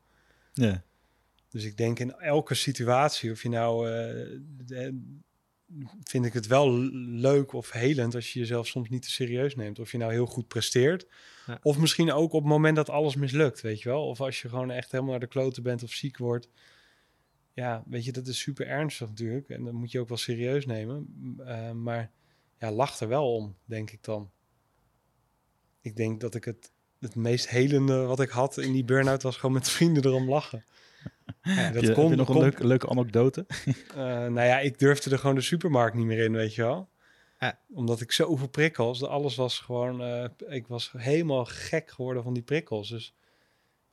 Ja. 0.54 0.84
Dus 1.50 1.64
ik 1.64 1.78
denk 1.78 2.00
in 2.00 2.14
elke 2.14 2.54
situatie, 2.54 3.32
of 3.32 3.44
je 3.44 3.50
nou, 3.50 3.92
eh, 3.92 4.90
vind 6.04 6.26
ik 6.26 6.34
het 6.34 6.48
wel 6.48 6.72
leuk 7.10 7.54
of 7.54 7.72
helend 7.72 8.16
als 8.16 8.34
je 8.34 8.40
jezelf 8.40 8.68
soms 8.68 8.90
niet 8.90 9.02
te 9.02 9.12
serieus 9.12 9.56
neemt. 9.56 9.80
Of 9.80 9.92
je 9.92 9.98
nou 9.98 10.12
heel 10.12 10.26
goed 10.26 10.48
presteert, 10.48 11.08
Ja. 11.48 11.60
of 11.62 11.78
misschien 11.78 12.12
ook 12.12 12.34
op 12.34 12.42
het 12.42 12.50
moment 12.52 12.76
dat 12.76 12.90
alles 12.90 13.16
mislukt, 13.16 13.62
weet 13.62 13.82
je 13.82 13.90
wel. 13.90 14.08
Of 14.08 14.22
als 14.22 14.42
je 14.42 14.50
gewoon 14.50 14.72
echt 14.72 14.92
helemaal 14.92 15.12
naar 15.12 15.22
de 15.22 15.28
kloten 15.28 15.64
bent 15.64 15.84
of 15.84 15.92
ziek 15.92 16.18
wordt. 16.18 16.50
Ja, 17.56 17.84
weet 17.88 18.06
je, 18.06 18.12
dat 18.12 18.28
is 18.28 18.40
super 18.40 18.68
ernstig 18.68 19.08
natuurlijk. 19.08 19.50
En 19.50 19.64
dat 19.64 19.74
moet 19.74 19.92
je 19.92 20.00
ook 20.00 20.08
wel 20.08 20.18
serieus 20.18 20.66
nemen. 20.66 21.08
Eh, 21.46 21.72
maar 21.72 22.12
ja, 22.60 22.72
lach 22.72 23.00
er 23.00 23.08
wel 23.08 23.34
om, 23.34 23.56
denk 23.66 23.92
ik 23.92 24.04
dan. 24.04 24.32
Ik 25.82 25.96
denk 25.96 26.22
dat 26.22 26.36
ik 26.36 26.44
het, 26.46 26.72
het 27.00 27.16
meest 27.16 27.50
helende 27.50 28.04
wat 28.06 28.20
ik 28.20 28.30
had 28.30 28.58
in 28.58 28.72
die 28.72 28.84
burn-out 28.84 29.24
was 29.24 29.38
gewoon 29.38 29.56
met 29.56 29.70
vrienden 29.70 30.06
erom 30.06 30.30
lachen. 30.30 30.64
Ja, 31.42 31.52
Heb 31.52 31.82
je, 31.82 31.88
heb 31.88 31.96
je 31.96 32.16
nog 32.16 32.30
een 32.30 32.54
kon- 32.54 32.68
leuke, 32.68 32.90
anekdote? 32.90 33.46
eh, 33.90 33.96
nou 33.96 34.34
ja, 34.42 34.60
ik 34.60 34.80
durfde 34.80 35.10
er 35.10 35.20
gewoon 35.20 35.36
de 35.36 35.42
supermarkt 35.42 35.96
niet 35.96 36.06
meer 36.06 36.24
in, 36.24 36.32
weet 36.34 36.56
je 36.56 36.62
wel. 36.62 36.90
Omdat 37.74 38.02
ik 38.02 38.12
zoveel 38.12 38.48
prikkels, 38.48 39.04
alles 39.04 39.36
was 39.36 39.60
gewoon, 39.60 40.02
eh, 40.02 40.26
ik 40.48 40.68
was 40.68 40.92
helemaal 40.98 41.46
gek 41.46 41.92
geworden 41.92 42.24
van 42.24 42.34
die 42.34 42.44
prikkels. 42.44 42.90
Dus 42.90 43.14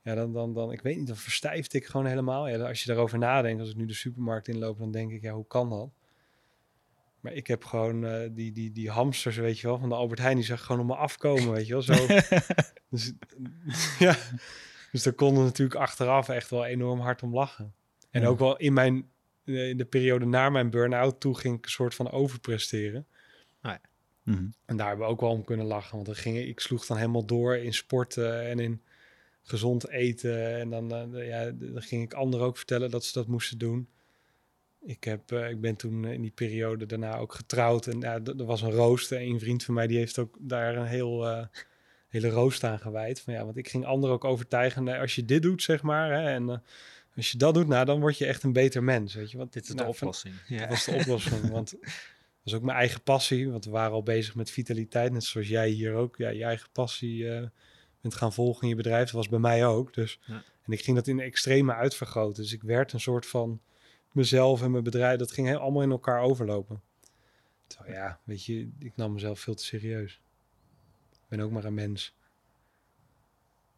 ja, 0.03 0.15
dan, 0.15 0.33
dan, 0.33 0.53
dan, 0.53 0.71
ik 0.71 0.81
weet 0.81 0.97
niet, 0.97 1.07
dan 1.07 1.15
verstijfde 1.15 1.77
ik 1.77 1.85
gewoon 1.85 2.05
helemaal. 2.05 2.47
Ja, 2.47 2.67
als 2.67 2.83
je 2.83 2.87
daarover 2.87 3.17
nadenkt, 3.17 3.59
als 3.61 3.69
ik 3.69 3.75
nu 3.75 3.85
de 3.85 3.93
supermarkt 3.93 4.47
inloop, 4.47 4.77
dan 4.77 4.91
denk 4.91 5.11
ik, 5.11 5.21
ja, 5.21 5.33
hoe 5.33 5.47
kan 5.47 5.69
dat? 5.69 5.89
Maar 7.19 7.33
ik 7.33 7.47
heb 7.47 7.63
gewoon 7.63 8.05
eh, 8.05 8.29
die, 8.31 8.51
die, 8.51 8.71
die 8.71 8.89
hamsters, 8.89 9.35
weet 9.35 9.59
je 9.59 9.67
wel, 9.67 9.77
van 9.77 9.89
de 9.89 9.95
Albert 9.95 10.19
Heijn, 10.19 10.35
die 10.35 10.45
zag 10.45 10.65
gewoon 10.65 10.81
op 10.81 10.87
me 10.87 10.95
afkomen, 10.95 11.51
weet 11.51 11.67
je 11.67 11.73
wel. 11.73 11.81
Zo. 11.81 12.07
dus, 12.89 13.13
ja. 13.99 14.15
dus 14.91 15.03
daar 15.03 15.13
konden 15.13 15.43
natuurlijk 15.43 15.79
achteraf 15.79 16.29
echt 16.29 16.49
wel 16.49 16.65
enorm 16.65 16.99
hard 16.99 17.23
om 17.23 17.33
lachen. 17.33 17.73
En 18.09 18.21
Ja. 18.21 18.27
ook 18.27 18.39
wel 18.39 18.57
in 18.57 18.73
mijn, 18.73 19.09
eh, 19.45 19.69
in 19.69 19.77
de 19.77 19.85
periode 19.85 20.25
na 20.25 20.49
mijn 20.49 20.69
burn-out 20.69 21.19
toe 21.19 21.37
ging 21.37 21.57
ik 21.57 21.65
een 21.65 21.71
soort 21.71 21.95
van 21.95 22.11
overpresteren. 22.11 23.07
Mhm. 24.23 24.45
En 24.65 24.77
daar 24.77 24.87
hebben 24.87 25.05
we 25.05 25.11
ook 25.11 25.21
wel 25.21 25.29
om 25.29 25.43
kunnen 25.43 25.65
lachen. 25.65 25.93
Want 25.93 26.05
dan 26.05 26.15
ging, 26.15 26.37
ik 26.37 26.47
ik 26.47 26.59
sloeg 26.59 26.85
dan 26.85 26.97
helemaal 26.97 27.25
door 27.25 27.55
in 27.55 27.73
sporten 27.73 28.49
en 28.49 28.59
in 28.59 28.81
gezond 29.43 29.89
eten. 29.89 30.59
En 30.59 30.69
dan, 30.69 31.15
eh, 31.15 31.27
ja, 31.27 31.51
dan 31.51 31.81
ging 31.81 32.03
ik 32.03 32.13
anderen 32.13 32.45
ook 32.45 32.57
vertellen 32.57 32.89
dat 32.91 33.05
ze 33.05 33.13
dat 33.13 33.27
moesten 33.27 33.57
doen. 33.57 33.87
Ik, 34.85 35.03
heb, 35.03 35.31
eh, 35.31 35.49
ik 35.49 35.61
ben 35.61 35.75
toen 35.75 36.05
in 36.05 36.21
die 36.21 36.31
periode 36.31 36.85
daarna 36.85 37.17
ook 37.17 37.33
getrouwd. 37.33 37.87
En 37.87 37.99
ja, 37.99 38.19
er 38.37 38.45
was 38.45 38.61
een 38.61 38.71
rooster. 38.71 39.21
Een 39.21 39.39
vriend 39.39 39.63
van 39.63 39.73
mij 39.73 39.87
die 39.87 39.97
heeft 39.97 40.19
ook 40.19 40.37
daar 40.39 40.75
een 40.75 40.85
heel, 40.85 41.27
eh, 41.27 41.45
hele 42.07 42.29
roost 42.29 42.63
aan 42.63 42.79
gewijd. 42.79 43.21
Van, 43.21 43.33
ja, 43.33 43.45
want 43.45 43.57
ik 43.57 43.69
ging 43.69 43.85
anderen 43.85 44.15
ook 44.15 44.23
overtuigen. 44.23 44.83
nee, 44.83 44.95
als 44.99 45.15
je 45.15 45.25
dit 45.25 45.41
doet, 45.41 45.61
zeg 45.63 45.81
maar. 45.81 46.11
Hè, 46.11 46.29
en 46.33 46.63
als 47.15 47.31
je 47.31 47.37
dat 47.37 47.53
doet, 47.53 47.67
nou, 47.67 47.85
dan 47.85 47.99
word 47.99 48.17
je 48.17 48.25
echt 48.25 48.43
een 48.43 48.53
beter 48.53 48.83
mens. 48.83 49.13
Weet 49.13 49.31
je? 49.31 49.37
Want 49.37 49.53
Dit 49.53 49.63
is 49.63 49.69
de 49.69 49.75
nou, 49.75 49.85
van- 49.87 49.97
oplossing. 49.97 50.35
Ja. 50.47 50.57
dat 50.59 50.69
was 50.69 50.85
de 50.85 50.91
oplossing. 50.91 51.49
Want 51.49 51.71
dat 51.81 51.91
was 52.43 52.53
ook 52.53 52.61
mijn 52.61 52.77
eigen 52.77 53.01
passie. 53.01 53.49
Want 53.49 53.65
we 53.65 53.71
waren 53.71 53.91
al 53.93 54.03
bezig 54.03 54.35
met 54.35 54.49
vitaliteit. 54.51 55.11
Net 55.11 55.23
zoals 55.23 55.47
jij 55.47 55.69
hier 55.69 55.93
ook. 55.93 56.17
Ja, 56.17 56.29
je 56.29 56.43
eigen 56.43 56.69
passie 56.71 57.29
bent 58.03 58.15
gaan 58.15 58.33
volgen 58.33 58.61
in 58.61 58.69
je 58.69 58.75
bedrijf. 58.75 59.05
Dat 59.05 59.11
was 59.11 59.29
bij 59.29 59.39
mij 59.39 59.65
ook. 59.65 59.93
Dus, 59.93 60.19
Ja. 60.25 60.43
En 60.63 60.71
ik 60.71 60.81
ging 60.81 60.95
dat 60.95 61.07
in 61.07 61.19
extreme 61.19 61.73
uitvergroten. 61.73 62.43
Dus 62.43 62.53
ik 62.53 62.61
werd 62.61 62.93
een 62.93 62.99
soort 62.99 63.25
van 63.25 63.61
mezelf 64.11 64.61
en 64.61 64.71
mijn 64.71 64.83
bedrijf. 64.83 65.19
Dat 65.19 65.31
ging 65.31 65.47
heel, 65.47 65.57
allemaal 65.57 65.81
in 65.81 65.91
elkaar 65.91 66.21
overlopen. 66.21 66.81
Terwijl 67.67 67.95
ja, 67.95 68.19
weet 68.23 68.45
je, 68.45 68.69
ik 68.79 68.95
nam 68.95 69.13
mezelf 69.13 69.39
veel 69.39 69.55
te 69.55 69.63
serieus. 69.63 70.21
Ik 71.11 71.19
ben 71.27 71.39
ook 71.39 71.51
maar 71.51 71.63
een 71.63 71.73
mens. 71.73 72.15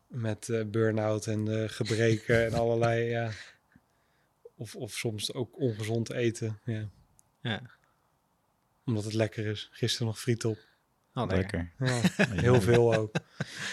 Met 0.08 0.50
eh 0.50 0.66
burn-out 0.66 1.28
en 1.28 1.62
eh, 1.62 1.70
gebreken 1.70 2.46
en 2.46 2.54
allerlei, 2.62 3.10
ja. 3.10 3.32
Of, 4.56 4.76
of 4.76 4.92
soms 4.92 5.34
ook 5.34 5.60
ongezond 5.60 6.12
eten, 6.12 6.60
ja. 6.64 6.90
Ja. 7.42 7.62
Omdat 8.86 9.04
het 9.04 9.14
lekker 9.14 9.46
is. 9.46 9.70
Gisteren 9.72 10.08
nog 10.08 10.20
friet 10.20 10.46
op. 10.46 10.58
Oh, 11.18 11.28
lekker. 11.28 11.72
Lekker. 11.78 12.26
Ja, 12.36 12.42
heel 12.42 12.62
veel 12.62 12.96
ook. 12.96 13.12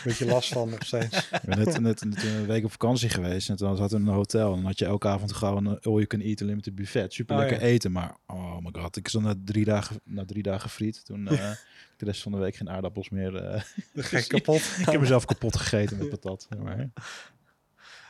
Beetje 0.04 0.26
last 0.26 0.52
van 0.52 0.70
nog 0.70 0.84
steeds. 0.84 1.16
Ik 1.30 1.40
ben 1.44 1.58
net, 1.58 1.80
net, 1.80 2.04
net 2.04 2.22
een 2.24 2.46
week 2.46 2.64
op 2.64 2.70
vakantie 2.70 3.08
geweest 3.08 3.48
en 3.48 3.56
toen 3.56 3.76
zaten 3.76 3.96
we 3.96 4.02
in 4.02 4.08
een 4.08 4.14
hotel. 4.14 4.48
En 4.50 4.56
dan 4.56 4.64
had 4.64 4.78
je 4.78 4.84
elke 4.84 5.08
avond 5.08 5.32
gewoon 5.32 5.66
een 5.66 5.80
all 5.80 5.92
you 5.92 6.06
can 6.06 6.20
eat 6.20 6.40
unlimited 6.40 6.74
buffet. 6.74 7.12
Super 7.12 7.36
lekker 7.36 7.56
Oh, 7.56 7.62
ja. 7.62 7.68
eten, 7.68 7.92
maar 7.92 8.16
oh 8.26 8.58
my 8.58 8.70
god. 8.72 8.96
Ik 8.96 9.08
zat 9.08 9.22
na 9.22 9.34
drie 9.44 9.64
dagen, 9.64 10.00
na 10.04 10.24
drie 10.24 10.42
dagen 10.42 10.70
friet. 10.70 11.04
Toen 11.04 11.28
eh, 11.28 11.50
de 11.96 12.04
rest 12.04 12.22
van 12.22 12.32
de 12.32 12.38
week 12.38 12.56
geen 12.56 12.70
aardappels 12.70 13.08
meer. 13.10 13.36
eh, 13.36 13.62
ik 13.94 14.24
kapot. 14.28 14.60
ik 14.80 14.86
heb 14.86 15.00
mezelf 15.00 15.24
kapot 15.24 15.56
gegeten 15.56 15.96
met 15.98 16.08
patat. 16.08 16.46
zeg 16.50 16.58
Maar, 16.58 16.88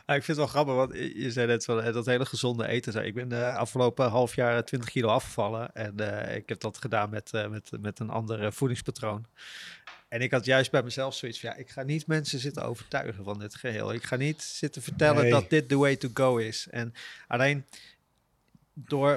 Ja, 0.05 0.13
ik 0.13 0.23
vind 0.23 0.37
het 0.37 0.45
wel 0.53 0.63
grappig, 0.63 0.75
want 0.75 0.93
je 1.15 1.31
zei 1.31 1.47
net 1.47 1.65
van 1.65 1.81
eh, 1.81 1.93
dat 1.93 2.05
hele 2.05 2.25
gezonde 2.25 2.67
eten. 2.67 2.91
Zei, 2.91 3.07
Ik 3.07 3.13
ben 3.13 3.27
de 3.29 3.51
afgelopen 3.51 4.09
half 4.09 4.35
jaar 4.35 4.57
eh, 4.57 4.63
20 4.63 4.89
kilo 4.89 5.07
afgevallen. 5.07 5.73
En 5.73 5.99
eh, 5.99 6.35
ik 6.35 6.49
heb 6.49 6.59
dat 6.59 6.77
gedaan 6.77 7.09
met, 7.09 7.31
eh, 7.33 7.47
met, 7.47 7.71
met 7.81 7.99
een 7.99 8.09
ander 8.09 8.43
eh, 8.43 8.51
voedingspatroon. 8.51 9.25
En 10.07 10.21
ik 10.21 10.31
had 10.31 10.45
juist 10.45 10.71
bij 10.71 10.83
mezelf 10.83 11.15
zoiets 11.15 11.39
van, 11.39 11.49
ja, 11.49 11.55
ik 11.55 11.69
ga 11.69 11.83
niet 11.83 12.07
mensen 12.07 12.39
zitten 12.39 12.63
overtuigen 12.63 13.23
van 13.23 13.39
dit 13.39 13.55
geheel. 13.55 13.93
Ik 13.93 14.03
ga 14.03 14.15
niet 14.15 14.41
zitten 14.41 14.81
vertellen 14.81 15.21
Nee. 15.21 15.31
dat 15.31 15.49
dit 15.49 15.69
the 15.69 15.77
way 15.77 15.95
to 15.95 16.09
go 16.13 16.37
is. 16.37 16.67
En 16.71 16.93
alleen 17.27 17.65
door, 18.73 19.09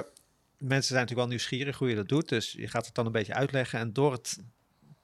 mensen 0.57 0.87
zijn 0.87 1.01
natuurlijk 1.01 1.11
wel 1.19 1.27
nieuwsgierig 1.27 1.77
hoe 1.77 1.89
je 1.89 1.95
dat 1.95 2.09
doet. 2.09 2.29
Dus 2.29 2.51
je 2.51 2.67
gaat 2.67 2.85
het 2.85 2.95
dan 2.95 3.05
een 3.05 3.11
beetje 3.11 3.33
uitleggen. 3.33 3.79
En 3.79 3.93
door 3.93 4.11
het 4.11 4.37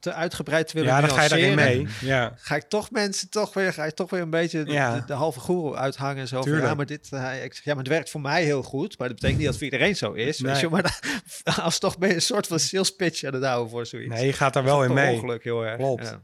te 0.04 0.14
uitgebreid 0.14 0.68
te 0.68 0.74
willen 0.74 0.90
Ja, 0.90 1.02
dan 1.02 1.10
ga 1.10 1.24
je 1.24 1.30
daarin 1.30 1.56
mee. 1.56 1.88
Ja. 2.02 2.34
ga 2.38 2.56
ik 2.56 2.64
toch 2.64 2.92
mensen 2.92 3.30
toch 3.30 3.54
weer, 3.54 3.74
ga 3.74 3.84
je 3.84 3.94
toch 3.94 4.10
weer 4.10 4.22
een 4.22 4.30
beetje 4.30 4.64
de, 4.64 4.72
Ja. 4.72 4.96
de, 4.96 5.06
de 5.06 5.14
halve 5.14 5.40
goeroe 5.40 5.76
uithangen. 5.76 6.18
en 6.18 6.28
Zo 6.28 6.42
van, 6.42 6.52
ja, 6.62 6.74
maar 6.74 6.86
dit, 6.86 7.08
eh, 7.12 7.44
ik 7.44 7.54
zeg, 7.54 7.64
ja, 7.64 7.74
maar 7.74 7.84
het 7.84 7.92
werkt 7.94 8.10
voor 8.10 8.22
mij 8.22 8.44
heel 8.44 8.64
goed. 8.64 8.98
Maar 8.98 9.08
dat 9.08 9.16
betekent 9.20 9.40
niet 9.42 9.50
dat 9.52 9.60
het 9.60 9.64
voor 9.70 9.74
iedereen 9.74 9.96
zo 9.96 10.12
is. 10.12 10.40
Weet 10.40 10.52
Nee. 10.52 10.62
je, 10.62 10.70
maar 10.70 10.82
dan- 11.44 11.56
als 11.66 11.80
toch 11.80 11.98
ben 11.98 12.10
je 12.10 12.16
een 12.16 12.22
soort 12.22 12.48
van 12.48 12.60
sales 12.60 12.96
pitch 12.96 13.24
aan 13.24 13.34
het 13.34 13.44
houden 13.44 13.70
voor 13.70 13.86
zoiets. 13.86 14.14
Nee, 14.14 14.26
je 14.26 14.34
gaat 14.34 14.54
daar 14.54 14.64
wel 14.64 14.84
in 14.84 14.94
mee. 14.94 15.14
ongeluk 15.16 15.44
heel 15.44 15.66
erg. 15.66 15.78
Klopt. 15.78 16.04
Ja. 16.08 16.22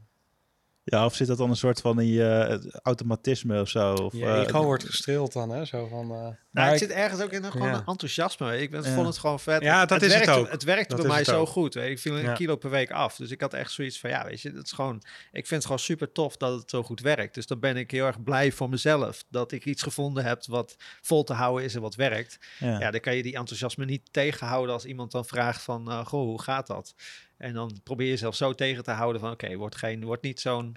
Ja, 0.90 1.06
of 1.06 1.16
zit 1.16 1.28
dat 1.28 1.38
dan 1.38 1.50
een 1.50 1.56
soort 1.56 1.82
van 1.82 2.00
in 2.02 2.08
je 2.08 2.30
eh, 2.30 2.72
automatisme 2.84 3.62
of 3.62 3.70
zo? 3.70 3.94
Of, 3.94 4.14
Je 4.14 4.26
eh, 4.26 4.40
ego 4.40 4.64
wordt 4.64 4.84
gestreeld 4.84 5.34
dan, 5.34 5.50
hè? 5.50 5.66
Zo 5.66 5.88
van... 5.88 6.02
eh, 6.02 6.08
Nou, 6.10 6.36
maar 6.52 6.74
het 6.74 6.82
ik- 6.82 6.88
zit 6.88 6.98
ergens 6.98 7.22
ook 7.22 7.32
in 7.32 7.44
een, 7.44 7.52
gewoon 7.52 7.68
Ja. 7.68 7.74
een 7.74 7.86
enthousiasme. 7.86 8.58
Ik 8.62 8.72
ben, 8.72 8.84
Ja. 8.84 8.94
vond 8.94 9.08
het 9.08 9.18
gewoon 9.18 9.40
vet. 9.40 9.62
Ja, 9.62 9.86
dat 9.86 10.02
is 10.02 10.14
het 10.14 10.30
ook. 10.30 10.50
Het 10.52 10.64
werkte 10.64 10.88
Dat 10.90 10.98
bij 11.00 11.08
mij 11.08 11.18
het 11.18 11.28
zo 11.28 11.40
ook. 11.40 11.48
goed. 11.48 11.74
Weet. 11.74 11.90
Ik 11.92 12.00
viel 12.00 12.18
een 12.18 12.24
Ja. 12.24 12.34
kilo 12.34 12.56
per 12.56 12.70
week 12.70 12.92
af. 12.92 13.16
Dus 13.16 13.32
ik 13.32 13.42
had 13.42 13.54
echt 13.54 13.72
zoiets 13.72 14.00
van, 14.00 14.10
ja, 14.10 14.26
weet 14.26 14.42
je, 14.42 14.52
dat 14.52 14.66
is 14.66 14.72
gewoon... 14.72 14.96
Ik 15.32 15.48
vind 15.48 15.50
het 15.50 15.64
gewoon 15.64 15.80
super 15.80 16.12
tof 16.12 16.38
dat 16.38 16.60
het 16.62 16.70
zo 16.70 16.84
goed 16.84 17.00
werkt. 17.00 17.34
Dus 17.34 17.48
dan 17.48 17.60
ben 17.60 17.78
ik 17.78 17.92
heel 17.92 18.06
erg 18.06 18.24
blij 18.24 18.52
voor 18.52 18.70
mezelf. 18.70 19.24
Dat 19.30 19.52
ik 19.52 19.66
iets 19.66 19.84
gevonden 19.84 20.24
heb 20.26 20.46
wat 20.46 20.76
vol 21.02 21.24
te 21.24 21.34
houden 21.34 21.64
is 21.66 21.76
en 21.76 21.82
wat 21.82 21.96
werkt. 21.96 22.38
ja. 22.60 22.80
Ja, 22.80 22.92
dan 22.92 23.00
kan 23.00 23.16
je 23.16 23.24
die 23.24 23.36
enthousiasme 23.36 23.86
niet 23.86 24.08
tegenhouden 24.14 24.74
als 24.74 24.86
iemand 24.86 25.12
dan 25.12 25.26
vraagt 25.26 25.62
van, 25.62 25.90
eh, 25.92 26.06
goh, 26.06 26.22
hoe 26.26 26.42
gaat 26.42 26.68
dat? 26.68 26.94
En 27.40 27.54
dan 27.54 27.80
probeer 27.84 28.06
je 28.06 28.12
jezelf 28.12 28.36
zo 28.36 28.54
tegen 28.54 28.84
te 28.84 28.92
houden 28.92 29.22
van, 29.22 29.32
oké, 29.32 29.56
word, 29.56 29.76
geen, 29.76 30.04
word 30.04 30.22
niet 30.22 30.40
zo'n 30.40 30.76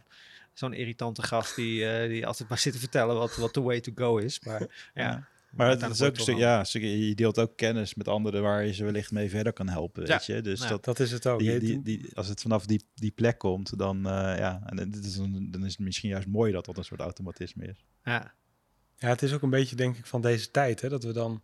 zo'n 0.52 0.72
irritante 0.72 1.22
gast 1.22 1.56
die, 1.56 1.86
eh, 1.88 2.08
die 2.08 2.26
altijd 2.26 2.48
maar 2.48 2.58
zit 2.58 2.72
te 2.72 2.78
vertellen 2.78 3.14
wat, 3.16 3.36
wat 3.36 3.52
the 3.52 3.62
way 3.62 3.80
to 3.80 3.92
go 3.94 4.16
is. 4.16 4.40
Maar 4.40 4.60
ja, 4.60 4.68
Ja. 5.02 5.30
Maar 5.50 5.68
het 5.70 5.80
is 5.82 5.88
ook, 5.90 5.98
wordt 5.98 6.20
stuk- 6.20 6.36
ja, 6.36 6.64
je 6.72 7.14
deelt 7.14 7.38
ook 7.38 7.56
kennis 7.56 7.94
met 7.94 8.08
anderen 8.08 8.42
waar 8.42 8.64
je 8.66 8.72
ze 8.72 8.84
wellicht 8.84 9.10
mee 9.12 9.30
verder 9.30 9.52
kan 9.52 9.68
helpen, 9.68 10.02
Ja. 10.06 10.08
weet 10.08 10.26
je. 10.26 10.40
Dus 10.40 10.62
Ja. 10.62 10.68
dat, 10.68 10.84
Dat 10.84 11.00
is 11.00 11.10
het 11.12 11.26
ook. 11.26 11.38
die, 11.38 11.58
die, 11.58 11.82
die, 11.82 12.06
als 12.14 12.28
het 12.28 12.40
vanaf 12.40 12.66
die, 12.66 12.84
die 12.94 13.10
plek 13.10 13.38
komt, 13.38 13.78
dan, 13.78 13.96
eh, 13.96 14.12
ja, 14.38 14.62
en 14.66 14.90
dit 14.90 15.04
is 15.04 15.16
een, 15.16 15.50
dan 15.50 15.64
is 15.64 15.70
het 15.70 15.80
misschien 15.80 16.08
juist 16.10 16.26
mooi 16.28 16.52
dat 16.52 16.64
dat 16.64 16.76
een 16.76 16.84
soort 16.84 17.00
automatisme 17.00 17.66
is. 17.66 17.84
ja. 18.04 18.34
Ja, 18.98 19.08
het 19.08 19.22
is 19.22 19.32
ook 19.32 19.42
een 19.42 19.50
beetje, 19.50 19.76
denk 19.76 19.96
ik, 19.96 20.06
van 20.06 20.20
deze 20.20 20.50
tijd, 20.50 20.80
hè, 20.80 20.88
dat 20.88 21.04
we 21.04 21.12
dan 21.12 21.42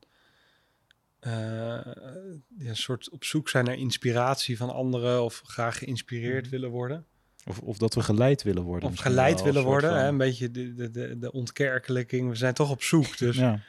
een 2.58 2.76
soort 2.76 3.10
op 3.10 3.24
zoek 3.24 3.48
zijn 3.48 3.64
naar 3.64 3.76
inspiratie 3.78 4.56
van 4.56 4.70
anderen 4.70 5.22
of 5.22 5.42
graag 5.44 5.78
geïnspireerd 5.78 6.42
Mhm. 6.42 6.50
willen 6.50 6.70
worden. 6.70 7.04
Of, 7.46 7.58
of 7.60 7.78
dat 7.78 7.94
we 7.94 8.02
geleid 8.02 8.42
willen 8.42 8.62
worden. 8.62 8.88
Of 8.88 8.98
geleid 8.98 9.34
wel, 9.34 9.44
willen 9.44 9.62
worden, 9.64 9.98
hè, 9.98 10.06
een 10.08 10.16
beetje 10.16 10.50
de, 10.50 10.74
de, 10.74 10.90
de, 10.90 11.18
de 11.18 11.32
ontkerkelijking. 11.32 12.28
We 12.28 12.34
zijn 12.34 12.54
toch 12.54 12.70
op 12.70 12.82
zoek, 12.82 13.18
dus 13.18 13.36
Ja, 13.36 13.60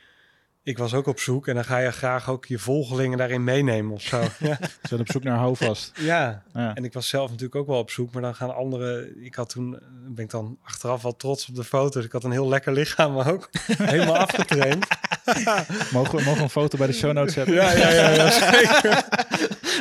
ik 0.63 0.77
was 0.77 0.93
ook 0.93 1.07
op 1.07 1.19
zoek 1.19 1.47
en 1.47 1.55
dan 1.55 1.65
ga 1.65 1.77
je 1.77 1.91
graag 1.91 2.29
ook 2.29 2.45
je 2.45 2.59
volgelingen 2.59 3.17
daarin 3.17 3.43
meenemen 3.43 3.93
of 3.93 4.01
zo. 4.01 4.19
ja. 4.39 4.57
we 4.59 4.87
zijn 4.87 4.99
op 4.99 5.11
zoek 5.11 5.23
naar 5.23 5.37
houvast. 5.37 5.91
ja, 5.95 6.43
Ja. 6.53 6.75
en 6.75 6.83
ik 6.83 6.93
was 6.93 7.07
zelf 7.07 7.27
natuurlijk 7.29 7.55
ook 7.55 7.67
wel 7.67 7.77
op 7.77 7.91
zoek, 7.91 8.11
maar 8.13 8.21
dan 8.21 8.35
gaan 8.35 8.55
anderen... 8.55 9.23
Ik 9.25 9.35
had 9.35 9.49
toen, 9.49 9.79
ben 10.07 10.23
ik 10.23 10.31
dan 10.31 10.57
achteraf 10.63 11.01
wel 11.01 11.15
trots 11.15 11.49
op 11.49 11.55
de 11.55 11.63
foto's. 11.63 12.05
Ik 12.05 12.11
had 12.11 12.23
een 12.23 12.31
heel 12.31 12.47
lekker 12.47 12.73
lichaam 12.73 13.17
ook, 13.31 13.49
helemaal 13.77 14.17
afgetraind. 14.27 14.87
Mogen, 15.91 16.17
we, 16.17 16.23
mogen 16.23 16.35
we 16.37 16.41
een 16.43 16.49
foto 16.49 16.77
bij 16.77 16.87
de 16.87 16.93
show 16.93 17.13
notes 17.13 17.35
hebben? 17.35 17.53
Ja, 17.55 17.71
ja, 17.71 17.89
ja, 17.89 18.09
ja, 18.09 18.31
zeker. 18.31 19.05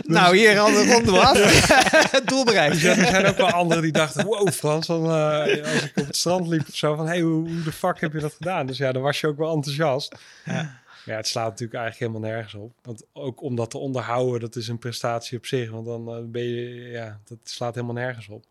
Nou, 0.02 0.36
hier 0.36 0.58
al 0.58 0.72
ronden 0.72 1.12
we 1.12 1.20
af. 1.20 2.10
Het 2.10 2.26
doel 2.32 2.44
bereikt. 2.44 2.72
Dus 2.72 2.82
ja, 2.82 2.96
er 2.96 3.06
zijn 3.06 3.26
ook 3.26 3.36
wel 3.36 3.50
anderen 3.50 3.82
die 3.82 3.92
dachten, 3.92 4.26
wow 4.26 4.48
Frans, 4.48 4.86
dan, 4.86 5.04
eh, 5.04 5.62
als 5.62 5.82
ik 5.82 5.92
op 5.96 6.06
het 6.06 6.16
strand 6.16 6.48
liep 6.48 6.68
of 6.68 6.76
zo, 6.76 6.94
van 6.94 7.06
hey, 7.06 7.20
hoe, 7.20 7.48
hoe 7.48 7.62
de 7.62 7.72
fuck 7.72 8.00
heb 8.00 8.12
je 8.12 8.20
dat 8.20 8.34
gedaan? 8.34 8.66
Dus 8.66 8.78
ja, 8.78 8.92
dan 8.92 9.02
was 9.02 9.20
je 9.20 9.26
ook 9.26 9.38
wel 9.38 9.54
enthousiast. 9.54 10.14
Ja. 10.44 10.80
Ja, 11.04 11.16
het 11.16 11.28
slaat 11.28 11.48
natuurlijk 11.48 11.78
eigenlijk 11.78 12.12
helemaal 12.12 12.30
nergens 12.30 12.54
op. 12.54 12.72
Want 12.82 13.02
ook 13.12 13.42
om 13.42 13.56
dat 13.56 13.70
te 13.70 13.78
onderhouden, 13.78 14.40
dat 14.40 14.56
is 14.56 14.68
een 14.68 14.78
prestatie 14.78 15.38
op 15.38 15.46
zich. 15.46 15.70
Want 15.70 15.86
dan 15.86 16.08
eh, 16.08 16.22
ben 16.24 16.42
je, 16.42 16.90
ja, 16.90 17.20
dat 17.24 17.38
slaat 17.42 17.74
helemaal 17.74 17.96
nergens 17.96 18.28
op. 18.28 18.44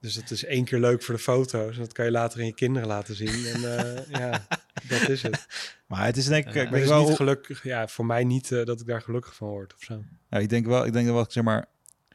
Dus 0.00 0.14
het 0.14 0.30
is 0.30 0.44
één 0.44 0.64
keer 0.64 0.78
leuk 0.78 1.02
voor 1.02 1.14
de 1.14 1.20
foto's. 1.20 1.74
En 1.74 1.80
dat 1.80 1.92
kan 1.92 2.04
je 2.04 2.10
later 2.10 2.40
in 2.40 2.46
je 2.46 2.54
kinderen 2.54 2.88
laten 2.88 3.14
zien. 3.14 3.46
En 3.46 3.78
eh, 3.78 4.06
ja, 4.20 4.46
dat 4.88 5.08
is 5.08 5.22
het. 5.22 5.46
Maar 5.86 6.04
het 6.04 6.16
is 6.16 6.26
denk 6.26 6.46
ik, 6.46 6.54
ik 6.54 6.72
is 6.72 6.88
wel, 6.88 7.08
niet 7.08 7.16
gelukkig, 7.16 7.62
ja, 7.62 7.88
voor 7.88 8.06
mij 8.06 8.24
niet 8.24 8.52
eh, 8.52 8.64
dat 8.64 8.80
ik 8.80 8.86
daar 8.86 9.02
gelukkig 9.02 9.34
van 9.34 9.48
word 9.48 9.74
of 9.74 9.82
zo. 9.82 10.04
ja, 10.28 10.38
ik 10.38 10.48
denk 10.48 10.66
wel, 10.66 10.86
ik 10.86 10.92
denk 10.92 11.08
wel, 11.08 11.24
zeg 11.28 11.44
maar, 11.44 11.66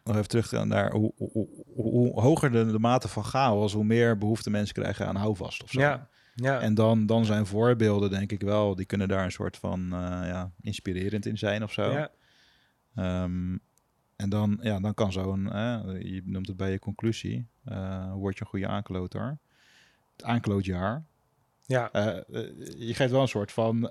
nog 0.03 0.15
even 0.15 0.27
terug 0.27 0.51
naar 0.51 0.91
hoe, 0.91 1.13
hoe, 1.17 1.31
hoe, 1.33 1.47
hoe 1.75 2.21
hoger 2.21 2.51
de, 2.51 2.71
de 2.71 2.79
mate 2.79 3.07
van 3.07 3.23
chaos, 3.23 3.73
hoe 3.73 3.83
meer 3.83 4.17
behoefte 4.17 4.49
mensen 4.49 4.75
krijgen 4.75 5.07
aan 5.07 5.15
houvast 5.15 5.63
of 5.63 5.71
zo. 5.71 5.79
Ja, 5.79 6.09
ja. 6.35 6.59
En 6.59 6.73
dan, 6.73 7.05
dan 7.05 7.25
zijn 7.25 7.45
voorbeelden, 7.45 8.09
denk 8.09 8.31
ik 8.31 8.41
wel, 8.41 8.75
die 8.75 8.85
kunnen 8.85 9.07
daar 9.07 9.23
een 9.23 9.31
soort 9.31 9.57
van 9.57 9.83
eh, 9.83 9.99
ja, 10.27 10.51
inspirerend 10.61 11.25
in 11.25 11.37
zijn 11.37 11.63
of 11.63 11.71
zo. 11.71 11.91
ja. 11.91 12.11
Ehm, 12.95 13.57
en 14.15 14.29
dan, 14.29 14.57
ja, 14.61 14.79
dan 14.79 14.93
kan 14.93 15.11
zo'n, 15.11 15.51
eh, 15.51 15.81
je 16.01 16.21
noemt 16.25 16.47
het 16.47 16.57
bij 16.57 16.71
je 16.71 16.79
conclusie, 16.79 17.47
eh 17.65 18.13
word 18.13 18.37
je 18.37 18.41
een 18.41 18.49
goede 18.49 18.67
aankloter. 18.67 19.37
Het 20.15 20.25
aanklootjaar. 20.25 21.03
ja. 21.65 21.91
Eh, 21.91 22.17
eh, 22.17 22.23
je 22.77 22.93
geeft 22.93 23.11
wel 23.11 23.21
een 23.21 23.27
soort 23.27 23.51
van 23.51 23.89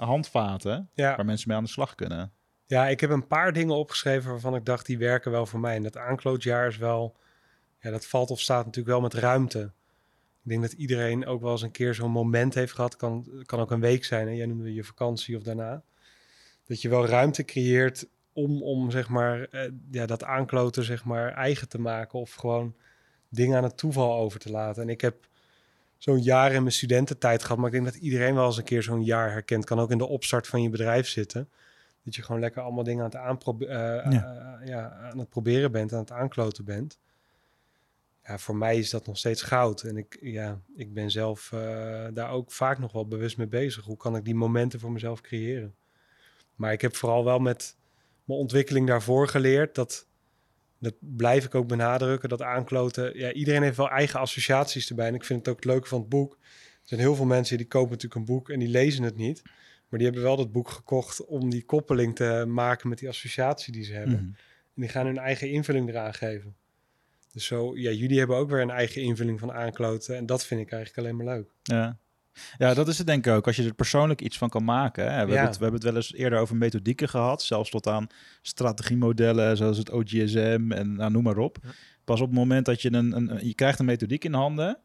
handvaten 0.00 0.88
ja. 0.92 1.16
waar 1.16 1.24
mensen 1.24 1.48
mee 1.48 1.56
aan 1.56 1.64
de 1.64 1.70
slag 1.70 1.94
kunnen. 1.94 2.32
Ja, 2.66 2.88
ik 2.88 3.00
heb 3.00 3.10
een 3.10 3.26
paar 3.26 3.52
dingen 3.52 3.74
opgeschreven 3.74 4.30
waarvan 4.30 4.54
ik 4.54 4.64
dacht 4.64 4.86
die 4.86 4.98
werken 4.98 5.30
wel 5.30 5.46
voor 5.46 5.60
mij. 5.60 5.76
En 5.76 5.82
dat 5.82 5.96
aanklootjaar 5.96 6.66
is 6.66 6.76
wel, 6.76 7.16
ja, 7.78 7.90
dat 7.90 8.06
valt 8.06 8.30
of 8.30 8.40
staat 8.40 8.64
natuurlijk 8.64 8.94
wel 8.94 9.00
met 9.00 9.14
ruimte. 9.14 9.72
Ik 10.42 10.50
denk 10.50 10.62
dat 10.62 10.72
iedereen 10.72 11.26
ook 11.26 11.40
wel 11.40 11.52
eens 11.52 11.62
een 11.62 11.70
keer 11.70 11.94
zo'n 11.94 12.10
moment 12.10 12.54
heeft 12.54 12.72
gehad. 12.72 12.96
Kan, 12.96 13.42
kan 13.42 13.60
ook 13.60 13.70
een 13.70 13.80
week 13.80 14.04
zijn. 14.04 14.26
Hè? 14.26 14.32
Jij 14.32 14.46
noemde 14.46 14.74
je 14.74 14.84
vakantie 14.84 15.36
of 15.36 15.42
daarna. 15.42 15.82
Dat 16.64 16.82
je 16.82 16.88
wel 16.88 17.06
ruimte 17.06 17.44
creëert 17.44 18.08
om, 18.34 18.62
om 18.62 18.90
zeg 18.90 19.08
maar, 19.08 19.42
eh, 19.50 19.70
ja, 19.90 20.06
dat 20.06 20.24
aankloten 20.24 20.84
zeg 20.84 21.04
maar, 21.04 21.32
eigen 21.32 21.68
te 21.68 21.80
maken 21.80 22.18
of 22.18 22.32
gewoon 22.34 22.74
dingen 23.28 23.56
aan 23.56 23.62
het 23.62 23.76
toeval 23.76 24.18
over 24.18 24.40
te 24.40 24.50
laten. 24.50 24.82
En 24.82 24.88
ik 24.88 25.00
heb 25.00 25.28
zo'n 25.98 26.22
jaar 26.22 26.52
in 26.52 26.60
mijn 26.60 26.74
studententijd 26.74 27.42
gehad, 27.42 27.56
maar 27.56 27.66
ik 27.66 27.72
denk 27.72 27.84
dat 27.84 27.94
iedereen 27.94 28.34
wel 28.34 28.46
eens 28.46 28.56
een 28.56 28.64
keer 28.64 28.82
zo'n 28.82 29.04
jaar 29.04 29.30
herkent. 29.30 29.64
Kan 29.64 29.80
ook 29.80 29.90
in 29.90 29.98
de 29.98 30.06
opstart 30.06 30.46
van 30.46 30.62
je 30.62 30.68
bedrijf 30.68 31.08
zitten. 31.08 31.48
Dat 32.04 32.14
je 32.14 32.22
gewoon 32.22 32.40
lekker 32.40 32.62
allemaal 32.62 32.84
dingen 32.84 33.04
aan 33.04 33.10
het, 33.10 33.18
aanprobe- 33.20 33.66
eh, 33.66 34.12
Ja. 34.12 34.58
eh, 34.60 34.66
ja, 34.68 34.90
aan 35.12 35.18
het 35.18 35.28
proberen 35.28 35.72
bent, 35.72 35.92
aan 35.92 35.98
het 35.98 36.10
aankloten 36.12 36.64
bent. 36.64 36.98
Ja, 38.24 38.38
voor 38.38 38.56
mij 38.56 38.78
is 38.78 38.90
dat 38.90 39.06
nog 39.06 39.18
steeds 39.18 39.42
goud. 39.42 39.82
En 39.82 39.96
ik, 39.96 40.18
ja, 40.20 40.60
ik 40.76 40.94
ben 40.94 41.10
zelf 41.10 41.48
daar 42.12 42.30
ook 42.30 42.52
vaak 42.52 42.78
nog 42.78 42.92
wel 42.92 43.06
bewust 43.08 43.36
mee 43.36 43.46
bezig. 43.46 43.84
Hoe 43.84 43.96
kan 43.96 44.16
ik 44.16 44.24
die 44.24 44.34
momenten 44.34 44.80
voor 44.80 44.92
mezelf 44.92 45.20
creëren? 45.20 45.74
Maar 46.54 46.72
ik 46.72 46.80
heb 46.80 46.96
vooral 46.96 47.24
wel 47.24 47.38
met 47.38 47.76
mijn 48.24 48.38
ontwikkeling 48.38 48.86
daarvoor 48.86 49.28
geleerd 49.28 49.74
dat, 49.74 50.06
dat 50.78 50.94
blijf 50.98 51.44
ik 51.44 51.54
ook 51.54 51.68
benadrukken, 51.68 52.28
dat 52.28 52.42
aankloten. 52.42 53.18
Ja, 53.18 53.32
iedereen 53.32 53.62
heeft 53.62 53.76
wel 53.76 53.90
eigen 53.90 54.20
associaties 54.20 54.88
erbij. 54.88 55.06
En 55.06 55.14
ik 55.14 55.24
vind 55.24 55.38
het 55.38 55.48
ook 55.48 55.56
het 55.56 55.64
leuke 55.64 55.88
van 55.88 56.00
het 56.00 56.08
boek. 56.08 56.32
Er 56.32 56.90
zijn 56.90 57.00
heel 57.00 57.14
veel 57.14 57.24
mensen 57.24 57.56
die 57.56 57.66
kopen 57.66 57.90
natuurlijk 57.90 58.14
een 58.14 58.34
boek 58.34 58.50
en 58.50 58.58
die 58.58 58.68
lezen 58.68 59.02
het 59.02 59.16
niet. 59.16 59.42
Maar 59.88 59.98
die 59.98 60.12
hebben 60.12 60.22
wel 60.22 60.36
dat 60.36 60.52
boek 60.52 60.68
gekocht 60.68 61.24
om 61.24 61.50
die 61.50 61.64
koppeling 61.64 62.16
te 62.16 62.44
maken 62.48 62.88
met 62.88 62.98
die 62.98 63.08
associatie 63.08 63.72
die 63.72 63.84
ze 63.84 63.92
hebben. 63.92 64.14
Mhm. 64.14 64.24
En 64.74 64.82
die 64.82 64.88
gaan 64.88 65.06
hun 65.06 65.18
eigen 65.18 65.50
invulling 65.50 65.88
eraan 65.88 66.14
geven. 66.14 66.56
Dus 67.32 67.46
zo, 67.46 67.76
ja, 67.76 67.90
jullie 67.90 68.18
hebben 68.18 68.36
ook 68.36 68.50
weer 68.50 68.60
een 68.60 68.70
eigen 68.70 69.02
invulling 69.02 69.40
van 69.40 69.52
aankloten. 69.52 70.16
En 70.16 70.26
dat 70.26 70.46
vind 70.46 70.60
ik 70.60 70.72
eigenlijk 70.72 71.06
alleen 71.06 71.24
maar 71.24 71.36
leuk. 71.36 71.50
Ja. 71.62 71.98
Ja, 72.58 72.74
dat 72.74 72.88
is 72.88 72.98
het 72.98 73.06
denk 73.06 73.26
ik 73.26 73.32
ook. 73.32 73.46
Als 73.46 73.56
je 73.56 73.64
er 73.64 73.74
persoonlijk 73.74 74.20
iets 74.22 74.38
van 74.38 74.48
kan 74.48 74.64
maken. 74.64 75.04
Hè. 75.04 75.10
We, 75.10 75.16
hebben 75.16 75.40
het, 75.40 75.56
we 75.56 75.62
hebben 75.62 75.80
het 75.80 75.82
wel 75.90 75.96
eens 75.96 76.14
eerder 76.14 76.38
over 76.38 76.56
methodieken 76.56 77.08
gehad. 77.08 77.42
Zelfs 77.42 77.70
tot 77.70 77.86
aan 77.86 78.06
strategiemodellen 78.42 79.56
zoals 79.56 79.78
het 79.78 79.90
OGSM 79.90 80.72
en 80.72 80.94
nou, 80.94 81.10
noem 81.10 81.22
maar 81.22 81.38
op. 81.38 81.58
Ja. 81.62 81.68
Pas 82.04 82.20
op 82.20 82.26
het 82.26 82.36
moment 82.36 82.66
dat 82.66 82.82
je 82.82 82.92
een, 82.92 83.16
een, 83.16 83.46
je 83.46 83.54
krijgt 83.54 83.78
een 83.78 83.84
methodiek 83.84 84.24
in 84.24 84.32
handen. 84.34 84.78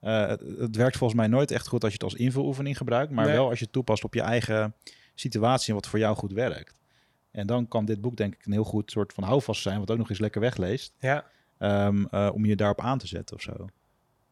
eh, 0.00 0.26
het, 0.26 0.40
het 0.58 0.76
werkt 0.76 0.96
volgens 0.96 1.18
mij 1.20 1.28
nooit 1.28 1.50
echt 1.50 1.66
goed 1.68 1.82
als 1.84 1.92
je 1.92 1.98
het 2.04 2.12
als 2.12 2.20
invuloefening 2.20 2.76
gebruikt. 2.76 3.12
Maar 3.12 3.24
Nee. 3.24 3.34
wel 3.34 3.48
als 3.48 3.58
je 3.58 3.64
het 3.64 3.72
toepast 3.72 4.04
op 4.04 4.14
je 4.14 4.20
eigen 4.20 4.74
situatie 5.14 5.68
en 5.68 5.74
wat 5.74 5.86
voor 5.86 5.98
jou 5.98 6.16
goed 6.16 6.32
werkt. 6.32 6.78
En 7.30 7.46
dan 7.46 7.68
kan 7.68 7.84
dit 7.84 8.00
boek 8.00 8.16
denk 8.16 8.34
ik 8.34 8.46
een 8.46 8.52
heel 8.52 8.64
goed 8.64 8.90
soort 8.90 9.12
van 9.12 9.24
houvast 9.24 9.62
zijn. 9.62 9.78
Wat 9.78 9.90
ook 9.90 9.98
nog 9.98 10.10
eens 10.10 10.18
lekker 10.18 10.40
wegleest. 10.40 10.94
Ja, 10.98 11.24
ehm, 11.58 12.04
eh, 12.10 12.30
om 12.34 12.44
je 12.44 12.56
daarop 12.56 12.80
aan 12.80 12.98
te 12.98 13.06
zetten 13.06 13.36
of 13.36 13.42
zo. 13.42 13.66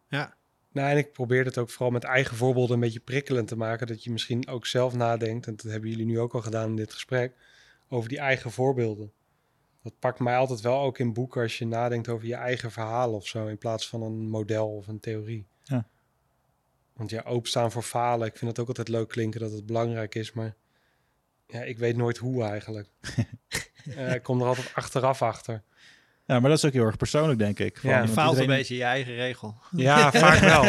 Ja, 0.09 0.35
Nou, 0.75 0.91
en 0.91 0.97
ik 0.97 1.13
probeer 1.13 1.45
het 1.45 1.59
ook 1.59 1.71
vooral 1.71 1.91
met 1.91 2.05
eigen 2.05 2.37
voorbeelden 2.37 2.75
een 2.75 2.81
beetje 2.81 3.01
prikkelend 3.01 3.49
te 3.49 3.57
maken. 3.57 3.87
Dat 3.87 4.05
je 4.05 4.11
misschien 4.11 4.49
ook 4.49 4.67
zelf 4.67 4.95
nadenkt, 4.95 5.47
en 5.47 5.57
dat 5.57 5.71
hebben 5.71 5.91
jullie 5.91 6.07
nu 6.07 6.21
ook 6.21 6.35
al 6.35 6.41
gedaan 6.41 6.69
in 6.69 6.77
dit 6.77 6.93
gesprek, 6.93 7.35
over 7.89 8.09
die 8.09 8.19
eigen 8.19 8.51
voorbeelden. 8.51 9.13
Dat 9.83 9.99
pakt 9.99 10.19
mij 10.19 10.37
altijd 10.37 10.61
wel 10.61 10.81
ook 10.81 10.99
in 10.99 11.13
boeken 11.13 11.43
als 11.43 11.59
je 11.59 11.67
nadenkt 11.67 12.09
over 12.09 12.27
je 12.27 12.35
eigen 12.35 12.71
verhaal 12.71 13.13
of 13.13 13.27
zo, 13.27 13.47
in 13.47 13.59
plaats 13.59 13.89
van 13.89 14.03
een 14.03 14.29
model 14.29 14.77
of 14.77 14.87
een 14.87 15.01
theorie. 15.01 15.47
Ja. 15.63 15.89
Want 16.93 17.11
ja, 17.11 17.23
openstaan 17.23 17.73
voor 17.73 17.83
falen, 17.83 18.27
ik 18.27 18.37
vind 18.37 18.51
het 18.51 18.61
ook 18.61 18.69
altijd 18.69 18.89
leuk 18.89 19.09
klinken 19.09 19.41
dat 19.41 19.53
het 19.53 19.67
belangrijk 19.67 20.15
is, 20.15 20.33
maar 20.33 20.55
ja, 21.47 21.63
ik 21.63 21.79
weet 21.79 21.97
nooit 21.97 22.17
hoe 22.17 22.45
eigenlijk. 22.45 22.89
Eh, 23.85 24.15
ik 24.15 24.23
kom 24.23 24.41
er 24.41 24.47
altijd 24.47 24.71
achteraf 24.75 25.23
achter. 25.23 25.63
Ja, 26.27 26.41
maar 26.41 26.49
dat 26.51 26.59
is 26.59 26.65
ook 26.65 26.73
heel 26.73 26.85
erg 26.85 26.97
persoonlijk, 26.97 27.39
denk 27.39 27.59
ik. 27.59 27.79
Van, 27.79 27.91
Ja, 27.91 28.03
je 28.03 28.09
faalt 28.09 28.29
iedereen- 28.29 28.51
een 28.51 28.57
beetje 28.57 28.77
je 28.77 28.83
eigen 28.83 29.15
regel. 29.15 29.55
Ja, 29.71 30.11
vaak 30.25 30.39
wel. 30.39 30.65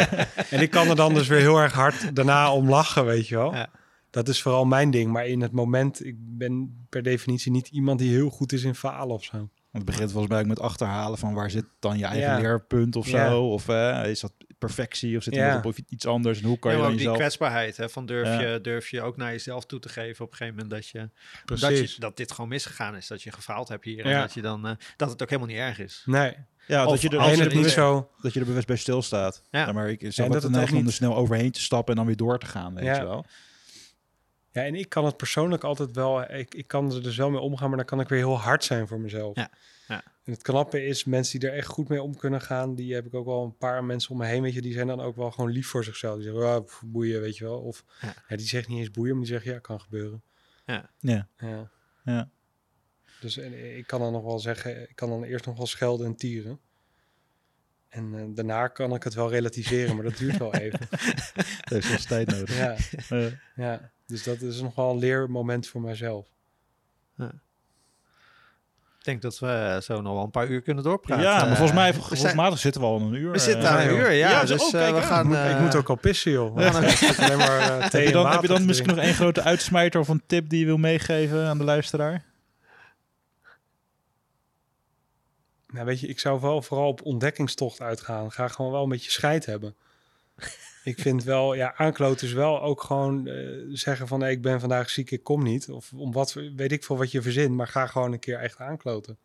En 0.50 0.60
ik 0.60 0.70
kan 0.70 0.88
er 0.88 0.96
dan 0.96 1.14
dus 1.14 1.26
weer 1.28 1.38
heel 1.40 1.58
erg 1.58 1.72
hard 1.72 2.14
daarna 2.16 2.52
om 2.52 2.68
lachen, 2.68 3.04
weet 3.04 3.28
je 3.28 3.36
wel. 3.36 3.54
Ja. 3.54 3.68
Dat 4.10 4.28
is 4.28 4.42
vooral 4.42 4.64
mijn 4.64 4.90
ding. 4.90 5.12
Maar 5.12 5.26
in 5.26 5.40
het 5.40 5.52
moment, 5.52 6.04
ik 6.04 6.14
ben 6.18 6.86
per 6.88 7.02
definitie 7.02 7.52
niet 7.52 7.68
iemand 7.68 7.98
die 7.98 8.10
heel 8.10 8.30
goed 8.30 8.52
is 8.52 8.62
in 8.62 8.74
falen 8.74 9.14
of 9.14 9.24
zo. 9.24 9.48
Het 9.72 9.84
begint 9.84 10.10
volgens 10.10 10.32
mij 10.32 10.40
ook 10.40 10.46
met 10.48 10.60
achterhalen 10.60 11.18
van 11.18 11.34
waar 11.34 11.50
zit 11.50 11.64
dan 11.78 11.98
je 11.98 12.04
eigen 12.04 12.30
Ja. 12.30 12.38
leerpunt 12.38 12.96
of 12.96 13.06
zo. 13.06 13.16
Ja. 13.16 13.38
Of 13.38 13.68
eh, 13.68 14.02
is 14.10 14.20
dat 14.20 14.32
perfectie 14.58 15.16
of 15.16 15.22
zit 15.22 15.34
er 15.34 15.40
Ja. 15.40 15.54
nog 15.54 15.64
op 15.64 15.76
iets 15.88 16.06
anders? 16.06 16.40
En 16.40 16.46
hoe 16.46 16.58
kan 16.58 16.70
Ja, 16.70 16.76
je 16.76 16.82
dan 16.82 16.92
ook 16.92 16.96
die 16.98 17.06
jezelf... 17.06 17.22
kwetsbaarheid. 17.22 17.76
Hè, 17.76 17.88
van 17.88 18.06
durf, 18.06 18.26
Ja. 18.26 18.40
je, 18.40 18.60
durf 18.60 18.88
je 18.88 19.02
ook 19.02 19.16
naar 19.16 19.30
jezelf 19.30 19.66
toe 19.66 19.78
te 19.78 19.88
geven 19.88 20.24
op 20.24 20.30
een 20.30 20.36
gegeven 20.36 20.58
moment 20.62 20.74
dat, 20.74 20.88
je, 20.88 21.10
dat, 21.44 21.78
je, 21.90 21.94
dat 21.98 22.16
dit 22.16 22.32
gewoon 22.32 22.48
misgegaan 22.50 22.96
is. 22.96 23.06
Dat 23.06 23.22
je 23.22 23.32
gefaald 23.32 23.68
hebt 23.68 23.84
hier. 23.84 24.06
Ja. 24.06 24.14
En 24.14 24.20
dat, 24.20 24.34
je 24.34 24.42
dan, 24.42 24.66
eh, 24.66 24.72
dat 24.96 25.10
het 25.10 25.22
ook 25.22 25.28
helemaal 25.30 25.50
niet 25.50 25.60
erg 25.60 25.78
is. 25.78 26.02
Nee, 26.04 26.34
Ja, 26.66 26.84
Of 26.84 26.90
dat 26.90 27.00
je, 27.00 27.08
er, 27.08 27.18
als 27.18 27.34
je 27.36 27.42
het 27.42 27.54
niet 27.54 27.70
zo... 27.70 28.10
dat 28.20 28.32
je 28.32 28.40
er 28.40 28.46
bewust 28.46 28.66
bij 28.66 28.76
stilstaat. 28.76 29.42
Ja. 29.50 29.66
Ja. 29.66 29.72
maar 29.72 29.90
ik 29.90 30.02
En 30.02 30.12
zou 30.12 30.30
dat 30.30 30.42
het 30.42 30.72
om 30.72 30.86
er 30.86 30.92
snel 30.92 31.16
overheen 31.16 31.52
te 31.52 31.60
stappen 31.60 31.90
en 31.90 31.96
dan 31.96 32.06
weer 32.06 32.16
door 32.16 32.38
te 32.38 32.46
gaan, 32.46 32.74
weet 32.74 32.84
Ja. 32.84 32.96
je 32.96 33.04
wel. 33.04 33.24
Ja, 34.52 34.64
en 34.64 34.74
ik 34.74 34.88
kan 34.88 35.04
het 35.04 35.16
persoonlijk 35.16 35.64
altijd 35.64 35.92
wel... 35.92 36.22
Ik, 36.34 36.54
ik 36.54 36.68
kan 36.68 36.92
er 36.92 37.02
dus 37.02 37.16
wel 37.16 37.30
mee 37.30 37.40
omgaan, 37.40 37.68
maar 37.68 37.76
dan 37.76 37.86
kan 37.86 38.00
ik 38.00 38.08
weer 38.08 38.18
heel 38.18 38.38
hard 38.40 38.64
zijn 38.64 38.88
voor 38.88 39.00
mezelf. 39.00 39.36
Ja. 39.36 39.50
En 40.26 40.32
het 40.32 40.42
knappe 40.42 40.84
is, 40.84 41.04
mensen 41.04 41.40
die 41.40 41.48
er 41.48 41.56
echt 41.56 41.66
goed 41.66 41.88
mee 41.88 42.02
om 42.02 42.16
kunnen 42.16 42.40
gaan... 42.40 42.74
die 42.74 42.94
heb 42.94 43.06
ik 43.06 43.14
ook 43.14 43.26
wel 43.26 43.44
een 43.44 43.56
paar 43.56 43.84
mensen 43.84 44.10
om 44.10 44.18
me 44.18 44.26
heen, 44.26 44.42
weet 44.42 44.54
je... 44.54 44.62
die 44.62 44.72
zijn 44.72 44.86
dan 44.86 45.00
ook 45.00 45.16
wel 45.16 45.30
gewoon 45.30 45.50
lief 45.50 45.68
voor 45.68 45.84
zichzelf. 45.84 46.14
Die 46.20 46.32
zeggen, 46.32 46.64
pff, 46.64 46.82
boeien, 46.86 47.20
weet 47.20 47.36
je 47.36 47.44
wel. 47.44 47.60
Of 47.60 47.84
Ja. 48.00 48.14
ja. 48.28 48.36
die 48.36 48.46
zegt 48.46 48.68
niet 48.68 48.78
eens 48.78 48.90
boeien, 48.90 49.12
maar 49.12 49.24
die 49.24 49.32
zegt, 49.32 49.44
ja, 49.44 49.58
kan 49.58 49.80
gebeuren. 49.80 50.22
Ja, 50.64 50.90
Ja. 51.38 51.70
ja. 52.04 52.30
Dus 53.20 53.36
en 53.36 53.76
ik 53.76 53.86
kan 53.86 54.00
dan 54.00 54.12
nog 54.12 54.22
wel 54.22 54.38
zeggen, 54.38 54.88
ik 54.88 54.96
kan 54.96 55.08
dan 55.08 55.24
eerst 55.24 55.46
nog 55.46 55.56
wel 55.56 55.66
schelden 55.66 56.06
en 56.06 56.16
tieren. 56.16 56.60
En 57.88 58.14
eh, 58.14 58.24
daarna 58.28 58.68
kan 58.68 58.94
ik 58.94 59.02
het 59.02 59.14
wel 59.14 59.30
relativeren, 59.30 59.94
maar 59.94 60.04
dat 60.04 60.16
duurt 60.16 60.38
wel 60.38 60.54
even. 60.64 60.86
Dat 60.90 61.68
heeft 61.68 61.86
soms 61.86 62.04
tijd 62.04 62.30
nodig. 62.30 62.56
Ja, 62.56 62.76
Eh, 63.08 63.32
ja, 63.56 63.92
dus 64.06 64.22
dat 64.22 64.40
is 64.40 64.60
nog 64.60 64.74
wel 64.74 64.90
een 64.90 64.98
leermoment 64.98 65.68
voor 65.68 65.80
mijzelf. 65.80 66.28
Ik 67.18 67.45
denk 69.06 69.22
dat 69.22 69.38
we 69.38 69.46
eh, 69.48 69.80
zo 69.80 70.00
nog 70.00 70.12
wel 70.14 70.22
een 70.24 70.30
paar 70.30 70.46
uur 70.48 70.60
kunnen 70.62 70.84
doorpraten. 70.84 71.24
ja, 71.24 71.36
maar 71.44 71.46
volgens 71.56 71.72
mij, 71.78 71.88
Eh, 71.92 72.02
gevoelsmatig 72.02 72.58
zitten 72.58 72.80
we 72.80 72.86
al 72.86 73.00
een 73.00 73.14
uur. 73.14 73.30
We 73.30 73.38
zitten 73.38 73.64
eh, 73.64 73.70
aan 73.74 73.80
een 73.80 73.94
uur, 73.96 74.10
ja. 74.12 74.30
Ja, 74.30 74.46
zo- 74.46 74.54
dus 74.54 74.62
oh, 74.62 74.74
eh, 74.74 74.80
kijk 74.80 74.94
we 74.94 75.00
aan. 75.00 75.06
gaan... 75.06 75.32
ik, 75.32 75.42
moet, 75.44 75.50
ik 75.56 75.60
moet 75.60 75.74
ook 75.76 75.88
al 75.88 75.96
pissen, 75.96 76.30
joh. 76.32 76.56
alleen 76.56 76.72
maar 77.38 77.82
Heb 77.92 77.92
je 77.92 78.12
dan, 78.12 78.30
heb 78.30 78.40
je 78.42 78.48
dan 78.48 78.64
misschien 78.64 78.88
nog 78.88 78.98
één 78.98 79.14
grote 79.14 79.42
uitsmijter 79.42 80.00
of 80.00 80.08
een 80.08 80.22
tip 80.26 80.48
die 80.48 80.60
je 80.60 80.66
wil 80.66 80.76
meegeven 80.76 81.46
aan 81.46 81.58
de 81.58 81.64
luisteraar? 81.64 82.24
Nou, 85.68 85.86
weet 85.86 86.00
je, 86.00 86.06
ik 86.06 86.18
zou 86.20 86.40
wel 86.40 86.62
vooral 86.62 86.88
op 86.88 87.02
ontdekkingstocht 87.04 87.80
uitgaan. 87.80 88.32
Ga 88.32 88.48
gewoon 88.48 88.72
wel 88.72 88.82
een 88.82 88.88
beetje 88.88 89.10
scheid 89.10 89.46
hebben. 89.46 89.74
Ik 90.86 90.98
vind 91.00 91.24
wel, 91.24 91.54
ja, 91.54 91.74
aankloten 91.76 92.26
is 92.26 92.32
wel 92.32 92.62
ook 92.62 92.82
gewoon 92.82 93.26
eh, 93.26 93.46
zeggen 93.68 94.08
van... 94.08 94.26
ik 94.26 94.42
ben 94.42 94.60
vandaag 94.60 94.90
ziek, 94.90 95.10
ik 95.10 95.22
kom 95.22 95.42
niet. 95.42 95.68
Of 95.70 95.92
om 95.92 96.12
wat, 96.12 96.32
weet 96.56 96.72
ik 96.72 96.84
veel 96.84 96.96
wat 96.96 97.10
je 97.10 97.22
verzint, 97.22 97.54
maar 97.54 97.68
ga 97.68 97.86
gewoon 97.86 98.12
een 98.12 98.18
keer 98.18 98.38
echt 98.38 98.58
aankloten. 98.58 99.18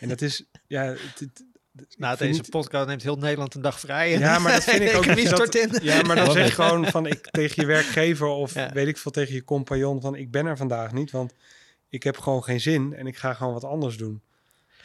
En 0.00 0.08
dat 0.08 0.20
is, 0.20 0.44
ja... 0.66 0.82
Het, 0.84 0.98
het- 1.18 1.44
ik 1.76 1.98
Na 1.98 2.08
vind 2.08 2.18
deze 2.30 2.40
niet- 2.40 2.50
podcast 2.50 2.86
neemt 2.86 3.02
heel 3.02 3.16
Nederland 3.16 3.54
een 3.54 3.62
dag 3.62 3.80
vrij. 3.80 4.10
Ja, 4.18 4.38
maar 4.38 4.52
dat 4.52 4.64
vind 4.64 4.82
ik 4.82 4.94
ook... 4.96 5.06
Dat 5.06 5.18
je 5.20 5.26
stort 5.26 5.54
in? 5.54 5.70
ja, 5.82 6.02
maar 6.02 6.16
dan 6.16 6.30
zeg 6.32 6.46
it. 6.46 6.52
gewoon 6.54 6.86
van 6.86 7.06
ik 7.06 7.30
tegen 7.30 7.54
je 7.62 7.66
werkgever 7.66 8.26
of 8.26 8.54
Ja. 8.54 8.72
weet 8.72 8.86
ik 8.86 8.98
veel 8.98 9.10
tegen 9.10 9.34
je 9.34 9.44
compagnon 9.44 10.00
van 10.00 10.14
ik 10.14 10.30
ben 10.30 10.46
er 10.46 10.56
vandaag 10.56 10.92
niet, 10.92 11.10
want 11.10 11.34
ik 11.88 12.02
heb 12.02 12.18
gewoon 12.18 12.44
geen 12.44 12.60
zin 12.60 12.94
en 12.94 13.06
ik 13.06 13.16
ga 13.16 13.34
gewoon 13.34 13.52
wat 13.52 13.64
anders 13.64 13.96
doen. 13.96 14.22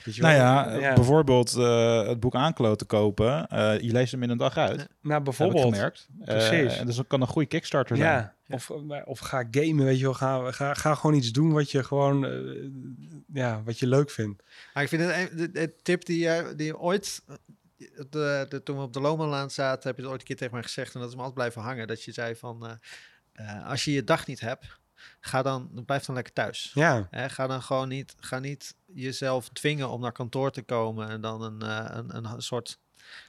Je 0.04 0.22
Nou 0.22 0.34
ja, 0.36 0.68
eh, 0.70 0.94
bijvoorbeeld 0.96 1.56
eh, 1.56 2.08
het 2.08 2.20
boek 2.20 2.36
Aankloten 2.36 2.88
kopen. 2.88 3.48
Eh, 3.48 3.80
je 3.80 3.92
leest 3.92 4.12
hem 4.12 4.24
in 4.24 4.30
een 4.30 4.38
dag 4.38 4.58
uit, 4.58 4.76
nou, 4.78 4.88
heb 5.08 5.18
ik 5.18 5.24
bijvoorbeeld. 5.24 5.64
gemerkt. 5.74 6.08
Precies. 6.26 6.78
en 6.78 6.86
dus 6.86 6.96
dat 6.96 7.08
kan 7.08 7.22
een 7.22 7.28
goede 7.28 7.48
Kickstarter 7.48 7.98
zijn. 7.98 8.10
Ja, 8.10 8.36
Of, 8.56 8.70
eh, 8.70 9.02
of 9.06 9.20
ga 9.20 9.44
gamen, 9.52 9.86
weet 9.86 9.98
je 9.98 10.04
wel. 10.04 10.14
Ga, 10.14 10.52
ga, 10.52 10.74
ga 10.74 10.96
gewoon 10.96 11.16
iets 11.16 11.32
doen 11.32 11.52
wat 11.52 11.72
je 11.72 11.84
gewoon, 11.84 12.26
eh, 12.26 12.32
ja, 13.34 13.62
wat 13.64 13.80
je 13.80 13.88
leuk 13.88 14.10
vindt. 14.10 14.44
Maar 14.74 14.84
ik 14.84 14.90
vind 14.90 15.02
het 15.02 15.16
een- 15.32 15.38
de, 15.38 15.52
de 15.52 15.74
tip 15.82 16.06
die, 16.06 16.20
jij- 16.20 16.56
die 16.56 16.66
je 16.66 16.78
ooit, 16.80 17.22
de, 18.10 18.46
de, 18.50 18.64
toen 18.64 18.78
we 18.78 18.82
op 18.84 18.94
de 18.94 19.02
Lomanlaan 19.02 19.52
zaten, 19.52 19.88
heb 19.88 19.96
je 19.98 20.02
het 20.02 20.12
ooit 20.12 20.22
een 20.22 20.28
keer 20.28 20.36
tegen 20.38 20.54
mij 20.54 20.64
gezegd 20.64 20.94
en 20.94 21.00
dat 21.00 21.10
is 21.10 21.16
me 21.16 21.22
altijd 21.22 21.38
blijven 21.40 21.62
hangen. 21.62 21.88
Dat 21.88 22.04
je 22.04 22.12
zei 22.12 22.36
van, 22.36 22.66
eh, 22.68 22.72
eh, 23.60 23.68
als 23.70 23.84
je 23.86 23.92
je 23.92 24.04
dag 24.04 24.28
niet 24.28 24.40
hebt, 24.40 24.78
ga 25.20 25.42
dan, 25.42 25.84
blijf 25.86 26.06
dan 26.06 26.16
lekker 26.16 26.34
thuis. 26.34 26.72
Ja, 26.74 27.08
ga 27.12 27.48
dan 27.48 27.62
gewoon 27.62 27.88
niet, 27.88 28.16
ga 28.20 28.40
niet 28.40 28.76
jezelf 28.86 29.50
dwingen 29.50 29.90
om 29.90 30.02
naar 30.02 30.12
kantoor 30.12 30.52
te 30.52 30.62
komen 30.62 31.10
en 31.10 31.22
dan 31.22 31.42
een, 31.42 31.62
eh, 31.62 31.86
een, 31.90 32.16
een 32.16 32.42
soort 32.42 32.80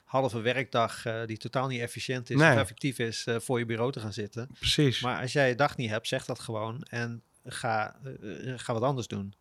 halve 0.05 0.41
werkdag 0.41 1.05
eh, 1.07 1.27
die 1.27 1.37
totaal 1.37 1.69
niet 1.69 1.81
efficiënt 1.81 2.31
is 2.31 2.37
Nee. 2.37 2.53
of 2.53 2.59
effectief 2.61 2.99
is 2.99 3.27
eh, 3.27 3.37
voor 3.39 3.59
je 3.59 3.65
bureau 3.65 3.93
te 3.93 4.01
gaan 4.01 4.13
zitten. 4.13 4.49
precies. 4.59 5.01
Maar 5.01 5.21
als 5.21 5.33
jij 5.33 5.49
je 5.49 5.55
dag 5.55 5.77
niet 5.77 5.91
hebt, 5.91 6.09
zeg 6.09 6.25
dat 6.25 6.41
gewoon 6.41 6.83
en 6.83 7.23
ga, 7.45 7.97
ga 8.57 8.73
wat 8.73 8.83
anders 8.83 9.07
doen. 9.07 9.35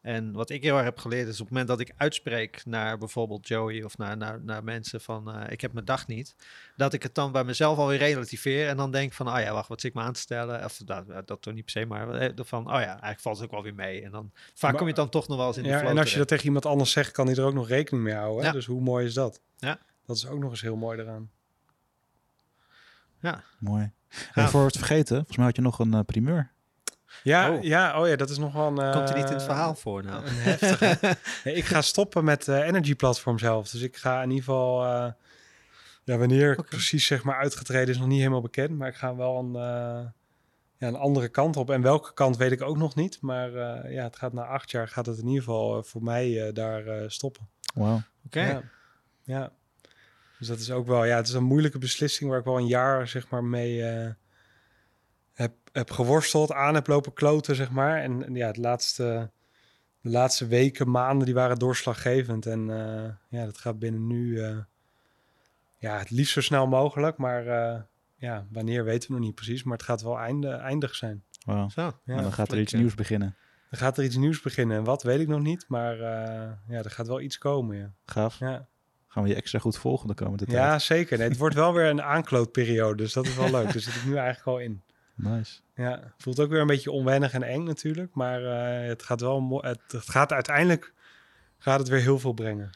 En 0.00 0.32
wat 0.32 0.50
ik 0.50 0.62
heel 0.62 0.74
erg 0.76 0.84
heb 0.84 0.98
geleerd 0.98 1.28
is 1.28 1.34
op 1.34 1.46
het 1.46 1.48
moment 1.50 1.68
dat 1.68 1.80
ik 1.80 1.92
uitspreek 1.96 2.62
naar 2.64 2.98
bijvoorbeeld 2.98 3.48
Joey 3.48 3.82
of 3.82 3.98
naar, 3.98 4.16
naar, 4.16 4.40
naar 4.42 4.64
mensen 4.64 5.00
van 5.00 5.32
eh, 5.34 5.52
ik 5.52 5.60
heb 5.60 5.72
mijn 5.72 5.84
dag 5.84 6.06
niet, 6.06 6.34
dat 6.76 6.92
ik 6.92 7.02
het 7.02 7.14
dan 7.14 7.32
bij 7.32 7.44
mezelf 7.44 7.78
alweer 7.78 7.98
relativeer 7.98 8.68
en 8.68 8.76
dan 8.76 8.90
denk 8.90 9.12
van 9.12 9.26
ah 9.26 9.40
ja, 9.40 9.52
wacht, 9.52 9.68
wat 9.68 9.80
zit 9.80 9.90
ik 9.90 9.96
me 9.96 10.02
aan 10.02 10.12
te 10.12 10.20
stellen? 10.20 10.64
Of 10.64 10.76
dat, 10.76 11.26
dat 11.26 11.42
toch 11.42 11.54
niet 11.54 11.64
per 11.64 11.72
se, 11.72 11.86
maar 11.86 12.10
eh, 12.10 12.30
van 12.36 12.66
oh 12.66 12.72
ja, 12.72 12.86
eigenlijk 12.86 13.20
valt 13.20 13.36
het 13.36 13.44
ook 13.44 13.50
wel 13.50 13.62
weer 13.62 13.74
mee. 13.74 14.02
En 14.02 14.10
dan 14.10 14.30
vaak 14.54 14.70
Maar- 14.70 14.80
kom 14.80 14.88
je 14.88 14.94
dan 14.94 15.08
toch 15.08 15.28
nog 15.28 15.36
wel 15.36 15.46
eens 15.46 15.56
in 15.56 15.62
de 15.62 15.78
flow 15.78 15.88
en 15.90 15.98
als 15.98 16.12
je 16.12 16.18
dat 16.18 16.28
tegen 16.28 16.44
iemand 16.44 16.66
anders 16.66 16.90
zegt, 16.90 17.10
kan 17.12 17.26
hij 17.26 17.36
er 17.36 17.44
ook 17.44 17.54
nog 17.54 17.68
rekening 17.68 18.04
mee 18.04 18.14
houden. 18.14 18.44
Ja. 18.44 18.52
Dus 18.52 18.66
hoe 18.66 18.80
mooi 18.80 19.06
is 19.06 19.14
dat? 19.14 19.40
Ja. 19.56 19.78
Dat 20.06 20.16
is 20.16 20.26
ook 20.26 20.38
nog 20.38 20.50
eens 20.50 20.60
heel 20.60 20.76
mooi 20.76 20.98
eraan. 20.98 21.30
Ja, 23.20 23.42
Mooi. 23.58 23.92
En 24.34 24.48
voor 24.48 24.64
het 24.64 24.76
vergeten, 24.76 25.16
volgens 25.16 25.36
mij 25.36 25.46
had 25.46 25.56
je 25.56 25.62
nog 25.62 25.78
een 25.78 25.94
eh, 25.94 26.00
primeur. 26.06 26.52
Ja, 27.22 27.50
Oh. 27.52 27.62
ja, 27.62 28.00
oh 28.00 28.08
ja, 28.08 28.16
dat 28.16 28.30
is 28.30 28.38
nog 28.38 28.52
wel 28.52 28.66
een... 28.66 28.78
eh, 28.78 28.92
Komt 28.92 29.08
hij 29.08 29.18
niet 29.20 29.28
in 29.28 29.34
het 29.34 29.42
verhaal 29.44 29.74
voor 29.74 30.04
nou? 30.04 30.24
Een 30.26 30.34
heftige. 30.34 31.16
Nee, 31.44 31.54
ik 31.54 31.64
ga 31.64 31.82
stoppen 31.82 32.24
met 32.24 32.44
de 32.44 32.62
Energy 32.62 32.94
Platform 32.94 33.38
zelf. 33.38 33.70
Dus 33.70 33.80
ik 33.82 33.96
ga 33.96 34.22
in 34.22 34.28
ieder 34.30 34.44
geval... 34.44 34.84
eh, 34.84 35.12
ja, 36.04 36.16
wanneer 36.16 36.52
ik 36.52 36.58
Oké. 36.58 36.68
precies 36.68 37.06
zeg 37.06 37.22
maar 37.22 37.36
uitgetreden 37.36 37.88
is 37.94 37.98
nog 37.98 38.08
niet 38.08 38.18
helemaal 38.18 38.40
bekend. 38.40 38.78
Maar 38.78 38.88
ik 38.88 38.94
ga 38.94 39.16
wel 39.16 39.38
een, 39.38 39.54
eh, 39.54 40.06
ja, 40.76 40.88
een 40.88 40.96
andere 40.96 41.28
kant 41.28 41.56
op. 41.56 41.70
En 41.70 41.82
welke 41.82 42.14
kant 42.14 42.36
weet 42.36 42.52
ik 42.52 42.62
ook 42.62 42.76
nog 42.76 42.94
niet. 42.94 43.18
Maar 43.20 43.54
eh, 43.54 43.92
ja, 43.92 44.02
het 44.04 44.16
gaat 44.16 44.32
na 44.32 44.44
acht 44.44 44.70
jaar 44.70 44.88
gaat 44.88 45.06
het 45.06 45.18
in 45.18 45.26
ieder 45.26 45.42
geval 45.42 45.76
eh, 45.78 45.82
voor 45.84 46.02
mij 46.02 46.46
eh, 46.46 46.54
daar 46.54 46.86
eh, 46.86 47.04
stoppen. 47.08 47.48
Wauw. 47.74 48.00
Oké. 48.26 48.40
Ja. 48.40 48.62
ja. 49.22 49.52
Dus 50.38 50.48
dat 50.48 50.58
is 50.58 50.70
ook 50.70 50.86
wel, 50.86 51.04
ja, 51.04 51.16
het 51.16 51.28
is 51.28 51.34
een 51.34 51.44
moeilijke 51.44 51.78
beslissing 51.78 52.30
waar 52.30 52.38
ik 52.38 52.44
wel 52.44 52.56
een 52.58 52.66
jaar 52.66 53.08
zeg 53.08 53.28
maar 53.28 53.44
mee 53.44 53.84
eh, 53.88 54.10
heb, 55.40 55.52
heb 55.72 55.90
geworsteld, 55.90 56.52
aan 56.52 56.74
heb 56.74 56.86
lopen 56.86 57.12
kloten, 57.12 57.54
zeg 57.54 57.70
maar. 57.70 58.02
En, 58.02 58.24
en 58.26 58.34
ja, 58.34 58.46
het 58.46 58.56
laatste, 58.56 59.30
de 60.00 60.10
laatste 60.10 60.46
weken, 60.46 60.90
maanden, 60.90 61.24
die 61.26 61.34
waren 61.34 61.58
doorslaggevend. 61.58 62.46
En 62.46 62.70
eh, 62.70 63.38
ja, 63.38 63.44
dat 63.44 63.58
gaat 63.58 63.78
binnen 63.78 64.06
nu, 64.06 64.40
eh, 64.40 64.56
ja, 65.76 65.98
het 65.98 66.10
liefst 66.10 66.32
zo 66.32 66.40
snel 66.40 66.66
mogelijk. 66.66 67.16
Maar 67.16 67.46
eh, 67.46 67.80
ja, 68.16 68.46
wanneer 68.50 68.84
weten 68.84 69.08
we 69.08 69.14
nog 69.14 69.24
niet 69.24 69.34
precies. 69.34 69.62
Maar 69.62 69.76
het 69.76 69.86
gaat 69.86 70.02
wel 70.02 70.18
einde, 70.18 70.50
eindig 70.50 70.94
zijn. 70.94 71.24
Wauw. 71.44 71.68
Zo. 71.68 71.82
Ja, 71.82 72.16
en 72.16 72.22
dan 72.22 72.32
gaat 72.32 72.52
er 72.52 72.60
iets 72.60 72.72
nieuws 72.72 72.94
beginnen. 72.94 73.36
Dan 73.70 73.78
gaat 73.78 73.98
er 73.98 74.04
iets 74.04 74.16
nieuws 74.16 74.42
beginnen. 74.42 74.76
En 74.76 74.84
wat 74.84 75.02
weet 75.02 75.20
ik 75.20 75.28
nog 75.28 75.40
niet. 75.40 75.64
Maar 75.68 75.92
eh, 75.92 76.50
ja, 76.68 76.82
er 76.82 76.90
gaat 76.90 77.06
wel 77.06 77.20
iets 77.20 77.38
komen, 77.38 77.76
ja. 77.76 77.92
Gaaf. 78.04 78.38
Ja. 78.38 78.68
Gaan 79.08 79.22
we 79.22 79.28
je 79.28 79.34
extra 79.34 79.58
goed 79.58 79.78
volgen 79.78 80.08
de 80.08 80.14
komende 80.14 80.44
tijd. 80.44 80.56
Ja, 80.56 80.78
zeker. 80.78 81.18
Nee, 81.18 81.28
het 81.28 81.36
wordt 81.36 81.54
wel 81.54 81.72
weer 81.72 81.90
een 81.90 82.02
aanklootperiode, 82.02 82.96
dus 82.96 83.12
dat 83.12 83.26
is 83.26 83.36
wel 83.36 83.50
leuk. 83.50 83.72
Daar 83.72 83.80
zit 83.80 83.94
ik 83.94 84.04
nu 84.04 84.16
eigenlijk 84.16 84.46
al 84.46 84.58
in. 84.58 84.82
Nice. 85.14 85.60
Ja, 85.74 86.12
voelt 86.18 86.40
ook 86.40 86.50
weer 86.50 86.60
een 86.60 86.66
beetje 86.66 86.90
onwennig 86.90 87.32
en 87.32 87.42
eng 87.42 87.64
natuurlijk, 87.64 88.14
maar 88.14 88.44
eh, 88.44 88.88
het 88.88 89.02
gaat 89.02 89.20
wel, 89.20 89.62
het, 89.62 89.80
het 89.88 90.10
gaat 90.10 90.32
uiteindelijk, 90.32 90.92
gaat 91.58 91.78
het 91.78 91.88
weer 91.88 92.00
heel 92.00 92.18
veel 92.18 92.32
brengen. 92.32 92.70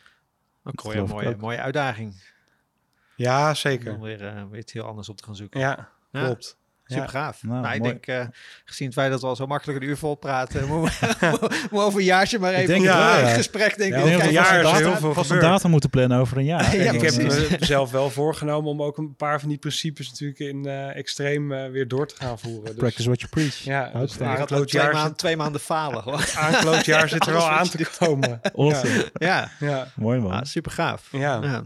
Ook 0.64 0.84
een 0.94 1.06
mooie, 1.08 1.36
mooie 1.36 1.60
uitdaging. 1.60 2.32
Ja, 3.16 3.48
Om 3.48 3.54
zeker. 3.54 4.00
weer, 4.00 4.26
eh, 4.26 4.44
weer 4.50 4.60
iets 4.60 4.72
heel 4.72 4.84
anders 4.84 5.08
op 5.08 5.16
te 5.16 5.24
gaan 5.24 5.36
zoeken. 5.36 5.60
Ja, 5.60 5.88
Ja. 6.10 6.24
klopt. 6.24 6.58
Super 6.86 7.02
Ja. 7.02 7.08
gaaf. 7.10 7.42
Nou, 7.42 7.60
Nou, 7.62 7.74
ik 7.74 7.80
mooi. 7.80 7.92
denk, 7.92 8.06
eh, 8.06 8.26
gezien 8.64 8.86
het 8.86 8.96
feit 8.96 9.10
dat 9.10 9.20
we 9.20 9.26
al 9.26 9.36
zo 9.36 9.46
makkelijk 9.46 9.82
een 9.82 9.88
uur 9.88 9.96
vol 9.96 10.14
praten, 10.14 10.68
moeten 10.68 11.08
we 11.10 11.66
moet 11.70 11.82
over 11.82 11.98
een 11.98 12.04
jaartje 12.04 12.38
maar 12.38 12.52
even 12.52 12.66
denk 12.66 12.84
ja. 12.84 13.26
gesprek 13.28 13.76
denk 13.76 13.92
Ja, 13.94 14.00
kijken 14.02 14.26
een 14.26 14.32
jaar 14.32 14.60
is 14.60 14.68
staat. 14.68 14.80
heel 14.80 14.96
veel 14.96 15.14
Vast 15.14 15.30
een 15.30 15.40
datum 15.40 15.70
moeten 15.70 15.90
plannen 15.90 16.18
over 16.18 16.36
een 16.36 16.44
jaar. 16.44 16.76
Ja, 16.76 16.92
ik 16.92 17.00
heb 17.00 17.16
mezelf 17.60 17.90
wel 18.00 18.10
voorgenomen 18.10 18.70
om 18.70 18.82
ook 18.82 18.96
een 18.98 19.16
paar 19.16 19.40
van 19.40 19.48
die 19.48 19.58
principes 19.58 20.10
natuurlijk 20.10 20.38
in 20.38 20.66
eh, 20.66 20.96
extreem 20.96 21.52
eh, 21.52 21.70
weer 21.70 21.88
door 21.88 22.06
te 22.06 22.14
gaan 22.18 22.38
voeren. 22.38 22.64
Dus, 22.64 22.74
Practice 22.74 23.04
what 23.08 23.20
you 23.20 23.30
preach. 23.32 23.56
Ja, 23.56 23.90
dus 24.00 24.10
twee, 24.12 24.28
aanklootjaar 24.28 24.84
maanden, 24.92 25.08
zit, 25.08 25.18
twee 25.18 25.36
maanden 25.36 25.60
falen. 25.60 26.02
gewoon. 26.02 26.20
aanklootjaar 26.36 27.08
zit 27.08 27.26
er 27.26 27.32
wel 27.32 27.48
Alles 27.48 27.58
aan 27.60 27.68
te 27.68 27.90
komen. 27.98 28.40
Awesome. 28.56 29.10
ja, 29.14 29.50
Ja, 29.60 29.88
Mooi 29.96 30.20
man. 30.20 30.30
ah, 30.32 30.42
super 30.44 30.72
gaaf. 30.72 31.08
ja. 31.10 31.64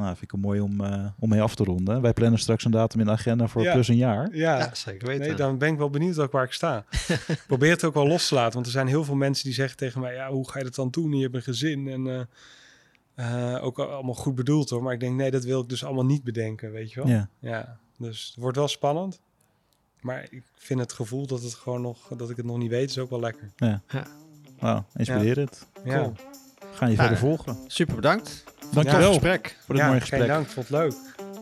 Ja. 0.00 0.06
Nou, 0.06 0.16
vind 0.18 0.22
ik 0.24 0.30
het 0.30 0.40
mooi 0.40 0.60
om, 0.60 0.80
eh, 0.84 1.06
om 1.18 1.28
mee 1.28 1.40
af 1.42 1.54
te 1.54 1.64
ronden. 1.64 2.00
Wij 2.00 2.12
plannen 2.12 2.38
straks 2.38 2.64
een 2.64 2.70
datum 2.70 3.00
in 3.00 3.06
de 3.06 3.12
agenda 3.12 3.46
voor 3.46 3.62
Ja. 3.62 3.72
plus 3.72 3.88
een 3.88 3.96
jaar. 3.96 4.28
ja. 4.36 4.58
Ja, 4.58 4.74
zeker 4.74 5.06
weten. 5.08 5.26
Nee, 5.26 5.34
dan 5.36 5.58
ben 5.58 5.72
ik 5.72 5.78
wel 5.78 5.90
benieuwd 5.90 6.18
ook 6.18 6.32
waar 6.32 6.44
ik 6.44 6.52
sta. 6.52 6.84
Probeer 7.46 7.70
het 7.70 7.84
ook 7.84 7.94
wel 7.94 8.06
los 8.06 8.28
te 8.28 8.34
laten. 8.34 8.52
Want 8.54 8.66
er 8.66 8.72
zijn 8.72 8.86
heel 8.86 9.04
veel 9.04 9.14
mensen 9.14 9.44
die 9.44 9.54
zeggen 9.54 9.76
tegen 9.76 10.00
mij... 10.00 10.14
ja, 10.14 10.30
hoe 10.30 10.50
ga 10.50 10.58
je 10.58 10.64
dat 10.64 10.74
dan 10.74 10.90
doen? 10.90 11.12
Je 11.12 11.22
hebt 11.22 11.34
een 11.34 11.42
gezin 11.42 11.88
en... 11.88 12.06
eh, 12.06 12.20
eh, 13.54 13.64
ook 13.64 13.78
al- 13.78 13.90
allemaal 13.90 14.14
goed 14.14 14.34
bedoeld 14.34 14.70
hoor. 14.70 14.82
Maar 14.82 14.92
ik 14.92 15.00
denk, 15.00 15.14
nee, 15.16 15.30
dat 15.30 15.44
wil 15.44 15.60
ik 15.60 15.68
dus 15.68 15.84
allemaal 15.84 16.04
niet 16.04 16.22
bedenken, 16.24 16.72
weet 16.72 16.92
je 16.92 17.00
wel? 17.02 17.08
Ja. 17.12 17.28
Ja, 17.38 17.76
dus 17.98 18.26
het 18.26 18.42
wordt 18.42 18.56
wel 18.56 18.68
spannend. 18.68 19.20
Maar 20.00 20.26
ik 20.30 20.42
vind 20.56 20.80
het 20.80 20.92
gevoel 20.92 21.26
dat, 21.26 21.42
het 21.42 21.54
gewoon 21.54 21.80
nog, 21.80 21.98
dat 22.16 22.30
ik 22.30 22.36
het 22.36 22.46
nog 22.46 22.58
niet 22.58 22.70
weet, 22.70 22.90
is 22.90 22.98
ook 22.98 23.10
wel 23.10 23.20
lekker. 23.20 23.50
Wauw, 24.58 24.84
inspirerend. 24.96 25.66
Ja, 25.84 25.94
Cool. 25.98 26.12
Gaan 26.72 26.90
je 26.90 26.96
Nou, 26.96 27.08
verder 27.08 27.18
volgen. 27.18 27.58
Super 27.66 27.94
bedankt. 27.94 28.44
Dankjewel 28.72 29.00
Ja, 29.00 29.06
Gesprek. 29.08 29.56
voor 29.66 29.74
dit 29.74 29.84
ja 29.84 29.90
mooie 29.90 30.00
geen 30.00 30.08
gesprek. 30.08 30.28
dank, 30.28 30.48
vond 30.50 30.68
het 30.68 30.76
leuk. 30.78 30.92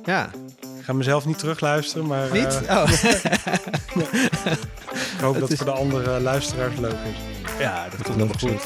Ja, 0.05 0.31
Ik 0.79 0.85
ga 0.85 0.93
mezelf 0.93 1.27
niet 1.27 1.39
terugluisteren, 1.39 2.07
maar 2.07 2.33
niet? 2.33 2.67
eh, 2.67 2.77
Oh. 2.77 2.93
ik 5.15 5.21
hoop 5.21 5.33
dat 5.33 5.43
het 5.43 5.51
is- 5.51 5.57
voor 5.57 5.67
de 5.67 5.73
andere 5.73 6.21
luisteraars 6.21 6.77
leuk 6.77 6.93
is. 6.93 7.17
ja, 7.59 7.87
dat 7.91 7.99
Dat 8.07 8.13
geloof 8.13 8.31
ik 8.31 8.39
goed. 8.39 8.63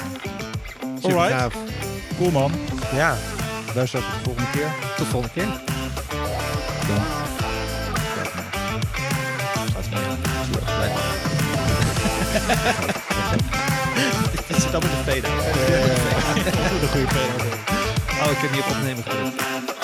Super 1.02 1.18
Alright. 1.18 1.56
Cool 2.18 2.30
man. 2.30 2.52
Ja, 2.94 3.16
Luister 3.74 4.00
tot 4.00 4.10
de 4.12 4.18
volgende 4.24 4.50
keer. 4.50 4.68
Tot 4.96 5.04
de 5.04 5.04
volgende 5.04 5.34
keer. 5.34 5.46
Dan. 6.88 7.02
Dit 14.46 14.56
zit 14.62 14.74
allemaal 14.74 14.90
in 14.90 15.04
de 15.04 15.10
fade. 15.10 15.20
De 16.80 16.88
goede 16.88 17.82
Oh, 18.25 18.31
ik 18.31 18.39
heb 18.39 18.51
niet 18.51 18.61
op 18.61 18.70
opnemen 18.70 19.03
gedrukt. 19.03 19.82